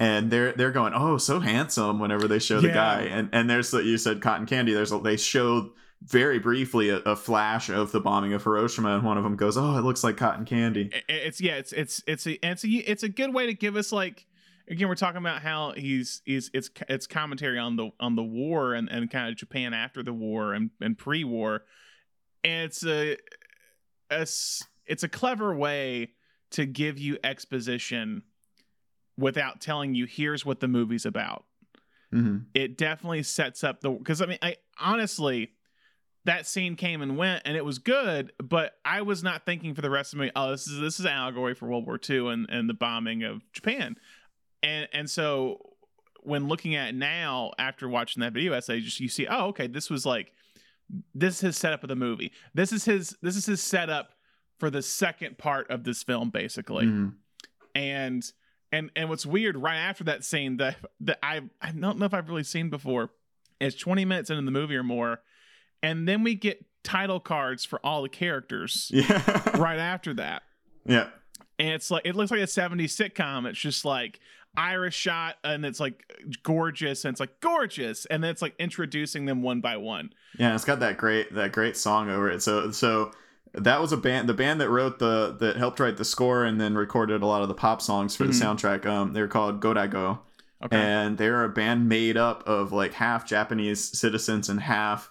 And 0.00 0.30
they're 0.32 0.52
they're 0.52 0.72
going 0.72 0.94
oh 0.96 1.16
so 1.18 1.38
handsome 1.40 1.98
whenever 2.00 2.26
they 2.26 2.38
show 2.38 2.60
the 2.60 2.68
Yeah. 2.68 2.74
guy. 2.74 3.00
And 3.02 3.28
and 3.32 3.48
there's 3.48 3.70
the 3.70 3.78
you 3.84 3.98
said 3.98 4.20
cotton 4.20 4.46
candy 4.46 4.72
there's 4.72 4.90
a, 4.92 4.98
they 4.98 5.16
show 5.16 5.70
very 6.02 6.38
briefly 6.40 6.88
a, 6.88 6.96
a 6.96 7.14
flash 7.14 7.68
of 7.68 7.92
the 7.92 8.00
bombing 8.00 8.32
of 8.32 8.42
Hiroshima 8.42 8.96
and 8.96 9.04
one 9.04 9.16
of 9.16 9.22
them 9.24 9.36
goes 9.36 9.56
oh 9.56 9.78
it 9.78 9.82
looks 9.82 10.02
like 10.02 10.16
cotton 10.16 10.44
candy. 10.44 10.90
It's 11.08 11.40
yeah 11.40 11.54
it's 11.56 11.72
it's 11.72 12.02
it's 12.06 12.26
a 12.26 12.44
it's 12.46 12.64
a 12.64 12.68
it's 12.68 13.02
a 13.04 13.08
good 13.08 13.32
way 13.32 13.46
to 13.46 13.54
give 13.54 13.76
us 13.76 13.92
like 13.92 14.26
again 14.72 14.88
we're 14.88 14.94
talking 14.94 15.18
about 15.18 15.42
how 15.42 15.72
he's 15.76 16.22
he's 16.24 16.50
it's 16.52 16.70
it's 16.88 17.06
commentary 17.06 17.58
on 17.58 17.76
the 17.76 17.90
on 18.00 18.16
the 18.16 18.22
war 18.22 18.74
and, 18.74 18.88
and 18.88 19.10
kind 19.10 19.28
of 19.28 19.36
Japan 19.36 19.74
after 19.74 20.02
the 20.02 20.12
war 20.12 20.54
and, 20.54 20.70
and 20.80 20.98
pre-war. 20.98 21.62
And 22.42 22.64
it's 22.64 22.84
a, 22.84 23.16
a 24.10 24.26
it's 24.86 25.02
a 25.02 25.08
clever 25.08 25.54
way 25.54 26.10
to 26.52 26.66
give 26.66 26.98
you 26.98 27.18
exposition 27.22 28.22
without 29.16 29.60
telling 29.60 29.94
you 29.94 30.06
here's 30.06 30.44
what 30.44 30.60
the 30.60 30.68
movie's 30.68 31.06
about. 31.06 31.44
Hmm 32.10 32.38
it 32.54 32.76
definitely 32.76 33.22
sets 33.22 33.62
up 33.62 33.80
the 33.80 33.90
because 33.90 34.20
I 34.20 34.26
mean 34.26 34.38
I 34.42 34.56
honestly 34.80 35.50
that 36.24 36.46
scene 36.46 36.76
came 36.76 37.02
and 37.02 37.16
went 37.16 37.42
and 37.44 37.56
it 37.56 37.64
was 37.64 37.78
good, 37.78 38.32
but 38.38 38.74
I 38.84 39.02
was 39.02 39.24
not 39.24 39.44
thinking 39.44 39.74
for 39.74 39.82
the 39.82 39.90
rest 39.90 40.12
of 40.12 40.20
me, 40.20 40.30
oh, 40.36 40.52
this 40.52 40.66
is 40.66 40.80
this 40.80 40.98
is 40.98 41.04
an 41.04 41.12
allegory 41.12 41.54
for 41.54 41.68
World 41.68 41.86
War 41.86 41.98
II 42.08 42.28
and, 42.28 42.48
and 42.48 42.68
the 42.68 42.74
bombing 42.74 43.22
of 43.22 43.42
Japan. 43.52 43.96
And 44.62 44.88
and 44.92 45.08
so 45.10 45.70
when 46.22 46.46
looking 46.48 46.74
at 46.76 46.90
it 46.90 46.94
now 46.94 47.50
after 47.58 47.88
watching 47.88 48.20
that 48.20 48.32
video 48.32 48.52
essay, 48.52 48.80
just 48.80 49.00
you 49.00 49.08
see, 49.08 49.26
oh, 49.26 49.46
okay, 49.48 49.66
this 49.66 49.90
was 49.90 50.06
like 50.06 50.32
this 51.14 51.36
is 51.36 51.40
his 51.40 51.56
setup 51.56 51.82
of 51.82 51.88
the 51.88 51.96
movie. 51.96 52.32
This 52.54 52.72
is 52.72 52.84
his 52.84 53.16
this 53.22 53.36
is 53.36 53.46
his 53.46 53.62
setup 53.62 54.10
for 54.60 54.70
the 54.70 54.82
second 54.82 55.38
part 55.38 55.70
of 55.70 55.84
this 55.84 56.02
film, 56.02 56.30
basically 56.30 56.86
Mhm. 56.86 57.14
and 57.74 58.22
and 58.70 58.90
and 58.94 59.08
what's 59.08 59.26
weird 59.26 59.56
right 59.56 59.76
after 59.78 60.04
that 60.04 60.24
scene 60.24 60.58
that 60.58 60.76
that 61.00 61.18
I 61.22 61.40
I 61.60 61.72
don't 61.72 61.98
know 61.98 62.06
if 62.06 62.14
I've 62.14 62.28
really 62.28 62.44
seen 62.44 62.70
before 62.70 63.10
is 63.60 63.74
20 63.76 64.04
minutes 64.04 64.28
into 64.30 64.42
the 64.44 64.50
movie 64.50 64.76
or 64.76 64.82
more, 64.82 65.20
and 65.82 66.06
then 66.08 66.22
we 66.22 66.34
get 66.34 66.64
title 66.84 67.20
cards 67.20 67.64
for 67.64 67.78
all 67.84 68.02
the 68.02 68.08
characters 68.08 68.90
Yeah. 68.94 69.56
right 69.58 69.78
after 69.78 70.14
that, 70.14 70.42
Yeah. 70.84 71.08
and 71.58 71.68
it's 71.70 71.90
like 71.90 72.02
it 72.04 72.14
looks 72.14 72.30
like 72.30 72.40
a 72.40 72.46
70s 72.46 72.94
sitcom. 72.96 73.46
It's 73.46 73.58
just 73.58 73.84
like 73.84 74.20
Iris 74.56 74.94
shot, 74.94 75.36
and 75.44 75.64
it's 75.64 75.80
like 75.80 76.04
gorgeous, 76.42 77.04
and 77.04 77.12
it's 77.12 77.20
like 77.20 77.40
gorgeous, 77.40 78.04
and 78.06 78.22
then 78.22 78.30
it's 78.30 78.42
like 78.42 78.54
introducing 78.58 79.24
them 79.26 79.42
one 79.42 79.60
by 79.60 79.76
one. 79.76 80.12
Yeah. 80.38 80.54
It's 80.54 80.64
got 80.64 80.80
that 80.80 80.96
great 80.98 81.34
that 81.34 81.52
great 81.52 81.76
song 81.76 82.10
over 82.10 82.30
it. 82.30 82.42
So 82.42 82.70
so 82.70 83.12
that 83.54 83.80
was 83.80 83.92
a 83.92 83.96
band 83.96 84.28
the 84.28 84.34
band 84.34 84.60
that 84.60 84.70
wrote 84.70 84.98
the 84.98 85.36
that 85.40 85.56
helped 85.56 85.78
write 85.80 85.96
the 85.96 86.04
score 86.04 86.44
and 86.44 86.60
then 86.60 86.74
recorded 86.74 87.22
a 87.22 87.26
lot 87.26 87.42
of 87.42 87.48
the 87.48 87.54
pop 87.54 87.82
songs 87.82 88.14
for 88.16 88.24
Mhm. 88.24 88.38
the 88.38 88.44
soundtrack. 88.44 88.86
Um, 88.86 89.12
they're 89.12 89.28
called 89.28 89.60
Godiego. 89.60 90.20
Okay, 90.64 90.76
and 90.76 91.18
they're 91.18 91.44
a 91.44 91.48
band 91.48 91.88
made 91.88 92.16
up 92.16 92.46
of 92.46 92.72
like 92.72 92.92
half 92.94 93.26
Japanese 93.26 93.98
citizens 93.98 94.48
and 94.48 94.60
half 94.60 95.10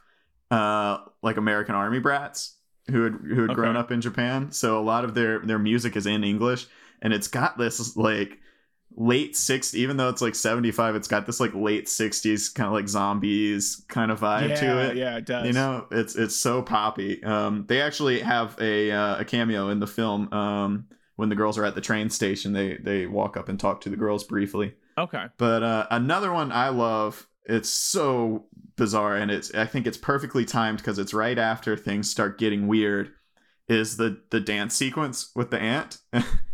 uh 0.49 0.97
like 1.21 1.37
American 1.37 1.75
army 1.75 1.99
brats 1.99 2.57
who 2.89 3.03
had 3.03 3.13
who 3.13 3.41
had 3.47 3.55
grown 3.55 3.75
up 3.75 3.91
in 3.91 4.01
Japan. 4.01 4.51
So 4.51 4.79
a 4.79 4.81
lot 4.81 5.03
of 5.03 5.13
their 5.13 5.39
their 5.39 5.59
music 5.59 5.95
is 5.95 6.05
in 6.05 6.23
English 6.23 6.67
and 7.01 7.13
it's 7.13 7.27
got 7.27 7.57
this 7.57 7.95
like 7.97 8.39
late 8.97 9.33
60s 9.33 9.73
even 9.73 9.95
though 9.97 10.09
it's 10.09 10.21
like 10.21 10.35
75 10.35 10.95
it's 10.95 11.07
got 11.07 11.25
this 11.25 11.39
like 11.39 11.53
late 11.53 11.85
60s 11.87 12.53
kind 12.53 12.67
of 12.67 12.73
like 12.73 12.87
zombies 12.89 13.85
kind 13.87 14.11
of 14.11 14.19
vibe 14.19 14.49
yeah, 14.49 14.55
to 14.55 14.79
it 14.91 14.97
Yeah, 14.97 15.17
it 15.17 15.25
does. 15.25 15.47
you 15.47 15.53
know 15.53 15.87
it's 15.91 16.15
it's 16.15 16.35
so 16.35 16.61
poppy 16.61 17.23
um 17.23 17.65
they 17.67 17.81
actually 17.81 18.19
have 18.19 18.55
a 18.59 18.91
uh, 18.91 19.19
a 19.19 19.25
cameo 19.25 19.69
in 19.69 19.79
the 19.79 19.87
film 19.87 20.31
um 20.33 20.85
when 21.15 21.29
the 21.29 21.35
girls 21.35 21.57
are 21.57 21.63
at 21.65 21.75
the 21.75 21.81
train 21.81 22.09
station 22.09 22.51
they 22.53 22.77
they 22.77 23.07
walk 23.07 23.37
up 23.37 23.47
and 23.49 23.59
talk 23.59 23.81
to 23.81 23.89
the 23.89 23.95
girls 23.97 24.23
briefly 24.25 24.73
Okay. 24.97 25.25
but 25.37 25.63
uh 25.63 25.87
another 25.89 26.31
one 26.33 26.51
i 26.51 26.67
love 26.69 27.27
it's 27.45 27.69
so 27.69 28.45
bizarre 28.75 29.15
and 29.15 29.31
it's 29.31 29.53
i 29.55 29.65
think 29.65 29.87
it's 29.87 29.97
perfectly 29.97 30.43
timed 30.45 30.79
because 30.79 30.99
it's 30.99 31.13
right 31.13 31.37
after 31.39 31.77
things 31.77 32.09
start 32.09 32.37
getting 32.37 32.67
weird 32.67 33.11
is 33.69 33.95
the 33.97 34.21
the 34.31 34.39
dance 34.41 34.75
sequence 34.75 35.31
with 35.35 35.49
the 35.49 35.59
aunt 35.59 35.97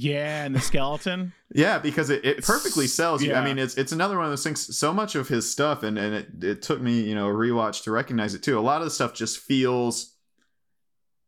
Yeah, 0.00 0.46
and 0.46 0.54
the 0.54 0.60
skeleton. 0.60 1.34
Yeah, 1.52 1.78
because 1.78 2.08
it, 2.08 2.24
it 2.24 2.42
perfectly 2.42 2.86
sells 2.86 3.22
you. 3.22 3.34
I 3.34 3.44
mean, 3.44 3.58
it's 3.58 3.76
it's 3.76 3.92
another 3.92 4.16
one 4.16 4.24
of 4.24 4.32
those 4.32 4.42
things. 4.42 4.74
So 4.74 4.94
much 4.94 5.14
of 5.14 5.28
his 5.28 5.50
stuff, 5.50 5.82
and 5.82 5.98
and 5.98 6.14
it, 6.14 6.42
it 6.42 6.62
took 6.62 6.80
me, 6.80 7.02
you 7.02 7.14
know, 7.14 7.28
a 7.28 7.34
rewatch 7.34 7.82
to 7.84 7.90
recognize 7.90 8.32
it 8.32 8.42
too. 8.42 8.58
A 8.58 8.62
lot 8.62 8.80
of 8.80 8.86
the 8.86 8.90
stuff 8.90 9.12
just 9.12 9.36
feels, 9.36 10.14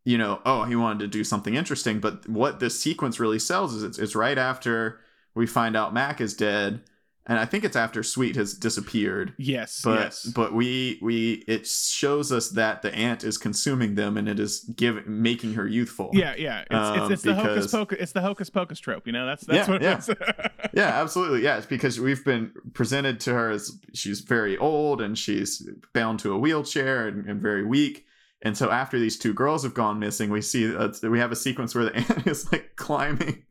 you 0.05 0.17
know, 0.17 0.41
oh, 0.43 0.63
he 0.63 0.75
wanted 0.75 1.01
to 1.01 1.07
do 1.07 1.23
something 1.23 1.53
interesting. 1.53 1.99
But 1.99 2.27
what 2.27 2.59
this 2.59 2.79
sequence 2.79 3.19
really 3.19 3.37
sells 3.37 3.75
is 3.75 3.83
it's 3.83 3.99
it's 3.99 4.15
right 4.15 4.39
after 4.39 5.01
we 5.35 5.45
find 5.45 5.77
out 5.77 5.93
Mac 5.93 6.19
is 6.19 6.33
dead, 6.33 6.81
and 7.25 7.39
I 7.39 7.45
think 7.45 7.63
it's 7.63 7.75
after 7.77 8.03
Sweet 8.03 8.35
has 8.35 8.53
disappeared. 8.53 9.33
Yes. 9.37 9.81
But 9.83 9.99
yes. 9.99 10.25
but 10.25 10.53
we 10.53 10.99
we 11.01 11.43
it 11.47 11.65
shows 11.65 12.31
us 12.31 12.49
that 12.49 12.81
the 12.81 12.93
aunt 12.93 13.23
is 13.23 13.37
consuming 13.37 13.95
them, 13.95 14.17
and 14.17 14.27
it 14.27 14.39
is 14.39 14.59
giving 14.75 15.03
making 15.07 15.53
her 15.53 15.65
youthful. 15.65 16.09
yeah, 16.13 16.35
yeah. 16.37 16.61
It's, 16.61 16.73
Um, 16.73 16.99
it's, 17.03 17.11
it's 17.13 17.21
the 17.23 17.35
hocus 17.35 17.71
pocus. 17.71 17.97
It's 18.01 18.11
the 18.11 18.21
hocus 18.21 18.49
pocus 18.49 18.79
trope. 18.79 19.07
You 19.07 19.13
know, 19.13 19.25
that's 19.25 19.45
that's 19.45 19.67
Yeah, 19.67 19.73
what 19.73 19.81
yeah. 19.81 19.93
it 19.93 19.99
is. 19.99 20.09
yeah, 20.73 21.01
absolutely. 21.01 21.43
Yeah, 21.43 21.57
it's 21.57 21.65
because 21.65 21.99
we've 21.99 22.25
been 22.25 22.51
presented 22.73 23.19
to 23.21 23.33
her 23.33 23.49
as 23.51 23.71
she's 23.93 24.19
very 24.19 24.57
old 24.57 24.99
and 25.01 25.17
she's 25.17 25.65
bound 25.93 26.19
to 26.19 26.33
a 26.33 26.37
wheelchair 26.37 27.07
and, 27.07 27.25
and 27.25 27.41
very 27.41 27.65
weak. 27.65 28.05
And 28.41 28.57
so 28.57 28.69
after 28.69 28.99
these 28.99 29.17
two 29.17 29.33
girls 29.33 29.63
have 29.63 29.73
gone 29.73 29.99
missing, 29.99 30.29
we 30.29 30.41
see 30.41 30.75
uh, 30.75 30.91
we 31.03 31.19
have 31.19 31.31
a 31.31 31.35
sequence 31.37 31.73
where 31.73 31.85
the 31.85 31.95
aunt 32.15 32.27
is 32.27 32.51
like 32.51 32.75
climbing 32.75 33.43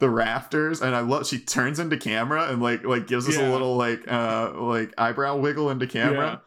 the 0.00 0.08
rafters, 0.10 0.80
and 0.82 0.94
I 0.94 1.00
love 1.00 1.26
she 1.26 1.38
turns 1.38 1.78
into 1.78 1.96
camera 1.96 2.50
and 2.50 2.62
like 2.62 2.84
like 2.84 3.06
gives 3.06 3.28
us 3.28 3.36
a 3.36 3.50
little 3.50 3.76
like 3.76 4.10
uh 4.10 4.52
like 4.54 4.92
eyebrow 4.98 5.36
wiggle 5.36 5.70
into 5.70 5.86
camera. 5.86 6.42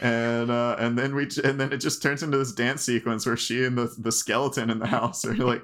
And 0.00 0.50
uh, 0.50 0.74
and 0.80 0.98
then 0.98 1.14
we 1.14 1.28
and 1.44 1.60
then 1.60 1.72
it 1.72 1.76
just 1.78 2.02
turns 2.02 2.24
into 2.24 2.36
this 2.36 2.50
dance 2.52 2.82
sequence 2.82 3.24
where 3.24 3.36
she 3.36 3.64
and 3.64 3.78
the, 3.78 3.94
the 3.98 4.10
skeleton 4.10 4.68
in 4.68 4.80
the 4.80 4.86
house 4.86 5.24
are 5.24 5.32
like 5.34 5.62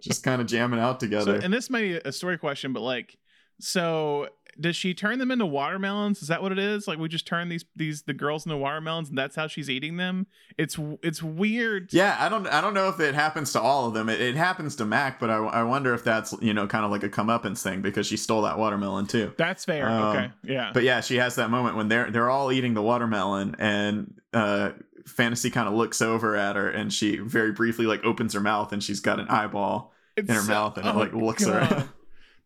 just 0.00 0.22
kind 0.22 0.40
of 0.40 0.46
jamming 0.46 0.78
out 0.78 1.00
So, 1.00 1.06
together. 1.06 1.40
and 1.42 1.52
this 1.52 1.68
may 1.70 1.82
be 1.82 1.94
a 1.96 2.12
story 2.12 2.38
question, 2.38 2.72
but 2.72 2.82
like, 2.82 3.16
so 3.58 4.28
does 4.60 4.76
she 4.76 4.92
turn 4.94 5.18
them 5.18 5.30
into 5.30 5.46
watermelons? 5.46 6.20
Is 6.22 6.28
that 6.28 6.42
what 6.42 6.52
it 6.52 6.58
is? 6.58 6.86
Like, 6.86 6.98
we 6.98 7.08
just 7.08 7.26
turn 7.26 7.48
these 7.48 7.64
these 7.74 8.02
the 8.02 8.12
girls 8.12 8.44
into 8.44 8.56
watermelons, 8.56 9.08
and 9.08 9.16
that's 9.16 9.34
how 9.36 9.46
she's 9.46 9.70
eating 9.70 9.96
them. 9.96 10.26
It's 10.58 10.78
it's 11.02 11.22
weird. 11.22 11.92
Yeah, 11.92 12.16
I 12.20 12.28
don't 12.28 12.46
I 12.46 12.60
don't 12.60 12.74
know 12.74 12.88
if 12.88 13.00
it 13.00 13.14
happens 13.14 13.52
to 13.52 13.60
all 13.60 13.88
of 13.88 13.94
them. 13.94 14.08
It, 14.08 14.20
it 14.20 14.36
happens 14.36 14.76
to 14.76 14.84
Mac, 14.84 15.18
but 15.18 15.30
I, 15.30 15.36
I 15.36 15.62
wonder 15.62 15.94
if 15.94 16.04
that's 16.04 16.34
you 16.42 16.52
know 16.54 16.66
kind 16.66 16.84
of 16.84 16.90
like 16.90 17.02
a 17.02 17.08
comeuppance 17.08 17.62
thing 17.62 17.80
because 17.82 18.06
she 18.06 18.16
stole 18.16 18.42
that 18.42 18.58
watermelon 18.58 19.06
too. 19.06 19.32
That's 19.36 19.64
fair. 19.64 19.88
Um, 19.88 20.02
okay. 20.16 20.30
Yeah. 20.44 20.70
But 20.74 20.82
yeah, 20.84 21.00
she 21.00 21.16
has 21.16 21.36
that 21.36 21.50
moment 21.50 21.76
when 21.76 21.88
they're 21.88 22.10
they're 22.10 22.30
all 22.30 22.52
eating 22.52 22.74
the 22.74 22.82
watermelon 22.82 23.56
and 23.58 24.14
uh 24.32 24.70
Fantasy 25.06 25.50
kind 25.50 25.66
of 25.66 25.74
looks 25.74 26.00
over 26.02 26.36
at 26.36 26.54
her 26.56 26.70
and 26.70 26.92
she 26.92 27.16
very 27.16 27.50
briefly 27.52 27.86
like 27.86 28.04
opens 28.04 28.34
her 28.34 28.40
mouth 28.40 28.72
and 28.72 28.82
she's 28.84 29.00
got 29.00 29.18
an 29.18 29.26
eyeball 29.28 29.92
It's 30.16 30.28
in 30.28 30.34
her 30.34 30.42
so- 30.42 30.52
mouth 30.52 30.76
and 30.76 30.86
it 30.86 30.94
oh 30.94 30.98
like 30.98 31.12
looks 31.14 31.44
God. 31.46 31.62
her. 31.72 31.88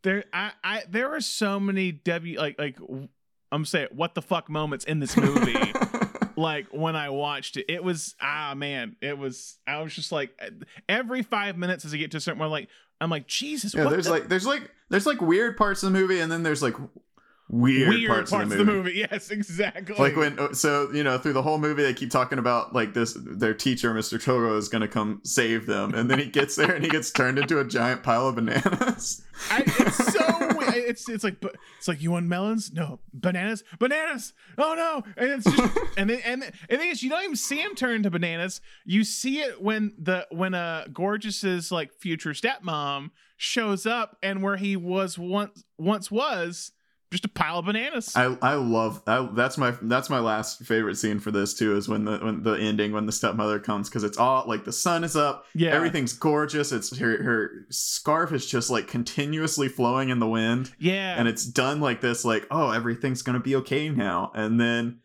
There, 0.05 0.25
I, 0.33 0.53
I, 0.63 0.83
there 0.89 1.15
are 1.15 1.21
so 1.21 1.59
many 1.59 1.91
W 1.91 2.39
like 2.39 2.59
like 2.59 2.77
I'm 3.51 3.65
saying 3.65 3.89
what 3.93 4.15
the 4.15 4.23
fuck 4.23 4.49
moments 4.51 4.85
in 4.85 5.01
this 5.01 5.17
movie. 5.17 5.57
like 6.37 6.67
when 6.73 6.95
I 6.95 7.09
watched 7.09 7.57
it, 7.57 7.67
it 7.69 7.83
was 7.83 8.15
ah 8.21 8.53
man, 8.55 8.97
it 9.01 9.17
was. 9.17 9.59
I 9.67 9.81
was 9.81 9.95
just 9.95 10.13
like 10.13 10.39
every 10.89 11.23
five 11.23 11.57
minutes 11.57 11.87
as 11.87 11.95
I 11.95 11.97
get 11.97 12.11
to 12.11 12.19
a 12.19 12.21
certain 12.21 12.39
point, 12.39 12.51
like 12.51 12.69
I'm 13.01 13.09
like 13.09 13.27
Jesus. 13.27 13.75
yeah, 13.75 13.85
what 13.85 13.91
there's 13.91 14.05
the 14.05 14.13
like 14.13 14.29
there's 14.29 14.47
like 14.47 14.71
there's 14.91 15.07
like 15.07 15.23
weird 15.23 15.57
parts 15.57 15.83
of 15.83 15.93
the 15.93 15.99
movie 15.99 16.21
and 16.21 16.31
then 16.31 16.43
there's 16.43 16.63
like 16.63 16.75
weird, 17.49 17.89
weird 17.89 18.09
parts, 18.09 18.33
of 18.33 18.49
the 18.49 18.65
movie. 18.65 19.07
Yes, 19.11 19.31
exactly. 19.31 19.97
like 19.97 20.17
when 20.17 20.55
so 20.55 20.91
you 20.93 21.05
know 21.05 21.19
through 21.19 21.33
the 21.35 21.43
whole 21.43 21.59
movie 21.59 21.83
they 21.83 21.95
keep 21.95 22.11
talking 22.11 22.39
about 22.39 22.75
like 22.75 22.95
this 22.95 23.17
their 23.21 23.55
teacher 23.55 23.93
mr 23.93 24.23
togo 24.23 24.57
is 24.57 24.69
going 24.69 24.83
to 24.83 24.89
come 24.89 25.21
save 25.25 25.67
them 25.67 25.95
and 25.95 26.11
then 26.11 26.19
he 26.19 26.27
gets 26.27 26.57
there 26.57 26.75
and 26.75 26.85
he 26.85 26.91
gets 26.91 27.11
turned 27.11 27.39
into 27.39 27.59
a 27.61 27.65
giant 27.65 28.03
pile 28.03 28.29
of 28.29 28.37
bananas 28.37 29.23
I, 29.51 29.63
it's 29.67 30.13
so 30.13 30.45
it's 30.75 31.09
it's 31.09 31.25
like 31.25 31.43
it's 31.79 31.89
like 31.89 32.03
you 32.03 32.11
want 32.11 32.27
melons? 32.27 32.73
No 32.73 33.01
bananas, 33.13 33.65
bananas. 33.79 34.33
Oh 34.59 34.75
no! 34.75 35.03
And 35.17 35.31
it's 35.31 35.45
just 35.45 35.79
and 35.97 36.11
then 36.11 36.21
and 36.25 36.43
the 36.43 36.77
thing 36.77 36.91
is 36.91 37.03
you 37.03 37.11
don't 37.11 37.23
even 37.23 37.37
see 37.37 37.61
him 37.61 37.75
turn 37.75 38.03
to 38.03 38.11
bananas. 38.11 38.61
You 38.85 39.05
see 39.05 39.41
it 39.41 39.63
when 39.63 39.93
the 39.99 40.27
when 40.31 40.55
uh 40.55 40.87
gorgeous's 40.93 41.73
like 41.73 41.93
future 41.93 42.31
stepmom 42.31 43.11
shows 43.37 43.87
up 43.87 44.17
and 44.23 44.43
where 44.43 44.57
he 44.57 44.77
was 44.77 45.19
once 45.19 45.65
once 45.79 46.11
was 46.11 46.73
just 47.15 47.25
a 47.25 47.29
pile 47.29 47.59
of 47.59 47.67
bananas. 47.67 48.13
i 48.17 48.37
i 48.43 48.55
love 48.55 49.03
I, 49.07 49.29
that's 49.33 49.57
my 49.57 49.75
that's 49.83 50.11
my 50.11 50.19
last 50.19 50.65
favorite 50.65 50.97
scene 50.97 51.21
for 51.21 51.31
this 51.31 51.55
too 51.55 51.77
is 51.77 51.89
when 51.89 52.05
the 52.05 52.19
when 52.19 52.43
the 52.43 52.55
ending 52.55 52.93
when 52.93 53.07
the 53.07 53.13
stepmother 53.13 53.59
comes 53.61 53.89
because 53.89 54.05
it's 54.05 54.19
all 54.19 54.45
like 54.47 54.65
the 54.65 54.73
sun 54.73 55.05
is 55.05 55.17
up. 55.17 55.47
Yeah, 55.55 55.71
everything's 55.71 56.13
gorgeous. 56.13 56.73
It's 56.73 56.97
her 56.99 57.23
her 57.23 57.67
scarf 57.71 58.33
is 58.33 58.47
just 58.47 58.71
like 58.71 58.89
continuously 58.89 59.69
flowing 59.69 60.09
in 60.09 60.19
the 60.19 60.29
wind. 60.29 60.73
Yeah, 60.79 61.15
and 61.19 61.29
it's 61.29 61.45
done 61.45 61.81
like 61.81 62.01
this 62.01 62.25
like 62.25 62.47
oh 62.51 62.71
everything's 62.71 63.23
gonna 63.23 63.41
be 63.41 63.57
okay 63.57 63.89
now. 63.89 64.33
And 64.35 64.61
then 64.61 65.01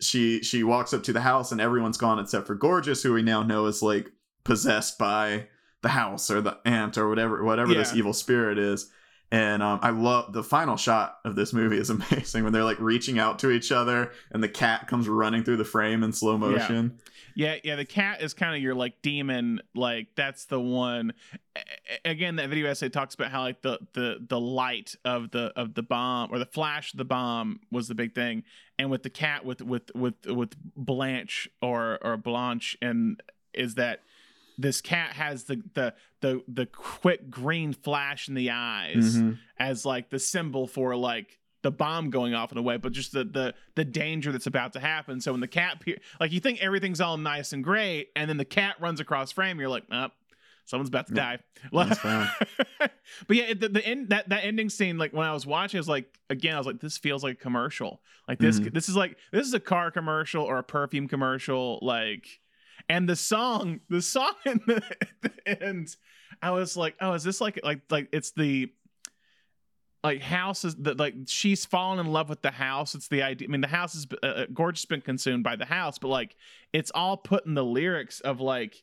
she 0.00 0.42
she 0.42 0.62
walks 0.62 0.92
up 0.92 1.02
to 1.04 1.12
the 1.12 1.22
house 1.22 1.52
and 1.52 1.60
everyone's 1.60 1.96
gone 1.96 2.18
except 2.18 2.46
for 2.46 2.54
gorgeous 2.54 3.02
who 3.02 3.14
we 3.14 3.22
now 3.22 3.42
know 3.42 3.66
is 3.66 3.82
like 3.82 4.10
possessed 4.44 4.98
by 4.98 5.48
the 5.82 5.88
house 5.88 6.30
or 6.30 6.40
the 6.40 6.58
aunt 6.64 6.98
or 6.98 7.08
whatever 7.08 7.42
whatever 7.44 7.72
this 7.72 7.94
evil 7.94 8.12
spirit 8.12 8.58
is 8.58 8.90
and 9.30 9.62
um, 9.62 9.80
I 9.82 9.90
love 9.90 10.32
the 10.32 10.42
final 10.44 10.76
shot 10.76 11.18
of 11.24 11.34
this 11.34 11.52
movie 11.52 11.78
is 11.78 11.90
amazing 11.90 12.44
when 12.44 12.52
they're 12.52 12.64
like 12.64 12.80
reaching 12.80 13.18
out 13.18 13.38
to 13.40 13.50
each 13.50 13.72
other 13.72 14.12
and 14.30 14.42
the 14.42 14.48
cat 14.48 14.86
comes 14.88 15.08
running 15.08 15.42
through 15.44 15.56
the 15.56 15.64
frame 15.64 16.02
in 16.02 16.12
slow 16.12 16.38
motion. 16.38 16.98
Yeah, 17.34 17.56
yeah, 17.62 17.76
the 17.76 17.84
cat 17.84 18.22
is 18.22 18.32
kind 18.32 18.56
of 18.56 18.62
your 18.62 18.74
like 18.74 19.02
demon, 19.02 19.60
like 19.74 20.08
that's 20.16 20.46
the 20.46 20.58
one. 20.58 21.12
A- 21.54 22.10
Again, 22.10 22.36
that 22.36 22.48
video 22.48 22.66
essay 22.70 22.88
talks 22.88 23.14
about 23.14 23.30
how 23.30 23.42
like 23.42 23.60
the 23.60 23.78
the 23.92 24.24
the 24.26 24.40
light 24.40 24.94
of 25.04 25.30
the 25.32 25.52
of 25.54 25.74
the 25.74 25.82
bomb 25.82 26.32
or 26.32 26.38
the 26.38 26.46
flash 26.46 26.94
of 26.94 26.98
the 26.98 27.04
bomb 27.04 27.60
was 27.70 27.88
the 27.88 27.94
big 27.94 28.14
thing, 28.14 28.42
and 28.78 28.90
with 28.90 29.02
the 29.02 29.10
cat 29.10 29.44
with 29.44 29.60
with 29.60 29.94
with 29.94 30.14
with 30.26 30.54
Blanche 30.76 31.46
or 31.60 31.98
or 32.00 32.16
Blanche 32.16 32.78
and 32.80 33.22
is 33.52 33.74
that 33.74 34.00
this 34.58 34.80
cat 34.80 35.12
has 35.12 35.44
the 35.44 35.62
the 35.74 35.94
the 36.20 36.42
the 36.48 36.66
quick 36.66 37.30
green 37.30 37.72
flash 37.72 38.28
in 38.28 38.34
the 38.34 38.50
eyes 38.50 39.18
Mhm. 39.18 39.38
as 39.58 39.84
like 39.84 40.10
the 40.10 40.18
symbol 40.18 40.66
for 40.66 40.96
like 40.96 41.38
the 41.62 41.70
bomb 41.70 42.10
going 42.10 42.32
off 42.34 42.52
in 42.52 42.58
a 42.58 42.62
way, 42.62 42.76
but 42.76 42.92
just 42.92 43.12
the 43.12 43.24
the 43.24 43.54
the 43.74 43.84
danger 43.84 44.30
that's 44.32 44.46
about 44.46 44.72
to 44.74 44.80
happen. 44.80 45.20
So 45.20 45.32
when 45.32 45.40
the 45.40 45.48
cat 45.48 45.80
pe- 45.80 45.96
like 46.20 46.32
you 46.32 46.40
think 46.40 46.62
everything's 46.62 47.00
all 47.00 47.16
nice 47.16 47.52
and 47.52 47.62
great, 47.64 48.08
and 48.16 48.28
then 48.30 48.36
the 48.36 48.44
cat 48.44 48.76
runs 48.80 49.00
across 49.00 49.32
frame, 49.32 49.58
you're 49.60 49.68
like, 49.68 49.84
up. 49.90 50.12
Someone's 50.64 50.88
about 50.88 51.06
to 51.06 51.14
die. 51.14 51.38
That's 51.72 51.98
fine. 52.00 52.28
but 52.80 53.36
yeah, 53.36 53.54
the, 53.54 53.68
the 53.68 53.86
end 53.86 54.08
that 54.08 54.28
that 54.30 54.44
ending 54.44 54.68
scene, 54.68 54.98
like 54.98 55.12
when 55.12 55.26
I 55.26 55.32
was 55.32 55.46
watching, 55.46 55.78
I 55.78 55.80
was 55.80 55.88
like, 55.88 56.06
again, 56.28 56.54
I 56.54 56.58
was 56.58 56.66
like, 56.66 56.80
this 56.80 56.98
feels 56.98 57.22
like 57.22 57.34
a 57.34 57.40
commercial. 57.40 58.00
Like 58.28 58.38
this, 58.40 58.58
Mhm. 58.58 58.72
this 58.74 58.88
is 58.88 58.96
like 58.96 59.16
this 59.32 59.46
is 59.46 59.54
a 59.54 59.60
car 59.60 59.90
commercial 59.92 60.42
or 60.44 60.58
a 60.58 60.64
perfume 60.64 61.06
commercial. 61.06 61.78
Like, 61.82 62.40
and 62.88 63.08
the 63.08 63.16
song, 63.16 63.80
the 63.88 64.00
song 64.02 64.32
in 64.44 64.60
the, 64.66 64.82
the 65.22 65.62
end, 65.64 65.94
I 66.42 66.50
was 66.50 66.76
like, 66.76 66.94
oh, 67.00 67.12
is 67.14 67.24
this 67.24 67.40
like 67.40 67.60
like 67.64 67.80
like 67.90 68.08
it's 68.12 68.30
the 68.32 68.70
like 70.04 70.22
house 70.22 70.64
is 70.64 70.76
that 70.76 70.98
like 70.98 71.14
she's 71.26 71.64
fallen 71.64 71.98
in 71.98 72.06
love 72.06 72.28
with 72.28 72.42
the 72.42 72.50
house. 72.50 72.94
It's 72.94 73.08
the 73.08 73.22
idea. 73.22 73.48
I 73.48 73.50
mean, 73.50 73.60
the 73.60 73.66
house 73.66 73.94
is 73.94 74.06
uh, 74.22 74.26
uh, 74.26 74.46
gorgeous, 74.52 74.84
been 74.84 75.00
consumed 75.00 75.42
by 75.42 75.56
the 75.56 75.64
house, 75.64 75.98
but 75.98 76.08
like 76.08 76.36
it's 76.72 76.92
all 76.94 77.16
put 77.16 77.44
in 77.46 77.54
the 77.54 77.64
lyrics 77.64 78.20
of 78.20 78.40
like 78.40 78.82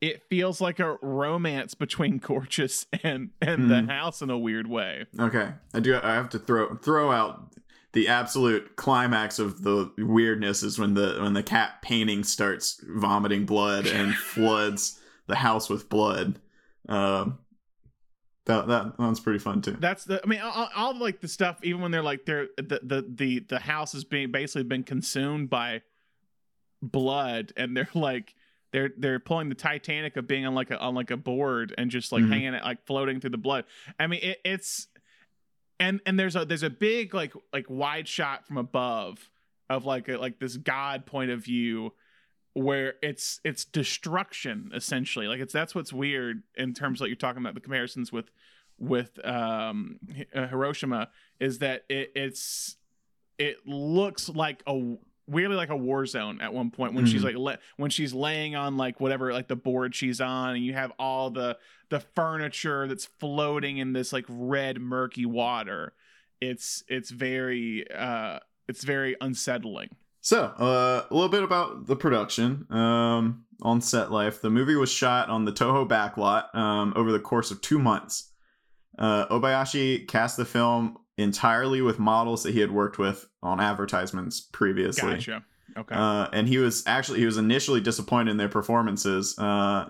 it 0.00 0.22
feels 0.28 0.60
like 0.60 0.78
a 0.80 0.96
romance 1.02 1.74
between 1.74 2.18
gorgeous 2.24 2.86
and 3.04 3.30
and 3.40 3.62
Mhm. 3.64 3.86
the 3.86 3.92
house 3.92 4.22
in 4.22 4.30
a 4.30 4.38
weird 4.38 4.66
way. 4.66 5.06
Okay, 5.18 5.50
I 5.72 5.80
do. 5.80 6.00
I 6.02 6.14
have 6.14 6.30
to 6.30 6.38
throw 6.38 6.74
throw 6.76 7.12
out 7.12 7.52
the 7.96 8.08
absolute 8.08 8.76
climax 8.76 9.38
of 9.38 9.62
the 9.62 9.90
weirdness 9.96 10.62
is 10.62 10.78
when 10.78 10.92
the 10.92 11.16
when 11.22 11.32
the 11.32 11.42
cat 11.42 11.80
painting 11.80 12.22
starts 12.24 12.78
vomiting 12.86 13.46
blood 13.46 13.86
and 13.86 14.14
floods 14.34 15.00
the 15.28 15.34
house 15.36 15.70
with 15.70 15.88
blood. 15.88 16.38
Um, 16.90 17.38
that 18.44 18.68
that 18.68 18.98
one's 18.98 19.18
pretty 19.18 19.38
fun 19.38 19.62
too. 19.62 19.78
That's 19.80 20.04
the. 20.04 20.20
I 20.22 20.26
mean, 20.26 20.40
all, 20.40 20.68
all 20.76 20.94
like 20.98 21.20
the 21.22 21.26
stuff. 21.28 21.58
Even 21.62 21.80
when 21.80 21.90
they're 21.90 22.02
like 22.02 22.26
they're 22.26 22.48
the 22.58 22.80
the 22.82 23.04
the 23.08 23.38
the 23.48 23.58
house 23.58 23.94
is 23.94 24.04
being 24.04 24.30
basically 24.30 24.64
been 24.64 24.84
consumed 24.84 25.48
by 25.48 25.80
blood, 26.82 27.54
and 27.56 27.74
they're 27.74 27.88
like 27.94 28.34
they're 28.72 28.90
they're 28.98 29.18
pulling 29.20 29.48
the 29.48 29.54
Titanic 29.54 30.18
of 30.18 30.28
being 30.28 30.44
on 30.46 30.54
like 30.54 30.70
a 30.70 30.78
on 30.78 30.94
like 30.94 31.10
a 31.10 31.16
board 31.16 31.74
and 31.78 31.90
just 31.90 32.12
like 32.12 32.22
Mhm. 32.24 32.28
hanging 32.28 32.54
it 32.54 32.62
like 32.62 32.84
floating 32.86 33.20
through 33.20 33.30
the 33.30 33.38
blood. 33.38 33.64
I 33.98 34.06
mean, 34.06 34.20
it, 34.22 34.38
it's 34.44 34.86
and 35.78 36.00
and 36.06 36.18
there's 36.18 36.36
a 36.36 36.44
there's 36.44 36.62
a 36.62 36.70
big 36.70 37.14
like 37.14 37.32
like 37.52 37.66
wide 37.68 38.08
shot 38.08 38.46
from 38.46 38.56
above 38.56 39.30
of 39.68 39.84
like 39.84 40.08
a, 40.08 40.16
like 40.16 40.38
this 40.38 40.56
god 40.56 41.06
point 41.06 41.30
of 41.30 41.44
view 41.44 41.92
where 42.56 42.94
it's 43.02 43.38
it's 43.44 43.66
destruction 43.66 44.70
essentially. 44.74 45.26
Like 45.26 45.40
it's 45.40 45.52
that's 45.52 45.74
what's 45.74 45.92
weird 45.92 46.42
in 46.56 46.72
terms 46.72 46.98
of 46.98 47.02
like 47.02 47.08
you're 47.08 47.16
talking 47.16 47.42
about 47.42 47.54
the 47.54 47.60
comparisons 47.60 48.10
with 48.10 48.30
with 48.78 49.22
um 49.26 49.98
uh, 50.34 50.46
Hiroshima 50.46 51.10
is 51.38 51.58
that 51.58 51.84
it, 51.90 52.12
it's 52.14 52.76
it 53.38 53.58
looks 53.66 54.30
like 54.30 54.62
a 54.66 54.96
weirdly 55.26 55.56
like 55.56 55.70
a 55.70 55.76
war 55.76 56.06
zone 56.06 56.40
at 56.40 56.52
one 56.52 56.70
point 56.70 56.94
when 56.94 57.04
she's 57.06 57.24
like 57.24 57.36
le- 57.36 57.58
when 57.76 57.90
she's 57.90 58.12
laying 58.14 58.54
on 58.54 58.76
like 58.76 59.00
whatever 59.00 59.32
like 59.32 59.48
the 59.48 59.56
board 59.56 59.94
she's 59.94 60.20
on 60.20 60.54
and 60.54 60.64
you 60.64 60.72
have 60.72 60.92
all 60.98 61.30
the 61.30 61.56
the 61.90 62.00
furniture 62.00 62.86
that's 62.86 63.06
floating 63.06 63.78
in 63.78 63.92
this 63.92 64.12
like 64.12 64.24
red 64.28 64.80
murky 64.80 65.26
water 65.26 65.92
it's 66.40 66.84
it's 66.88 67.10
very 67.10 67.84
uh 67.90 68.38
it's 68.68 68.84
very 68.84 69.16
unsettling 69.20 69.88
So, 70.20 70.42
uh, 70.42 71.04
a 71.08 71.14
little 71.14 71.28
bit 71.28 71.44
about 71.44 71.86
the 71.86 71.94
production 71.94 72.66
um, 72.70 73.44
on 73.62 73.80
set 73.80 74.10
life. 74.10 74.40
The 74.40 74.50
movie 74.50 74.74
was 74.74 74.90
shot 74.90 75.28
on 75.28 75.44
the 75.44 75.52
Toho 75.52 75.86
backlot 75.86 76.52
um, 76.52 76.92
over 76.96 77.12
the 77.12 77.20
course 77.20 77.52
of 77.52 77.60
two 77.60 77.78
months. 77.78 78.32
Uh, 78.98 79.26
Obayashi 79.28 80.08
cast 80.08 80.36
the 80.36 80.44
film 80.44 80.96
entirely 81.18 81.80
with 81.80 81.98
models 81.98 82.42
that 82.42 82.52
he 82.52 82.60
had 82.60 82.70
worked 82.70 82.98
with 82.98 83.26
on 83.42 83.60
advertisements 83.60 84.40
previously. 84.40 85.14
gotcha 85.14 85.44
okay 85.76 85.94
Uh, 85.94 86.28
and 86.32 86.48
he 86.48 86.58
was 86.58 86.82
actually 86.86 87.18
he 87.20 87.26
was 87.26 87.36
initially 87.36 87.80
disappointed 87.80 88.30
in 88.30 88.36
their 88.36 88.48
performances. 88.48 89.38
Uh, 89.38 89.88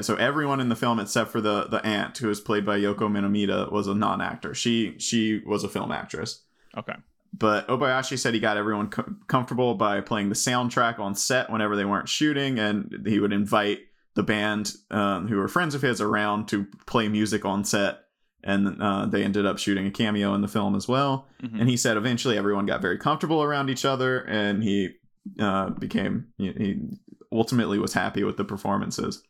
so 0.00 0.14
everyone 0.16 0.60
in 0.60 0.68
the 0.68 0.76
film 0.76 1.00
except 1.00 1.30
for 1.30 1.40
the 1.40 1.64
the 1.64 1.84
aunt 1.84 2.16
who 2.18 2.28
was 2.28 2.40
played 2.40 2.64
by 2.64 2.78
Yoko 2.78 3.08
Minamida 3.10 3.70
was 3.72 3.86
a 3.88 3.94
non-actor. 3.94 4.54
She 4.54 4.96
she 4.98 5.42
was 5.44 5.64
a 5.64 5.68
film 5.68 5.90
actress. 5.90 6.42
okay 6.76 6.94
But 7.32 7.66
Obayashi 7.68 8.18
said 8.18 8.34
he 8.34 8.40
got 8.40 8.56
everyone 8.56 8.88
co- 8.90 9.14
comfortable 9.26 9.74
by 9.74 10.00
playing 10.00 10.28
the 10.28 10.34
soundtrack 10.36 10.98
on 10.98 11.14
set 11.14 11.50
whenever 11.50 11.74
they 11.76 11.84
weren't 11.84 12.08
shooting, 12.08 12.58
and 12.58 13.04
he 13.06 13.18
would 13.20 13.32
invite 13.32 13.80
the 14.14 14.22
band 14.24 14.74
um, 14.90 15.28
who 15.28 15.36
were 15.36 15.48
friends 15.48 15.74
of 15.74 15.82
his 15.82 16.00
around 16.00 16.46
to 16.48 16.66
play 16.86 17.08
music 17.08 17.44
on 17.44 17.64
set. 17.64 18.00
And 18.42 18.80
uh, 18.80 19.06
they 19.06 19.22
ended 19.22 19.44
up 19.46 19.58
shooting 19.58 19.86
a 19.86 19.90
cameo 19.90 20.34
in 20.34 20.40
the 20.40 20.48
film 20.48 20.74
as 20.74 20.88
well. 20.88 21.28
Mhm. 21.42 21.60
And 21.60 21.68
he 21.68 21.76
said 21.76 21.96
eventually 21.96 22.38
everyone 22.38 22.66
got 22.66 22.80
very 22.80 22.96
comfortable 22.98 23.42
around 23.42 23.68
each 23.68 23.84
other, 23.84 24.20
and 24.20 24.62
he 24.62 24.90
uh, 25.38 25.70
became 25.70 26.28
he, 26.38 26.52
he 26.52 26.80
ultimately 27.32 27.78
was 27.78 27.92
happy 27.92 28.24
with 28.24 28.36
the 28.36 28.44
performances. 28.44 29.22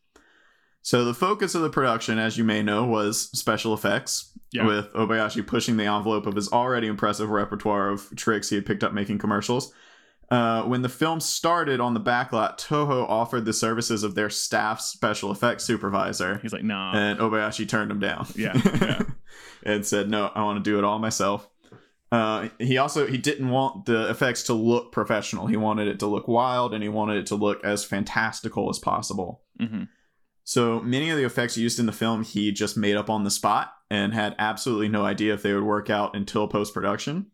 So 0.83 1.05
the 1.05 1.13
focus 1.15 1.55
of 1.55 1.61
the 1.63 1.69
production, 1.71 2.19
as 2.19 2.39
you 2.39 2.45
may 2.45 2.63
know, 2.63 2.85
was 2.85 3.29
special 3.39 3.75
effects, 3.75 4.33
Yeah. 4.53 4.65
with 4.67 4.91
Obayashi 4.95 5.47
pushing 5.47 5.77
the 5.77 5.85
envelope 5.85 6.27
of 6.27 6.37
his 6.37 6.51
already 6.53 6.87
impressive 6.87 7.29
repertoire 7.29 7.91
of 7.91 8.09
tricks 8.17 8.49
he 8.49 8.57
had 8.57 8.65
picked 8.65 8.83
up 8.85 8.95
making 8.95 9.19
commercials. 9.19 9.73
Uh, 10.31 10.63
when 10.63 10.83
the 10.83 10.89
film 10.89 11.19
started 11.19 11.81
on 11.81 11.93
the 11.93 12.01
backlot, 12.01 12.57
Toho 12.57 13.05
offered 13.09 13.45
the 13.45 13.53
services 13.53 14.05
of 14.05 14.15
their 14.15 14.31
staff 14.31 14.81
special 14.81 15.33
effects 15.33 15.65
supervisor, 15.65 16.39
he's 16.39 16.53
like 16.53 16.63
nah 16.63 16.93
and 16.95 17.19
Obayashi 17.19 17.69
turned 17.69 17.91
him 17.91 17.99
down. 17.99 18.29
Yeah, 18.37 18.53
yeah. 18.81 19.03
and 19.65 19.85
said, 19.85 20.09
"No, 20.09 20.31
I 20.33 20.45
want 20.45 20.63
to 20.63 20.71
do 20.71 20.79
it 20.79 20.85
all 20.85 21.01
myself." 21.01 21.49
Uh, 22.13 22.49
he 22.59 22.79
also 22.79 23.07
he 23.07 23.19
didn't 23.19 23.49
want 23.51 23.87
the 23.87 24.09
effects 24.09 24.45
to 24.45 24.53
look 24.53 24.93
professional. 24.93 25.47
He 25.49 25.57
wanted 25.57 25.89
it 25.89 25.99
to 26.01 26.07
look 26.07 26.29
wild, 26.29 26.75
and 26.75 26.83
he 26.83 26.89
wanted 26.89 27.19
it 27.19 27.27
to 27.27 27.35
look 27.35 27.65
as 27.65 27.85
fantastical 27.85 28.71
as 28.71 28.79
possible. 28.79 29.43
hmm 29.59 29.85
So 30.45 30.79
many 30.81 31.11
of 31.11 31.17
the 31.17 31.25
effects 31.25 31.57
used 31.57 31.81
in 31.81 31.87
the 31.87 31.93
film 31.93 32.23
he 32.23 32.53
just 32.53 32.77
made 32.77 32.97
up 32.97 33.11
on 33.11 33.25
the 33.25 33.31
spot 33.31 33.73
and 33.91 34.15
had 34.15 34.37
absolutely 34.39 34.89
no 34.89 35.05
idea 35.05 35.35
if 35.35 35.43
they 35.43 35.55
would 35.55 35.65
work 35.65 35.91
out 35.91 36.15
until 36.15 36.47
post 36.47 36.73
production. 36.73 37.27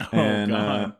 oh 0.00 0.08
and 0.12 0.50
god 0.50 0.80
uh, 0.80 0.92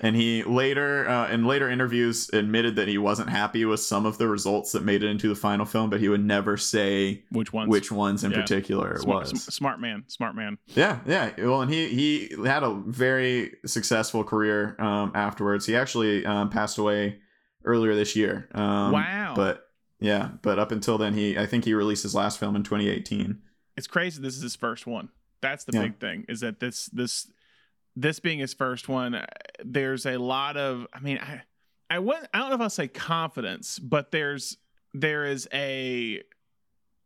and 0.00 0.14
he 0.16 0.42
later 0.44 1.08
uh, 1.08 1.28
in 1.30 1.44
later 1.46 1.68
interviews 1.68 2.30
admitted 2.32 2.76
that 2.76 2.88
he 2.88 2.98
wasn't 2.98 3.28
happy 3.28 3.64
with 3.64 3.80
some 3.80 4.06
of 4.06 4.18
the 4.18 4.28
results 4.28 4.72
that 4.72 4.84
made 4.84 5.02
it 5.02 5.08
into 5.08 5.28
the 5.28 5.34
final 5.34 5.66
film, 5.66 5.90
but 5.90 6.00
he 6.00 6.08
would 6.08 6.24
never 6.24 6.56
say 6.56 7.24
which 7.30 7.52
ones 7.52 7.68
which 7.70 7.90
ones 7.92 8.24
in 8.24 8.30
Yeah. 8.30 8.40
particular 8.40 8.92
it 8.94 9.00
smart, 9.02 9.32
was. 9.32 9.42
smart 9.44 9.80
man 9.80 10.04
smart 10.08 10.34
man 10.36 10.58
Yeah, 10.68 11.00
yeah. 11.06 11.32
Well, 11.38 11.62
and 11.62 11.70
he 11.72 11.88
he 11.88 12.34
had 12.46 12.62
a 12.62 12.74
very 12.86 13.54
successful 13.66 14.24
career 14.24 14.76
um, 14.78 15.12
afterwards. 15.14 15.66
He 15.66 15.74
actually 15.76 16.24
um, 16.24 16.50
passed 16.50 16.78
away 16.78 17.18
earlier 17.64 17.94
this 17.94 18.14
year. 18.16 18.48
Um, 18.54 18.92
Wow. 18.92 19.32
But 19.36 19.64
yeah, 20.00 20.30
but 20.42 20.58
up 20.58 20.70
until 20.72 20.96
then, 20.98 21.14
he 21.14 21.36
I 21.36 21.46
think 21.46 21.64
he 21.64 21.74
released 21.74 22.02
his 22.04 22.14
last 22.14 22.38
film 22.38 22.54
in 22.56 22.62
2018. 22.62 23.38
it's 23.76 23.86
crazy 23.86 24.20
this 24.22 24.36
is 24.36 24.42
his 24.42 24.56
first 24.56 24.86
one 24.86 25.08
that's 25.40 25.62
the 25.64 25.72
Yeah. 25.72 25.82
big 25.82 25.98
thing 26.00 26.24
is 26.28 26.40
that 26.40 26.58
this 26.60 26.86
this 26.86 27.30
this 28.00 28.20
being 28.20 28.38
his 28.38 28.54
first 28.54 28.88
one 28.88 29.14
uh, 29.14 29.26
there's 29.64 30.06
a 30.06 30.16
lot 30.18 30.56
of 30.56 30.86
i 30.92 31.00
mean 31.00 31.18
i 31.18 31.42
i 31.90 31.98
wouldn't 31.98 32.28
i 32.32 32.38
don't 32.38 32.50
know 32.50 32.54
if 32.56 32.60
i'll 32.60 32.70
say 32.70 32.88
confidence 32.88 33.78
but 33.78 34.10
there's 34.12 34.56
there 34.94 35.24
is 35.24 35.48
a 35.52 36.22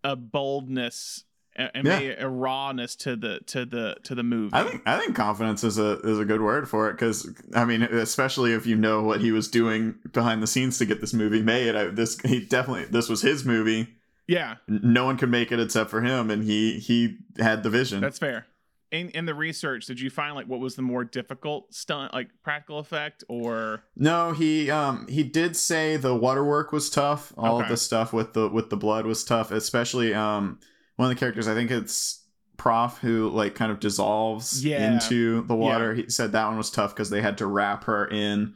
a 0.05 0.17
boldness 0.17 1.25
and 1.55 1.71
Yeah. 1.87 1.99
maybe 1.99 2.15
a 2.15 2.29
rawness 2.29 2.97
to 2.97 3.15
the 3.15 3.41
to 3.47 3.65
the 3.67 3.97
to 4.05 4.15
the 4.15 4.23
movie 4.23 4.55
I 4.55 4.65
think 4.65 4.83
I 4.87 4.99
think 4.99 5.15
confidence 5.15 5.63
is 5.65 5.79
a 5.79 5.99
is 6.01 6.19
a 6.19 6.25
good 6.25 6.41
word 6.41 6.69
for 6.69 6.89
it 6.89 6.95
because 6.95 7.29
I 7.55 7.65
mean, 7.67 7.83
especially 7.83 8.53
if 8.55 8.67
you 8.67 8.75
know 8.75 9.03
what 9.03 9.21
he 9.21 9.33
was 9.33 9.49
doing 9.49 9.97
behind 10.13 10.43
the 10.43 10.47
scenes 10.47 10.79
to 10.79 10.87
get 10.87 11.01
this 11.03 11.13
movie 11.13 11.43
made. 11.43 11.77
I, 11.77 11.85
this 11.87 12.19
he 12.21 12.41
definitely 12.41 12.87
this 12.87 13.09
was 13.11 13.21
his 13.21 13.45
movie. 13.45 13.87
yeah 14.27 14.57
No 14.67 15.05
one 15.05 15.19
could 15.19 15.31
make 15.31 15.53
it 15.53 15.61
except 15.61 15.91
for 15.91 16.01
him, 16.01 16.31
and 16.31 16.43
he 16.43 16.79
he 16.79 17.19
had 17.39 17.63
the 17.63 17.71
vision. 17.71 18.01
that's 18.01 18.19
fair 18.19 18.47
in 18.93 19.09
in 19.11 19.25
the 19.27 19.35
research 19.35 19.87
did 19.87 19.99
you 20.01 20.11
find 20.11 20.35
like 20.37 20.47
what 20.47 20.61
was 20.61 20.77
the 20.77 20.83
more 20.83 21.03
difficult 21.05 21.75
stunt 21.75 22.13
like 22.15 22.29
practical 22.45 22.79
effect 22.79 23.25
or 23.29 23.83
No, 23.97 24.33
he 24.33 24.71
um 24.71 25.07
he 25.09 25.23
did 25.25 25.57
say 25.57 25.97
the 25.97 26.15
waterwork 26.15 26.71
was 26.73 26.89
tough. 26.91 27.33
All 27.37 27.57
Okay. 27.57 27.65
of 27.65 27.69
the 27.71 27.77
stuff 27.77 28.13
with 28.13 28.35
the 28.35 28.49
with 28.49 28.71
the 28.71 28.77
blood 28.77 29.07
was 29.07 29.25
tough, 29.25 29.51
especially 29.51 30.15
um 30.15 30.61
one 30.97 31.11
of 31.11 31.17
the 31.17 31.19
characters. 31.19 31.49
I 31.49 31.55
think 31.55 31.71
it's 31.71 32.21
Prof 32.59 32.99
who 32.99 33.29
like 33.31 33.55
kind 33.57 33.73
of 33.73 33.81
dissolves 33.81 34.65
Yeah. 34.65 34.93
into 34.93 35.43
the 35.47 35.57
water. 35.57 35.95
He 35.95 36.09
said 36.11 36.31
that 36.33 36.47
one 36.47 36.57
was 36.59 36.71
tough 36.71 36.95
because 36.95 37.11
they 37.11 37.21
had 37.23 37.39
to 37.39 37.47
wrap 37.47 37.85
her 37.85 38.07
in 38.07 38.55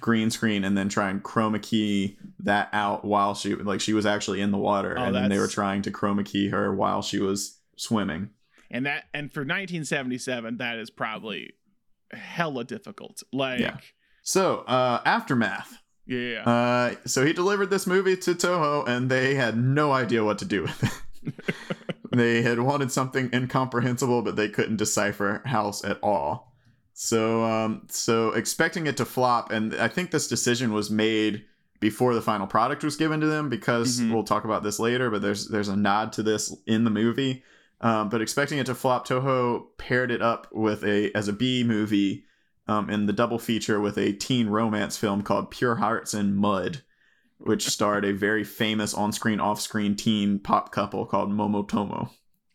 green 0.00 0.30
screen 0.30 0.64
and 0.64 0.76
then 0.78 0.88
try 0.88 1.10
and 1.10 1.22
chroma 1.22 1.60
key 1.60 2.16
that 2.38 2.68
out 2.72 3.04
while 3.04 3.34
she 3.34 3.54
like 3.54 3.80
she 3.80 3.92
was 3.92 4.06
actually 4.06 4.40
in 4.40 4.50
the 4.50 4.58
water, 4.58 4.94
Oh, 4.98 5.02
and 5.04 5.14
then 5.14 5.28
they 5.30 5.38
were 5.38 5.48
trying 5.48 5.82
to 5.82 5.90
chroma 5.90 6.24
key 6.24 6.48
her 6.50 6.74
while 6.74 7.02
she 7.02 7.18
was 7.18 7.58
swimming. 7.76 8.30
And 8.74 8.84
that 8.86 9.04
and 9.14 9.32
for 9.32 9.40
1977 9.40 10.58
that 10.58 10.76
is 10.78 10.90
probably 10.90 11.52
hella 12.12 12.64
difficult 12.64 13.22
like 13.32 13.60
Yeah. 13.60 13.78
So 14.22 14.58
uh 14.66 15.00
aftermath. 15.06 15.78
yeah, 16.06 16.42
Uh, 16.44 16.94
so 17.06 17.24
he 17.24 17.32
delivered 17.32 17.70
this 17.70 17.86
movie 17.86 18.16
to 18.18 18.34
Toho, 18.34 18.86
and 18.86 19.10
they 19.10 19.34
had 19.34 19.56
no 19.56 19.92
idea 19.92 20.22
what 20.22 20.38
to 20.40 20.44
do 20.44 20.62
with 20.62 20.82
it. 20.84 21.54
they 22.12 22.42
had 22.42 22.58
wanted 22.60 22.92
something 22.92 23.30
incomprehensible, 23.32 24.20
but 24.22 24.36
they 24.36 24.48
couldn't 24.48 24.76
decipher 24.76 25.40
House 25.46 25.82
at 25.84 25.98
all. 26.02 26.52
So, 26.92 27.42
um, 27.44 27.86
so 27.90 28.32
expecting 28.32 28.86
it 28.86 28.96
to 28.98 29.04
flop, 29.04 29.50
and 29.50 29.74
I 29.76 29.88
think 29.88 30.10
this 30.10 30.28
decision 30.28 30.72
was 30.72 30.90
made 30.90 31.44
before 31.80 32.14
the 32.14 32.22
final 32.22 32.46
product 32.46 32.84
was 32.84 32.96
given 32.96 33.20
to 33.20 33.26
them 33.26 33.48
because 33.48 34.00
Mhm. 34.00 34.12
we'll 34.12 34.22
talk 34.24 34.44
about 34.44 34.62
this 34.62 34.78
later. 34.78 35.10
But 35.10 35.22
there's 35.22 35.48
there's 35.48 35.68
a 35.68 35.76
nod 35.76 36.12
to 36.14 36.22
this 36.22 36.54
in 36.66 36.84
the 36.84 36.90
movie. 36.90 37.42
Um, 37.80 38.08
but 38.08 38.22
expecting 38.22 38.58
it 38.58 38.66
to 38.66 38.74
flop, 38.74 39.06
Toho 39.06 39.66
paired 39.78 40.10
it 40.10 40.22
up 40.22 40.48
with 40.52 40.84
a 40.84 41.12
as 41.14 41.28
a 41.28 41.32
B 41.32 41.64
movie 41.64 42.24
um, 42.66 42.88
in 42.88 43.06
the 43.06 43.12
double 43.12 43.38
feature 43.38 43.80
with 43.80 43.98
a 43.98 44.12
teen 44.12 44.48
romance 44.48 44.96
film 44.96 45.22
called 45.22 45.50
Pure 45.50 45.76
Hearts 45.76 46.14
and 46.14 46.36
Mud, 46.36 46.82
which 47.38 47.68
starred 47.68 48.04
a 48.04 48.12
very 48.12 48.44
famous 48.44 48.94
on-screen, 48.94 49.40
off-screen 49.40 49.96
teen 49.96 50.38
pop 50.38 50.72
couple 50.72 51.04
called 51.04 51.30
Momotomo. 51.30 52.08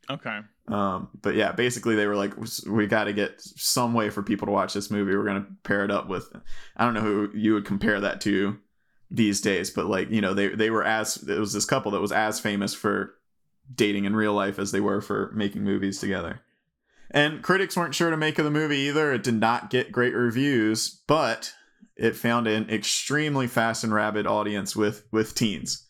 okay 0.09 0.39
Um, 0.67 1.09
but 1.21 1.35
yeah, 1.35 1.51
basically 1.51 1.95
they 1.95 2.07
were 2.07 2.15
like, 2.15 2.33
we 2.65 2.87
got 2.87 3.03
to 3.03 3.13
get 3.13 3.39
some 3.41 3.93
way 3.93 4.09
for 4.09 4.23
people 4.23 4.47
to 4.47 4.51
watch 4.51 4.73
this 4.73 4.89
movie. 4.89 5.15
We're 5.15 5.25
gonna 5.25 5.47
pair 5.63 5.83
it 5.83 5.91
up 5.91 6.07
with, 6.07 6.31
I 6.75 6.85
don't 6.85 6.95
know 6.95 7.01
who 7.01 7.29
you 7.35 7.53
would 7.53 7.65
compare 7.65 7.99
that 7.99 8.21
to 8.21 8.57
these 9.11 9.41
days, 9.41 9.69
but 9.69 9.87
like 9.87 10.09
you 10.11 10.21
know 10.21 10.33
they 10.33 10.49
they 10.49 10.69
were 10.69 10.83
as 10.83 11.17
it 11.17 11.39
was 11.39 11.53
this 11.53 11.65
couple 11.65 11.91
that 11.91 12.01
was 12.01 12.11
as 12.11 12.39
famous 12.39 12.73
for 12.73 13.15
dating 13.73 14.05
in 14.05 14.15
real 14.15 14.33
life 14.33 14.59
as 14.59 14.71
they 14.71 14.79
were 14.79 15.01
for 15.01 15.31
making 15.33 15.63
movies 15.63 15.99
together. 15.99 16.41
And 17.11 17.41
critics 17.41 17.75
weren't 17.75 17.95
sure 17.95 18.11
to 18.11 18.17
make 18.17 18.37
of 18.37 18.45
the 18.45 18.51
movie 18.51 18.77
either. 18.77 19.13
It 19.13 19.23
did 19.23 19.35
not 19.35 19.69
get 19.69 19.91
great 19.91 20.13
reviews, 20.13 21.01
but 21.07 21.53
it 21.95 22.15
found 22.15 22.47
an 22.47 22.69
extremely 22.69 23.47
fast 23.47 23.83
and 23.83 23.93
rabid 23.93 24.27
audience 24.27 24.75
with 24.75 25.05
with 25.11 25.35
teens. 25.35 25.85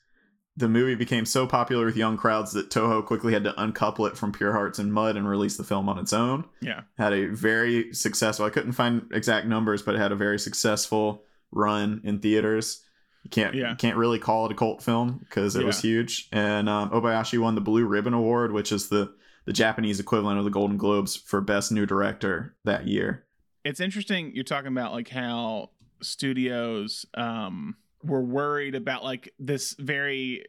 The 0.57 0.67
movie 0.67 0.95
became 0.95 1.25
so 1.25 1.47
popular 1.47 1.85
with 1.85 1.95
young 1.95 2.17
crowds 2.17 2.51
that 2.51 2.69
Toho 2.69 3.05
quickly 3.05 3.31
had 3.31 3.45
to 3.45 3.61
uncouple 3.61 4.05
it 4.07 4.17
from 4.17 4.33
Pure 4.33 4.51
Hearts 4.51 4.77
and 4.77 4.91
Mud 4.91 5.15
and 5.15 5.27
release 5.27 5.55
the 5.55 5.63
film 5.63 5.87
on 5.87 5.97
its 5.97 6.11
own. 6.11 6.43
yeah 6.59 6.81
Had 6.97 7.13
a 7.13 7.27
very 7.27 7.93
successful, 7.93 8.45
I 8.45 8.49
couldn't 8.49 8.73
find 8.73 9.09
exact 9.13 9.47
numbers, 9.47 9.81
but 9.81 9.95
it 9.95 9.99
had 9.99 10.11
a 10.11 10.17
very 10.17 10.37
successful 10.37 11.23
run 11.51 12.01
in 12.03 12.19
theaters. 12.19 12.83
You 13.23 13.29
can't 13.29 13.53
Yeah. 13.55 13.71
you 13.71 13.75
can't 13.75 13.97
really 13.97 14.19
call 14.19 14.45
it 14.45 14.51
a 14.51 14.55
cult 14.55 14.81
film 14.81 15.17
because 15.19 15.55
it 15.55 15.65
was 15.65 15.81
huge. 15.81 16.27
And 16.31 16.69
um, 16.69 16.89
Obayashi 16.91 17.37
won 17.39 17.55
the 17.55 17.61
Blue 17.61 17.85
Ribbon 17.85 18.13
Award, 18.13 18.51
which 18.51 18.71
is 18.71 18.89
the 18.89 19.13
the 19.45 19.53
Japanese 19.53 19.99
equivalent 19.99 20.37
of 20.37 20.45
the 20.45 20.51
Golden 20.51 20.77
Globes 20.77 21.15
for 21.15 21.41
Best 21.41 21.71
New 21.71 21.85
Director 21.85 22.55
that 22.65 22.87
year. 22.87 23.25
it's 23.65 23.79
interesting 23.81 24.31
you're 24.35 24.43
talking 24.43 24.71
about 24.71 24.93
like 24.93 25.09
how 25.09 25.69
studios 26.01 27.05
um 27.15 27.75
were 28.03 28.21
worried 28.23 28.75
about 28.75 29.03
like 29.03 29.33
this 29.39 29.75
very 29.79 30.43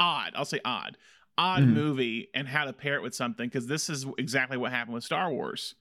odd 0.00 0.32
i'll 0.34 0.44
say 0.44 0.60
odd 0.64 0.96
odd 1.38 1.62
Mhm. 1.62 1.72
movie 1.74 2.28
and 2.34 2.48
how 2.48 2.64
to 2.64 2.72
pair 2.72 2.96
it 2.96 3.02
with 3.02 3.14
something 3.14 3.48
because 3.48 3.66
this 3.66 3.88
is 3.90 4.04
exactly 4.18 4.56
what 4.56 4.72
happened 4.72 4.94
with 4.94 5.04
star 5.04 5.30
wars 5.30 5.74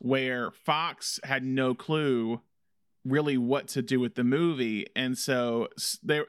where 0.00 0.50
fox 0.50 1.20
had 1.22 1.44
no 1.44 1.74
clue 1.74 2.40
really 3.04 3.36
what 3.36 3.68
to 3.68 3.82
do 3.82 3.98
with 3.98 4.14
the 4.14 4.24
movie 4.24 4.86
and 4.94 5.18
so 5.18 5.68
their 6.02 6.26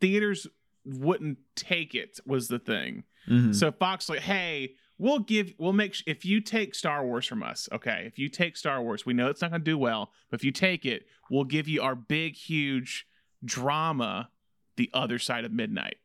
theaters 0.00 0.46
wouldn't 0.84 1.38
take 1.56 1.94
it 1.94 2.18
was 2.26 2.48
the 2.48 2.58
thing 2.58 3.04
Mhm. 3.28 3.54
so 3.54 3.70
Fox 3.70 4.08
like, 4.08 4.20
hey, 4.20 4.74
we'll 4.98 5.18
give, 5.18 5.52
we'll 5.58 5.72
make 5.74 5.94
sh- 5.94 6.02
if 6.06 6.24
you 6.24 6.40
take 6.40 6.74
Star 6.74 7.04
Wars 7.04 7.26
from 7.26 7.42
us, 7.42 7.68
okay. 7.70 8.04
If 8.06 8.18
you 8.18 8.28
take 8.30 8.56
Star 8.56 8.82
Wars, 8.82 9.04
we 9.06 9.12
know 9.12 9.28
it's 9.28 9.42
not 9.42 9.50
going 9.50 9.60
to 9.60 9.70
do 9.70 9.76
well, 9.78 10.10
but 10.30 10.40
if 10.40 10.44
you 10.44 10.50
take 10.52 10.84
it, 10.86 11.06
we'll 11.30 11.44
give 11.44 11.68
you 11.68 11.82
our 11.82 11.94
big, 11.94 12.34
huge 12.34 13.06
drama, 13.44 14.30
The 14.76 14.90
Other 14.94 15.18
Side 15.18 15.44
of 15.44 15.52
Midnight, 15.52 15.96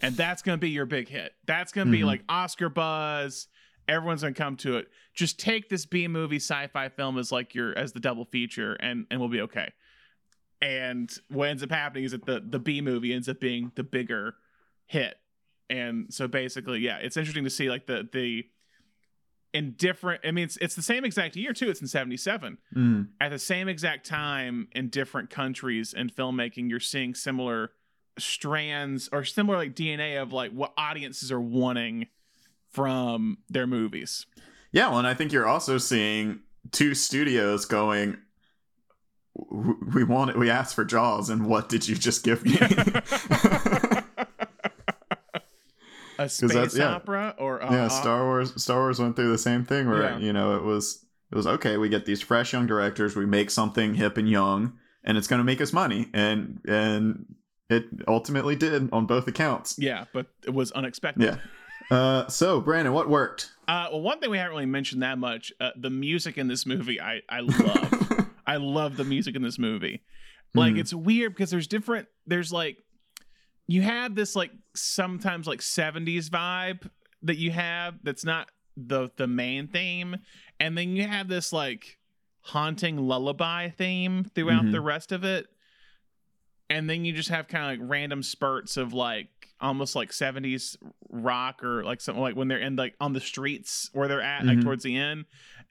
and 0.00 0.16
that's 0.16 0.40
going 0.42 0.56
to 0.58 0.60
be 0.60 0.70
your 0.70 0.86
big 0.86 1.08
hit. 1.08 1.32
That's 1.46 1.72
going 1.72 1.86
to 1.88 1.90
be 1.92 2.00
Mhm. 2.00 2.06
like 2.06 2.24
Oscar 2.28 2.68
buzz. 2.70 3.48
Everyone's 3.88 4.22
to 4.22 4.32
come 4.32 4.56
to 4.58 4.76
it. 4.76 4.88
Just 5.14 5.38
take 5.40 5.68
this 5.68 5.86
B 5.86 6.06
movie 6.08 6.36
sci-fi 6.36 6.88
film 6.88 7.18
as 7.18 7.32
like 7.32 7.54
your 7.54 7.76
as 7.76 7.92
the 7.92 8.00
double 8.00 8.24
feature, 8.24 8.74
and 8.74 9.06
and 9.10 9.18
we'll 9.20 9.28
be 9.28 9.40
okay. 9.42 9.72
And 10.60 11.10
what 11.28 11.48
ends 11.48 11.62
up 11.62 11.70
happening 11.70 12.04
is 12.04 12.12
that 12.12 12.24
the 12.24 12.40
the 12.44 12.58
B 12.58 12.80
movie 12.80 13.12
ends 13.12 13.28
up 13.28 13.40
being 13.40 13.72
the 13.74 13.82
bigger 13.82 14.34
hit 14.86 15.16
and 15.70 16.12
so 16.12 16.28
basically 16.28 16.80
yeah 16.80 16.98
it's 16.98 17.16
interesting 17.16 17.44
to 17.44 17.48
see 17.50 17.70
like 17.70 17.86
the 17.86 18.06
the 18.12 18.44
in 19.54 19.72
different 19.72 20.20
i 20.24 20.30
mean 20.30 20.44
it's, 20.44 20.58
it's 20.58 20.74
the 20.74 20.82
same 20.82 21.04
exact 21.04 21.34
year 21.36 21.52
too 21.54 21.70
it's 21.70 21.80
in 21.80 21.86
77 21.86 22.58
Mhm. 22.76 23.08
at 23.20 23.30
the 23.30 23.38
same 23.38 23.68
exact 23.68 24.04
time 24.04 24.68
in 24.72 24.88
different 24.88 25.30
countries 25.30 25.94
in 25.94 26.10
filmmaking 26.10 26.68
you're 26.68 26.80
seeing 26.80 27.14
similar 27.14 27.70
strands 28.18 29.08
or 29.12 29.24
similar 29.24 29.56
like 29.56 29.74
dna 29.74 30.20
of 30.20 30.32
like 30.32 30.50
what 30.52 30.74
audiences 30.76 31.32
are 31.32 31.40
wanting 31.40 32.08
from 32.72 33.38
their 33.50 33.66
movies 33.66 34.26
Yeah, 34.72 34.88
well, 34.88 34.98
and 34.98 35.06
I 35.06 35.14
think 35.14 35.32
you're 35.32 35.46
also 35.46 35.78
seeing 35.78 36.40
two 36.70 36.94
studios 36.94 37.64
going. 37.66 38.16
"W- 39.50 39.78
We 39.94 40.04
wanted, 40.04 40.36
we 40.36 40.48
asked 40.50 40.74
for 40.74 40.84
Jaws, 40.84 41.28
and 41.30 41.46
what 41.46 41.68
did 41.68 41.86
you 41.88 41.94
just 41.94 42.24
give 42.24 42.44
me? 42.44 42.56
a 46.18 46.28
space 46.28 46.52
that's- 46.52 46.76
yeah. 46.76 46.94
opera 46.94 47.34
or 47.38 47.62
uh, 47.62 47.70
yeah, 47.72 47.88
Star 47.88 48.24
Wars. 48.24 48.60
Star 48.62 48.78
Wars 48.80 48.98
went 48.98 49.16
through 49.16 49.30
the 49.32 49.38
same 49.38 49.64
thing 49.64 49.88
where 49.88 50.02
Yeah. 50.02 50.18
you 50.18 50.32
know 50.32 50.56
it 50.56 50.62
was 50.62 51.04
it 51.30 51.36
was 51.36 51.46
okay. 51.46 51.76
We 51.78 51.88
get 51.88 52.04
these 52.06 52.20
fresh 52.20 52.52
young 52.52 52.66
directors. 52.66 53.16
We 53.16 53.26
make 53.26 53.50
something 53.50 53.94
hip 53.94 54.16
and 54.18 54.28
young, 54.28 54.74
and 55.04 55.16
it's 55.18 55.26
going 55.26 55.40
to 55.40 55.44
make 55.44 55.60
us 55.60 55.72
money. 55.72 56.08
And 56.12 56.60
and 56.66 57.34
it 57.70 57.86
ultimately 58.06 58.54
did 58.56 58.90
on 58.92 59.06
both 59.06 59.26
accounts. 59.28 59.76
yeah 59.78 60.04
but 60.12 60.26
it 60.46 60.52
was 60.52 60.72
unexpected 60.72 61.22
Yeah. 61.24 61.36
Uh, 61.90 62.26
so 62.28 62.60
Brandon, 62.60 62.92
what 62.92 63.08
worked? 63.08 63.50
Uh, 63.68 63.88
well, 63.92 64.00
one 64.00 64.18
thing 64.20 64.30
we 64.30 64.38
haven't 64.38 64.52
really 64.52 64.66
mentioned 64.66 65.02
that 65.02 65.18
much, 65.18 65.52
uh, 65.60 65.70
the 65.76 65.90
music 65.90 66.36
in 66.38 66.48
this 66.48 66.66
movie, 66.66 67.00
I 67.00 67.20
I 67.28 67.40
love. 67.40 68.28
I 68.46 68.56
love 68.56 68.96
the 68.96 69.04
music 69.04 69.36
in 69.36 69.42
this 69.42 69.58
movie. 69.58 70.02
Like 70.54 70.74
Mhm. 70.74 70.80
it's 70.80 70.92
weird 70.92 71.32
because 71.34 71.50
there's 71.50 71.66
different. 71.68 72.08
There's 72.26 72.52
like 72.52 72.76
you 73.68 73.82
have 73.82 74.14
this 74.14 74.34
like 74.36 74.50
sometimes 74.74 75.46
like 75.46 75.60
70s 75.60 76.28
vibe 76.28 76.90
that 77.22 77.36
you 77.38 77.50
have 77.52 77.94
that's 78.02 78.24
not 78.24 78.50
the 78.76 79.10
the 79.16 79.26
main 79.26 79.68
theme, 79.68 80.16
and 80.58 80.76
then 80.76 80.96
you 80.96 81.06
have 81.06 81.28
this 81.28 81.52
like 81.52 81.98
haunting 82.40 82.96
lullaby 82.98 83.68
theme 83.70 84.24
throughout 84.34 84.64
Mhm. 84.64 84.72
the 84.72 84.80
rest 84.80 85.12
of 85.12 85.22
it, 85.24 85.46
and 86.68 86.90
then 86.90 87.04
you 87.04 87.12
just 87.12 87.28
have 87.28 87.48
kind 87.48 87.72
of 87.72 87.80
like 87.80 87.90
random 87.90 88.22
spurts 88.22 88.76
of 88.76 88.92
like 88.92 89.41
almost 89.62 89.94
like 89.96 90.10
70s 90.10 90.76
rock 91.10 91.62
or 91.64 91.84
like 91.84 92.00
something 92.00 92.20
like 92.22 92.36
when 92.36 92.48
they're 92.48 92.58
in 92.58 92.76
like 92.76 92.94
on 93.00 93.12
the 93.12 93.20
streets 93.20 93.88
where 93.92 94.08
they're 94.08 94.20
at 94.20 94.44
like 94.44 94.58
Mhm. 94.58 94.64
towards 94.64 94.82
the 94.84 94.96
end 94.96 95.24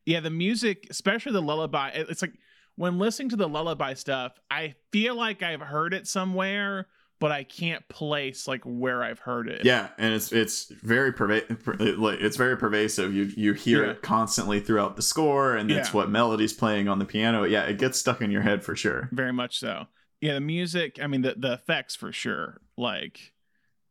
yeah 0.06 0.20
the 0.20 0.30
music 0.30 0.88
especially 0.90 1.32
the 1.34 1.42
lullaby 1.42 1.90
it's 1.94 2.22
like 2.22 2.34
when 2.76 2.98
listening 3.00 3.30
to 3.30 3.36
the 3.36 3.48
lullaby 3.50 3.94
stuff 3.94 4.40
i 4.50 4.74
feel 4.92 5.16
like 5.16 5.44
i've 5.44 5.62
heard 5.62 5.94
it 5.94 6.08
somewhere 6.08 6.88
but 7.20 7.32
i 7.32 7.44
can't 7.44 7.88
place 7.90 8.48
like 8.48 8.62
where 8.66 9.04
i've 9.04 9.20
heard 9.20 9.48
it 9.50 9.64
Yeah, 9.66 9.90
and 10.00 10.14
it's 10.14 10.32
it's 10.32 10.66
very 10.82 11.12
perva- 11.14 11.98
like, 12.00 12.20
it's 12.22 12.38
very 12.38 12.58
pervasive. 12.58 13.14
You 13.14 13.24
you 13.36 13.54
hear 13.54 13.84
Yeah. 13.86 13.92
it 13.92 14.02
constantly 14.02 14.60
throughout 14.60 14.96
the 14.96 15.04
score, 15.04 15.56
and 15.56 15.70
it's 15.70 15.90
Yeah. 15.90 15.94
what 15.98 16.10
melody's 16.10 16.54
playing 16.54 16.88
on 16.88 16.98
the 16.98 17.06
piano. 17.06 17.44
Yeah, 17.44 17.64
it 17.66 17.78
gets 17.78 18.00
stuck 18.00 18.22
in 18.22 18.32
your 18.32 18.42
head 18.42 18.64
for 18.64 18.76
sure. 18.76 19.08
very 19.12 19.34
much 19.34 19.60
so 19.60 19.86
yeah 20.22 20.34
the 20.36 20.40
music 20.40 20.98
i 21.02 21.06
mean 21.08 21.22
the, 21.24 21.36
the 21.38 21.54
effects 21.54 21.96
for 21.96 22.12
sure 22.12 22.62
like 22.78 23.34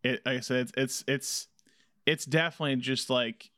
it 0.04 0.20
like 0.26 0.38
i 0.38 0.40
said 0.40 0.60
it's 0.62 0.72
it's 0.76 1.04
it's 1.08 1.46
it's 2.06 2.24
definitely 2.24 2.76
just 2.76 3.10
like 3.10 3.50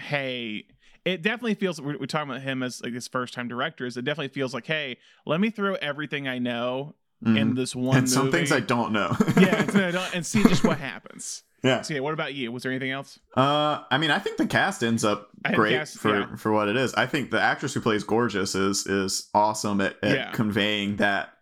hey 0.00 0.64
it 1.04 1.22
definitely 1.22 1.54
feels 1.54 1.80
we're, 1.80 1.98
we're 1.98 2.06
talking 2.06 2.30
about 2.30 2.42
him 2.42 2.62
as 2.62 2.80
like 2.82 2.92
his 2.92 3.08
first 3.08 3.34
time 3.34 3.48
director 3.48 3.84
is 3.86 3.96
it 3.96 4.04
definitely 4.04 4.28
feels 4.28 4.54
like 4.54 4.66
hey 4.66 4.96
let 5.26 5.40
me 5.40 5.50
throw 5.50 5.74
everything 5.74 6.26
i 6.28 6.38
know 6.38 6.94
in 7.24 7.52
Mhm. 7.52 7.56
this 7.56 7.76
one 7.76 7.98
and 7.98 8.10
some 8.10 8.32
things 8.32 8.50
I 8.50 8.58
don't 8.58 8.90
know. 8.92 9.14
yeah 9.38 9.62
and, 9.62 9.76
I 9.76 9.90
don't- 9.92 10.12
and 10.14 10.26
see 10.26 10.42
just 10.42 10.64
what 10.64 10.78
happens 10.90 11.44
yeah. 11.62 11.80
so 11.82 11.94
yeah 11.94 12.00
what 12.00 12.12
about 12.14 12.34
you 12.34 12.50
was 12.50 12.64
there 12.64 12.72
anything 12.72 12.90
else 12.90 13.20
Uh, 13.36 13.84
I 13.92 13.98
mean, 13.98 14.10
I 14.10 14.18
think 14.18 14.38
the 14.38 14.46
cast 14.48 14.82
ends 14.82 15.04
up 15.04 15.28
great 15.54 15.76
cast- 15.78 15.98
for 15.98 16.18
yeah. 16.18 16.34
for 16.36 16.50
what 16.50 16.66
it 16.68 16.74
is. 16.76 16.92
I 16.94 17.06
think 17.06 17.30
the 17.30 17.40
actress 17.40 17.74
who 17.74 17.80
plays 17.80 18.02
Gorgeous 18.02 18.56
is 18.56 18.86
is 18.88 19.28
awesome 19.34 19.80
at, 19.80 19.96
at 20.02 20.14
Yeah. 20.16 20.30
conveying 20.32 20.96
that 20.96 21.34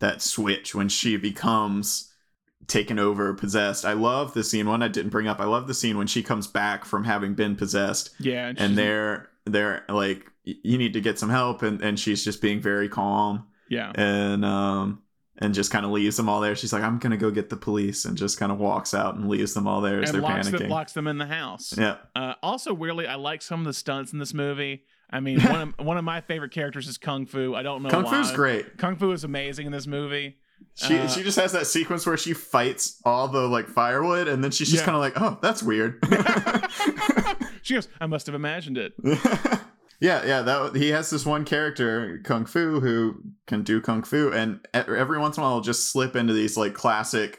that 0.00 0.20
switch 0.20 0.74
when 0.74 0.90
she 0.90 1.16
becomes 1.16 2.11
taken 2.66 2.98
over, 2.98 3.34
possessed. 3.34 3.84
I 3.84 3.92
love 3.94 4.34
the 4.34 4.44
scene. 4.44 4.66
One 4.68 4.82
I 4.82 4.88
didn't 4.88 5.10
bring 5.10 5.26
up. 5.28 5.40
I 5.40 5.44
love 5.44 5.66
the 5.66 5.74
scene 5.74 5.98
when 5.98 6.06
she 6.06 6.22
comes 6.22 6.46
back 6.46 6.84
from 6.84 7.04
having 7.04 7.34
been 7.34 7.56
possessed, 7.56 8.10
yeah 8.18 8.48
and 8.48 8.58
she's- 8.58 8.76
they're 8.76 9.28
they're 9.44 9.84
like, 9.88 10.24
you 10.44 10.78
need 10.78 10.92
to 10.92 11.00
get 11.00 11.18
some 11.18 11.30
help, 11.30 11.62
and 11.62 11.80
and 11.82 11.98
she's 11.98 12.24
just 12.24 12.40
being 12.42 12.60
very 12.60 12.88
calm 12.88 13.46
yeah 13.68 13.90
and 13.94 14.44
um 14.44 15.02
and 15.38 15.54
just 15.54 15.70
kind 15.72 15.84
of 15.86 15.90
leaves 15.90 16.16
them 16.16 16.28
all 16.28 16.40
there. 16.40 16.54
She's 16.54 16.72
like, 16.72 16.82
I'm 16.82 16.98
gonna 16.98 17.16
go 17.16 17.30
get 17.30 17.48
the 17.48 17.56
police, 17.56 18.04
and 18.04 18.16
just 18.16 18.38
kind 18.38 18.52
of 18.52 18.58
walks 18.58 18.92
out 18.94 19.14
and 19.16 19.28
leaves 19.28 19.54
them 19.54 19.66
all 19.66 19.80
there 19.80 20.02
as 20.02 20.10
and 20.10 20.14
they're 20.16 20.22
locks 20.30 20.48
panicking. 20.48 20.58
them, 20.58 20.68
locks 20.68 20.92
them 20.92 21.06
in 21.06 21.18
the 21.18 21.26
house 21.26 21.74
yeah. 21.76 21.96
Uh, 22.14 22.34
also, 22.42 22.72
weirdly, 22.74 23.06
I 23.06 23.14
like 23.16 23.42
some 23.42 23.60
of 23.60 23.66
the 23.66 23.72
stunts 23.72 24.12
in 24.12 24.18
this 24.18 24.34
movie. 24.34 24.84
I 25.10 25.20
mean, 25.20 25.40
one 25.40 25.60
of 25.60 25.74
one 25.86 25.96
of 25.98 26.04
my 26.04 26.20
favorite 26.20 26.52
characters 26.52 26.86
is 26.86 26.98
Kung 26.98 27.26
Fu. 27.26 27.54
I 27.54 27.62
don't 27.62 27.82
know 27.82 27.88
why. 27.88 27.92
Kung 27.92 28.04
why. 28.04 28.22
Fu's 28.22 28.30
great. 28.32 28.78
Kung 28.78 28.96
Fu 28.96 29.10
is 29.12 29.24
amazing 29.24 29.66
in 29.66 29.72
this 29.72 29.86
movie. 29.86 30.36
She 30.74 30.98
Uh, 30.98 31.08
she 31.08 31.22
just 31.22 31.38
has 31.38 31.52
that 31.52 31.66
sequence 31.66 32.06
where 32.06 32.16
she 32.16 32.32
fights 32.32 33.00
all 33.04 33.28
the 33.28 33.46
like 33.48 33.68
firewood, 33.68 34.28
and 34.28 34.42
then 34.42 34.50
she's 34.50 34.70
just 34.70 34.82
Yeah. 34.82 34.86
kind 34.86 34.96
of 34.96 35.00
like, 35.00 35.14
oh, 35.20 35.38
that's 35.42 35.62
weird. 35.62 35.98
she 37.62 37.74
goes, 37.74 37.88
"I 38.00 38.06
must 38.06 38.26
have 38.26 38.34
imagined 38.34 38.78
it." 38.78 38.92
yeah, 40.00 40.24
yeah. 40.24 40.42
That 40.42 40.74
he 40.76 40.88
has 40.90 41.10
this 41.10 41.24
one 41.26 41.44
character, 41.44 42.20
Kung 42.24 42.46
Fu, 42.46 42.80
who 42.80 43.16
can 43.46 43.62
do 43.62 43.80
Kung 43.80 44.02
Fu, 44.02 44.30
and 44.32 44.60
every 44.74 45.18
once 45.18 45.36
in 45.36 45.42
a 45.42 45.46
while, 45.46 45.60
just 45.60 45.90
slip 45.90 46.16
into 46.16 46.32
these 46.32 46.56
like 46.56 46.74
classic 46.74 47.38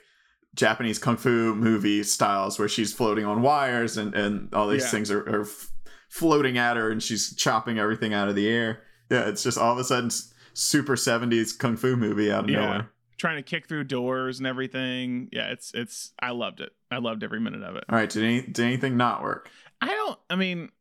Japanese 0.55 0.99
Kung 0.99 1.17
Fu 1.17 1.55
movie 1.55 2.03
styles 2.03 2.59
where 2.59 2.69
she's 2.69 2.93
floating 2.93 3.25
on 3.25 3.41
wires, 3.41 3.97
and 3.97 4.13
and 4.15 4.53
all 4.53 4.67
these 4.67 4.83
Yeah. 4.83 4.89
things 4.89 5.11
are, 5.11 5.21
are 5.27 5.41
f- 5.41 5.71
floating 6.09 6.57
at 6.57 6.77
her, 6.77 6.89
and 6.91 7.01
she's 7.01 7.35
chopping 7.35 7.79
everything 7.79 8.13
out 8.13 8.29
of 8.29 8.35
the 8.35 8.47
air. 8.47 8.83
Yeah, 9.09 9.27
it's 9.27 9.43
just 9.43 9.57
all 9.57 9.73
of 9.73 9.79
a 9.79 9.83
sudden 9.83 10.09
super 10.55 10.95
70s 10.95 11.57
kung 11.57 11.75
fu 11.75 11.95
movie 11.95 12.31
out 12.31 12.43
of 12.45 12.49
Yeah. 12.49 12.59
nowhere. 12.61 12.89
Trying 13.23 13.37
to 13.37 13.43
kick 13.43 13.69
through 13.69 13.85
doors 13.85 14.39
and 14.39 14.45
everything. 14.45 15.29
Yeah, 15.31 15.51
it's 15.51 15.71
it's. 15.73 16.11
I 16.19 16.31
loved 16.31 16.59
it. 16.59 16.73
I 16.91 16.97
loved 16.97 17.23
every 17.23 17.39
minute 17.39 17.63
of 17.63 17.77
it. 17.77 17.85
All 17.87 17.97
right, 17.97 18.09
did 18.09 18.21
any 18.21 18.41
did 18.41 18.59
anything 18.59 18.97
not 18.97 19.23
work? 19.23 19.49
I 19.81 19.87
don't. 19.87 20.19
I 20.29 20.35
mean, 20.35 20.71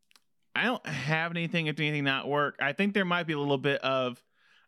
I 0.53 0.65
don't 0.65 0.85
have 0.85 1.31
anything 1.31 1.69
if 1.69 1.79
anything 1.79 2.03
not 2.03 2.27
work. 2.27 2.57
I 2.61 2.73
think 2.73 2.95
there 2.95 3.05
might 3.05 3.29
be 3.29 3.33
a 3.33 3.39
little 3.39 3.59
bit 3.59 3.81
of. 3.83 4.21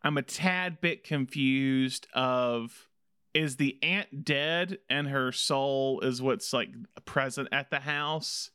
I'm 0.05 0.17
a 0.17 0.23
tad 0.23 0.81
bit 0.81 1.03
confused. 1.03 2.07
Of 2.15 2.87
is 3.35 3.57
the 3.57 3.77
aunt 3.83 4.25
dead 4.25 4.79
and 4.89 5.09
her 5.09 5.33
soul 5.33 5.99
is 6.03 6.23
what's 6.23 6.53
like 6.53 6.69
present 7.05 7.49
at 7.51 7.71
the 7.71 7.81
house, 7.81 8.53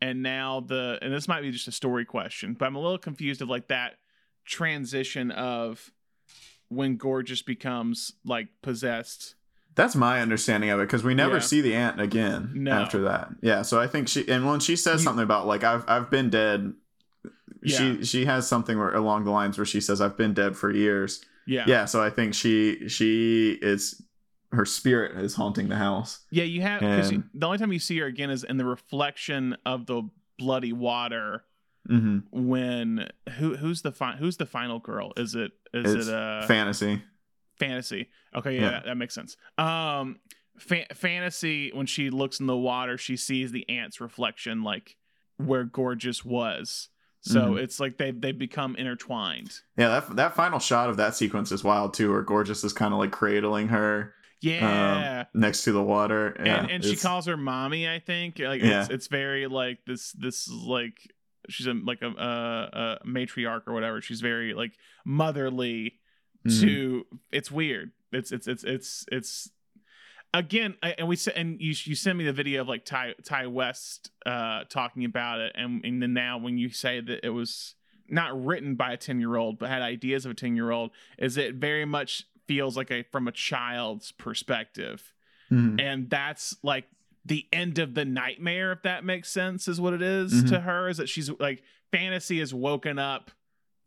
and 0.00 0.22
now 0.22 0.60
the 0.60 0.98
and 1.02 1.12
this 1.12 1.28
might 1.28 1.42
be 1.42 1.50
just 1.50 1.68
a 1.68 1.72
story 1.72 2.06
question, 2.06 2.54
but 2.54 2.64
I'm 2.64 2.76
a 2.76 2.80
little 2.80 2.96
confused 2.96 3.42
of 3.42 3.50
like 3.50 3.68
that 3.68 3.96
transition 4.46 5.30
of 5.32 5.90
when 6.74 6.96
Gorgeous 6.96 7.42
becomes 7.42 8.12
like 8.24 8.48
possessed. 8.62 9.34
That's 9.76 9.96
my 9.96 10.20
understanding 10.22 10.70
of 10.70 10.78
it 10.80 10.84
because 10.84 11.02
we 11.02 11.14
never 11.14 11.34
Yeah. 11.34 11.40
see 11.40 11.60
the 11.60 11.74
aunt 11.74 12.00
again 12.00 12.50
No. 12.54 12.70
after 12.70 13.02
that. 13.02 13.30
Yeah, 13.42 13.62
so 13.62 13.80
I 13.80 13.86
think 13.88 14.08
she 14.08 14.28
and 14.28 14.46
when 14.46 14.60
she 14.60 14.76
says 14.76 15.00
You- 15.00 15.04
something 15.04 15.24
about 15.24 15.46
like 15.46 15.64
I've 15.64 15.84
I've 15.88 16.10
been 16.10 16.30
dead, 16.30 16.74
Yeah. 17.62 17.78
she 17.78 18.04
she 18.04 18.24
has 18.26 18.46
something 18.46 18.78
where, 18.78 18.94
along 18.94 19.24
the 19.24 19.30
lines 19.32 19.58
where 19.58 19.64
she 19.64 19.80
says 19.80 20.00
I've 20.00 20.16
been 20.16 20.32
dead 20.34 20.56
for 20.56 20.70
years. 20.70 21.24
Yeah. 21.46 21.64
Yeah, 21.66 21.84
so 21.86 22.02
I 22.02 22.10
think 22.10 22.34
she 22.34 22.88
she 22.88 23.58
is 23.60 24.00
her 24.52 24.64
spirit 24.64 25.20
is 25.20 25.34
haunting 25.34 25.68
the 25.68 25.76
house. 25.76 26.20
Yeah, 26.30 26.44
you 26.44 26.62
have 26.62 26.80
And- 26.82 27.24
the 27.34 27.46
only 27.46 27.58
time 27.58 27.72
you 27.72 27.80
see 27.80 27.98
her 27.98 28.06
again 28.06 28.30
is 28.30 28.44
in 28.44 28.56
the 28.56 28.64
reflection 28.64 29.56
of 29.66 29.86
the 29.86 30.02
bloody 30.38 30.72
water 30.72 31.42
Mm-hmm. 31.90 32.18
when 32.48 33.08
who 33.38 33.56
who's 33.56 33.82
the 33.82 33.92
fi- 33.92 34.16
who's 34.16 34.36
the 34.38 34.46
final 34.46 34.78
girl? 34.78 35.12
Is 35.16 35.34
it 35.34 35.52
is 35.72 35.94
It's 35.94 36.08
it 36.08 36.14
uh 36.14 36.46
Fantasy. 36.46 37.02
fantasy? 37.58 38.08
Okay, 38.34 38.54
yeah, 38.56 38.60
Yeah. 38.62 38.70
That, 38.70 38.84
that 38.86 38.94
makes 38.96 39.14
sense. 39.14 39.36
Um, 39.58 40.16
fa- 40.58 40.86
fantasy 40.94 41.70
when 41.72 41.86
she 41.86 42.10
looks 42.10 42.40
in 42.40 42.46
the 42.46 42.56
water, 42.56 42.96
she 42.98 43.16
sees 43.16 43.52
the 43.52 43.68
aunt's 43.68 44.00
reflection, 44.00 44.62
like 44.62 44.96
where 45.36 45.64
gorgeous 45.64 46.24
was. 46.24 46.88
So 47.20 47.52
Mhm. 47.52 47.60
it's 47.62 47.80
like 47.80 47.96
they 47.98 48.10
they 48.12 48.32
become 48.32 48.76
intertwined. 48.76 49.60
Yeah, 49.76 49.88
that 49.88 50.16
that 50.16 50.34
final 50.34 50.58
shot 50.58 50.90
of 50.90 50.96
that 50.98 51.14
sequence 51.14 51.52
is 51.52 51.64
wild 51.64 51.94
too, 51.94 52.10
where 52.12 52.22
Gorgeous 52.22 52.64
is 52.64 52.72
kind 52.74 52.92
of 52.92 52.98
like 53.00 53.12
cradling 53.12 53.68
her 53.68 54.14
Yeah. 54.42 55.24
next 55.32 55.64
to 55.64 55.72
the 55.72 55.82
water. 55.82 56.36
Yeah, 56.44 56.60
and 56.62 56.70
and 56.70 56.84
she 56.84 56.96
calls 56.96 57.24
her 57.26 57.36
mommy. 57.38 57.88
I 57.88 57.98
think 57.98 58.38
like 58.40 58.60
Yeah. 58.62 58.82
it's 58.82 58.90
it's 58.90 59.06
very 59.08 59.46
like 59.46 59.78
this 59.86 60.12
this 60.12 60.46
is 60.46 60.52
like 60.52 61.10
she's 61.48 61.66
a 61.66 61.74
like 61.74 62.02
a, 62.02 62.08
a, 62.08 62.98
a 63.02 63.06
matriarch 63.06 63.62
or 63.66 63.72
whatever. 63.72 64.00
She's 64.00 64.20
very 64.20 64.54
like 64.54 64.72
motherly 65.04 66.00
Mhm. 66.46 66.60
to. 66.60 67.06
It's 67.32 67.50
weird. 67.50 67.92
It's 68.12 68.30
it's 68.32 68.46
it's 68.46 68.64
it's 68.64 69.06
it's 69.10 69.50
again. 70.32 70.74
I, 70.82 70.94
and 70.98 71.08
we 71.08 71.16
said 71.16 71.34
and 71.36 71.60
you 71.60 71.74
you 71.84 71.94
send 71.94 72.18
me 72.18 72.24
the 72.24 72.32
video 72.32 72.60
of 72.62 72.68
like 72.68 72.84
Ti 72.84 73.14
Ti 73.22 73.46
West 73.46 74.10
uh 74.26 74.64
talking 74.68 75.04
about 75.04 75.40
it, 75.40 75.52
and 75.54 75.84
and 75.84 76.02
then 76.02 76.12
now 76.12 76.38
when 76.38 76.58
you 76.58 76.68
say 76.70 77.00
that 77.00 77.24
it 77.24 77.30
was 77.30 77.74
not 78.08 78.44
written 78.44 78.74
by 78.74 78.92
a 78.92 78.96
10 78.98 79.18
year 79.18 79.34
old 79.36 79.58
but 79.58 79.70
had 79.70 79.80
ideas 79.80 80.26
of 80.26 80.32
a 80.32 80.34
10 80.34 80.54
year 80.56 80.70
old 80.70 80.90
is 81.16 81.38
it 81.38 81.54
very 81.54 81.86
much 81.86 82.24
feels 82.46 82.76
like 82.76 82.90
a 82.90 83.02
from 83.04 83.26
a 83.26 83.32
child's 83.32 84.12
perspective 84.12 85.14
Mhm. 85.50 85.80
and 85.80 86.10
that's 86.10 86.54
like 86.62 86.84
the 87.24 87.46
end 87.52 87.78
of 87.78 87.94
the 87.94 88.04
nightmare 88.04 88.72
if 88.72 88.82
that 88.82 89.04
makes 89.04 89.30
sense 89.30 89.66
is 89.68 89.80
what 89.80 89.94
it 89.94 90.02
is 90.02 90.32
Mhm. 90.44 90.48
to 90.50 90.60
her 90.60 90.88
is 90.88 90.96
that 90.98 91.08
she's 91.08 91.30
like 91.40 91.62
fantasy 91.90 92.40
is 92.40 92.52
woken 92.52 92.98
up 92.98 93.30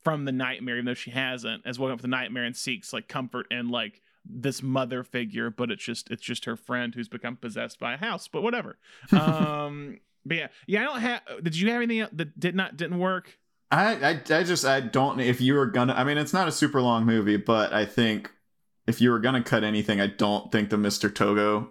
from 0.04 0.26
the 0.26 0.32
nightmare 0.32 0.76
even 0.76 0.86
though 0.86 0.94
she 0.94 1.12
hasn't 1.12 1.66
has 1.66 1.78
woken 1.78 1.94
up 1.94 2.02
from 2.02 2.10
the 2.10 2.16
nightmare 2.18 2.44
and 2.46 2.56
seeks 2.56 2.94
like 2.94 3.08
comfort 3.08 3.46
in 3.52 3.70
like 3.70 4.02
this 4.26 4.62
mother 4.64 5.04
figure 5.04 5.50
but 5.50 5.70
it's 5.72 5.84
just 5.84 6.10
it's 6.10 6.22
just 6.24 6.46
her 6.46 6.56
friend 6.56 6.96
who's 6.96 7.08
become 7.10 7.36
possessed 7.36 7.80
by 7.80 7.94
a 7.94 7.98
house 7.98 8.28
but 8.28 8.42
whatever 8.42 8.78
um 9.12 10.00
but 10.26 10.38
yeah 10.38 10.48
yeah 10.66 10.82
i 10.82 10.84
don't 10.84 11.00
have 11.02 11.22
did 11.44 11.56
you 11.58 11.70
have 11.72 11.82
anything 11.82 12.08
that 12.14 12.40
did 12.40 12.56
not 12.56 12.76
didn't 12.78 13.00
work 13.00 13.38
I, 13.70 13.96
I 13.96 14.10
I 14.12 14.44
just 14.44 14.64
I 14.66 14.80
don't 14.80 15.20
if 15.20 15.42
you 15.42 15.54
were 15.54 15.66
gonna 15.66 15.94
I 15.94 16.04
mean 16.06 16.18
it's 16.18 16.32
not 16.34 16.48
a 16.48 16.54
super 16.54 16.82
long 16.82 17.06
movie, 17.06 17.36
but 17.36 17.74
I 17.74 17.84
think 17.86 18.32
if 18.88 19.02
you 19.02 19.12
were 19.12 19.20
gonna 19.20 19.44
cut 19.44 19.66
anything, 19.66 20.00
I 20.00 20.08
don't 20.08 20.50
think 20.54 20.70
the 20.70 20.78
Mr. 20.78 21.14
Togo 21.14 21.70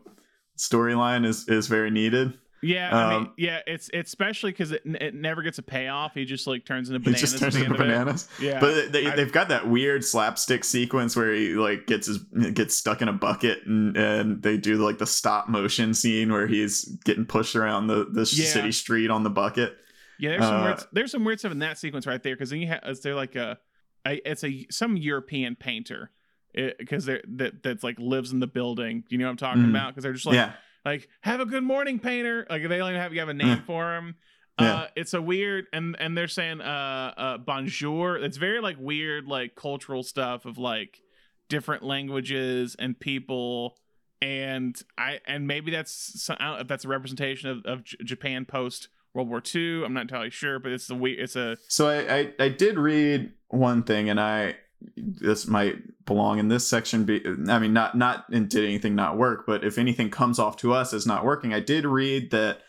storyline 0.56 1.24
is 1.26 1.48
is 1.48 1.66
very 1.68 1.90
needed. 1.90 2.38
yeah 2.62 2.96
i 2.96 3.10
mean 3.10 3.18
Um, 3.26 3.32
yeah 3.36 3.60
it's 3.66 3.90
it's 3.92 4.08
especially 4.10 4.50
because 4.50 4.72
it, 4.72 4.82
it 4.86 5.14
never 5.14 5.42
gets 5.42 5.58
a 5.58 5.62
payoff 5.62 6.14
he 6.14 6.24
just 6.24 6.46
like 6.46 6.64
turns 6.64 6.88
into 6.88 7.00
bananas. 7.00 7.20
He 7.20 7.26
just 7.26 7.38
turns 7.38 7.54
into 7.56 7.66
end 7.66 7.74
of 7.74 7.80
it. 7.80 7.84
bananas. 7.84 8.28
yeah 8.40 8.60
But 8.60 8.92
they, 8.92 9.10
they've 9.10 9.30
got 9.32 9.48
that 9.50 9.68
weird 9.68 10.04
slapstick 10.04 10.64
sequence 10.64 11.14
where 11.14 11.32
he 11.34 11.50
like 11.50 11.86
gets 11.86 12.06
his 12.06 12.18
gets 12.54 12.74
stuck 12.76 13.02
in 13.02 13.08
a 13.08 13.12
bucket 13.12 13.66
and, 13.66 13.94
and 13.96 14.42
they 14.42 14.56
do 14.56 14.76
like 14.76 14.96
the 14.98 15.06
stop 15.06 15.48
motion 15.48 15.92
scene 15.94 16.32
where 16.32 16.46
he's 16.46 16.84
getting 17.04 17.26
pushed 17.26 17.54
around 17.56 17.88
the, 17.88 18.06
the 18.10 18.20
Yeah. 18.32 18.46
city 18.48 18.72
street 18.72 19.10
on 19.10 19.22
the 19.22 19.30
bucket. 19.30 19.76
Yeah, 20.18 20.30
there's 20.30 20.44
some 20.44 20.54
Uh, 20.54 20.64
weird, 20.64 20.84
there's 20.92 21.10
some 21.12 21.24
weird 21.24 21.38
stuff 21.40 21.52
in 21.52 21.58
that 21.58 21.76
sequence 21.78 22.06
right 22.06 22.22
there 22.22 22.34
because 22.34 22.48
then 22.50 22.60
you 22.60 22.68
have 22.68 22.80
is 22.86 23.02
there 23.02 23.14
like 23.14 23.36
a, 23.36 23.58
a 24.06 24.12
it's 24.30 24.42
a 24.44 24.66
some 24.70 24.96
European 24.96 25.56
painter 25.56 26.10
because 26.56 27.04
they're 27.04 27.22
that 27.36 27.62
that's 27.62 27.84
like 27.84 27.98
lives 27.98 28.32
in 28.32 28.40
the 28.40 28.46
building. 28.46 29.04
You 29.08 29.18
know 29.18 29.26
what 29.26 29.30
I'm 29.32 29.36
talking 29.36 29.62
Mhm. 29.62 29.70
about? 29.70 29.88
Because 29.90 30.02
they're 30.02 30.12
just 30.12 30.26
like 30.26 30.34
yeah. 30.36 30.52
like 30.84 31.08
have 31.20 31.40
a 31.40 31.46
good 31.46 31.62
morning, 31.64 31.98
painter. 31.98 32.46
Like 32.50 32.62
they 32.62 32.78
don't 32.78 32.88
even 32.90 33.00
have 33.00 33.12
you 33.12 33.20
have 33.20 33.28
a 33.28 33.34
name 33.34 33.48
Yeah. 33.48 33.60
for 33.66 33.94
him. 33.96 34.14
Yeah. 34.58 34.74
Uh, 34.74 34.86
it's 34.96 35.12
a 35.14 35.20
weird 35.20 35.66
and 35.72 35.94
and 35.98 36.16
they're 36.16 36.28
saying 36.28 36.60
uh 36.62 37.12
uh 37.16 37.38
bonjour. 37.38 38.16
It's 38.16 38.38
very 38.38 38.60
like 38.60 38.76
weird 38.80 39.26
like 39.26 39.54
cultural 39.54 40.02
stuff 40.02 40.46
of 40.46 40.56
like 40.58 41.02
different 41.48 41.82
languages 41.82 42.74
and 42.78 42.98
people 42.98 43.76
and 44.22 44.80
I 44.96 45.20
and 45.26 45.46
maybe 45.46 45.70
that's 45.70 46.28
I 46.30 46.34
don't 46.36 46.54
know 46.54 46.60
if 46.60 46.68
that's 46.68 46.84
a 46.84 46.88
representation 46.88 47.50
of, 47.50 47.64
of 47.66 47.84
J- 47.84 47.98
Japan 48.02 48.46
post 48.46 48.88
World 49.12 49.28
War 49.28 49.42
II. 49.54 49.84
I'm 49.84 49.92
not 49.92 50.02
entirely 50.02 50.30
sure, 50.30 50.58
but 50.58 50.72
it's 50.72 50.88
a 50.90 50.94
weird. 50.94 51.20
It's 51.20 51.36
a 51.36 51.56
So 51.68 51.88
I, 51.88 52.14
I 52.18 52.32
I 52.38 52.48
did 52.48 52.78
read 52.78 53.32
one 53.48 53.82
thing, 53.82 54.08
and 54.10 54.18
I 54.18 54.56
this 54.96 55.46
might 55.46 56.04
belong 56.04 56.38
in 56.38 56.48
this 56.48 56.66
section. 56.66 57.04
Be 57.04 57.22
I 57.48 57.58
mean, 57.58 57.72
not 57.72 57.96
not 57.96 58.26
in 58.30 58.48
did 58.48 58.64
anything 58.64 58.94
not 58.94 59.16
work, 59.16 59.44
but 59.46 59.64
if 59.64 59.78
anything 59.78 60.10
comes 60.10 60.38
off 60.38 60.56
to 60.58 60.72
us 60.72 60.92
as 60.92 61.06
not 61.06 61.24
working, 61.24 61.54
I 61.54 61.60
did 61.60 61.86
read 61.86 62.30
that 62.30 62.60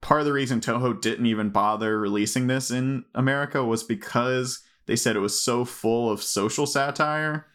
part 0.00 0.20
of 0.20 0.26
the 0.26 0.32
reason 0.32 0.60
Toho 0.60 1.00
didn't 1.00 1.26
even 1.26 1.50
bother 1.50 1.98
releasing 1.98 2.46
this 2.46 2.70
in 2.70 3.04
America 3.14 3.64
was 3.64 3.82
because 3.82 4.62
they 4.86 4.96
said 4.96 5.16
it 5.16 5.20
was 5.20 5.40
so 5.40 5.64
full 5.64 6.10
of 6.10 6.22
social 6.22 6.66
satire 6.66 7.46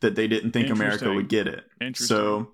that 0.00 0.14
they 0.14 0.26
didn't 0.26 0.52
think 0.52 0.70
America 0.70 1.12
would 1.12 1.28
get 1.28 1.46
it. 1.46 1.64
So 1.94 2.52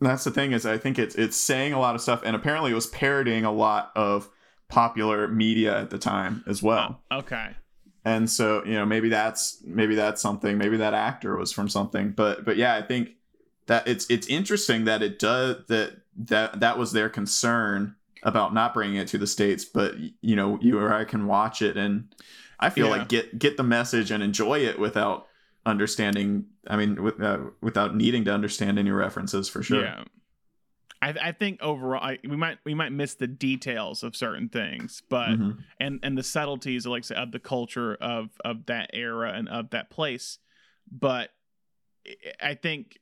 that's 0.00 0.24
the 0.24 0.30
thing 0.30 0.52
is 0.52 0.66
I 0.66 0.78
think 0.78 0.98
it's 0.98 1.14
it's 1.14 1.36
saying 1.36 1.72
a 1.72 1.80
lot 1.80 1.94
of 1.94 2.00
stuff 2.00 2.22
and 2.24 2.36
apparently 2.36 2.70
it 2.70 2.74
was 2.74 2.86
parodying 2.86 3.44
a 3.44 3.52
lot 3.52 3.92
of 3.96 4.28
popular 4.68 5.28
media 5.28 5.80
at 5.80 5.90
the 5.90 5.98
time 5.98 6.44
as 6.46 6.62
well. 6.62 7.02
Okay. 7.10 7.54
And 8.06 8.30
so, 8.30 8.64
you 8.64 8.74
know, 8.74 8.86
maybe 8.86 9.08
that's 9.08 9.58
maybe 9.64 9.96
that's 9.96 10.22
something, 10.22 10.56
maybe 10.56 10.76
that 10.76 10.94
actor 10.94 11.36
was 11.36 11.50
from 11.50 11.68
something. 11.68 12.12
But 12.12 12.44
but 12.44 12.56
yeah, 12.56 12.76
I 12.76 12.82
think 12.82 13.10
that 13.66 13.88
it's 13.88 14.06
it's 14.08 14.28
interesting 14.28 14.84
that 14.84 15.02
it 15.02 15.18
does 15.18 15.56
that 15.66 15.96
that 16.18 16.60
that 16.60 16.78
was 16.78 16.92
their 16.92 17.08
concern 17.08 17.96
about 18.22 18.54
not 18.54 18.72
bringing 18.74 18.94
it 18.96 19.08
to 19.08 19.18
the 19.18 19.26
states, 19.26 19.64
but 19.64 19.96
you 20.22 20.36
know, 20.36 20.56
you 20.62 20.78
or 20.78 20.94
I 20.94 21.04
can 21.04 21.26
watch 21.26 21.62
it 21.62 21.76
and 21.76 22.14
I 22.60 22.70
feel 22.70 22.86
Yeah. 22.86 22.92
like 22.98 23.08
get 23.08 23.40
get 23.40 23.56
the 23.56 23.64
message 23.64 24.12
and 24.12 24.22
enjoy 24.22 24.60
it 24.60 24.78
without 24.78 25.26
understanding 25.66 26.46
I 26.68 26.76
mean 26.76 27.02
with, 27.02 27.20
uh, 27.20 27.38
without 27.60 27.96
needing 27.96 28.24
to 28.26 28.32
understand 28.32 28.78
any 28.78 28.92
references 28.92 29.48
for 29.48 29.64
sure. 29.64 29.82
Yeah. 29.82 30.04
I, 31.02 31.14
I 31.20 31.32
think 31.32 31.60
overall 31.62 32.02
I, 32.02 32.18
we 32.24 32.36
might 32.36 32.58
we 32.64 32.74
might 32.74 32.90
miss 32.92 33.14
the 33.14 33.26
details 33.26 34.02
of 34.02 34.16
certain 34.16 34.48
things, 34.48 35.02
but 35.08 35.30
Mhm. 35.38 35.58
and 35.78 36.00
and 36.02 36.16
the 36.16 36.22
subtleties 36.22 36.86
of 36.86 36.92
like 36.92 37.10
of 37.10 37.32
the 37.32 37.38
culture 37.38 37.94
of 37.96 38.30
of 38.44 38.66
that 38.66 38.90
era 38.94 39.32
and 39.34 39.48
of 39.48 39.70
that 39.70 39.90
place. 39.90 40.38
But 40.90 41.30
I- 42.06 42.50
I 42.50 42.54
think 42.54 42.98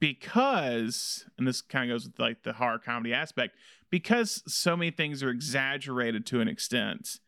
because 0.00 1.24
and 1.38 1.46
this 1.46 1.62
kind 1.62 1.90
of 1.90 1.94
goes 1.94 2.06
with 2.06 2.18
like 2.18 2.42
the 2.42 2.52
horror 2.52 2.78
comedy 2.78 3.14
aspect, 3.14 3.56
because 3.90 4.42
so 4.52 4.76
many 4.76 4.90
things 4.90 5.22
are 5.22 5.30
exaggerated 5.30 6.26
to 6.26 6.40
an 6.40 6.48
extent, 6.48 7.18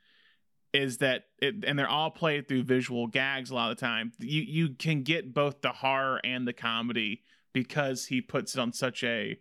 is 0.72 0.98
that 0.98 1.24
it 1.40 1.64
and 1.64 1.78
they're 1.78 1.88
all 1.88 2.10
played 2.10 2.48
through 2.48 2.64
visual 2.64 3.06
gags 3.06 3.50
a 3.50 3.54
lot 3.54 3.70
of 3.70 3.76
the 3.78 3.80
time. 3.80 4.12
You 4.18 4.42
you 4.42 4.68
can 4.74 5.02
get 5.02 5.32
both 5.32 5.60
the 5.62 5.70
horror 5.72 6.20
and 6.24 6.46
the 6.46 6.52
comedy 6.52 7.22
because 7.52 8.06
he 8.06 8.20
puts 8.20 8.54
it 8.56 8.60
on 8.60 8.72
such 8.72 9.04
a 9.04 9.38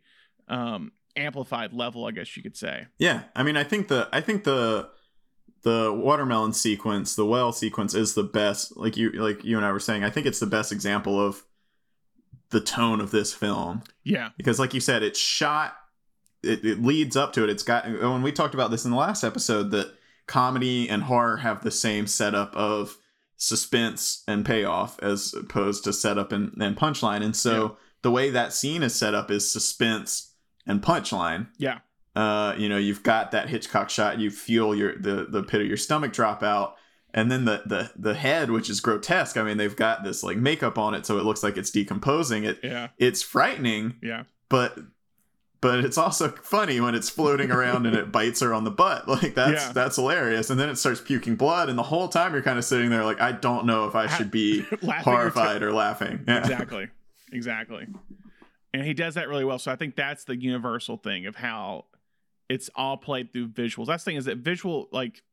um 0.47 0.91
amplified 1.15 1.73
level, 1.73 2.05
I 2.05 2.11
guess 2.11 2.35
you 2.35 2.41
could 2.43 2.57
say. 2.57 2.87
Yeah, 2.97 3.23
I 3.35 3.43
mean, 3.43 3.55
I 3.57 3.63
think 3.63 3.87
the 3.87 4.09
I 4.11 4.21
think 4.21 4.43
the 4.43 4.89
the 5.63 5.93
watermelon 5.93 6.51
sequence, 6.53 7.15
the 7.15 7.25
well 7.25 7.51
sequence, 7.53 7.93
is 7.93 8.15
the 8.15 8.23
best. 8.23 8.75
Like 8.75 8.97
you 8.97 9.11
like 9.11 9.43
you 9.45 9.57
and 9.57 9.65
I 9.65 9.71
were 9.71 9.79
saying, 9.79 10.03
I 10.03 10.09
think 10.09 10.25
it's 10.25 10.39
the 10.39 10.45
best 10.47 10.71
example 10.71 11.19
of 11.25 11.43
the 12.49 12.59
tone 12.61 12.99
of 13.01 13.09
this 13.11 13.33
film 13.33 13.81
Yeah. 14.03 14.29
because, 14.37 14.59
like 14.59 14.73
you 14.75 14.79
said, 14.79 15.01
it's 15.01 15.19
shot. 15.19 15.75
It, 16.43 16.63
it 16.65 16.81
leads 16.83 17.15
up 17.15 17.33
to 17.33 17.43
it. 17.43 17.49
It's 17.49 17.63
got 17.63 17.85
when 17.87 18.21
we 18.21 18.31
talked 18.31 18.53
about 18.53 18.69
this 18.69 18.85
in 18.85 18.91
the 18.91 18.97
last 18.97 19.23
episode 19.23 19.71
that 19.71 19.93
comedy 20.27 20.87
and 20.89 21.03
horror 21.03 21.37
have 21.37 21.63
the 21.63 21.71
same 21.71 22.05
setup 22.05 22.53
of 22.55 22.97
suspense 23.37 24.23
and 24.27 24.45
payoff 24.45 24.99
as 25.01 25.33
opposed 25.33 25.83
to 25.85 25.93
setup 25.93 26.31
and, 26.31 26.53
and 26.61 26.77
punchline. 26.77 27.23
And 27.23 27.35
so 27.35 27.61
Yeah. 27.63 27.69
the 28.03 28.11
way 28.11 28.29
that 28.29 28.53
scene 28.53 28.83
is 28.83 28.93
set 28.95 29.15
up 29.15 29.31
is 29.31 29.51
suspense 29.51 30.32
and 30.65 30.81
punchline 30.81 31.47
Yeah. 31.57 31.79
uh, 32.15 32.55
you 32.57 32.69
know, 32.69 32.77
you've 32.77 33.03
got 33.03 33.31
that 33.31 33.49
Hitchcock 33.49 33.89
shot. 33.89 34.19
You 34.19 34.29
feel 34.31 34.73
your 34.75 34.97
the 34.97 35.25
the 35.29 35.43
pit 35.43 35.61
of 35.61 35.67
your 35.67 35.77
stomach 35.77 36.13
drop 36.13 36.43
out, 36.43 36.75
and 37.13 37.31
then 37.31 37.45
the 37.45 37.63
the 37.65 37.91
the 37.95 38.13
head, 38.13 38.49
which 38.51 38.69
is 38.69 38.79
grotesque. 38.79 39.37
I 39.37 39.43
mean, 39.43 39.57
they've 39.57 39.75
got 39.75 40.03
this 40.03 40.23
like 40.23 40.37
makeup 40.37 40.77
on 40.77 40.93
it, 40.93 41.05
so 41.05 41.17
it 41.17 41.25
looks 41.25 41.43
like 41.43 41.57
it's 41.57 41.71
decomposing. 41.71 42.43
It 42.43 42.59
Yeah. 42.63 42.89
it's 42.97 43.21
frightening, 43.21 43.95
Yeah. 44.01 44.23
but 44.49 44.77
but 45.61 45.79
it's 45.79 45.97
also 45.97 46.27
funny 46.29 46.81
when 46.81 46.93
it's 46.93 47.09
floating 47.09 47.49
around 47.49 47.85
and 47.85 47.95
it 47.95 48.11
bites 48.11 48.41
her 48.41 48.53
on 48.53 48.63
the 48.65 48.71
butt. 48.71 49.07
Like 49.07 49.33
that's 49.35 49.65
Yeah. 49.67 49.71
that's 49.73 49.95
hilarious. 49.95 50.49
And 50.49 50.59
then 50.59 50.69
it 50.69 50.77
starts 50.77 51.01
puking 51.01 51.35
blood, 51.35 51.69
and 51.69 51.77
the 51.79 51.83
whole 51.83 52.09
time 52.09 52.33
you're 52.33 52.41
kind 52.43 52.57
of 52.59 52.65
sitting 52.65 52.89
there 52.89 53.03
like, 53.05 53.21
I 53.21 53.31
don't 53.31 53.65
know 53.65 53.87
if 53.87 53.95
I 53.95 54.07
should 54.07 54.29
be 54.29 54.65
Laughing 54.81 54.89
or 55.13 55.17
horrified 55.17 55.63
or 55.63 55.71
laughing. 55.73 56.23
Yeah. 56.27 56.39
exactly 56.39 56.89
exactly 57.31 57.87
and 58.73 58.83
he 58.83 58.93
does 58.93 59.15
that 59.15 59.29
really 59.29 59.45
well. 59.45 59.59
So 59.59 59.71
i 59.71 59.75
think 59.75 59.95
that's 59.95 60.23
the 60.25 60.35
universal 60.35 60.97
thing 60.97 61.25
of 61.25 61.35
how 61.35 61.85
it's 62.49 62.69
all 62.75 62.97
played 62.97 63.31
through 63.31 63.49
visuals. 63.49 63.87
That's 63.87 64.03
the 64.03 64.11
thing 64.11 64.17
is 64.17 64.25
that 64.25 64.37
visual 64.37 64.89
like 64.91 65.23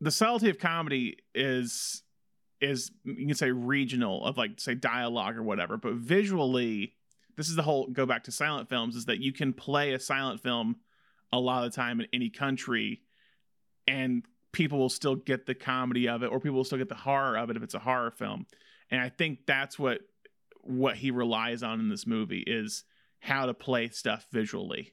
the 0.00 0.10
subtlety 0.10 0.50
of 0.50 0.58
comedy 0.58 1.18
is 1.34 2.02
is 2.60 2.92
you 3.04 3.26
can 3.26 3.34
say 3.34 3.50
regional 3.50 4.24
of 4.24 4.36
like 4.36 4.60
say 4.60 4.74
dialogue 4.74 5.36
or 5.36 5.42
whatever. 5.42 5.76
But 5.76 5.94
visually 5.94 6.94
this 7.36 7.48
is 7.48 7.56
the 7.56 7.62
whole 7.62 7.86
go 7.86 8.06
back 8.06 8.24
to 8.24 8.32
silent 8.32 8.68
films 8.68 8.96
is 8.96 9.06
that 9.06 9.20
you 9.20 9.32
can 9.32 9.52
play 9.52 9.92
a 9.92 9.98
silent 9.98 10.40
film 10.40 10.76
a 11.32 11.40
lot 11.40 11.64
of 11.64 11.72
the 11.72 11.76
time 11.76 12.00
in 12.00 12.06
any 12.12 12.28
country 12.28 13.00
and 13.88 14.22
people 14.52 14.78
will 14.78 14.90
still 14.90 15.14
get 15.14 15.46
the 15.46 15.54
comedy 15.54 16.08
of 16.08 16.22
it 16.22 16.26
or 16.26 16.38
people 16.38 16.56
will 16.56 16.64
still 16.64 16.78
get 16.78 16.90
the 16.90 16.94
horror 16.94 17.38
of 17.38 17.48
it 17.48 17.56
if 17.56 17.62
it's 17.62 17.74
a 17.74 17.78
horror 17.78 18.10
film. 18.10 18.46
And 18.90 19.00
i 19.00 19.08
think 19.08 19.46
that's 19.46 19.78
what 19.78 20.00
what 20.62 20.96
he 20.96 21.10
relies 21.10 21.62
on 21.62 21.80
in 21.80 21.88
this 21.88 22.06
movie 22.06 22.42
is 22.46 22.84
how 23.20 23.46
to 23.46 23.54
play 23.54 23.88
stuff 23.88 24.26
visually 24.32 24.92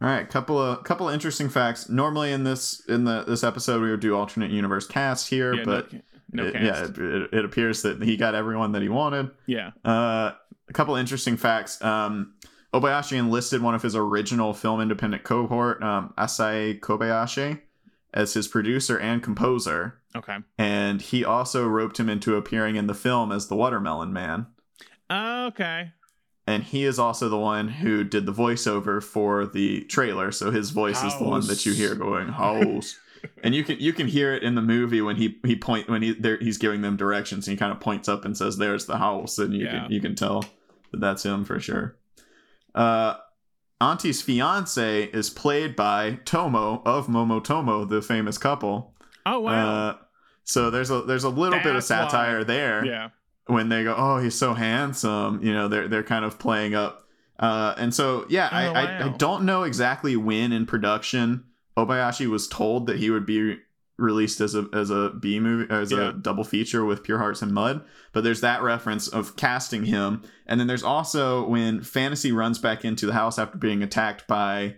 All 0.00 0.08
right, 0.08 0.28
couple 0.28 0.58
of 0.58 0.84
couple 0.84 1.08
of 1.08 1.14
interesting 1.14 1.48
facts. 1.48 1.88
Normally 1.88 2.32
in 2.32 2.44
this 2.44 2.80
in 2.88 3.04
the 3.04 3.24
this 3.24 3.42
episode 3.44 3.82
we 3.82 3.90
would 3.90 4.00
do 4.00 4.16
alternate 4.16 4.50
universe 4.50 4.86
cast 4.86 5.28
here, 5.28 5.54
yeah, 5.54 5.64
but 5.64 5.92
no, 5.92 6.00
no 6.32 6.44
it- 6.46 6.52
cast. 6.52 6.64
yeah, 6.64 6.84
it, 6.84 6.98
it, 6.98 7.28
it 7.32 7.44
appears 7.44 7.82
that 7.82 8.02
he 8.02 8.16
got 8.16 8.34
everyone 8.34 8.72
that 8.72 8.82
he 8.82 8.88
wanted. 8.88 9.30
yeah 9.46 9.70
Uh, 9.84 10.32
a 10.68 10.72
couple 10.72 10.94
interesting 10.96 11.36
facts. 11.36 11.82
Um, 11.82 12.34
Obayashi 12.74 13.16
enlisted 13.16 13.62
one 13.62 13.74
of 13.74 13.82
his 13.82 13.96
original 13.96 14.52
film 14.52 14.80
independent 14.82 15.24
cohort, 15.24 15.82
um, 15.82 16.12
Asei 16.18 16.78
Kobayashi, 16.78 17.60
as 18.12 18.34
his 18.34 18.46
producer 18.46 18.98
and 18.98 19.22
composer, 19.22 19.98
okay 20.14 20.36
and 20.58 21.00
he 21.00 21.24
also 21.24 21.66
roped 21.66 21.98
him 21.98 22.08
into 22.10 22.36
appearing 22.36 22.76
in 22.76 22.86
the 22.86 22.94
film 22.94 23.32
as 23.32 23.48
the 23.48 23.56
Watermelon 23.56 24.12
Man. 24.12 24.46
Okay 25.10 25.92
And 26.46 26.62
he 26.64 26.84
is 26.84 26.98
also 26.98 27.28
the 27.28 27.38
one 27.38 27.68
who 27.68 28.04
did 28.04 28.24
the 28.26 28.32
voiceover 28.32 29.02
for 29.02 29.46
the 29.46 29.82
trailer, 29.84 30.32
so 30.32 30.50
his 30.50 30.70
voice 30.70 31.02
is 31.04 31.16
the 31.18 31.24
one 31.24 31.46
that 31.46 31.66
you 31.66 31.72
hear 31.74 31.94
going 31.94 32.28
"house," 32.28 32.96
and 33.42 33.54
you 33.54 33.62
can 33.64 33.78
you 33.78 33.92
can 33.92 34.06
hear 34.06 34.32
it 34.34 34.42
in 34.42 34.54
the 34.54 34.62
movie 34.62 35.02
when 35.02 35.16
he 35.16 35.38
he 35.44 35.56
point 35.56 35.88
when 35.90 36.00
he 36.02 36.14
there 36.14 36.38
he's 36.38 36.56
giving 36.56 36.80
them 36.82 36.96
directions. 36.96 37.46
And 37.46 37.52
he 37.52 37.58
kind 37.58 37.72
of 37.72 37.80
points 37.80 38.08
up 38.08 38.24
and 38.24 38.34
says, 38.36 38.56
"There's 38.56 38.86
the 38.86 38.96
house," 38.98 39.38
and 39.38 39.52
you 39.52 39.64
Yeah. 39.66 39.82
can 39.82 39.90
you 39.92 40.00
can 40.00 40.14
tell 40.14 40.40
that 40.92 41.00
that's 41.00 41.22
him 41.24 41.44
for 41.44 41.60
sure. 41.60 41.96
Uh, 42.74 43.16
Auntie's 43.80 44.22
fiance 44.22 45.04
is 45.04 45.30
played 45.30 45.76
by 45.76 46.18
Tomo 46.24 46.82
of 46.84 47.06
Momotomo, 47.08 47.88
the 47.88 48.00
famous 48.02 48.38
couple. 48.38 48.94
oh 49.26 49.40
wow 49.40 49.52
Uh, 49.90 49.96
so 50.44 50.70
there's 50.70 50.90
a 50.90 51.02
there's 51.02 51.24
a 51.24 51.28
little 51.28 51.58
bit 51.58 51.76
of 51.76 51.86
That's 51.86 51.90
why. 51.90 51.96
satire 52.08 52.44
there 52.44 52.84
yeah 52.86 53.08
when 53.48 53.68
they 53.68 53.82
go, 53.84 53.94
"Oh, 53.96 54.18
he's 54.18 54.34
so 54.34 54.54
handsome," 54.54 55.42
you 55.42 55.52
know, 55.52 55.68
they're 55.68 55.88
they're 55.88 56.02
kind 56.02 56.24
of 56.24 56.38
playing 56.38 56.74
up. 56.74 57.06
Uh, 57.38 57.74
and 57.78 57.94
so 57.94 58.26
yeah, 58.28 58.48
Oh, 58.52 58.56
I, 58.56 58.82
I 58.82 59.04
I 59.06 59.08
don't 59.10 59.44
know 59.44 59.62
exactly 59.62 60.16
when 60.16 60.52
in 60.52 60.66
production 60.66 61.44
Obayashi 61.76 62.26
was 62.28 62.48
told 62.48 62.86
that 62.88 62.96
he 62.98 63.10
would 63.10 63.24
be 63.26 63.56
released 63.96 64.40
as 64.40 64.54
a 64.56 64.66
as 64.72 64.90
a 64.90 65.10
B 65.10 65.38
movie 65.40 65.72
as 65.72 65.90
Yeah. 65.92 66.08
a 66.08 66.12
double 66.12 66.44
feature 66.44 66.84
with 66.84 67.02
Pure 67.04 67.18
Hearts 67.18 67.40
and 67.42 67.52
Mud, 67.52 67.84
but 68.12 68.24
there's 68.24 68.40
that 68.40 68.62
reference 68.62 69.06
of 69.08 69.36
casting 69.36 69.84
him, 69.84 70.22
and 70.46 70.58
then 70.58 70.66
there's 70.66 70.82
also 70.82 71.46
when 71.48 71.80
Fantasy 71.82 72.32
runs 72.32 72.58
back 72.58 72.84
into 72.84 73.06
the 73.06 73.12
house 73.12 73.38
after 73.38 73.56
being 73.58 73.82
attacked 73.84 74.26
by 74.26 74.74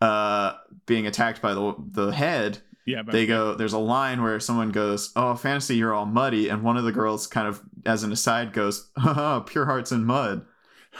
uh 0.00 0.52
being 0.86 1.06
attacked 1.06 1.40
by 1.40 1.54
the 1.54 1.74
the 1.92 2.10
head 2.12 2.58
yeah 2.84 3.02
but 3.02 3.12
they 3.12 3.26
go 3.26 3.54
there's 3.54 3.72
a 3.72 3.78
line 3.78 4.22
where 4.22 4.38
someone 4.38 4.70
goes 4.70 5.10
oh 5.16 5.34
fantasy 5.34 5.76
you're 5.76 5.94
all 5.94 6.04
muddy 6.04 6.50
and 6.50 6.62
one 6.62 6.76
of 6.76 6.84
the 6.84 6.92
girls 6.92 7.26
kind 7.26 7.48
of 7.48 7.62
as 7.86 8.02
an 8.02 8.12
aside 8.12 8.52
goes 8.52 8.90
Haha, 8.96 9.40
pure 9.40 9.64
hearts 9.66 9.92
and 9.92 10.04
mud. 10.06 10.44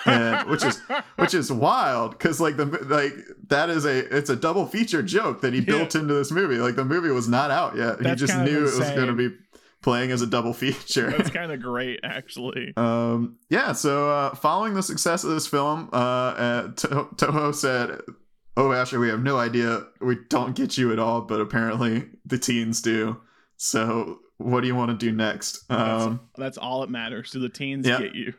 And- 0.05 0.49
which 0.51 0.65
is- 0.65 0.81
which 1.17 1.35
is 1.35 1.51
wild 1.51 2.11
because 2.13 2.41
like 2.41 2.57
the 2.57 2.67
like 2.67 3.15
that 3.49 3.71
is 3.71 3.85
a 3.87 4.17
it's 4.17 4.31
a 4.31 4.37
double 4.37 4.67
feature 4.67 5.03
joke 5.03 5.41
that 5.41 5.53
he 5.55 5.61
Yeah. 5.61 5.65
built 5.67 5.95
into 5.95 6.15
this 6.15 6.31
movie. 6.31 6.57
Like 6.57 6.77
the 6.77 6.85
movie 6.85 7.11
was 7.11 7.29
not 7.29 7.51
out 7.51 7.77
yet. 7.77 8.05
He 8.05 8.15
just 8.15 8.37
knew 8.39 8.59
it 8.61 8.79
was 8.79 8.91
going 8.91 9.07
to 9.09 9.15
be 9.15 9.35
playing 9.83 10.11
as 10.11 10.21
a 10.21 10.27
double 10.27 10.53
feature. 10.53 11.11
That's 11.11 11.31
kind 11.31 11.51
of 11.53 11.61
great 11.63 12.01
actually. 12.05 12.75
Um 12.77 13.39
yeah 13.49 13.73
so 13.73 14.11
uh 14.11 14.35
following 14.35 14.75
the 14.75 14.83
success 14.83 15.25
of 15.25 15.31
this 15.31 15.47
film 15.47 15.89
uh, 15.93 15.97
uh 15.97 16.63
to- 16.75 17.09
toho 17.17 17.55
said 17.55 18.01
oh 18.59 18.73
asher 18.73 18.99
we 19.01 19.09
have 19.09 19.23
no 19.23 19.39
idea. 19.39 19.83
We 20.01 20.19
don't 20.29 20.55
get 20.55 20.77
you 20.77 20.93
at 20.93 20.99
all 20.99 21.23
but 21.23 21.41
apparently 21.41 22.05
the 22.27 22.37
teens 22.39 22.83
do. 22.83 23.19
So 23.57 24.19
what 24.39 24.61
do 24.61 24.67
you 24.67 24.75
want 24.75 24.91
to 24.91 24.97
do 24.97 25.13
next 25.13 25.71
um 25.71 26.21
that's 26.37 26.59
all 26.59 26.81
that 26.81 26.91
matters 26.91 27.31
do 27.31 27.39
the 27.39 27.49
teens 27.49 27.87
get 27.87 28.15
you 28.15 28.33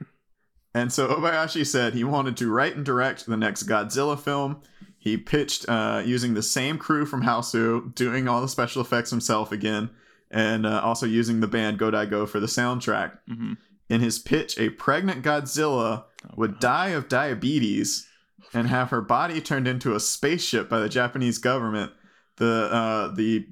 and 0.74 0.94
so 0.94 1.08
Obayashi 1.08 1.66
said 1.66 1.94
he 1.94 2.04
wanted 2.04 2.38
to 2.38 2.52
write 2.52 2.76
and 2.76 2.86
direct 2.86 3.26
the 3.26 3.36
next 3.36 3.64
Godzilla 3.64 4.20
film. 4.20 4.62
He 5.00 5.18
pitched 5.18 5.68
uh, 5.68 6.04
using 6.06 6.36
the 6.36 6.44
same 6.44 6.78
crew 6.78 7.06
from 7.06 7.24
Hausu, 7.24 7.96
doing 7.96 8.28
all 8.28 8.42
the 8.42 8.48
special 8.48 8.82
effects 8.82 9.10
himself 9.10 9.52
again, 9.52 9.90
and 10.30 10.68
uh, 10.68 10.82
also 10.84 11.08
using 11.08 11.40
the 11.40 11.48
band 11.48 11.80
Godiego 11.80 12.28
for 12.28 12.40
the 12.40 12.48
soundtrack. 12.48 13.18
hmm 13.28 13.54
In 13.90 14.02
his 14.02 14.20
pitch, 14.20 14.60
a 14.60 14.70
pregnant 14.70 15.24
Godzilla 15.24 16.04
would 16.36 16.60
die 16.60 16.90
of 16.90 17.08
diabetes 17.10 18.08
and 18.54 18.68
have 18.68 18.90
her 18.92 19.02
body 19.02 19.42
turned 19.42 19.68
into 19.68 19.96
a 19.96 20.00
spaceship 20.00 20.70
by 20.70 20.80
the 20.80 20.90
Japanese 20.90 21.38
government. 21.40 21.92
The 22.36 22.70
uh, 22.72 23.16
the 23.16 23.48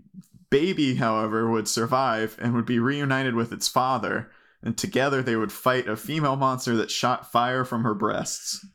baby, 0.56 0.96
however, 0.96 1.50
would 1.50 1.68
survive 1.68 2.38
and 2.42 2.54
would 2.54 2.66
be 2.66 2.80
reunited 2.80 3.36
with 3.36 3.52
its 3.52 3.68
father, 3.68 4.32
and 4.64 4.78
together 4.78 5.22
they 5.22 5.36
would 5.36 5.52
fight 5.52 5.86
a 5.86 5.98
female 5.98 6.38
monster 6.38 6.78
that 6.78 6.90
shot 6.90 7.30
fire 7.30 7.66
from 7.66 7.84
her 7.84 7.94
breasts. 7.94 8.66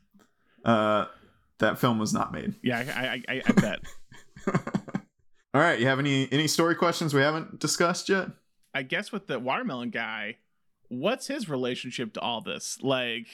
Uh, 0.63 1.05
that 1.57 1.79
film 1.79 1.97
was 1.97 2.13
not 2.13 2.31
made. 2.31 2.53
yeah 2.61 2.83
I, 2.95 3.01
I, 3.01 3.35
I, 3.35 3.41
I 3.47 3.51
bet 3.53 3.79
All 5.53 5.61
right, 5.61 5.79
you 5.79 5.87
have 5.87 5.99
any 5.99 6.31
any 6.31 6.47
story 6.47 6.75
questions 6.75 7.13
we 7.13 7.21
haven't 7.21 7.59
discussed 7.59 8.09
yet? 8.09 8.27
I 8.73 8.83
guess 8.83 9.11
with 9.11 9.27
the 9.27 9.39
watermelon 9.39 9.89
guy, 9.89 10.37
what's 10.87 11.27
his 11.27 11.49
relationship 11.49 12.13
to 12.13 12.21
all 12.21 12.41
this? 12.41 12.77
Like, 12.81 13.27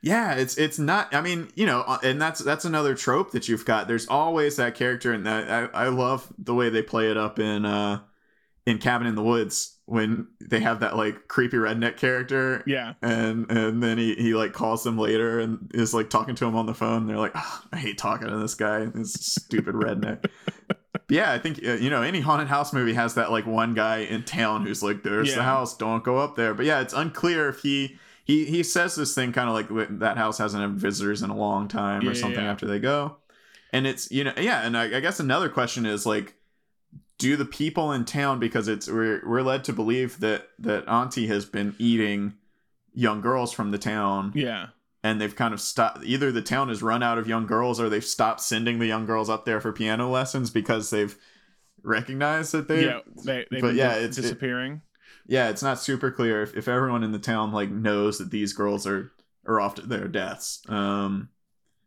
Yeah, 0.00 0.34
it's 0.34 0.56
it's 0.56 0.78
not. 0.78 1.12
I 1.12 1.20
mean, 1.20 1.48
you 1.56 1.66
know, 1.66 1.80
uh, 1.80 1.98
and 2.04 2.20
that's 2.22 2.40
that's 2.40 2.64
another 2.64 2.94
trope 2.94 3.32
that 3.32 3.48
you've 3.48 3.64
got. 3.64 3.88
There's 3.88 4.06
always 4.06 4.56
that 4.56 4.74
character, 4.74 5.12
and 5.12 5.26
that 5.26 5.50
I, 5.74 5.86
I 5.86 5.88
love 5.88 6.32
the 6.38 6.54
way 6.54 6.68
they 6.68 6.82
play 6.82 7.10
it 7.10 7.16
up 7.16 7.38
in 7.38 7.64
uh 7.64 8.00
in 8.64 8.78
Cabin 8.78 9.06
in 9.06 9.16
the 9.16 9.22
Woods 9.22 9.78
when 9.86 10.28
they 10.40 10.60
have 10.60 10.80
that 10.80 10.96
like 10.96 11.26
creepy 11.26 11.56
redneck 11.56 11.96
character, 11.96 12.62
yeah, 12.66 12.94
and 13.02 13.50
and 13.50 13.82
then 13.82 13.98
he 13.98 14.14
he 14.14 14.34
like 14.34 14.52
calls 14.52 14.84
them 14.84 14.98
later 14.98 15.40
and 15.40 15.70
is 15.74 15.92
like 15.92 16.10
talking 16.10 16.36
to 16.36 16.44
him 16.44 16.54
on 16.54 16.66
the 16.66 16.74
phone. 16.74 17.06
They're 17.06 17.16
like, 17.16 17.32
oh, 17.34 17.62
I 17.72 17.78
hate 17.78 17.98
talking 17.98 18.28
to 18.28 18.36
this 18.36 18.54
guy, 18.54 18.84
this 18.84 19.14
stupid 19.14 19.74
redneck. 19.74 20.26
yeah, 21.08 21.32
I 21.32 21.38
think 21.38 21.64
uh, 21.66 21.72
you 21.72 21.90
know 21.90 22.02
any 22.02 22.20
haunted 22.20 22.48
house 22.48 22.72
movie 22.72 22.92
has 22.92 23.14
that 23.14 23.32
like 23.32 23.46
one 23.46 23.74
guy 23.74 23.98
in 24.00 24.22
town 24.22 24.64
who's 24.64 24.82
like, 24.82 25.02
"There's 25.02 25.34
the 25.34 25.42
house, 25.42 25.76
don't 25.76 26.04
go 26.04 26.18
up 26.18 26.36
there." 26.36 26.54
But 26.54 26.66
yeah, 26.66 26.80
it's 26.80 26.94
unclear 26.94 27.48
if 27.48 27.60
he 27.60 27.98
he 28.28 28.44
he 28.44 28.62
says 28.62 28.94
this 28.94 29.12
thing 29.16 29.32
kind 29.32 29.48
of 29.48 29.54
like 29.56 29.98
that 29.98 30.16
house 30.16 30.38
hasn't 30.38 30.62
had 30.62 30.74
visitors 30.78 31.22
in 31.22 31.30
a 31.30 31.36
long 31.36 31.66
time 31.66 32.02
Yeah, 32.02 32.10
or 32.10 32.14
something 32.14 32.44
yeah. 32.44 32.50
after 32.52 32.66
they 32.66 32.78
go, 32.78 33.16
and 33.72 33.84
it's 33.88 34.08
you 34.12 34.22
know 34.22 34.34
yeah, 34.38 34.64
and 34.64 34.76
I, 34.78 34.98
I 34.98 35.00
guess 35.00 35.18
another 35.18 35.48
question 35.48 35.84
is 35.84 36.06
like. 36.06 36.34
Do 37.20 37.34
the 37.36 37.44
people 37.44 37.90
in 37.90 38.04
town 38.04 38.38
because 38.38 38.68
it's 38.68 38.86
we're 38.86 39.20
we're 39.28 39.42
led 39.42 39.64
to 39.64 39.72
believe 39.72 40.20
that 40.20 40.50
that 40.60 40.88
Auntie 40.88 41.26
has 41.26 41.44
been 41.44 41.74
eating 41.76 42.34
young 42.94 43.20
girls 43.20 43.52
from 43.52 43.72
the 43.72 43.76
town 43.78 44.30
yeah, 44.36 44.68
and 45.02 45.20
they've 45.20 45.34
kind 45.34 45.52
of 45.52 45.60
stopped 45.60 46.04
either 46.04 46.30
the 46.30 46.42
town 46.42 46.68
has 46.68 46.80
run 46.80 47.02
out 47.02 47.18
of 47.18 47.26
young 47.26 47.44
girls 47.44 47.80
or 47.80 47.88
they've 47.88 48.04
stopped 48.04 48.40
sending 48.40 48.78
the 48.78 48.86
young 48.86 49.04
girls 49.04 49.28
up 49.28 49.44
there 49.46 49.60
for 49.60 49.72
piano 49.72 50.08
lessons 50.08 50.48
because 50.50 50.90
they've 50.90 51.18
recognized 51.82 52.52
that 52.52 52.68
they 52.68 52.84
yeah. 52.84 53.00
They, 53.24 53.46
they've 53.50 53.60
but 53.62 53.68
been 53.68 53.76
yeah, 53.76 53.96
it's- 53.96 54.16
it- 54.16 54.22
disappearing. 54.22 54.82
Yeah 55.28 55.48
it's 55.50 55.62
not 55.62 55.78
super 55.80 56.10
clear 56.10 56.42
if, 56.42 56.56
if 56.56 56.66
everyone 56.66 57.04
in 57.04 57.12
the 57.12 57.18
town 57.18 57.52
like 57.52 57.70
knows 57.70 58.18
that 58.18 58.30
these 58.30 58.52
girls 58.52 58.86
are 58.86 59.12
are 59.46 59.60
off 59.60 59.76
to 59.76 59.82
their 59.82 60.08
deaths 60.08 60.62
um 60.68 61.28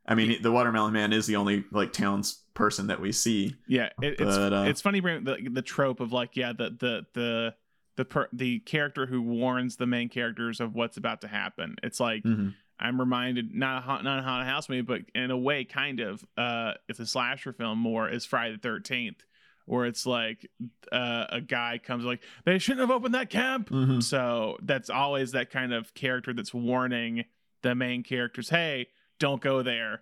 i 0.07 0.15
mean 0.15 0.41
the 0.41 0.51
watermelon 0.51 0.93
man 0.93 1.11
is 1.11 1.27
the 1.27 1.35
only 1.35 1.65
like 1.71 1.91
town's 1.91 2.43
person 2.53 2.87
that 2.87 2.99
we 3.01 3.11
see 3.11 3.55
yeah, 3.67 3.89
it, 4.01 4.19
it's 4.19 4.37
uh, 4.37 4.65
it's 4.67 4.81
funny 4.81 4.99
bringing 4.99 5.23
the 5.23 5.49
the 5.49 5.61
trope 5.61 5.99
of 5.99 6.11
like 6.13 6.35
yeah 6.35 6.53
the 6.53 6.69
the 6.69 7.05
the 7.13 7.55
the 7.97 8.05
per, 8.05 8.27
the 8.33 8.59
character 8.59 9.05
who 9.05 9.21
warns 9.21 9.75
the 9.75 9.85
main 9.85 10.09
characters 10.09 10.59
of 10.59 10.75
what's 10.75 10.97
about 10.97 11.21
to 11.21 11.27
happen. 11.27 11.75
It's 11.83 11.99
like 11.99 12.23
Mhm. 12.23 12.53
I'm 12.79 12.99
reminded 12.99 13.53
not 13.53 13.83
a 13.83 14.03
not 14.03 14.19
a 14.19 14.21
haunted 14.23 14.47
house 14.47 14.67
movie, 14.67 14.81
but 14.81 15.01
in 15.13 15.29
a 15.29 15.37
way, 15.37 15.65
kind 15.65 15.99
of. 15.99 16.25
Uh, 16.37 16.73
it's 16.89 16.99
a 16.99 17.05
slasher 17.05 17.53
film 17.53 17.79
more 17.79 18.09
is 18.09 18.25
Friday 18.25 18.53
the 18.55 18.59
Thirteenth, 18.59 19.23
where 19.65 19.85
it's 19.85 20.05
like 20.05 20.49
uh, 20.91 21.25
a 21.29 21.41
guy 21.41 21.79
comes 21.83 22.03
like 22.03 22.21
they 22.45 22.57
shouldn't 22.59 22.81
have 22.81 22.91
opened 22.91 23.13
that 23.15 23.29
camp. 23.29 23.69
Mhm. 23.69 24.01
So 24.03 24.57
that's 24.61 24.89
always 24.89 25.31
that 25.31 25.49
kind 25.51 25.73
of 25.73 25.93
character 25.93 26.33
that's 26.33 26.53
warning 26.53 27.25
the 27.63 27.75
main 27.75 28.03
characters, 28.03 28.49
hey, 28.49 28.87
don't 29.19 29.41
go 29.41 29.61
there. 29.63 30.01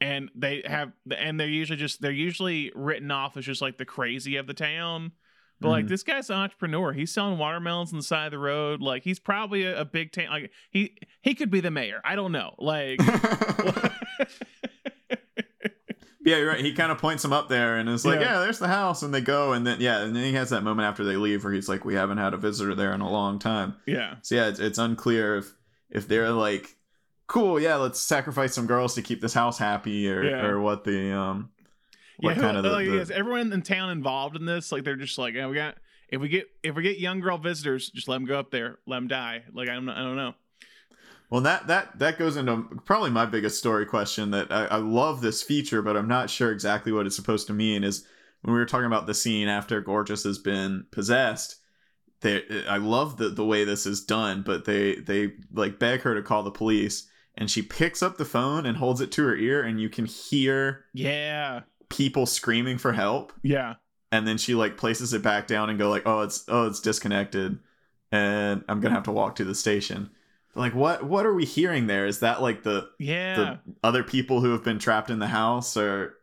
And 0.00 0.30
they 0.34 0.62
have, 0.66 0.92
and 1.16 1.38
they're 1.38 1.46
usually 1.48 1.78
just, 1.78 2.00
they're 2.02 2.10
usually 2.10 2.72
written 2.74 3.10
off 3.10 3.36
as 3.36 3.44
just 3.46 3.62
like 3.62 3.78
the 3.78 3.84
crazy 3.84 4.36
of 4.36 4.46
the 4.46 4.54
town. 4.54 5.12
But 5.60 5.68
like 5.68 5.84
Mhm. 5.84 5.88
this 5.90 6.02
guy's 6.02 6.28
an 6.28 6.36
entrepreneur. 6.36 6.92
He's 6.92 7.12
selling 7.12 7.38
watermelons 7.38 7.92
on 7.92 7.98
the 7.98 8.02
side 8.02 8.26
of 8.26 8.30
the 8.32 8.38
road. 8.38 8.80
Like 8.82 9.04
he's 9.04 9.20
probably 9.20 9.62
a, 9.62 9.82
a 9.82 9.84
big 9.84 10.10
town. 10.10 10.26
Like 10.28 10.50
he 10.70 10.96
he 11.22 11.34
could 11.36 11.52
be 11.52 11.60
the 11.60 11.70
mayor. 11.70 12.00
I 12.04 12.16
don't 12.16 12.32
know. 12.32 12.54
Like 12.58 12.98
Yeah, 16.24 16.36
you're 16.36 16.48
right. 16.48 16.60
He 16.64 16.72
kind 16.72 16.92
of 16.92 16.98
points 16.98 17.22
them 17.22 17.32
up 17.32 17.48
there 17.48 17.76
and 17.78 17.88
is 17.88 18.04
like, 18.04 18.20
Yeah. 18.20 18.34
"Yeah, 18.34 18.40
there's 18.40 18.58
the 18.60 18.68
house," 18.68 19.02
and 19.02 19.12
they 19.12 19.20
go, 19.20 19.52
and 19.52 19.66
then 19.66 19.80
yeah, 19.80 20.02
and 20.02 20.14
then 20.14 20.22
he 20.24 20.32
has 20.34 20.50
that 20.50 20.62
moment 20.62 20.86
after 20.88 21.02
they 21.04 21.16
leave 21.16 21.42
where 21.44 21.52
he's 21.52 21.68
like, 21.68 21.84
"We 21.84 21.94
haven't 21.94 22.18
had 22.18 22.32
a 22.34 22.36
visitor 22.36 22.74
there 22.74 22.92
in 22.92 23.00
a 23.00 23.10
long 23.10 23.38
time." 23.38 23.74
yeah, 23.86 24.16
So 24.22 24.34
yeah, 24.36 24.48
it's, 24.48 24.60
it's 24.60 24.78
unclear 24.78 25.36
if 25.38 25.52
if 25.90 26.06
they're 26.08 26.30
like 26.30 26.76
cool, 27.26 27.58
yeah, 27.58 27.76
let's 27.76 27.98
sacrifice 27.98 28.54
some 28.54 28.66
girls 28.66 28.94
to 28.94 29.02
keep 29.02 29.20
this 29.20 29.32
house 29.34 29.58
happy, 29.58 30.08
or 30.10 30.22
Yeah. 30.22 30.44
or 30.46 30.60
what 30.60 30.84
the 30.84 31.12
um, 31.16 31.50
what 32.18 32.36
yeah, 32.36 32.42
kind 32.42 32.56
of 32.56 32.62
the, 32.62 32.70
like, 32.70 32.86
the- 32.86 33.00
is 33.00 33.10
everyone 33.10 33.52
in 33.52 33.62
town 33.62 33.90
involved 33.90 34.36
in 34.36 34.44
this? 34.44 34.70
Like 34.70 34.84
they're 34.84 34.96
just 34.96 35.18
like, 35.18 35.34
yeah, 35.34 35.46
we 35.48 35.54
got 35.56 35.76
if 36.08 36.20
we 36.20 36.28
get 36.28 36.46
if 36.62 36.74
we 36.76 36.82
get 36.82 36.98
young 37.00 37.20
girl 37.20 37.38
visitors, 37.38 37.90
just 37.90 38.06
let 38.06 38.16
them 38.16 38.26
go 38.26 38.38
up 38.38 38.50
there, 38.50 38.78
let 38.86 38.98
them 38.98 39.08
die. 39.08 39.42
Like 39.52 39.68
I 39.68 39.74
don't 39.74 39.88
I 39.88 40.02
don't 40.02 40.16
know. 40.16 40.34
Well, 41.32 41.40
that 41.40 41.66
that 41.68 41.98
that 41.98 42.18
goes 42.18 42.36
into 42.36 42.68
probably 42.84 43.08
my 43.08 43.24
biggest 43.24 43.56
story 43.56 43.86
question. 43.86 44.32
That 44.32 44.52
I, 44.52 44.66
I 44.66 44.76
love 44.76 45.22
this 45.22 45.42
feature, 45.42 45.80
but 45.80 45.96
I'm 45.96 46.06
not 46.06 46.28
sure 46.28 46.52
exactly 46.52 46.92
what 46.92 47.06
it's 47.06 47.16
supposed 47.16 47.46
to 47.46 47.54
mean. 47.54 47.84
Is 47.84 48.06
when 48.42 48.52
we 48.52 48.60
were 48.60 48.66
talking 48.66 48.84
about 48.84 49.06
the 49.06 49.14
scene 49.14 49.48
after 49.48 49.80
Gorgeous 49.80 50.24
has 50.24 50.38
been 50.38 50.84
possessed. 50.90 51.56
They, 52.20 52.44
I 52.68 52.76
love 52.76 53.16
the 53.16 53.30
the 53.30 53.46
way 53.46 53.64
this 53.64 53.86
is 53.86 54.04
done, 54.04 54.42
but 54.42 54.66
they 54.66 54.96
they 54.96 55.32
like 55.54 55.78
beg 55.78 56.02
her 56.02 56.14
to 56.14 56.22
call 56.22 56.42
the 56.42 56.50
police, 56.50 57.08
and 57.34 57.50
she 57.50 57.62
picks 57.62 58.02
up 58.02 58.18
the 58.18 58.26
phone 58.26 58.66
and 58.66 58.76
holds 58.76 59.00
it 59.00 59.10
to 59.12 59.24
her 59.24 59.34
ear, 59.34 59.62
and 59.62 59.80
you 59.80 59.88
can 59.88 60.04
hear 60.04 60.84
Yeah, 60.92 61.62
people 61.88 62.26
screaming 62.26 62.76
for 62.76 62.92
help, 62.92 63.32
yeah, 63.42 63.76
and 64.10 64.28
then 64.28 64.36
she 64.36 64.54
like 64.54 64.76
places 64.76 65.14
it 65.14 65.22
back 65.22 65.46
down 65.46 65.70
and 65.70 65.78
go 65.78 65.88
like, 65.88 66.02
oh, 66.04 66.20
it's 66.20 66.44
oh, 66.48 66.66
it's 66.66 66.80
disconnected, 66.80 67.58
and 68.10 68.64
I'm 68.68 68.80
gonna 68.80 68.94
have 68.94 69.04
to 69.04 69.12
walk 69.12 69.36
to 69.36 69.44
the 69.44 69.54
station. 69.54 70.10
Like 70.54 70.74
what 70.74 71.04
what 71.04 71.24
are 71.24 71.32
we 71.32 71.44
hearing 71.44 71.86
there? 71.86 72.06
Is 72.06 72.20
that 72.20 72.42
like 72.42 72.62
the 72.62 72.88
yeah. 72.98 73.36
the 73.36 73.58
other 73.82 74.02
people 74.02 74.40
who 74.40 74.52
have 74.52 74.62
been 74.62 74.78
trapped 74.78 75.10
in 75.10 75.18
the 75.18 75.26
house 75.26 75.76
or 75.76 76.16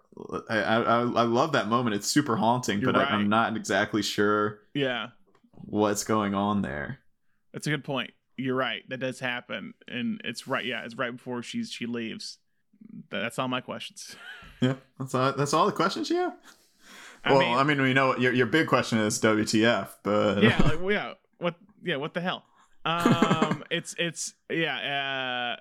I 0.49 0.57
I, 0.57 0.99
I 1.01 1.23
love 1.23 1.53
that 1.53 1.67
moment. 1.67 1.95
It's 1.95 2.07
super 2.07 2.35
haunting, 2.35 2.79
You're 2.79 2.93
but 2.93 2.99
I, 2.99 3.03
right. 3.03 3.13
I'm 3.13 3.29
not 3.29 3.55
exactly 3.55 4.03
sure 4.03 4.59
yeah. 4.73 5.09
what's 5.53 6.03
going 6.03 6.35
on 6.35 6.61
there. 6.61 6.99
That's 7.53 7.65
a 7.65 7.71
good 7.71 7.83
point. 7.83 8.11
You're 8.37 8.55
right. 8.55 8.87
That 8.89 8.99
does 8.99 9.19
happen, 9.19 9.73
and 9.87 10.21
it's 10.23 10.47
right. 10.47 10.63
Yeah, 10.63 10.83
it's 10.85 10.95
right 10.95 11.11
before 11.11 11.41
she's 11.41 11.71
she 11.71 11.87
leaves. 11.87 12.37
That's 13.09 13.39
all 13.39 13.47
my 13.47 13.61
questions. 13.61 14.15
Yeah, 14.61 14.73
that's 14.99 15.15
all. 15.15 15.31
That's 15.31 15.53
all 15.53 15.65
the 15.67 15.71
questions 15.71 16.09
you 16.09 16.17
have. 16.17 16.35
I 17.23 17.31
well, 17.31 17.39
mean, 17.39 17.57
I 17.57 17.63
mean, 17.63 17.81
we 17.81 17.93
know 17.93 18.17
your 18.17 18.33
your 18.33 18.45
big 18.45 18.67
question 18.67 18.97
is 18.97 19.17
WTF, 19.21 19.87
but 20.03 20.43
yeah, 20.43 20.61
like 20.61 20.81
well, 20.81 20.91
yeah. 20.91 21.13
What? 21.37 21.55
Yeah, 21.81 21.95
what 21.95 22.13
the 22.13 22.19
hell? 22.19 22.43
Um, 22.89 23.63
it's 23.71 23.95
it's 23.97 24.33
yeah, 24.49 25.55
uh, 25.57 25.59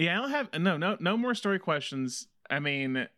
yeah. 0.00 0.18
I 0.18 0.22
don't 0.22 0.30
have 0.30 0.60
no 0.60 0.76
no 0.76 0.96
no 1.00 1.16
more 1.16 1.34
story 1.34 1.58
questions. 1.58 2.28
I 2.48 2.60
mean, 2.60 3.08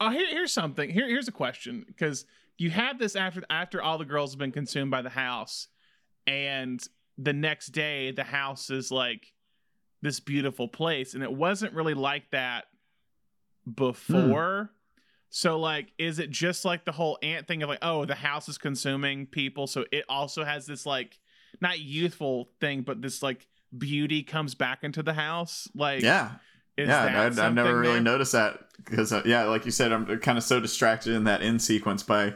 oh, 0.00 0.10
here, 0.10 0.26
here's 0.30 0.52
something. 0.52 0.90
Here 0.90 1.08
here's 1.08 1.28
a 1.28 1.32
question 1.32 1.84
because 1.86 2.24
you 2.56 2.70
had 2.70 2.98
this 2.98 3.16
after 3.16 3.42
after 3.50 3.82
all 3.82 3.98
the 3.98 4.04
girls 4.04 4.32
have 4.32 4.38
been 4.38 4.52
consumed 4.52 4.90
by 4.90 5.02
the 5.02 5.10
house, 5.10 5.68
and 6.26 6.82
the 7.18 7.32
next 7.32 7.68
day 7.68 8.10
the 8.10 8.24
house 8.24 8.70
is 8.70 8.90
like 8.90 9.32
this 10.02 10.20
beautiful 10.20 10.68
place, 10.68 11.14
and 11.14 11.22
it 11.22 11.32
wasn't 11.32 11.72
really 11.74 11.94
like 11.94 12.30
that 12.30 12.64
before. 13.72 14.70
So 15.30 15.58
like 15.58 15.92
is 15.98 16.20
it 16.20 16.30
just 16.30 16.64
like 16.64 16.84
the 16.84 16.92
whole 16.92 17.18
aunt 17.20 17.48
thing 17.48 17.64
of 17.64 17.68
like 17.68 17.80
oh 17.82 18.04
the 18.04 18.14
house 18.14 18.48
is 18.48 18.56
consuming 18.56 19.26
people 19.26 19.66
so 19.66 19.84
it 19.90 20.04
also 20.08 20.44
has 20.44 20.64
this 20.64 20.86
like 20.86 21.18
not 21.60 21.78
youthful 21.80 22.48
thing 22.60 22.82
but 22.82 23.00
this 23.02 23.22
like 23.22 23.46
beauty 23.76 24.22
comes 24.22 24.54
back 24.54 24.84
into 24.84 25.02
the 25.02 25.12
house 25.12 25.68
like 25.74 26.02
yeah, 26.02 26.32
is 26.76 26.88
yeah. 26.88 27.04
that 27.06 27.16
I'd, 27.16 27.38
I've 27.38 27.54
never 27.54 27.78
really 27.78 27.94
there? 27.94 28.02
noticed 28.02 28.32
that 28.32 28.64
because 28.84 29.12
uh, 29.12 29.22
yeah, 29.24 29.44
like 29.44 29.64
you 29.64 29.70
said, 29.70 29.92
I'm 29.92 30.18
kind 30.18 30.38
of 30.38 30.44
so 30.44 30.60
distracted 30.60 31.14
in 31.14 31.24
that 31.24 31.42
end 31.42 31.62
sequence 31.62 32.02
by 32.02 32.34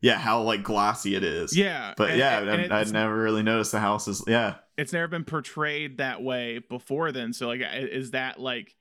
yeah 0.00 0.18
how 0.18 0.42
like 0.42 0.62
glossy 0.62 1.14
it 1.14 1.24
is. 1.24 1.56
yeah 1.56 1.94
but 1.96 2.10
and- 2.10 2.18
yeah, 2.18 2.38
and 2.40 2.72
I, 2.72 2.80
I'd 2.80 2.92
never 2.92 3.16
really 3.16 3.42
noticed 3.42 3.72
the 3.72 3.80
house 3.80 4.08
is 4.08 4.22
yeah. 4.26 4.56
it's 4.76 4.92
never 4.92 5.08
been 5.08 5.24
portrayed 5.24 5.98
that 5.98 6.22
way 6.22 6.58
before 6.58 7.12
then 7.12 7.32
so 7.32 7.46
like 7.46 7.62
is 7.72 8.12
that 8.12 8.40
like 8.40 8.74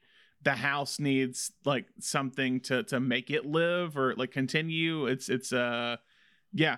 the 0.44 0.54
house 0.54 1.00
needs 1.00 1.52
like 1.64 1.86
something 2.00 2.60
to 2.62 2.84
to 2.84 3.00
make 3.00 3.30
it 3.30 3.46
live 3.46 3.98
or 3.98 4.16
like 4.16 4.32
continue 4.32 5.06
it's 5.06 5.30
it's 5.30 5.54
uh 5.54 5.96
yeah 6.54 6.78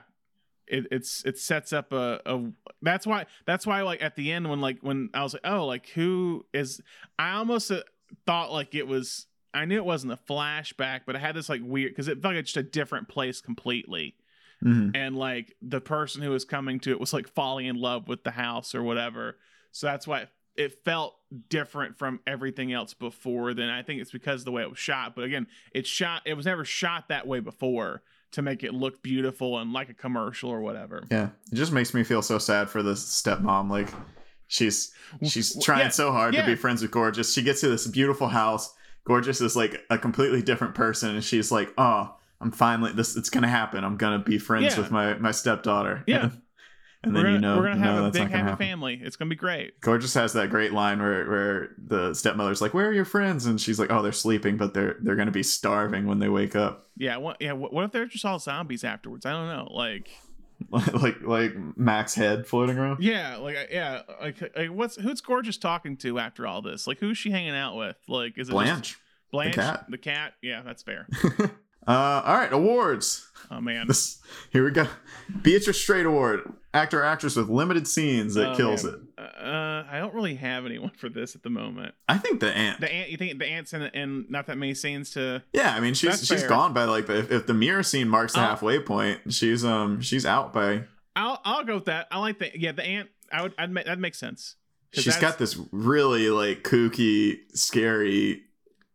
it, 0.67 0.87
it's 0.91 1.23
it 1.25 1.37
sets 1.37 1.73
up 1.73 1.91
a, 1.91 2.21
a 2.25 2.41
that's 2.81 3.05
why 3.05 3.25
that's 3.45 3.65
why 3.67 3.81
like 3.81 4.01
at 4.01 4.15
the 4.15 4.31
end 4.31 4.49
when 4.49 4.61
like 4.61 4.79
when 4.81 5.09
i 5.13 5.21
was 5.23 5.33
like 5.33 5.45
oh 5.45 5.65
like 5.65 5.87
who 5.89 6.45
is 6.53 6.81
i 7.19 7.31
almost 7.33 7.69
uh, 7.71 7.81
thought 8.25 8.51
like 8.51 8.73
it 8.73 8.87
was 8.87 9.27
i 9.53 9.65
knew 9.65 9.75
it 9.75 9.85
wasn't 9.85 10.11
a 10.11 10.19
flashback 10.29 11.01
but 11.05 11.15
i 11.15 11.19
had 11.19 11.35
this 11.35 11.49
like 11.49 11.61
weird 11.63 11.91
because 11.91 12.07
it 12.07 12.21
felt 12.21 12.35
like 12.35 12.45
just 12.45 12.57
a 12.57 12.63
different 12.63 13.07
place 13.07 13.41
completely. 13.41 14.15
Mhm. 14.63 14.91
and 14.95 15.17
like 15.17 15.55
the 15.61 15.81
person 15.81 16.21
who 16.21 16.29
was 16.29 16.45
coming 16.45 16.79
to 16.79 16.91
it 16.91 16.99
was 16.99 17.11
like 17.11 17.27
falling 17.27 17.65
in 17.65 17.75
love 17.75 18.07
with 18.07 18.23
the 18.23 18.31
house 18.31 18.73
or 18.73 18.81
whatever. 18.81 19.37
So 19.73 19.87
that's 19.87 20.07
why 20.07 20.27
it 20.55 20.85
felt 20.85 21.15
different 21.49 21.97
from 21.97 22.21
everything 22.25 22.71
else 22.71 22.93
before 22.93 23.53
then. 23.53 23.67
I 23.67 23.81
think 23.81 23.99
it's 23.99 24.11
because 24.11 24.41
of 24.41 24.45
the 24.45 24.51
way 24.51 24.61
it 24.61 24.69
was 24.69 24.79
shot 24.79 25.15
but 25.15 25.25
again 25.25 25.47
it's 25.73 25.89
shot 25.89 26.21
it 26.25 26.35
was 26.35 26.45
never 26.45 26.63
shot 26.63 27.09
that 27.09 27.27
way 27.27 27.41
before 27.41 28.03
to 28.33 28.41
make 28.41 28.63
it 28.63 28.73
look 28.73 29.01
beautiful 29.01 29.57
and 29.59 29.73
like 29.73 29.89
a 29.89 29.93
commercial 29.93 30.49
or 30.49 30.61
whatever 30.61 31.03
Yeah, 31.09 31.29
it 31.51 31.55
just 31.55 31.71
makes 31.71 31.93
me 31.93 32.03
feel 32.03 32.21
so 32.21 32.37
sad 32.37 32.69
for 32.69 32.83
this 32.83 33.03
stepmom. 33.03 33.69
Like 33.69 33.89
she's 34.47 34.91
she's 35.23 35.57
trying 35.63 35.85
yeah, 35.85 35.89
so 35.89 36.11
hard 36.11 36.33
yeah. 36.33 36.41
to 36.41 36.47
be 36.47 36.55
friends 36.55 36.81
with 36.81 36.91
Gorgeous. 36.91 37.33
She 37.33 37.41
gets 37.41 37.61
to 37.61 37.69
this 37.69 37.87
beautiful 37.87 38.27
house. 38.27 38.73
Gorgeous 39.05 39.41
is 39.41 39.55
like 39.55 39.81
a 39.89 39.97
completely 39.97 40.41
different 40.41 40.75
person, 40.75 41.09
and 41.15 41.23
she's 41.23 41.51
like, 41.51 41.73
"Oh, 41.77 42.15
I'm 42.39 42.51
finally 42.51 42.91
this. 42.93 43.17
It's 43.17 43.29
gonna 43.29 43.49
happen. 43.49 43.83
I'm 43.83 43.97
gonna 43.97 44.19
be 44.19 44.37
friends 44.37 44.73
Yeah. 44.75 44.79
with 44.81 44.91
my 44.91 45.15
my 45.15 45.31
stepdaughter." 45.31 46.03
Yeah. 46.07 46.23
and 46.23 46.41
we're 47.05 47.11
then 47.11 47.23
gonna, 47.23 47.33
you 47.33 47.39
know, 47.39 47.57
we're 47.57 47.67
gonna 47.67 47.77
have 47.77 47.95
no, 47.95 48.05
a 48.05 48.11
big 48.11 48.29
happy 48.29 48.63
family 48.63 49.01
it's 49.03 49.15
gonna 49.15 49.29
be 49.29 49.35
great 49.35 49.79
Gorgeous 49.81 50.13
has 50.13 50.33
that 50.33 50.49
great 50.49 50.73
line 50.73 51.01
where 51.01 51.29
where 51.29 51.69
the 51.77 52.13
stepmother's 52.13 52.61
like, 52.61 52.73
"Where 52.73 52.87
are 52.87 52.93
your 52.93 53.05
friends?" 53.05 53.45
And 53.45 53.59
she's 53.59 53.79
like, 53.79 53.91
"Oh, 53.91 54.01
they're 54.01 54.11
sleeping, 54.11 54.57
but 54.57 54.73
they're 54.73 54.97
they're 55.01 55.15
gonna 55.15 55.31
be 55.31 55.43
starving 55.43 56.07
when 56.07 56.19
they 56.19 56.29
wake 56.29 56.55
up." 56.55 56.87
yeah 56.97 57.17
what 57.17 57.37
yeah 57.39 57.53
what, 57.53 57.73
what 57.73 57.85
if 57.85 57.91
they're 57.91 58.05
just 58.05 58.23
all 58.23 58.37
zombies 58.37 58.83
afterwards 58.83 59.25
i 59.25 59.31
don't 59.31 59.47
know 59.47 59.67
like 59.73 60.11
like 60.69 61.19
like 61.23 61.53
Mac's 61.75 62.13
head 62.13 62.45
floating 62.45 62.77
around. 62.77 63.03
yeah 63.03 63.37
like 63.37 63.69
yeah 63.71 64.03
like, 64.21 64.39
like 64.55 64.69
what's 64.69 64.95
who's 64.95 65.19
gorgeous 65.19 65.57
talking 65.57 65.97
to 65.97 66.19
after 66.19 66.45
all 66.45 66.61
this 66.61 66.85
like 66.85 66.99
who's 66.99 67.17
she 67.17 67.31
hanging 67.31 67.55
out 67.55 67.75
with 67.75 67.97
like 68.07 68.37
is 68.37 68.49
it 68.49 68.51
Blanche. 68.51 68.99
Blanche, 69.33 69.55
cat. 69.55 69.85
the 69.89 69.97
cat. 69.97 70.33
Yeah, 70.43 70.61
that's 70.63 70.83
fair. 70.83 71.07
uh, 71.87 72.21
all 72.23 72.35
right, 72.35 72.53
awards. 72.53 73.31
Oh 73.51 73.61
man, 73.61 73.87
This 73.87 74.19
here 74.51 74.63
we 74.65 74.71
go. 74.71 74.87
Beatrice 75.41 75.79
Straight 75.81 76.05
Award, 76.05 76.51
actor 76.73 77.03
actress 77.03 77.35
with 77.35 77.49
limited 77.49 77.87
scenes 77.87 78.33
that 78.35 78.53
Oh, 78.53 78.55
kills 78.55 78.83
man. 78.83 79.07
it. 79.17 79.23
uh, 79.23 79.83
I 79.89 79.99
don't 79.99 80.13
really 80.13 80.35
have 80.35 80.65
anyone 80.65 80.91
for 80.97 81.09
this 81.09 81.35
at 81.35 81.43
the 81.43 81.49
moment. 81.49 81.93
I 82.09 82.17
think 82.17 82.39
the 82.39 82.51
aunt. 82.55 82.79
The 82.81 82.91
aunt, 82.91 83.09
you 83.09 83.17
think 83.17 83.37
the 83.39 83.45
aunts 83.45 83.73
and 83.73 83.89
and 83.93 84.29
not 84.29 84.47
that 84.47 84.57
many 84.57 84.73
scenes 84.73 85.11
to. 85.11 85.43
yeah, 85.53 85.75
I 85.75 85.79
mean 85.79 85.93
she's 85.93 86.09
That's 86.11 86.25
she's 86.25 86.39
fair. 86.41 86.49
gone 86.49 86.73
by 86.73 86.85
like 86.85 87.05
the, 87.07 87.19
if, 87.19 87.31
if 87.31 87.47
the 87.47 87.53
mirror 87.53 87.83
scene 87.83 88.07
marks 88.09 88.33
the 88.33 88.39
Oh. 88.39 88.43
halfway 88.43 88.79
point, 88.79 89.33
she's 89.33 89.63
um 89.63 90.01
she's 90.01 90.25
out 90.25 90.51
by. 90.53 90.83
I'll 91.15 91.39
I'll 91.45 91.63
go 91.63 91.75
with 91.75 91.85
that. 91.85 92.07
I 92.11 92.19
like 92.19 92.39
the 92.39 92.51
yeah 92.57 92.71
the 92.71 92.83
aunt. 92.83 93.09
I 93.31 93.41
would 93.43 93.53
I'd 93.57 93.71
make 93.71 93.85
that 93.85 93.99
makes 93.99 94.17
sense. 94.19 94.55
She's 94.91 95.17
got 95.17 95.37
this 95.39 95.59
really 95.71 96.29
like 96.29 96.63
kooky, 96.63 97.39
scary 97.55 98.43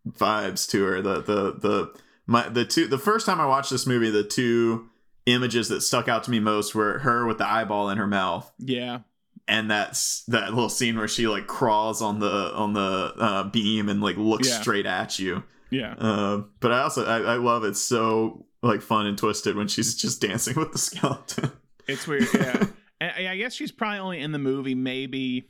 vibes 0.08 0.68
to 0.70 0.84
her. 0.84 1.02
The 1.02 1.20
the 1.22 1.52
the 1.52 1.94
my 2.28 2.48
the 2.48 2.64
two 2.64 2.86
the 2.86 2.98
first 2.98 3.26
time 3.26 3.40
I 3.40 3.46
watched 3.46 3.70
this 3.70 3.86
movie, 3.88 4.10
the 4.10 4.22
two 4.22 4.88
images 5.26 5.68
that 5.70 5.80
stuck 5.80 6.06
out 6.06 6.22
to 6.24 6.30
me 6.30 6.38
most 6.38 6.74
were 6.76 7.00
her 7.00 7.26
with 7.26 7.38
the 7.38 7.46
eyeball 7.46 7.90
in 7.90 7.98
her 7.98 8.06
mouth 8.06 8.50
Yeah, 8.58 9.00
and 9.48 9.68
that's 9.70 10.22
that 10.28 10.54
little 10.54 10.68
scene 10.70 10.96
where 10.96 11.08
she 11.08 11.26
like 11.26 11.46
crawls 11.48 12.00
on 12.00 12.20
the 12.20 12.52
on 12.54 12.72
the 12.74 13.12
uh, 13.18 13.42
beam 13.44 13.88
and 13.88 14.00
like 14.00 14.16
looks 14.16 14.48
Yeah. 14.48 14.60
straight 14.60 14.86
at 14.86 15.18
you. 15.18 15.42
yeah. 15.70 15.94
Uh, 15.98 16.42
but 16.60 16.70
I 16.72 16.82
also 16.82 17.04
I, 17.04 17.34
I 17.34 17.36
love 17.36 17.64
it 17.64 17.74
so 17.76 18.46
like 18.62 18.80
fun 18.82 19.06
and 19.06 19.16
twisted 19.18 19.54
when 19.56 19.68
she's 19.68 19.94
just 19.94 20.20
dancing 20.20 20.56
with 20.56 20.72
the 20.72 20.78
skeleton. 20.88 21.52
It's 21.86 22.06
weird. 22.06 22.26
Yeah, 22.34 22.66
and 23.00 23.12
I 23.16 23.32
I 23.32 23.36
guess 23.36 23.52
she's 23.54 23.72
probably 23.72 23.98
only 23.98 24.20
in 24.20 24.32
the 24.32 24.38
movie 24.38 24.74
maybe 24.74 25.48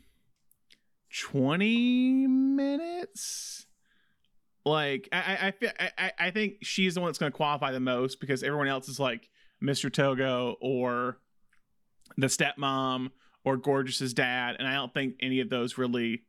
twenty 1.21 2.27
minutes. 2.27 3.58
Like 4.69 5.09
I 5.13 5.53
I 5.63 5.91
I, 5.99 6.13
I 6.19 6.31
think 6.31 6.59
she's 6.63 6.95
the 6.95 7.01
one 7.01 7.09
that's 7.09 7.19
going 7.19 7.33
to 7.33 7.37
qualify 7.37 7.73
the 7.73 7.81
most 7.81 8.21
because 8.21 8.43
everyone 8.43 8.69
else 8.69 8.89
is 8.89 8.99
like 9.01 9.29
Mr. 9.63 9.93
Togo 9.93 10.57
or 10.61 11.19
the 12.17 12.27
stepmom 12.29 13.11
or 13.45 13.57
Gorgeous's 13.57 14.13
dad, 14.15 14.57
and 14.59 14.67
I 14.69 14.75
don't 14.75 14.93
think 14.93 15.15
any 15.21 15.41
of 15.41 15.49
those 15.51 15.79
really 15.79 16.23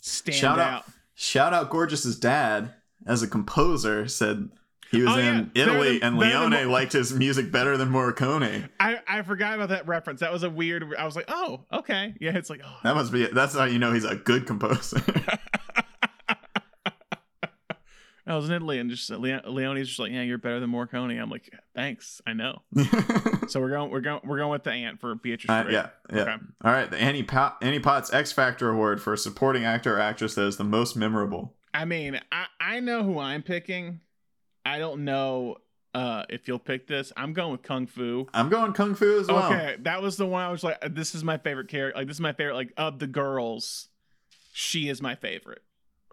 stand 0.00 0.36
Shout 0.36 0.58
out. 0.58 0.72
out 0.72 0.84
Shout 1.14 1.52
out 1.54 1.70
Gorgeous's 1.70 2.18
dad 2.18 2.74
as 3.06 3.22
a 3.22 3.28
composer 3.28 4.08
said 4.08 4.48
he 4.90 5.02
was 5.02 5.12
Oh, 5.14 5.16
yeah. 5.18 5.38
in 5.38 5.50
Italy 5.54 5.98
than- 5.98 6.14
and 6.14 6.22
than 6.22 6.50
Leone 6.52 6.68
liked 6.70 6.92
his 6.92 7.12
music 7.12 7.50
better 7.50 7.76
than 7.76 7.88
Morricone. 7.90 8.68
I 8.78 8.98
I 9.08 9.22
forgot 9.22 9.54
about 9.54 9.70
that 9.70 9.86
reference. 9.88 10.20
That 10.20 10.32
was 10.32 10.42
a 10.42 10.50
weird. 10.50 10.84
I 10.98 11.04
was 11.04 11.16
like, 11.16 11.24
oh, 11.28 11.64
okay, 11.72 12.14
yeah. 12.20 12.36
It's 12.36 12.50
like, 12.50 12.60
oh, 12.64 12.76
That 12.84 12.94
must 12.94 13.12
be 13.12 13.26
that's 13.26 13.54
how 13.54 13.64
you 13.64 13.78
know 13.78 13.92
he's 13.92 14.04
a 14.04 14.14
good 14.16 14.46
composer. 14.46 15.02
I 18.26 18.36
was 18.36 18.48
in 18.48 18.54
Italy, 18.54 18.78
and 18.78 18.88
just 18.88 19.10
Le- 19.10 19.42
Leone's 19.46 19.86
just 19.86 19.98
like, 20.00 20.10
yeah, 20.10 20.22
you're 20.22 20.38
better 20.38 20.58
than 20.58 20.70
Morricone. 20.70 21.20
I'm 21.20 21.28
like, 21.28 21.50
thanks, 21.74 22.22
I 22.26 22.32
know. 22.32 22.62
so 23.48 23.60
we're 23.60 23.68
going, 23.70 23.90
we're 23.90 24.00
going, 24.00 24.20
we're 24.24 24.38
going 24.38 24.50
with 24.50 24.64
the 24.64 24.72
aunt 24.72 24.98
for 24.98 25.14
Beatrice. 25.14 25.50
Uh, 25.50 25.66
yeah, 25.70 25.88
yeah. 26.10 26.20
Okay. 26.22 26.36
All 26.64 26.72
right, 26.72 26.90
the 26.90 26.96
Annie, 26.96 27.22
Pot- 27.22 27.58
Annie 27.60 27.80
Potts 27.80 28.12
X 28.14 28.32
Factor 28.32 28.70
Award 28.70 29.02
for 29.02 29.14
supporting 29.16 29.64
actor 29.64 29.96
or 29.96 30.00
actress 30.00 30.34
that 30.36 30.46
is 30.46 30.56
the 30.56 30.64
most 30.64 30.96
memorable. 30.96 31.54
I 31.74 31.84
mean, 31.84 32.20
I 32.32 32.46
I 32.60 32.80
know 32.80 33.02
who 33.02 33.18
I'm 33.18 33.42
picking. 33.42 34.00
I 34.64 34.78
don't 34.78 35.04
know 35.04 35.56
uh 35.92 36.22
if 36.30 36.48
you'll 36.48 36.58
pick 36.58 36.86
this. 36.86 37.12
I'm 37.16 37.32
going 37.34 37.52
with 37.52 37.62
Kung 37.62 37.86
Fu. 37.86 38.26
I'm 38.32 38.48
going 38.48 38.72
Kung 38.72 38.94
Fu 38.94 39.20
as 39.20 39.28
well. 39.28 39.52
Okay, 39.52 39.76
that 39.80 40.00
was 40.00 40.16
the 40.16 40.26
one 40.26 40.42
I 40.42 40.50
was 40.50 40.64
like, 40.64 40.80
this 40.94 41.14
is 41.14 41.22
my 41.24 41.36
favorite 41.36 41.68
character. 41.68 41.98
Like, 41.98 42.06
this 42.06 42.16
is 42.16 42.20
my 42.20 42.32
favorite. 42.32 42.54
Like, 42.54 42.72
of 42.76 43.00
the 43.00 43.06
girls, 43.06 43.88
she 44.52 44.88
is 44.88 45.02
my 45.02 45.14
favorite. 45.14 45.62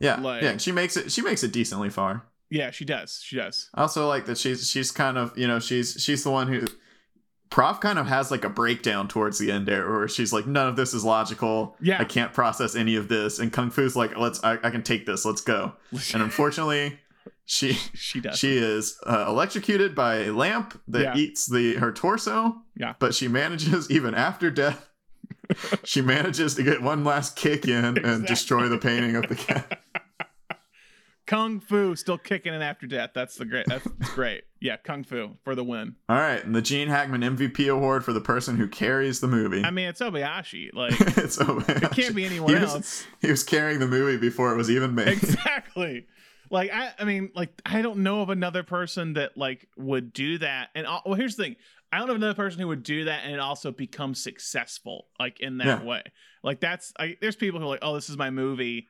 Yeah, 0.02 0.20
Like- 0.20 0.42
yeah. 0.44 0.58
She 0.58 0.72
makes 0.72 0.98
it. 0.98 1.12
She 1.12 1.22
makes 1.22 1.44
it 1.44 1.52
decently 1.54 1.90
far. 1.90 2.24
Yeah, 2.50 2.72
she 2.72 2.84
does. 2.84 3.22
She 3.24 3.38
does. 3.38 3.70
I 3.74 3.82
also 3.82 4.08
like 4.10 4.26
that 4.26 4.38
she's 4.38 4.70
she's 4.70 4.92
kind 4.92 5.18
of 5.18 5.38
you 5.38 5.48
know 5.48 5.60
she's 5.60 5.96
she's 6.00 6.24
the 6.24 6.32
one 6.32 6.48
who 6.48 6.68
Prof 7.50 7.80
kind 7.82 8.00
of 8.00 8.08
has 8.08 8.32
like 8.32 8.44
a 8.46 8.50
breakdown 8.50 9.08
towards 9.10 9.38
the 9.38 9.52
end 9.52 9.68
there 9.68 9.90
where 9.90 10.08
she's 10.08 10.32
like 10.34 10.48
none 10.48 10.68
of 10.68 10.76
this 10.76 10.94
is 10.94 11.04
logical. 11.04 11.76
Yeah. 11.82 12.00
I 12.02 12.06
can't 12.06 12.34
process 12.34 12.76
any 12.76 12.96
of 12.96 13.08
this. 13.10 13.40
And 13.40 13.52
Kung 13.54 13.70
Fu's 13.72 13.96
like 13.96 14.18
let's 14.18 14.42
I, 14.44 14.54
I 14.64 14.70
can 14.70 14.84
take 14.84 15.06
this. 15.06 15.26
Let's 15.26 15.42
go. 15.42 15.74
And 16.14 16.22
unfortunately, 16.24 17.00
she 17.46 17.74
she 17.94 18.20
does. 18.22 18.38
she 18.40 18.58
is 18.58 18.98
uh, 19.06 19.26
electrocuted 19.28 19.96
by 19.96 20.16
a 20.26 20.32
lamp 20.34 20.82
that 20.90 21.02
Yeah. 21.02 21.16
eats 21.18 21.46
the 21.48 21.76
her 21.76 21.92
torso. 21.92 22.56
Yeah. 22.76 22.94
But 23.00 23.14
she 23.16 23.28
manages 23.28 23.90
even 23.98 24.14
after 24.16 24.50
death. 24.52 24.90
she 25.84 26.02
manages 26.02 26.56
to 26.56 26.64
get 26.64 26.82
one 26.82 27.04
last 27.04 27.36
kick 27.36 27.68
in 27.68 27.86
and 27.86 27.98
Exactly. 27.98 28.28
destroy 28.28 28.68
the 28.70 28.78
painting 28.78 29.16
of 29.16 29.28
the 29.28 29.36
cat. 29.36 29.80
Kung 31.28 31.60
Fu 31.62 31.96
still 31.96 32.18
kicking 32.18 32.54
in 32.54 32.62
after 32.62 32.88
death. 32.88 33.12
That's 33.14 33.36
the 33.36 33.46
great. 33.46 33.66
That's 33.68 33.88
great. 34.16 34.44
Yeah, 34.60 34.76
Kung 34.78 35.04
Fu 35.04 35.38
for 35.44 35.56
the 35.56 35.64
win. 35.64 35.96
All 36.10 36.18
right, 36.18 36.44
and 36.44 36.54
the 36.54 36.62
Gene 36.62 36.90
Hackman 36.90 37.22
MVP 37.22 37.72
award 37.72 38.04
for 38.04 38.12
the 38.12 38.20
person 38.20 38.58
who 38.58 38.68
carries 38.68 39.22
the 39.22 39.28
movie. 39.28 39.64
I 39.64 39.72
mean, 39.72 39.88
it's 39.88 40.02
Obayashi. 40.02 40.74
Like, 40.74 40.94
it's 41.18 41.38
it 41.40 41.92
can't 41.92 42.16
be 42.16 42.26
anyone 42.26 42.54
he 42.54 42.60
was, 42.60 42.74
else. 42.76 43.06
He 43.22 43.30
was 43.30 43.44
carrying 43.44 43.80
the 43.80 43.88
movie 43.88 44.18
before 44.18 44.52
it 44.52 44.58
was 44.58 44.70
even 44.70 44.94
made. 44.94 45.08
exactly. 45.08 46.08
Like 46.50 46.70
I, 46.74 46.92
I 47.00 47.06
mean, 47.06 47.32
like 47.34 47.50
I 47.66 47.82
don't 47.82 48.00
know 48.00 48.22
of 48.24 48.30
another 48.30 48.64
person 48.64 49.14
that 49.14 49.38
like 49.38 49.70
would 49.78 50.12
do 50.12 50.38
that. 50.40 50.70
And 50.76 50.86
al- 50.86 51.04
well, 51.06 51.16
here's 51.16 51.38
the 51.38 51.44
thing: 51.44 51.56
I 51.92 51.98
don't 52.00 52.08
know 52.08 52.16
another 52.16 52.34
person 52.34 52.60
who 52.62 52.68
would 52.70 52.84
do 52.84 53.06
that 53.06 53.24
and 53.26 53.40
also 53.42 53.72
become 53.72 54.16
successful, 54.16 55.08
like 55.20 55.40
in 55.42 55.58
that 55.58 55.82
Yeah. 55.82 55.84
way. 55.84 56.04
Like 56.44 56.60
that's, 56.62 56.94
I, 56.98 57.18
there's 57.20 57.36
people 57.36 57.60
who 57.60 57.66
are 57.66 57.70
like, 57.70 57.80
oh, 57.82 57.96
this 57.96 58.10
is 58.10 58.18
my 58.18 58.30
movie, 58.30 58.88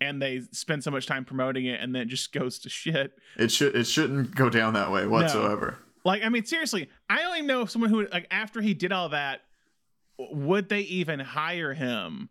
and 0.00 0.20
they 0.20 0.40
spend 0.52 0.82
so 0.82 0.90
much 0.90 1.06
time 1.06 1.24
promoting 1.24 1.66
it, 1.66 1.80
and 1.80 1.94
then 1.94 2.02
it 2.02 2.08
just 2.08 2.32
goes 2.32 2.58
to 2.60 2.68
shit. 2.68 3.12
It 3.36 3.50
should 3.52 3.76
it 3.76 3.84
shouldn't 3.84 4.34
go 4.34 4.48
down 4.50 4.74
that 4.74 4.90
way 4.90 5.06
whatsoever. 5.06 5.78
Like, 6.04 6.24
I 6.24 6.28
mean, 6.30 6.44
seriously, 6.44 6.88
I 7.08 7.22
don't 7.22 7.36
even 7.36 7.46
know 7.46 7.60
if 7.62 7.70
someone 7.70 7.90
who 7.90 8.06
like 8.10 8.26
after 8.30 8.60
he 8.60 8.74
did 8.74 8.90
all 8.90 9.10
that, 9.10 9.42
would 10.18 10.68
they 10.68 10.80
even 10.80 11.20
hire 11.20 11.74
him? 11.74 12.30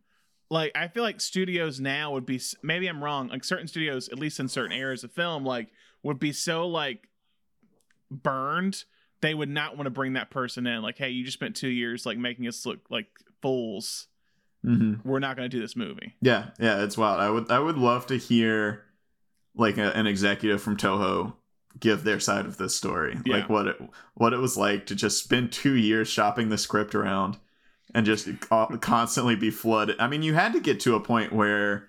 Like, 0.51 0.71
I 0.75 0.87
feel 0.87 1.03
like 1.03 1.21
studios 1.21 1.79
now 1.79 2.13
would 2.13 2.25
be 2.25 2.41
maybe 2.63 2.87
I'm 2.87 3.03
wrong. 3.03 3.27
Like 3.29 3.43
certain 3.43 3.67
studios, 3.67 4.09
at 4.09 4.17
least 4.19 4.39
in 4.39 4.47
certain 4.47 4.71
areas 4.75 5.03
of 5.03 5.11
film, 5.11 5.45
like 5.45 5.69
would 6.03 6.19
be 6.19 6.31
so 6.33 6.67
like 6.67 7.07
burned 8.11 8.83
they 9.21 9.33
would 9.33 9.49
not 9.49 9.75
want 9.75 9.85
to 9.85 9.91
bring 9.91 10.13
that 10.13 10.29
person 10.29 10.65
in. 10.67 10.81
Like, 10.81 10.97
hey, 10.97 11.09
you 11.09 11.23
just 11.25 11.37
spent 11.37 11.55
two 11.55 11.67
years 11.69 12.05
like 12.05 12.17
making 12.17 12.47
us 12.47 12.65
look 12.65 12.79
like 12.89 13.07
fools. 13.41 14.07
hmm 14.63 14.95
We're 15.03 15.19
not 15.19 15.35
going 15.35 15.49
to 15.49 15.55
do 15.55 15.61
this 15.61 15.75
movie. 15.75 16.15
Yeah, 16.21 16.51
yeah, 16.59 16.83
it's 16.83 16.97
wild. 16.97 17.19
I 17.19 17.29
would 17.29 17.51
I 17.51 17.59
would 17.59 17.77
love 17.77 18.07
to 18.07 18.17
hear 18.17 18.85
like 19.55 19.77
a, 19.77 19.95
an 19.95 20.07
executive 20.07 20.61
from 20.61 20.77
Toho 20.77 21.33
give 21.79 22.03
their 22.03 22.19
side 22.19 22.45
of 22.45 22.57
this 22.57 22.75
story, 22.75 23.17
Yeah. 23.25 23.37
like 23.37 23.49
what 23.49 23.67
it 23.67 23.81
what 24.15 24.33
it 24.33 24.37
was 24.39 24.57
like 24.57 24.85
to 24.87 24.95
just 24.95 25.23
spend 25.23 25.51
two 25.51 25.75
years 25.75 26.07
shopping 26.09 26.49
the 26.49 26.57
script 26.57 26.95
around 26.95 27.37
and 27.93 28.05
just 28.05 28.27
constantly 28.81 29.35
be 29.35 29.49
flooded. 29.51 29.99
I 29.99 30.07
mean, 30.07 30.21
you 30.23 30.33
had 30.33 30.53
to 30.53 30.59
get 30.61 30.79
to 30.81 30.95
a 30.95 30.99
point 30.99 31.33
where 31.33 31.88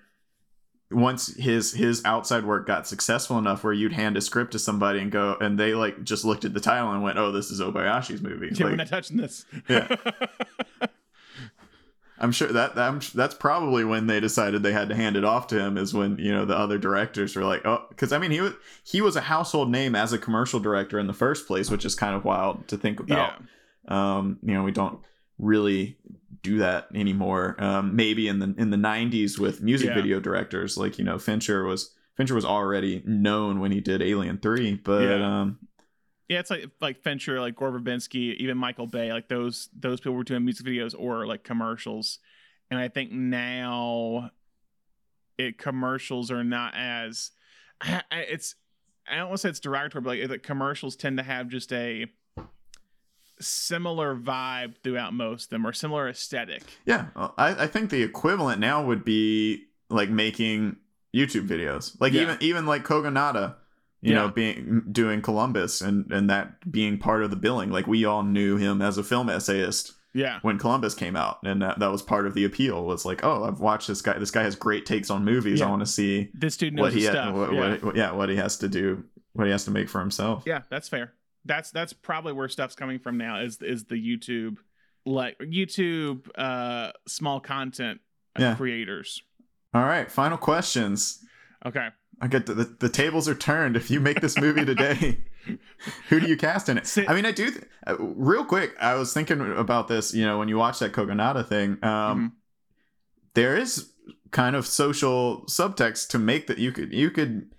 once 0.91 1.35
his 1.37 1.73
his 1.73 2.03
outside 2.05 2.45
work 2.45 2.67
got 2.67 2.87
successful 2.87 3.39
enough 3.39 3.63
where 3.63 3.73
you'd 3.73 3.93
hand 3.93 4.17
a 4.17 4.21
script 4.21 4.53
to 4.53 4.59
somebody 4.59 4.99
and 4.99 5.13
go 5.13 5.37
and 5.41 5.59
they 5.59 5.73
like 5.75 6.03
just 6.03 6.25
looked 6.25 6.45
at 6.45 6.53
the 6.53 6.61
title 6.61 6.91
and 6.91 7.03
went 7.03 7.17
oh 7.17 7.31
this 7.31 7.51
is 7.51 7.61
obayashi's 7.61 8.21
movie 8.21 8.49
Yeah, 8.53 8.65
we're 8.65 8.71
Like, 8.71 8.79
not 8.79 8.89
touching 8.89 9.17
this. 9.17 9.45
Yeah. 9.69 9.95
I'm 12.23 12.33
sure 12.33 12.49
that 12.49 12.77
I'm, 12.77 13.01
that's 13.15 13.35
probably 13.35 13.83
when 13.83 14.07
they 14.07 14.21
decided 14.21 14.63
they 14.63 14.73
had 14.73 14.91
to 14.91 14.95
hand 14.95 15.17
it 15.17 15.25
off 15.25 15.47
to 15.49 15.59
him 15.59 15.79
is 15.79 15.95
when 15.95 16.19
you 16.19 16.31
know 16.31 16.45
the 16.45 16.57
other 16.57 16.77
directors 16.77 17.35
were 17.35 17.45
like, 17.45 17.65
oh, 17.65 17.87
because 17.89 18.13
I 18.13 18.19
mean 18.19 18.31
he 18.31 18.43
was 18.43 18.53
he 18.85 19.01
was 19.01 19.17
a 19.17 19.23
household 19.23 19.71
name 19.71 19.95
as 19.95 20.13
a 20.13 20.19
commercial 20.19 20.61
director 20.61 20.99
in 20.99 21.07
the 21.07 21.15
first 21.15 21.47
place, 21.47 21.71
which 21.71 21.87
is 21.87 21.95
kind 21.95 22.15
of 22.15 22.25
wild 22.25 22.69
to 22.69 22.77
think 22.77 23.01
yeah. 23.07 23.15
about. 23.87 23.97
Um, 23.97 24.39
you 24.43 24.53
know, 24.53 24.63
we 24.63 24.71
don't 24.71 25.01
really 25.39 25.97
do 26.43 26.59
that 26.59 26.89
anymore. 26.95 27.57
Um, 27.59 27.95
maybe 27.97 28.29
in 28.29 28.39
the 28.39 28.55
in 28.57 28.71
the 28.71 28.77
'90s 28.77 29.39
with 29.39 29.63
music 29.63 29.89
Yeah. 29.89 29.95
video 29.95 30.21
directors, 30.21 30.77
like 30.77 30.99
you 30.99 31.05
know 31.05 31.19
Fincher 31.19 31.65
was 31.65 31.95
Fincher 32.17 32.35
was 32.35 32.45
already 32.45 33.03
known 33.07 33.61
when 33.61 33.73
he 33.73 33.81
did 33.81 34.03
Alien 34.03 34.39
Three, 34.39 34.75
but 34.75 35.03
Yeah. 35.03 35.41
um, 35.41 35.59
Yeah, 36.29 36.41
it's 36.41 36.51
like 36.51 36.67
like 36.81 37.03
Fincher, 37.03 37.41
like 37.41 37.57
Gore 37.57 37.73
Verbinski, 37.73 38.35
even 38.37 38.57
Michael 38.59 38.87
Bay, 38.87 39.13
like 39.13 39.29
those 39.29 39.69
those 39.79 40.01
people 40.01 40.15
were 40.15 40.25
doing 40.25 40.45
music 40.45 40.67
videos 40.67 40.95
or 40.99 41.27
like 41.27 41.45
commercials, 41.45 42.19
and 42.71 42.79
I 42.79 42.89
think 42.89 43.11
now, 43.13 44.31
it 45.39 45.59
commercials 45.59 46.31
are 46.31 46.45
not 46.45 46.75
as, 46.77 47.31
I, 47.81 48.03
I- 48.11 48.21
it's 48.21 48.55
I 49.09 49.17
don't 49.17 49.29
want 49.29 49.39
to 49.39 49.43
say 49.43 49.49
it's 49.49 49.61
derogatory, 49.61 50.03
but 50.03 50.19
like 50.19 50.29
the 50.29 50.39
commercials 50.39 50.95
tend 50.95 51.17
to 51.17 51.25
have 51.25 51.49
just 51.49 51.73
a 51.73 52.07
similar 53.41 54.15
vibe 54.17 54.75
throughout 54.83 55.13
most 55.15 55.45
of 55.45 55.51
them 55.51 55.67
or 55.67 55.73
similar 55.73 56.09
aesthetic. 56.09 56.63
Yeah, 56.87 57.07
uh, 57.17 57.29
I, 57.39 57.65
I 57.65 57.67
think 57.67 57.91
the 57.91 58.03
equivalent 58.03 58.61
now 58.61 58.85
would 58.85 59.05
be 59.05 59.65
like 59.89 60.11
making 60.11 60.77
YouTube 61.15 61.49
videos, 61.49 62.01
like 62.01 62.13
Yeah. 62.13 62.23
even 62.23 62.37
even 62.41 62.67
like 62.67 62.85
Kogonada, 62.85 63.57
you 64.01 64.15
know, 64.15 64.29
being 64.29 64.83
doing 64.93 65.21
Columbus 65.23 65.81
and 65.81 66.11
and 66.13 66.31
that 66.31 66.71
being 66.71 66.99
part 66.99 67.23
of 67.23 67.31
the 67.31 67.37
billing. 67.37 67.71
Like 67.71 67.87
we 67.87 68.05
all 68.05 68.23
knew 68.23 68.57
him 68.57 68.81
as 68.81 68.97
a 68.99 69.03
film 69.03 69.29
essayist 69.29 69.93
Yeah, 70.15 70.39
when 70.43 70.59
Columbus 70.59 70.95
came 70.95 71.17
out, 71.17 71.39
and 71.45 71.63
that, 71.63 71.79
that 71.81 71.91
was 71.91 72.03
part 72.03 72.27
of 72.27 72.35
the 72.35 72.45
appeal. 72.45 72.85
Was 72.85 73.05
like, 73.05 73.25
oh, 73.25 73.45
I've 73.45 73.61
watched 73.61 73.89
this 73.89 74.03
guy. 74.03 74.19
This 74.19 74.31
guy 74.31 74.43
has 74.43 74.55
great 74.57 74.87
takes 74.87 75.11
on 75.11 75.25
movies. 75.25 75.61
I 75.61 75.69
want 75.69 75.81
to 75.81 75.87
see 75.87 76.31
this 76.35 76.57
dude 76.57 76.75
knows 76.75 76.83
what 76.85 76.93
he 76.93 77.03
stuff. 77.03 77.35
what, 77.35 77.53
yeah. 77.53 77.77
what, 77.77 77.97
yeah 77.97 78.13
what 78.13 78.29
he 78.29 78.37
has 78.37 78.57
to 78.59 78.69
do, 78.69 79.05
what 79.33 79.47
he 79.47 79.51
has 79.51 79.65
to 79.65 79.71
make 79.71 79.89
for 79.89 80.01
himself. 80.01 80.45
Yeah, 80.47 80.63
that's 80.71 80.89
fair. 80.89 81.13
That's 81.45 81.71
that's 81.71 81.93
probably 81.93 82.33
where 82.33 82.49
stuff's 82.49 82.75
coming 82.75 82.99
from 82.99 83.17
now. 83.17 83.41
Is 83.41 83.61
is 83.63 83.85
the 83.85 83.95
YouTube 83.97 84.57
like 85.07 85.39
YouTube 85.39 86.29
uh 86.37 86.93
small 87.09 87.41
content 87.41 88.01
uh, 88.39 88.43
Yeah. 88.43 88.55
creators? 88.57 89.23
All 89.73 89.85
right, 89.85 90.11
final 90.11 90.37
questions. 90.39 91.25
Okay. 91.65 91.89
I 92.23 92.27
get 92.27 92.45
the, 92.45 92.53
the, 92.55 92.65
the 92.81 92.89
tables 92.91 93.29
are 93.29 93.35
turned. 93.35 93.77
If 93.77 93.91
you 93.91 93.99
make 94.01 94.21
this 94.21 94.37
movie 94.39 94.65
today, 94.67 95.21
who 96.11 96.21
do 96.21 96.27
you 96.27 96.37
cast 96.37 96.69
in 96.69 96.77
it? 96.77 96.87
Sit- 96.87 97.09
I 97.09 97.15
mean, 97.15 97.25
I 97.25 97.33
do. 97.33 97.51
Th- 97.51 97.65
uh, 97.87 97.97
real 97.99 98.45
quick, 98.45 98.75
I 98.79 98.95
was 98.97 99.15
thinking 99.15 99.41
about 99.57 99.89
this. 99.89 100.13
You 100.13 100.27
know, 100.27 100.37
when 100.39 100.49
you 100.49 100.59
watch 100.59 100.81
that 100.81 100.93
Kogonada 100.93 101.47
thing, 101.49 101.79
um, 101.83 101.89
Mm-hmm. 101.89 102.27
there 103.35 103.57
is 103.57 103.93
kind 104.33 104.55
of 104.55 104.67
social 104.67 105.45
subtext 105.47 106.09
to 106.11 106.19
make 106.19 106.47
that 106.49 106.59
you 106.59 106.73
could 106.73 106.93
you 106.93 107.11
could 107.11 107.51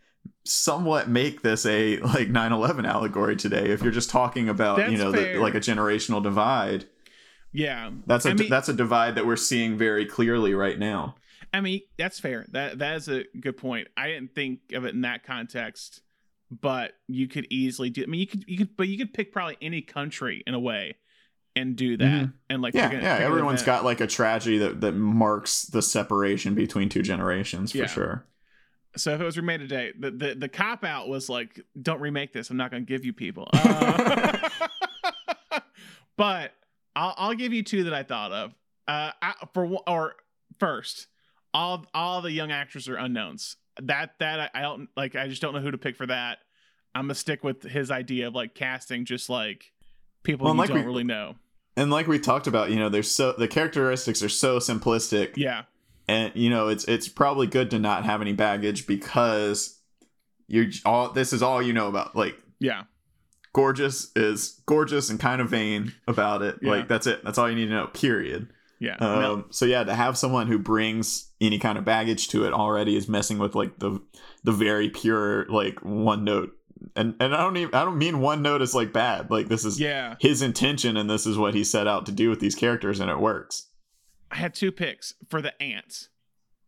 somewhat 0.43 1.07
make 1.07 1.41
this 1.41 1.65
a 1.65 1.97
like 1.99 2.29
9-11 2.29 2.87
allegory 2.87 3.35
today 3.35 3.69
if 3.69 3.81
you're 3.83 3.91
just 3.91 4.09
talking 4.09 4.49
about 4.49 4.91
you 4.91 4.97
know 4.97 5.11
the, 5.11 5.35
like 5.35 5.53
a 5.55 5.59
generational 5.59 6.21
divide 6.23 6.85
Yeah. 7.53 7.91
that's 8.07 8.25
a 8.25 8.31
I 8.31 8.33
mean- 8.33 8.49
that's 8.49 8.69
a 8.69 8.73
divide 8.73 9.15
that 9.15 9.25
we're 9.25 9.35
seeing 9.35 9.77
very 9.77 10.05
clearly 10.05 10.53
right 10.53 10.77
now 10.79 11.15
I 11.53 11.59
mean, 11.59 11.81
that's 11.97 12.17
fair. 12.17 12.45
That 12.51 12.79
that 12.79 12.95
is 12.95 13.09
a 13.09 13.25
good 13.37 13.57
point. 13.57 13.89
I 13.97 14.07
didn't 14.07 14.33
think 14.33 14.71
of 14.71 14.85
it 14.85 14.93
in 14.93 15.01
that 15.01 15.25
context, 15.25 15.99
but 16.49 16.93
you 17.09 17.27
could 17.27 17.45
easily 17.49 17.89
do. 17.89 18.03
I 18.03 18.05
mean, 18.05 18.21
you 18.21 18.27
could 18.27 18.45
you 18.47 18.57
could, 18.59 18.77
but 18.77 18.87
you 18.87 18.97
could 18.97 19.13
pick 19.13 19.33
probably 19.33 19.57
any 19.61 19.81
country 19.81 20.43
in 20.47 20.53
a 20.53 20.59
way 20.61 20.95
and 21.57 21.75
do 21.75 21.97
that 21.97 22.05
Mhm. 22.05 22.33
and 22.49 22.61
like 22.61 22.73
yeah 22.73 22.89
yeah 22.93 23.17
everyone's 23.17 23.63
got 23.63 23.83
like 23.83 23.99
a 23.99 24.07
tragedy 24.07 24.59
that, 24.59 24.79
that 24.79 24.93
marks 24.93 25.63
the 25.63 25.81
separation 25.81 26.55
between 26.55 26.87
two 26.87 27.01
generations 27.01 27.73
for 27.73 27.79
Yeah. 27.79 27.87
sure 27.87 28.25
So 28.97 29.13
if 29.13 29.21
it 29.21 29.23
was 29.23 29.37
remade 29.37 29.61
today, 29.61 29.93
the 29.97 30.11
the, 30.11 30.35
the 30.35 30.49
cop 30.49 30.83
out 30.83 31.07
was 31.07 31.29
like, 31.29 31.59
"Don't 31.81 32.01
remake 32.01 32.33
this. 32.33 32.49
I'm 32.49 32.57
not 32.57 32.71
going 32.71 32.85
to 32.85 32.87
give 32.87 33.05
you 33.05 33.13
people." 33.13 33.47
Uh, 35.53 35.59
but 36.17 36.51
I'll 36.95 37.13
I'll 37.17 37.33
give 37.33 37.53
you 37.53 37.63
two 37.63 37.85
that 37.85 37.93
I 37.93 38.03
thought 38.03 38.31
of. 38.31 38.51
Uh, 38.87 39.11
I, 39.21 39.33
for 39.53 39.65
one- 39.65 39.83
or 39.87 40.15
first, 40.59 41.07
all 41.53 41.85
all 41.93 42.21
the 42.21 42.31
young 42.31 42.51
actors 42.51 42.87
are 42.89 42.95
unknowns. 42.97 43.55
That 43.81 44.11
that 44.19 44.51
I, 44.53 44.59
I 44.59 44.61
don't 44.63 44.89
like. 44.95 45.15
I 45.15 45.27
just 45.27 45.41
don't 45.41 45.53
know 45.53 45.61
who 45.61 45.71
to 45.71 45.77
pick 45.77 45.95
for 45.95 46.07
that. 46.07 46.39
I'm 46.93 47.03
gonna 47.05 47.15
stick 47.15 47.43
with 47.43 47.63
his 47.63 47.89
idea 47.91 48.27
of 48.27 48.35
like 48.35 48.53
casting 48.53 49.05
just 49.05 49.29
like 49.29 49.71
people 50.23 50.45
Well, 50.45 50.53
you 50.53 50.59
like 50.59 50.69
don't 50.69 50.79
we- 50.79 50.85
really 50.85 51.03
know. 51.05 51.35
and 51.77 51.89
like 51.89 52.07
we 52.07 52.19
talked 52.19 52.47
about 52.47 52.69
you 52.69 52.75
know 52.77 52.89
there's 52.89 53.09
so 53.09 53.31
the 53.31 53.47
characteristics 53.47 54.21
are 54.21 54.29
so 54.29 54.57
simplistic 54.59 55.37
Yeah, 55.37 55.63
and 56.11 56.31
you 56.35 56.49
know 56.49 56.67
it's 56.67 56.83
it's 56.85 57.07
probably 57.07 57.47
good 57.47 57.71
to 57.71 57.79
not 57.79 58.03
have 58.05 58.21
any 58.21 58.33
baggage 58.33 58.85
because 58.85 59.79
you're 60.47 60.67
all 60.85 61.11
this 61.11 61.31
is 61.31 61.41
all 61.41 61.61
you 61.61 61.71
know 61.73 61.87
about 61.87 62.15
like 62.15 62.35
Yeah. 62.59 62.83
gorgeous 63.53 64.11
is 64.15 64.61
gorgeous 64.65 65.09
and 65.09 65.19
kind 65.19 65.41
of 65.41 65.49
vain 65.49 65.93
about 66.07 66.41
it. 66.41 66.59
Yeah. 66.61 66.71
Like 66.71 66.87
that's 66.87 67.07
it. 67.07 67.23
That's 67.23 67.37
all 67.37 67.49
you 67.49 67.55
need 67.55 67.67
to 67.67 67.73
know. 67.73 67.87
Period. 67.87 68.49
Yeah. 68.79 68.95
Um, 68.95 69.45
so 69.51 69.65
yeah, 69.65 69.83
to 69.83 69.93
have 69.93 70.17
someone 70.17 70.47
who 70.47 70.57
brings 70.57 71.29
any 71.39 71.59
kind 71.59 71.77
of 71.77 71.85
baggage 71.85 72.29
to 72.29 72.45
it 72.45 72.51
already 72.53 72.95
is 72.95 73.07
messing 73.07 73.37
with 73.37 73.53
like 73.55 73.79
the 73.79 74.01
the 74.43 74.51
very 74.51 74.89
pure 74.89 75.45
like 75.47 75.79
one 75.81 76.23
note. 76.23 76.51
And 76.95 77.15
and 77.19 77.33
I 77.35 77.41
don't 77.41 77.57
even 77.57 77.75
I 77.75 77.85
don't 77.85 77.99
mean 77.99 78.19
one 78.21 78.41
note 78.41 78.61
is 78.61 78.73
like 78.73 78.91
bad. 78.91 79.29
Like 79.29 79.47
this 79.49 79.63
is 79.65 79.79
yeah. 79.79 80.15
his 80.19 80.41
intention 80.41 80.97
and 80.97 81.09
this 81.09 81.25
is 81.27 81.37
what 81.37 81.53
he 81.53 81.63
set 81.63 81.87
out 81.87 82.05
to 82.07 82.11
do 82.11 82.29
with 82.29 82.39
these 82.39 82.55
characters 82.55 82.99
and 82.99 83.09
it 83.09 83.19
works. 83.19 83.67
I 84.31 84.37
had 84.37 84.53
two 84.53 84.71
picks 84.71 85.13
for 85.29 85.41
the 85.41 85.53
aunts. 85.61 86.09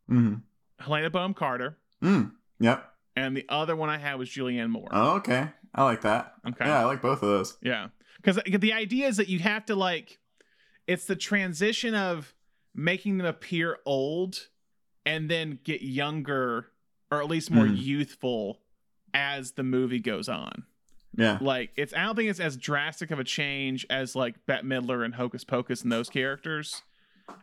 Mm. 0.10 0.42
Helena 0.80 1.10
Bonham 1.10 1.34
Carter, 1.34 1.78
Mm. 2.02 2.34
Yep. 2.60 2.94
and 3.16 3.36
the 3.38 3.46
other 3.48 3.76
one 3.76 3.90
I 3.90 3.98
had 3.98 4.16
was 4.16 4.30
Julianne 4.30 4.70
Moore. 4.70 4.90
Oh, 4.92 5.16
okay. 5.16 5.50
I 5.74 5.84
like 5.84 6.02
that. 6.02 6.34
okay. 6.48 6.66
Yeah, 6.66 6.82
I 6.82 6.84
like 6.84 7.02
both 7.02 7.24
of 7.24 7.30
those. 7.30 7.58
Yeah. 7.62 7.88
Because 8.18 8.40
the 8.46 8.74
idea 8.74 9.08
is 9.08 9.18
that 9.18 9.30
you 9.30 9.40
have 9.40 9.66
to 9.68 9.76
like, 9.76 10.20
it's 10.88 11.06
the 11.06 11.16
transition 11.16 11.96
of 11.96 12.34
making 12.76 13.18
them 13.18 13.26
appear 13.28 13.78
old 13.86 14.50
and 15.06 15.30
then 15.32 15.60
get 15.64 15.82
younger 15.82 16.68
or 17.12 17.22
at 17.22 17.30
least 17.30 17.50
more 17.52 17.66
Mhm. 17.66 17.82
youthful 17.82 18.60
as 19.14 19.52
the 19.54 19.64
movie 19.64 20.00
goes 20.00 20.28
on. 20.28 20.64
Yeah. 21.16 21.38
Like, 21.42 21.72
it's, 21.76 21.94
I 21.94 22.04
don't 22.04 22.16
think 22.16 22.30
it's 22.30 22.40
as 22.40 22.58
drastic 22.58 23.12
of 23.12 23.20
a 23.20 23.24
change 23.24 23.86
as 23.90 24.16
like 24.16 24.46
Bette 24.48 24.66
Midler 24.68 25.06
and 25.06 25.16
Hocus 25.16 25.44
Pocus 25.44 25.84
and 25.84 25.92
those 25.92 26.10
characters. 26.10 26.82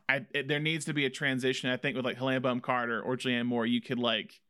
I, 0.09 0.27
it, 0.35 0.48
there 0.48 0.59
needs 0.61 0.85
to 0.86 0.93
be 0.94 1.07
a 1.07 1.11
transition. 1.11 1.70
I 1.70 1.77
think 1.77 1.97
with 1.97 2.05
like 2.05 2.16
Helena 2.16 2.40
Bonham 2.40 2.61
Carter 2.61 3.01
or 3.01 3.16
Julianne 3.16 3.47
Moore, 3.47 3.65
you 3.66 3.81
could 3.81 3.98
like, 3.98 4.40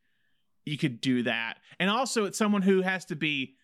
you 0.65 0.77
could 0.77 1.01
do 1.01 1.23
that. 1.23 1.55
And 1.79 1.89
also, 1.89 2.25
it's 2.25 2.37
someone 2.37 2.61
who 2.61 2.81
has 2.81 3.05
to 3.05 3.15
be 3.15 3.55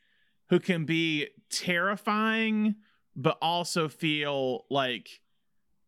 who 0.49 0.60
can 0.60 0.85
be 0.85 1.27
terrifying 1.49 2.76
but 3.15 3.38
also 3.41 3.89
feel 3.89 4.65
like 4.69 5.10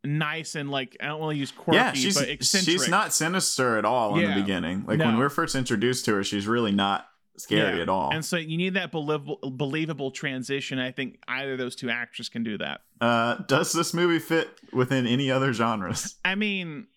nice 0.04 0.56
and 0.56 0.70
like 0.72 0.98
I 1.02 1.06
don't 1.08 1.20
want 1.20 1.36
to 1.36 1.40
use 1.40 1.52
quirky 1.52 1.78
yeah, 1.78 1.94
she's 1.94 2.18
but 2.18 2.28
eccentric. 2.30 2.72
she's 2.72 2.88
not 2.90 3.14
sinister 3.14 3.78
at 3.78 3.86
all 3.86 4.18
in 4.18 4.30
the 4.30 4.42
beginning. 4.42 4.80
Like 4.80 5.00
when 5.00 5.00
No. 5.00 5.12
we 5.14 5.18
we're 5.20 5.30
first 5.30 5.56
introduced 5.56 6.06
to 6.06 6.16
her, 6.16 6.24
she's 6.24 6.48
really 6.48 6.72
not 6.72 7.08
scary 7.40 7.78
Yeah. 7.78 7.82
at 7.84 7.90
all. 7.90 8.12
And 8.14 8.24
so 8.24 8.38
you 8.38 8.58
need 8.58 8.74
that 8.76 8.92
believable, 8.92 9.40
believable 9.52 10.12
transition. 10.12 10.80
I 10.80 10.92
think 10.92 11.20
either 11.28 11.54
of 11.54 11.58
those 11.60 11.76
two 11.76 11.90
actors 11.90 12.30
can 12.30 12.44
do 12.44 12.58
that. 12.58 12.82
Uh, 13.02 13.36
does 13.48 13.72
this 13.74 13.94
movie 13.94 14.20
fit 14.20 14.50
within 14.74 15.06
any 15.08 15.32
other 15.32 15.54
genres? 15.54 16.16
I 16.26 16.36
mean, 16.36 16.88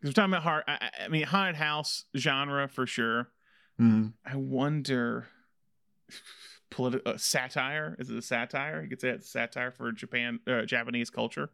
'cause 0.00 0.08
we're 0.08 0.12
talking 0.12 0.32
about 0.32 0.42
hard. 0.42 0.64
I, 0.66 0.90
I- 1.04 1.08
mean, 1.08 1.24
haunted 1.24 1.56
house 1.56 2.04
genre 2.16 2.68
for 2.68 2.86
sure. 2.86 3.28
Mm. 3.80 4.12
I 4.24 4.36
wonder. 4.36 5.28
Politi- 6.70 7.04
uh, 7.04 7.16
satire 7.16 7.96
is 7.98 8.10
it 8.10 8.16
a 8.16 8.22
satire? 8.22 8.80
You 8.82 8.88
could 8.88 9.00
say 9.00 9.08
it's 9.08 9.28
satire 9.28 9.72
for 9.72 9.90
Japan, 9.90 10.38
uh, 10.46 10.62
Japanese 10.62 11.10
culture, 11.10 11.50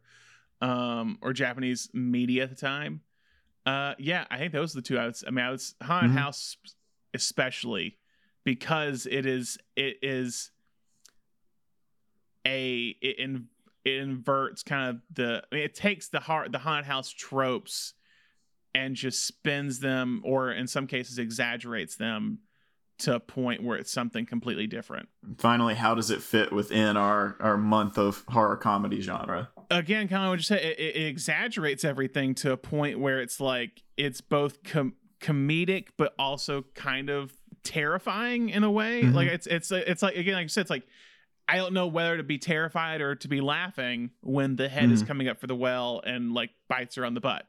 um, 0.61 1.17
or 1.23 1.33
Japanese 1.33 1.89
media 1.91 2.43
at 2.43 2.49
the 2.51 2.55
time. 2.55 3.01
Uh, 3.65 3.95
yeah, 3.97 4.25
I 4.29 4.37
think 4.37 4.53
those 4.53 4.75
are 4.75 4.79
the 4.81 4.87
two. 4.87 4.99
I 4.99 5.05
would. 5.07 5.15
I 5.27 5.31
mean, 5.31 5.43
I 5.45 5.49
was 5.49 5.73
haunted 5.81 6.11
Mhm. 6.11 6.19
house 6.19 6.55
especially 7.15 7.97
because 8.47 9.05
it 9.11 9.25
is 9.25 9.57
it 9.75 9.97
is 10.01 10.51
a 12.45 12.95
it, 13.01 13.19
in, 13.19 13.47
it 13.83 13.95
inverts 13.95 14.63
kind 14.63 14.89
of 14.89 15.01
the 15.13 15.43
I 15.51 15.55
mean, 15.55 15.65
it 15.65 15.75
takes 15.75 16.07
the 16.07 16.21
heart 16.21 16.53
the 16.53 16.59
haunted 16.59 16.85
house 16.85 17.09
tropes 17.09 17.93
and 18.73 18.95
just 18.95 19.27
spins 19.27 19.81
them 19.81 20.21
or 20.23 20.49
in 20.53 20.65
some 20.65 20.87
cases 20.87 21.17
exaggerates 21.17 21.97
them 21.97 22.39
to 22.99 23.15
a 23.15 23.19
point 23.19 23.63
where 23.63 23.77
it's 23.77 23.91
something 23.91 24.25
completely 24.25 24.65
different. 24.65 25.09
Finally, 25.37 25.75
how 25.75 25.93
does 25.93 26.09
it 26.09 26.21
fit 26.21 26.53
within 26.53 26.95
our 26.95 27.35
our 27.41 27.57
month 27.57 27.97
of 27.97 28.23
horror 28.29 28.55
comedy 28.55 29.01
genre? 29.01 29.49
Again, 29.69 30.07
kind 30.07 30.23
of 30.23 30.29
what 30.29 30.39
you 30.39 30.43
said, 30.43 30.61
it, 30.61 30.79
it 30.79 30.95
it 30.95 31.05
exaggerates 31.05 31.83
everything 31.83 32.33
to 32.35 32.53
a 32.53 32.57
point 32.57 32.97
where 32.97 33.19
it's 33.19 33.41
like 33.41 33.83
it's 33.97 34.21
both 34.21 34.63
com- 34.63 34.95
comedic 35.19 35.87
but 35.97 36.13
also 36.17 36.63
kind 36.75 37.09
of 37.09 37.33
terrifying 37.63 38.49
in 38.49 38.63
a 38.63 38.71
way. 38.71 39.03
Mhm. 39.03 39.13
Like 39.13 39.27
it's 39.29 39.47
it's 39.47 39.71
it's 39.71 40.01
like 40.01 40.15
again, 40.15 40.35
like 40.35 40.43
you 40.43 40.49
said, 40.49 40.61
it's 40.61 40.69
like 40.69 40.87
I 41.47 41.55
don't 41.57 41.73
know 41.73 41.87
whether 41.87 42.17
to 42.17 42.23
be 42.23 42.37
terrified 42.37 42.99
or 43.01 43.15
to 43.15 43.27
be 43.27 43.39
laughing 43.41 44.11
when 44.21 44.55
the 44.57 44.67
head 44.67 44.91
is 44.91 45.03
Mhm. 45.03 45.07
coming 45.07 45.27
up 45.29 45.39
for 45.39 45.47
the 45.47 45.55
well 45.55 46.01
and 46.05 46.33
like 46.33 46.49
bites 46.67 46.95
her 46.95 47.05
on 47.05 47.13
the 47.13 47.21
butt. 47.21 47.47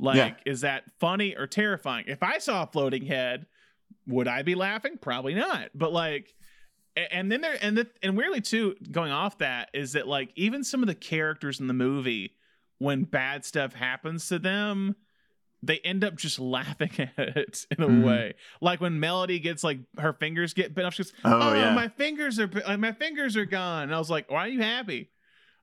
Like, 0.00 0.16
Yeah. 0.44 0.52
is 0.52 0.60
that 0.62 0.84
funny 0.98 1.36
or 1.36 1.46
terrifying? 1.46 2.04
If 2.08 2.22
I 2.22 2.38
saw 2.38 2.64
a 2.64 2.66
floating 2.66 3.06
head, 3.06 3.46
would 4.06 4.26
I 4.28 4.42
be 4.42 4.54
laughing? 4.56 4.98
Probably 4.98 5.34
not. 5.34 5.70
But 5.74 5.92
like, 5.92 6.34
and 7.10 7.30
then 7.30 7.40
there, 7.40 7.56
and 7.62 7.78
the, 7.78 7.88
and 8.02 8.16
weirdly 8.16 8.40
too, 8.40 8.74
going 8.90 9.12
off 9.12 9.38
that 9.38 9.70
is 9.72 9.92
that 9.92 10.08
like 10.08 10.32
even 10.34 10.64
some 10.64 10.82
of 10.82 10.86
the 10.88 10.94
characters 10.94 11.60
in 11.60 11.66
the 11.66 11.72
movie, 11.74 12.34
when 12.78 13.04
bad 13.04 13.44
stuff 13.44 13.74
happens 13.74 14.28
to 14.28 14.38
them, 14.38 14.96
they 15.62 15.78
end 15.78 16.04
up 16.04 16.16
just 16.16 16.38
laughing 16.38 16.90
at 17.16 17.36
it 17.36 17.66
in 17.76 17.82
a 17.82 17.88
Mhm. 17.88 18.04
way. 18.04 18.34
Like 18.60 18.80
when 18.80 19.00
Melody 19.00 19.38
gets 19.38 19.64
like 19.64 19.78
her 19.98 20.12
fingers 20.12 20.54
get 20.54 20.74
bit 20.74 20.84
off, 20.84 20.94
she 20.94 21.02
goes, 21.02 21.12
Oh, 21.24 21.50
"Oh, 21.50 21.54
yeah. 21.54 21.74
my 21.74 21.88
fingers 21.88 22.38
are 22.38 22.46
like 22.48 22.78
my 22.78 22.92
fingers 22.92 23.36
are 23.36 23.44
gone." 23.46 23.84
And 23.84 23.94
I 23.94 23.98
was 23.98 24.10
like, 24.10 24.30
"Why 24.30 24.46
are 24.46 24.48
you 24.48 24.60
happy?" 24.62 25.10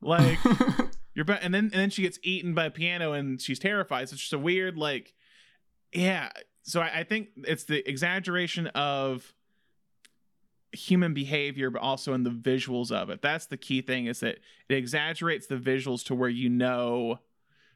Like 0.01 0.39
you're 1.15 1.25
ba- 1.25 1.41
and 1.43 1.53
then 1.53 1.65
and 1.65 1.73
then 1.73 1.89
she 1.89 2.01
gets 2.01 2.19
eaten 2.23 2.53
by 2.53 2.65
a 2.65 2.71
piano 2.71 3.13
and 3.13 3.39
she's 3.39 3.59
terrified. 3.59 4.09
So 4.09 4.13
it's 4.15 4.21
just 4.21 4.33
a 4.33 4.39
weird 4.39 4.77
like, 4.77 5.13
yeah. 5.93 6.29
So 6.63 6.81
I, 6.81 6.99
I 6.99 7.03
think 7.03 7.29
it's 7.37 7.65
the 7.65 7.87
exaggeration 7.87 8.67
of 8.67 9.33
human 10.71 11.13
behavior, 11.13 11.69
but 11.69 11.81
also 11.81 12.13
in 12.13 12.23
the 12.23 12.31
visuals 12.31 12.91
of 12.91 13.09
it. 13.09 13.21
That's 13.21 13.45
the 13.45 13.57
key 13.57 13.81
thing 13.81 14.07
is 14.07 14.21
that 14.21 14.39
it 14.69 14.75
exaggerates 14.75 15.45
the 15.47 15.57
visuals 15.57 16.03
to 16.05 16.15
where 16.15 16.29
you 16.29 16.49
know 16.49 17.19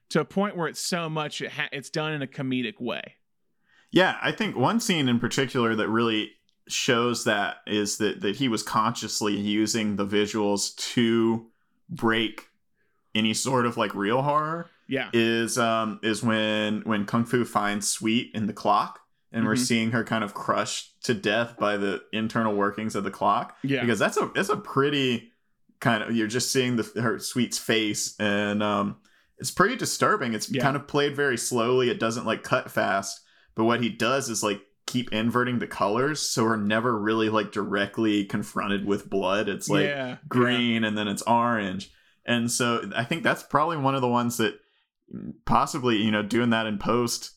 to 0.10 0.22
a 0.22 0.26
point 0.26 0.56
where 0.56 0.68
it's 0.68 0.80
so 0.80 1.10
much 1.10 1.42
it 1.42 1.52
ha- 1.52 1.70
it's 1.72 1.90
done 1.90 2.14
in 2.14 2.22
a 2.22 2.28
comedic 2.28 2.80
way. 2.80 3.16
Yeah, 3.92 4.18
I 4.22 4.32
think 4.32 4.56
one 4.56 4.80
scene 4.80 5.08
in 5.10 5.20
particular 5.20 5.76
that 5.76 5.88
really 5.90 6.32
shows 6.68 7.24
that 7.24 7.58
is 7.66 7.98
that 7.98 8.22
that 8.22 8.36
he 8.36 8.50
was 8.50 8.62
consciously 8.64 9.36
using 9.36 9.96
the 9.96 10.06
visuals 10.06 10.76
to 10.94 11.48
break 11.90 12.50
any 13.16 13.34
sort 13.34 13.66
of 13.66 13.78
like 13.78 13.96
real 13.96 14.22
horror 14.22 14.70
Yeah. 14.90 15.10
is 15.14 15.58
um 15.58 16.00
is 16.04 16.22
when 16.22 16.82
when 16.82 17.06
Kung 17.06 17.24
Fu 17.26 17.46
finds 17.46 17.88
Sweet 17.88 18.32
in 18.36 18.48
the 18.48 18.54
clock 18.54 19.00
and 19.32 19.46
we're 19.46 19.56
Mhm. 19.56 19.66
seeing 19.66 19.92
her 19.92 20.04
kind 20.04 20.24
of 20.24 20.34
crushed 20.34 21.02
to 21.04 21.14
death 21.14 21.58
by 21.58 21.78
the 21.78 22.02
internal 22.12 22.54
workings 22.54 22.96
of 22.96 23.04
the 23.06 23.12
clock 23.12 23.58
Yeah. 23.64 23.82
because 23.82 24.00
that's 24.00 24.18
a 24.18 24.30
that's 24.36 24.50
a 24.50 24.58
pretty 24.58 25.32
kind 25.80 26.04
of 26.04 26.14
you're 26.16 26.28
just 26.28 26.52
seeing 26.52 26.76
the 26.76 27.02
her 27.02 27.18
Sweet's 27.20 27.58
face 27.58 28.14
and 28.20 28.62
um 28.62 28.98
it's 29.39 29.51
pretty 29.51 29.76
disturbing 29.76 30.34
it's 30.34 30.51
Yeah. 30.51 30.61
kind 30.61 30.76
of 30.76 30.88
played 30.88 31.15
very 31.15 31.38
slowly 31.38 31.89
it 31.89 31.99
doesn't 31.99 32.26
like 32.26 32.43
cut 32.43 32.72
fast 32.72 33.22
but 33.55 33.65
what 33.65 33.81
he 33.81 33.89
does 33.89 34.30
is 34.30 34.43
like 34.43 34.61
keep 34.85 35.11
inverting 35.11 35.59
the 35.59 35.68
colors 35.68 36.22
so 36.22 36.43
we're 36.43 36.55
never 36.55 36.97
really 36.97 37.30
like 37.30 37.51
directly 37.51 38.23
confronted 38.26 38.85
with 38.85 39.09
blood 39.09 39.49
it's 39.49 39.68
like 39.69 39.85
yeah. 39.85 40.18
green 40.27 40.84
and 40.84 40.97
then 40.97 41.07
it's 41.07 41.22
orange. 41.23 41.91
And 42.26 42.51
so 42.51 42.89
I 42.93 43.05
think 43.05 43.23
that's 43.23 43.41
probably 43.43 43.77
one 43.77 43.95
of 43.95 44.01
the 44.01 44.07
ones 44.09 44.35
that 44.35 44.59
mm, 45.14 45.31
possibly, 45.45 45.95
you 45.95 46.11
know, 46.11 46.22
doing 46.23 46.49
that 46.49 46.68
in 46.68 46.77
post, 46.77 47.31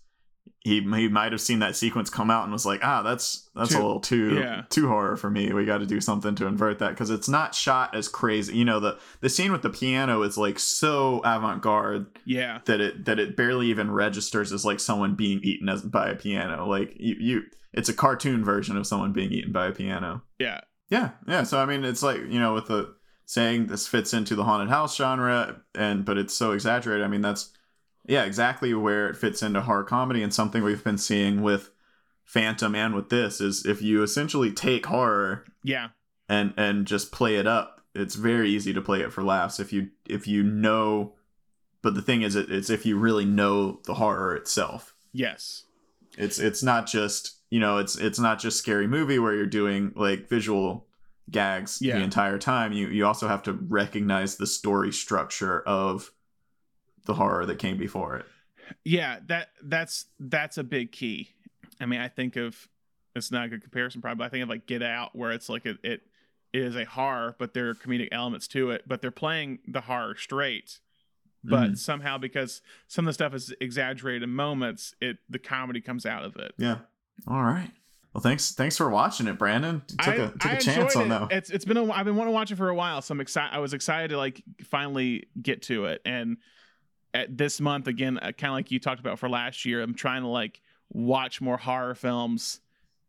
he 0.61 0.81
he 0.83 1.09
might 1.09 1.33
have 1.33 1.41
seen 1.41 1.61
that 1.61 1.77
sequence 1.77 2.11
come 2.11 2.31
out 2.31 2.43
and 2.45 2.53
was 2.53 2.67
like, 2.67 2.81
ah, 2.83 3.03
that's 3.03 3.49
that's 3.55 3.71
Too- 3.71 3.77
a 3.79 3.83
little 3.83 4.01
too 4.01 4.35
yeah. 4.39 4.63
too 4.69 4.89
horror 4.89 5.17
for 5.17 5.31
me. 5.31 5.53
We 5.53 5.65
got 5.65 5.79
to 5.79 5.87
do 5.87 6.01
something 6.01 6.35
to 6.35 6.47
invert 6.47 6.79
that 6.81 6.91
because 6.91 7.11
it's 7.11 7.29
not 7.29 7.55
shot 7.55 7.95
as 7.95 8.09
crazy. 8.09 8.57
You 8.57 8.65
know, 8.65 8.81
the 8.81 8.99
the 9.21 9.29
scene 9.29 9.53
with 9.53 9.63
the 9.63 9.71
piano 9.71 10.23
is 10.23 10.37
like 10.37 10.59
so 10.59 11.21
avant 11.25 11.63
garde 11.63 12.07
Yeah. 12.27 12.61
that 12.67 12.81
it 12.81 13.05
that 13.07 13.19
it 13.19 13.37
barely 13.37 13.69
even 13.69 13.91
registers 13.91 14.53
as 14.53 14.65
like 14.65 14.81
someone 14.81 15.15
being 15.15 15.41
eaten 15.43 15.69
as 15.69 15.83
by 15.83 16.11
a 16.11 16.17
piano. 16.17 16.67
Like 16.69 16.95
you 16.99 17.17
you, 17.19 17.43
it's 17.73 17.89
a 17.89 17.95
cartoon 17.95 18.45
version 18.45 18.77
of 18.77 18.87
someone 18.87 19.13
being 19.13 19.33
eaten 19.33 19.53
by 19.53 19.69
a 19.69 19.73
piano. 19.73 20.23
Yeah. 20.39 20.61
Yeah, 20.91 21.11
yeah. 21.29 21.45
So 21.45 21.59
I 21.59 21.67
mean, 21.67 21.85
it's 21.85 22.03
like 22.03 22.19
you 22.19 22.39
know, 22.41 22.53
with 22.55 22.67
the 22.67 22.95
saying 23.25 23.69
this 23.69 23.87
fits 23.87 24.13
into 24.13 24.35
the 24.35 24.43
haunted 24.43 24.69
house 24.71 24.97
genre, 24.97 25.63
and 25.75 26.05
but 26.05 26.19
it's 26.19 26.35
so 26.35 26.51
exaggerated. 26.51 27.05
I 27.05 27.09
mean, 27.09 27.21
that's 27.21 27.53
yeah, 28.11 28.25
exactly 28.25 28.75
where 28.75 29.09
it 29.09 29.17
fits 29.17 29.43
into 29.43 29.61
horror 29.63 29.85
comedy, 29.85 30.23
and 30.23 30.35
something 30.35 30.63
we've 30.63 30.83
been 30.85 30.99
seeing 30.99 31.43
with 31.43 31.71
Phantom 32.25 32.75
and 32.75 32.95
with 32.95 33.09
this 33.09 33.41
is 33.41 33.65
if 33.65 33.81
you 33.83 34.03
essentially 34.03 34.53
take 34.53 34.87
horror 34.87 35.45
Yeah. 35.65 35.89
and 36.29 36.53
and 36.57 36.87
just 36.87 37.11
play 37.13 37.37
it 37.37 37.47
up, 37.47 37.81
it's 37.95 38.15
very 38.17 38.51
easy 38.51 38.73
to 38.73 38.81
play 38.83 39.01
it 39.01 39.13
for 39.13 39.23
laughs 39.23 39.59
if 39.61 39.73
you 39.73 39.89
if 40.09 40.27
you 40.27 40.43
know. 40.43 41.15
But 41.83 41.95
the 41.95 42.03
thing 42.03 42.23
is, 42.23 42.37
it's 42.37 42.69
if 42.71 42.85
you 42.85 42.99
really 42.99 43.25
know 43.25 43.81
the 43.87 43.95
horror 43.95 44.35
itself. 44.37 44.95
Yes. 45.13 45.65
It's 46.19 46.39
it's 46.39 46.63
not 46.63 46.87
just 46.87 47.39
you 47.51 47.59
know 47.61 47.79
it's 47.79 47.97
it's 47.97 48.19
not 48.19 48.39
just 48.39 48.59
scary 48.59 48.87
movie 48.87 49.19
where 49.19 49.35
you're 49.35 49.47
doing 49.47 49.93
like 49.97 50.29
visual 50.29 50.87
gags 51.31 51.79
Yeah. 51.81 51.97
the 51.99 52.05
entire 52.05 52.39
time. 52.39 52.73
You 52.73 52.89
you 52.89 53.07
also 53.07 53.29
have 53.29 53.43
to 53.45 53.53
recognize 53.53 54.37
the 54.37 54.47
story 54.47 54.93
structure 54.93 55.63
of 55.63 56.11
the 57.11 57.15
horror 57.15 57.45
that 57.47 57.59
came 57.59 57.77
before 57.77 58.17
it. 58.17 58.27
yeah 58.85 59.19
that 59.27 59.49
that's 59.65 60.07
that's 60.21 60.57
a 60.59 60.63
big 60.65 60.93
key 60.93 61.29
i 61.81 61.87
mean 61.87 62.01
i 62.01 62.09
think 62.09 62.37
of 62.37 62.69
it's 63.17 63.33
not 63.33 63.47
a 63.47 63.49
good 63.49 63.61
comparison 63.63 64.01
probably. 64.01 64.19
But 64.19 64.25
I 64.27 64.29
think 64.29 64.43
of 64.45 64.49
like 64.49 64.67
Get 64.67 64.85
Out, 64.85 65.17
where 65.17 65.33
it's 65.33 65.49
like 65.49 65.67
it, 65.67 65.79
it 65.83 66.03
is 66.53 66.77
a 66.77 66.85
horror, 66.85 67.35
but 67.41 67.55
there 67.55 67.69
are 67.69 67.75
comedic 67.75 68.09
elements 68.13 68.47
to 68.49 68.71
it. 68.71 68.85
But 68.87 69.03
they're 69.03 69.11
playing 69.11 69.59
the 69.67 69.81
horror 69.81 70.15
straight. 70.17 70.79
But 71.43 71.71
Mhm. 71.73 71.79
somehow, 71.79 72.19
because 72.19 72.63
some 72.87 73.05
of 73.05 73.09
the 73.09 73.15
stuff 73.15 73.35
is 73.35 73.53
exaggerated 73.61 74.23
in 74.23 74.31
moments, 74.31 74.95
it 75.01 75.19
the 75.29 75.41
comedy 75.41 75.81
comes 75.81 76.07
out 76.07 76.23
of 76.25 76.37
it. 76.37 76.53
Yeah. 76.57 76.79
All 77.27 77.43
right. 77.43 77.73
Well, 78.15 78.23
thanks. 78.23 78.53
Thanks 78.53 78.77
for 78.77 78.89
watching 78.89 79.27
it, 79.27 79.39
Brandon. 79.39 79.83
You 79.91 79.97
took 79.97 80.07
I, 80.07 80.15
a 80.15 80.29
took 80.31 80.47
I 80.47 80.53
a 80.53 80.61
chance 80.61 80.95
on 80.95 81.07
it. 81.07 81.09
that. 81.09 81.33
It's 81.33 81.51
it's 81.51 81.65
been 81.65 81.79
a, 81.79 81.91
I've 81.91 82.05
been 82.07 82.15
wanting 82.15 82.31
to 82.33 82.35
watch 82.37 82.53
it 82.53 82.57
for 82.57 82.69
a 82.69 82.75
while, 82.77 83.03
so 83.03 83.11
I'm 83.11 83.21
excited. 83.21 83.53
I 83.53 83.59
was 83.59 83.75
excited 83.75 84.11
to 84.11 84.19
like 84.19 84.41
finally 84.63 85.27
get 85.43 85.63
to 85.63 85.87
it, 85.87 86.01
and 86.05 86.37
at 87.15 87.37
this 87.37 87.61
month 87.61 87.87
again, 87.87 88.19
uh, 88.19 88.33
kind 88.33 88.51
of 88.53 88.55
like 88.55 88.71
you 88.71 88.79
talked 88.79 89.01
about 89.01 89.19
for 89.19 89.29
last 89.29 89.65
year, 89.65 89.83
I'm 89.83 89.95
trying 89.95 90.23
to 90.23 90.29
like 90.29 90.61
watch 90.93 91.41
more 91.41 91.57
horror 91.57 91.95
films 91.95 92.61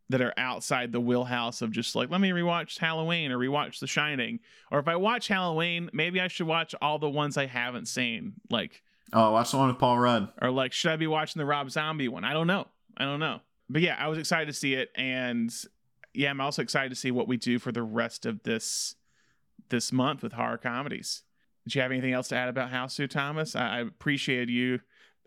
that 0.09 0.21
are 0.21 0.33
outside 0.37 0.91
the 0.91 0.99
wheelhouse 0.99 1.61
of 1.61 1.71
just 1.71 1.95
like 1.95 2.09
let 2.09 2.19
me 2.19 2.29
rewatch 2.31 2.77
Halloween 2.77 3.31
or 3.31 3.37
rewatch 3.37 3.79
The 3.79 3.87
Shining, 3.87 4.39
or 4.71 4.79
if 4.79 4.87
I 4.87 4.95
watch 4.97 5.27
Halloween, 5.29 5.89
maybe 5.93 6.19
I 6.19 6.27
should 6.27 6.47
watch 6.47 6.75
all 6.81 6.99
the 6.99 7.09
ones 7.09 7.37
I 7.37 7.45
haven't 7.45 7.87
seen, 7.87 8.33
like 8.49 8.83
Oh, 9.13 9.31
watch 9.31 9.51
the 9.51 9.57
one 9.57 9.67
with 9.67 9.77
Paul 9.77 9.99
Rudd. 9.99 10.29
or 10.41 10.51
like 10.51 10.73
should 10.73 10.91
I 10.91 10.95
be 10.97 11.07
watching 11.07 11.39
the 11.39 11.45
Rob 11.45 11.69
Zombie 11.71 12.07
one? 12.07 12.23
I 12.23 12.33
don't 12.33 12.47
know. 12.47 12.67
I 12.97 13.05
don't 13.05 13.19
know. 13.19 13.39
But 13.69 13.81
yeah, 13.81 13.95
I 13.97 14.07
was 14.09 14.17
excited 14.17 14.47
to 14.47 14.53
see 14.53 14.73
it 14.73 14.89
and 14.95 15.53
yeah, 16.13 16.29
I'm 16.29 16.41
also 16.41 16.61
excited 16.61 16.89
to 16.89 16.95
see 16.95 17.11
what 17.11 17.27
we 17.29 17.37
do 17.37 17.57
for 17.57 17.71
the 17.71 17.83
rest 17.83 18.25
of 18.25 18.43
this 18.43 18.95
this 19.69 19.93
month 19.93 20.23
with 20.23 20.33
horror 20.33 20.57
comedies. 20.57 21.23
Did 21.65 21.75
you 21.75 21.81
have 21.81 21.91
anything 21.91 22.13
else 22.13 22.29
to 22.29 22.35
add 22.35 22.49
about 22.49 22.71
Hausu 22.71 23.09
Thomas? 23.09 23.55
I, 23.55 23.77
I 23.77 23.79
appreciate 23.81 24.49
you. 24.49 24.79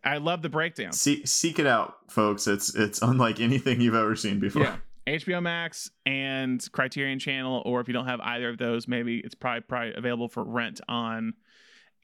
I 0.05 0.19
love 0.19 0.43
the 0.43 0.49
breakdown. 0.49 0.93
See, 0.93 1.25
seek 1.25 1.59
it 1.59 1.67
out, 1.67 1.97
folks. 2.09 2.47
It's 2.47 2.75
it's 2.75 3.01
unlike 3.01 3.41
anything 3.41 3.81
you've 3.81 3.95
ever 3.95 4.17
seen 4.17 4.39
before. 4.39 4.63
Yeah. 4.63 4.77
HBO 5.07 5.43
Max 5.43 5.91
and 6.07 6.67
Criterion 6.73 7.19
Channel, 7.19 7.63
or 7.67 7.81
if 7.81 7.89
you 7.89 7.95
don't 7.95 8.07
have 8.07 8.21
either 8.21 8.49
of 8.49 8.59
those, 8.59 8.89
maybe 8.89 9.19
it's 9.19 9.35
probably 9.35 9.61
probably 9.61 9.95
available 9.95 10.29
for 10.29 10.43
rent 10.43 10.81
on 10.89 11.35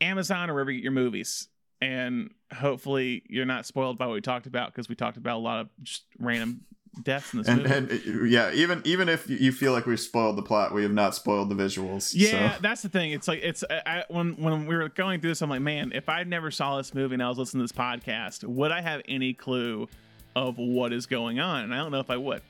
Amazon 0.00 0.50
or 0.50 0.54
wherever 0.54 0.70
you 0.70 0.78
get 0.78 0.84
your 0.84 0.92
movies. 0.92 1.48
And 1.82 2.30
hopefully 2.52 3.22
you're 3.28 3.46
not 3.46 3.64
spoiled 3.64 3.96
by 3.96 4.06
what 4.06 4.14
we 4.14 4.20
talked 4.20 4.46
about 4.46 4.72
because 4.72 4.88
we 4.88 4.94
talked 4.94 5.16
about 5.16 5.36
a 5.36 5.40
lot 5.40 5.60
of 5.60 5.68
just 5.82 6.04
random 6.18 6.62
deaths 7.02 7.32
in 7.32 7.38
this 7.40 7.48
And, 7.48 7.62
movie. 7.62 7.74
and 7.74 8.20
uh, 8.22 8.24
yeah, 8.24 8.52
even 8.52 8.82
even 8.84 9.08
if 9.08 9.28
you 9.28 9.52
feel 9.52 9.72
like 9.72 9.86
we've 9.86 10.00
spoiled 10.00 10.36
the 10.36 10.42
plot, 10.42 10.74
we 10.74 10.82
have 10.82 10.92
not 10.92 11.14
spoiled 11.14 11.48
the 11.48 11.54
visuals. 11.54 12.12
yeah, 12.14 12.56
so. 12.56 12.62
that's 12.62 12.82
the 12.82 12.88
thing. 12.88 13.12
It's 13.12 13.28
like 13.28 13.40
it's 13.42 13.62
I, 13.70 13.80
I- 13.86 14.04
when 14.08 14.32
when 14.42 14.66
we 14.66 14.74
were 14.76 14.88
going 14.88 15.20
through 15.20 15.30
this, 15.30 15.42
I'm 15.42 15.50
like, 15.50 15.60
man, 15.62 15.92
if 15.94 16.08
I 16.08 16.24
never 16.24 16.50
saw 16.50 16.76
this 16.76 16.94
movie 16.94 17.14
and 17.14 17.22
I 17.22 17.28
was 17.28 17.38
listening 17.38 17.66
to 17.66 17.72
this 17.72 17.78
podcast, 17.78 18.44
would 18.44 18.70
I 18.72 18.80
have 18.80 19.02
any 19.08 19.32
clue 19.34 19.88
of 20.36 20.58
what 20.58 20.92
is 20.92 21.06
going 21.06 21.38
on? 21.40 21.64
And 21.64 21.74
I 21.74 21.78
don't 21.78 21.90
know 21.92 22.00
if 22.00 22.10
I 22.10 22.16
would. 22.16 22.42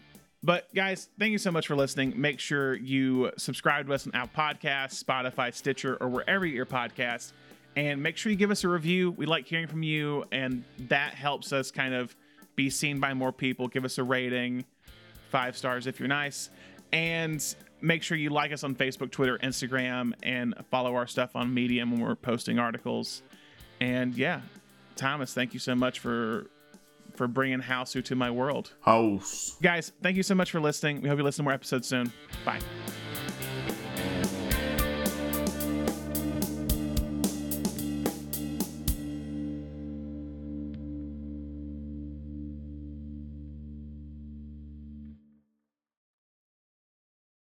But 0.43 0.75
guys, 0.75 1.09
thank 1.19 1.33
you 1.33 1.39
so 1.39 1.51
much 1.51 1.67
for 1.67 1.77
listening. 1.77 2.19
Make 2.19 2.41
sure 2.41 2.75
you 2.75 3.31
subscribe 3.37 3.87
to 3.89 3.93
us 3.93 4.07
on 4.07 4.15
Apple 4.15 4.43
Podcasts, 4.43 5.03
Spotify, 5.05 5.53
Stitcher, 5.53 5.99
or 6.01 6.09
wherever 6.09 6.47
you 6.47 6.55
your 6.57 6.65
podcast. 6.67 7.33
And 7.77 8.03
make 8.03 8.17
sure 8.17 8.33
you 8.33 8.37
give 8.39 8.51
us 8.51 8.65
a 8.65 8.69
review. 8.69 9.11
We 9.13 9.27
like 9.27 9.47
hearing 9.47 9.67
from 9.67 9.83
you, 9.83 10.25
and 10.33 10.65
that 10.89 11.13
helps 11.15 11.53
us 11.53 11.71
kind 11.71 11.93
of 11.95 12.17
be 12.57 12.71
seen 12.71 13.01
by 13.01 13.15
more 13.15 13.33
people. 13.33 13.69
Give 13.69 13.85
us 13.85 13.99
a 13.99 14.05
rating, 14.05 14.65
five 15.31 15.57
stars 15.57 15.87
if 15.87 15.99
you're 15.99 16.09
nice. 16.09 16.51
And 16.93 17.43
make 17.81 18.03
sure 18.03 18.17
you 18.17 18.31
like 18.31 18.53
us 18.53 18.65
on 18.65 18.75
Facebook, 18.75 19.11
Twitter, 19.11 19.39
Instagram, 19.39 20.13
and 20.23 20.55
follow 20.71 20.95
our 20.97 21.07
stuff 21.07 21.37
on 21.37 21.53
Medium 21.53 21.93
when 21.93 22.01
we're 22.01 22.17
posting 22.17 22.59
articles. 22.59 23.23
And 23.81 24.15
yeah, 24.15 24.41
Thomas, 24.97 25.33
thank 25.33 25.55
you 25.55 25.61
so 25.61 25.75
much 25.75 25.99
for 25.99 26.47
for 27.15 27.27
bringing 27.27 27.61
Hausu 27.61 28.05
to 28.05 28.15
my 28.15 28.31
world. 28.31 28.73
House. 28.81 29.57
Guys, 29.61 29.93
thank 30.03 30.17
you 30.17 30.23
so 30.23 30.35
much 30.35 30.51
for 30.51 30.61
listening. 30.61 31.03
We 31.03 31.09
hope 31.09 31.19
you 31.19 31.25
listen 31.25 31.45
to 31.45 31.45
more 31.45 31.53
episodes 31.53 31.89
soon. 31.89 32.13
Bye. 32.45 32.61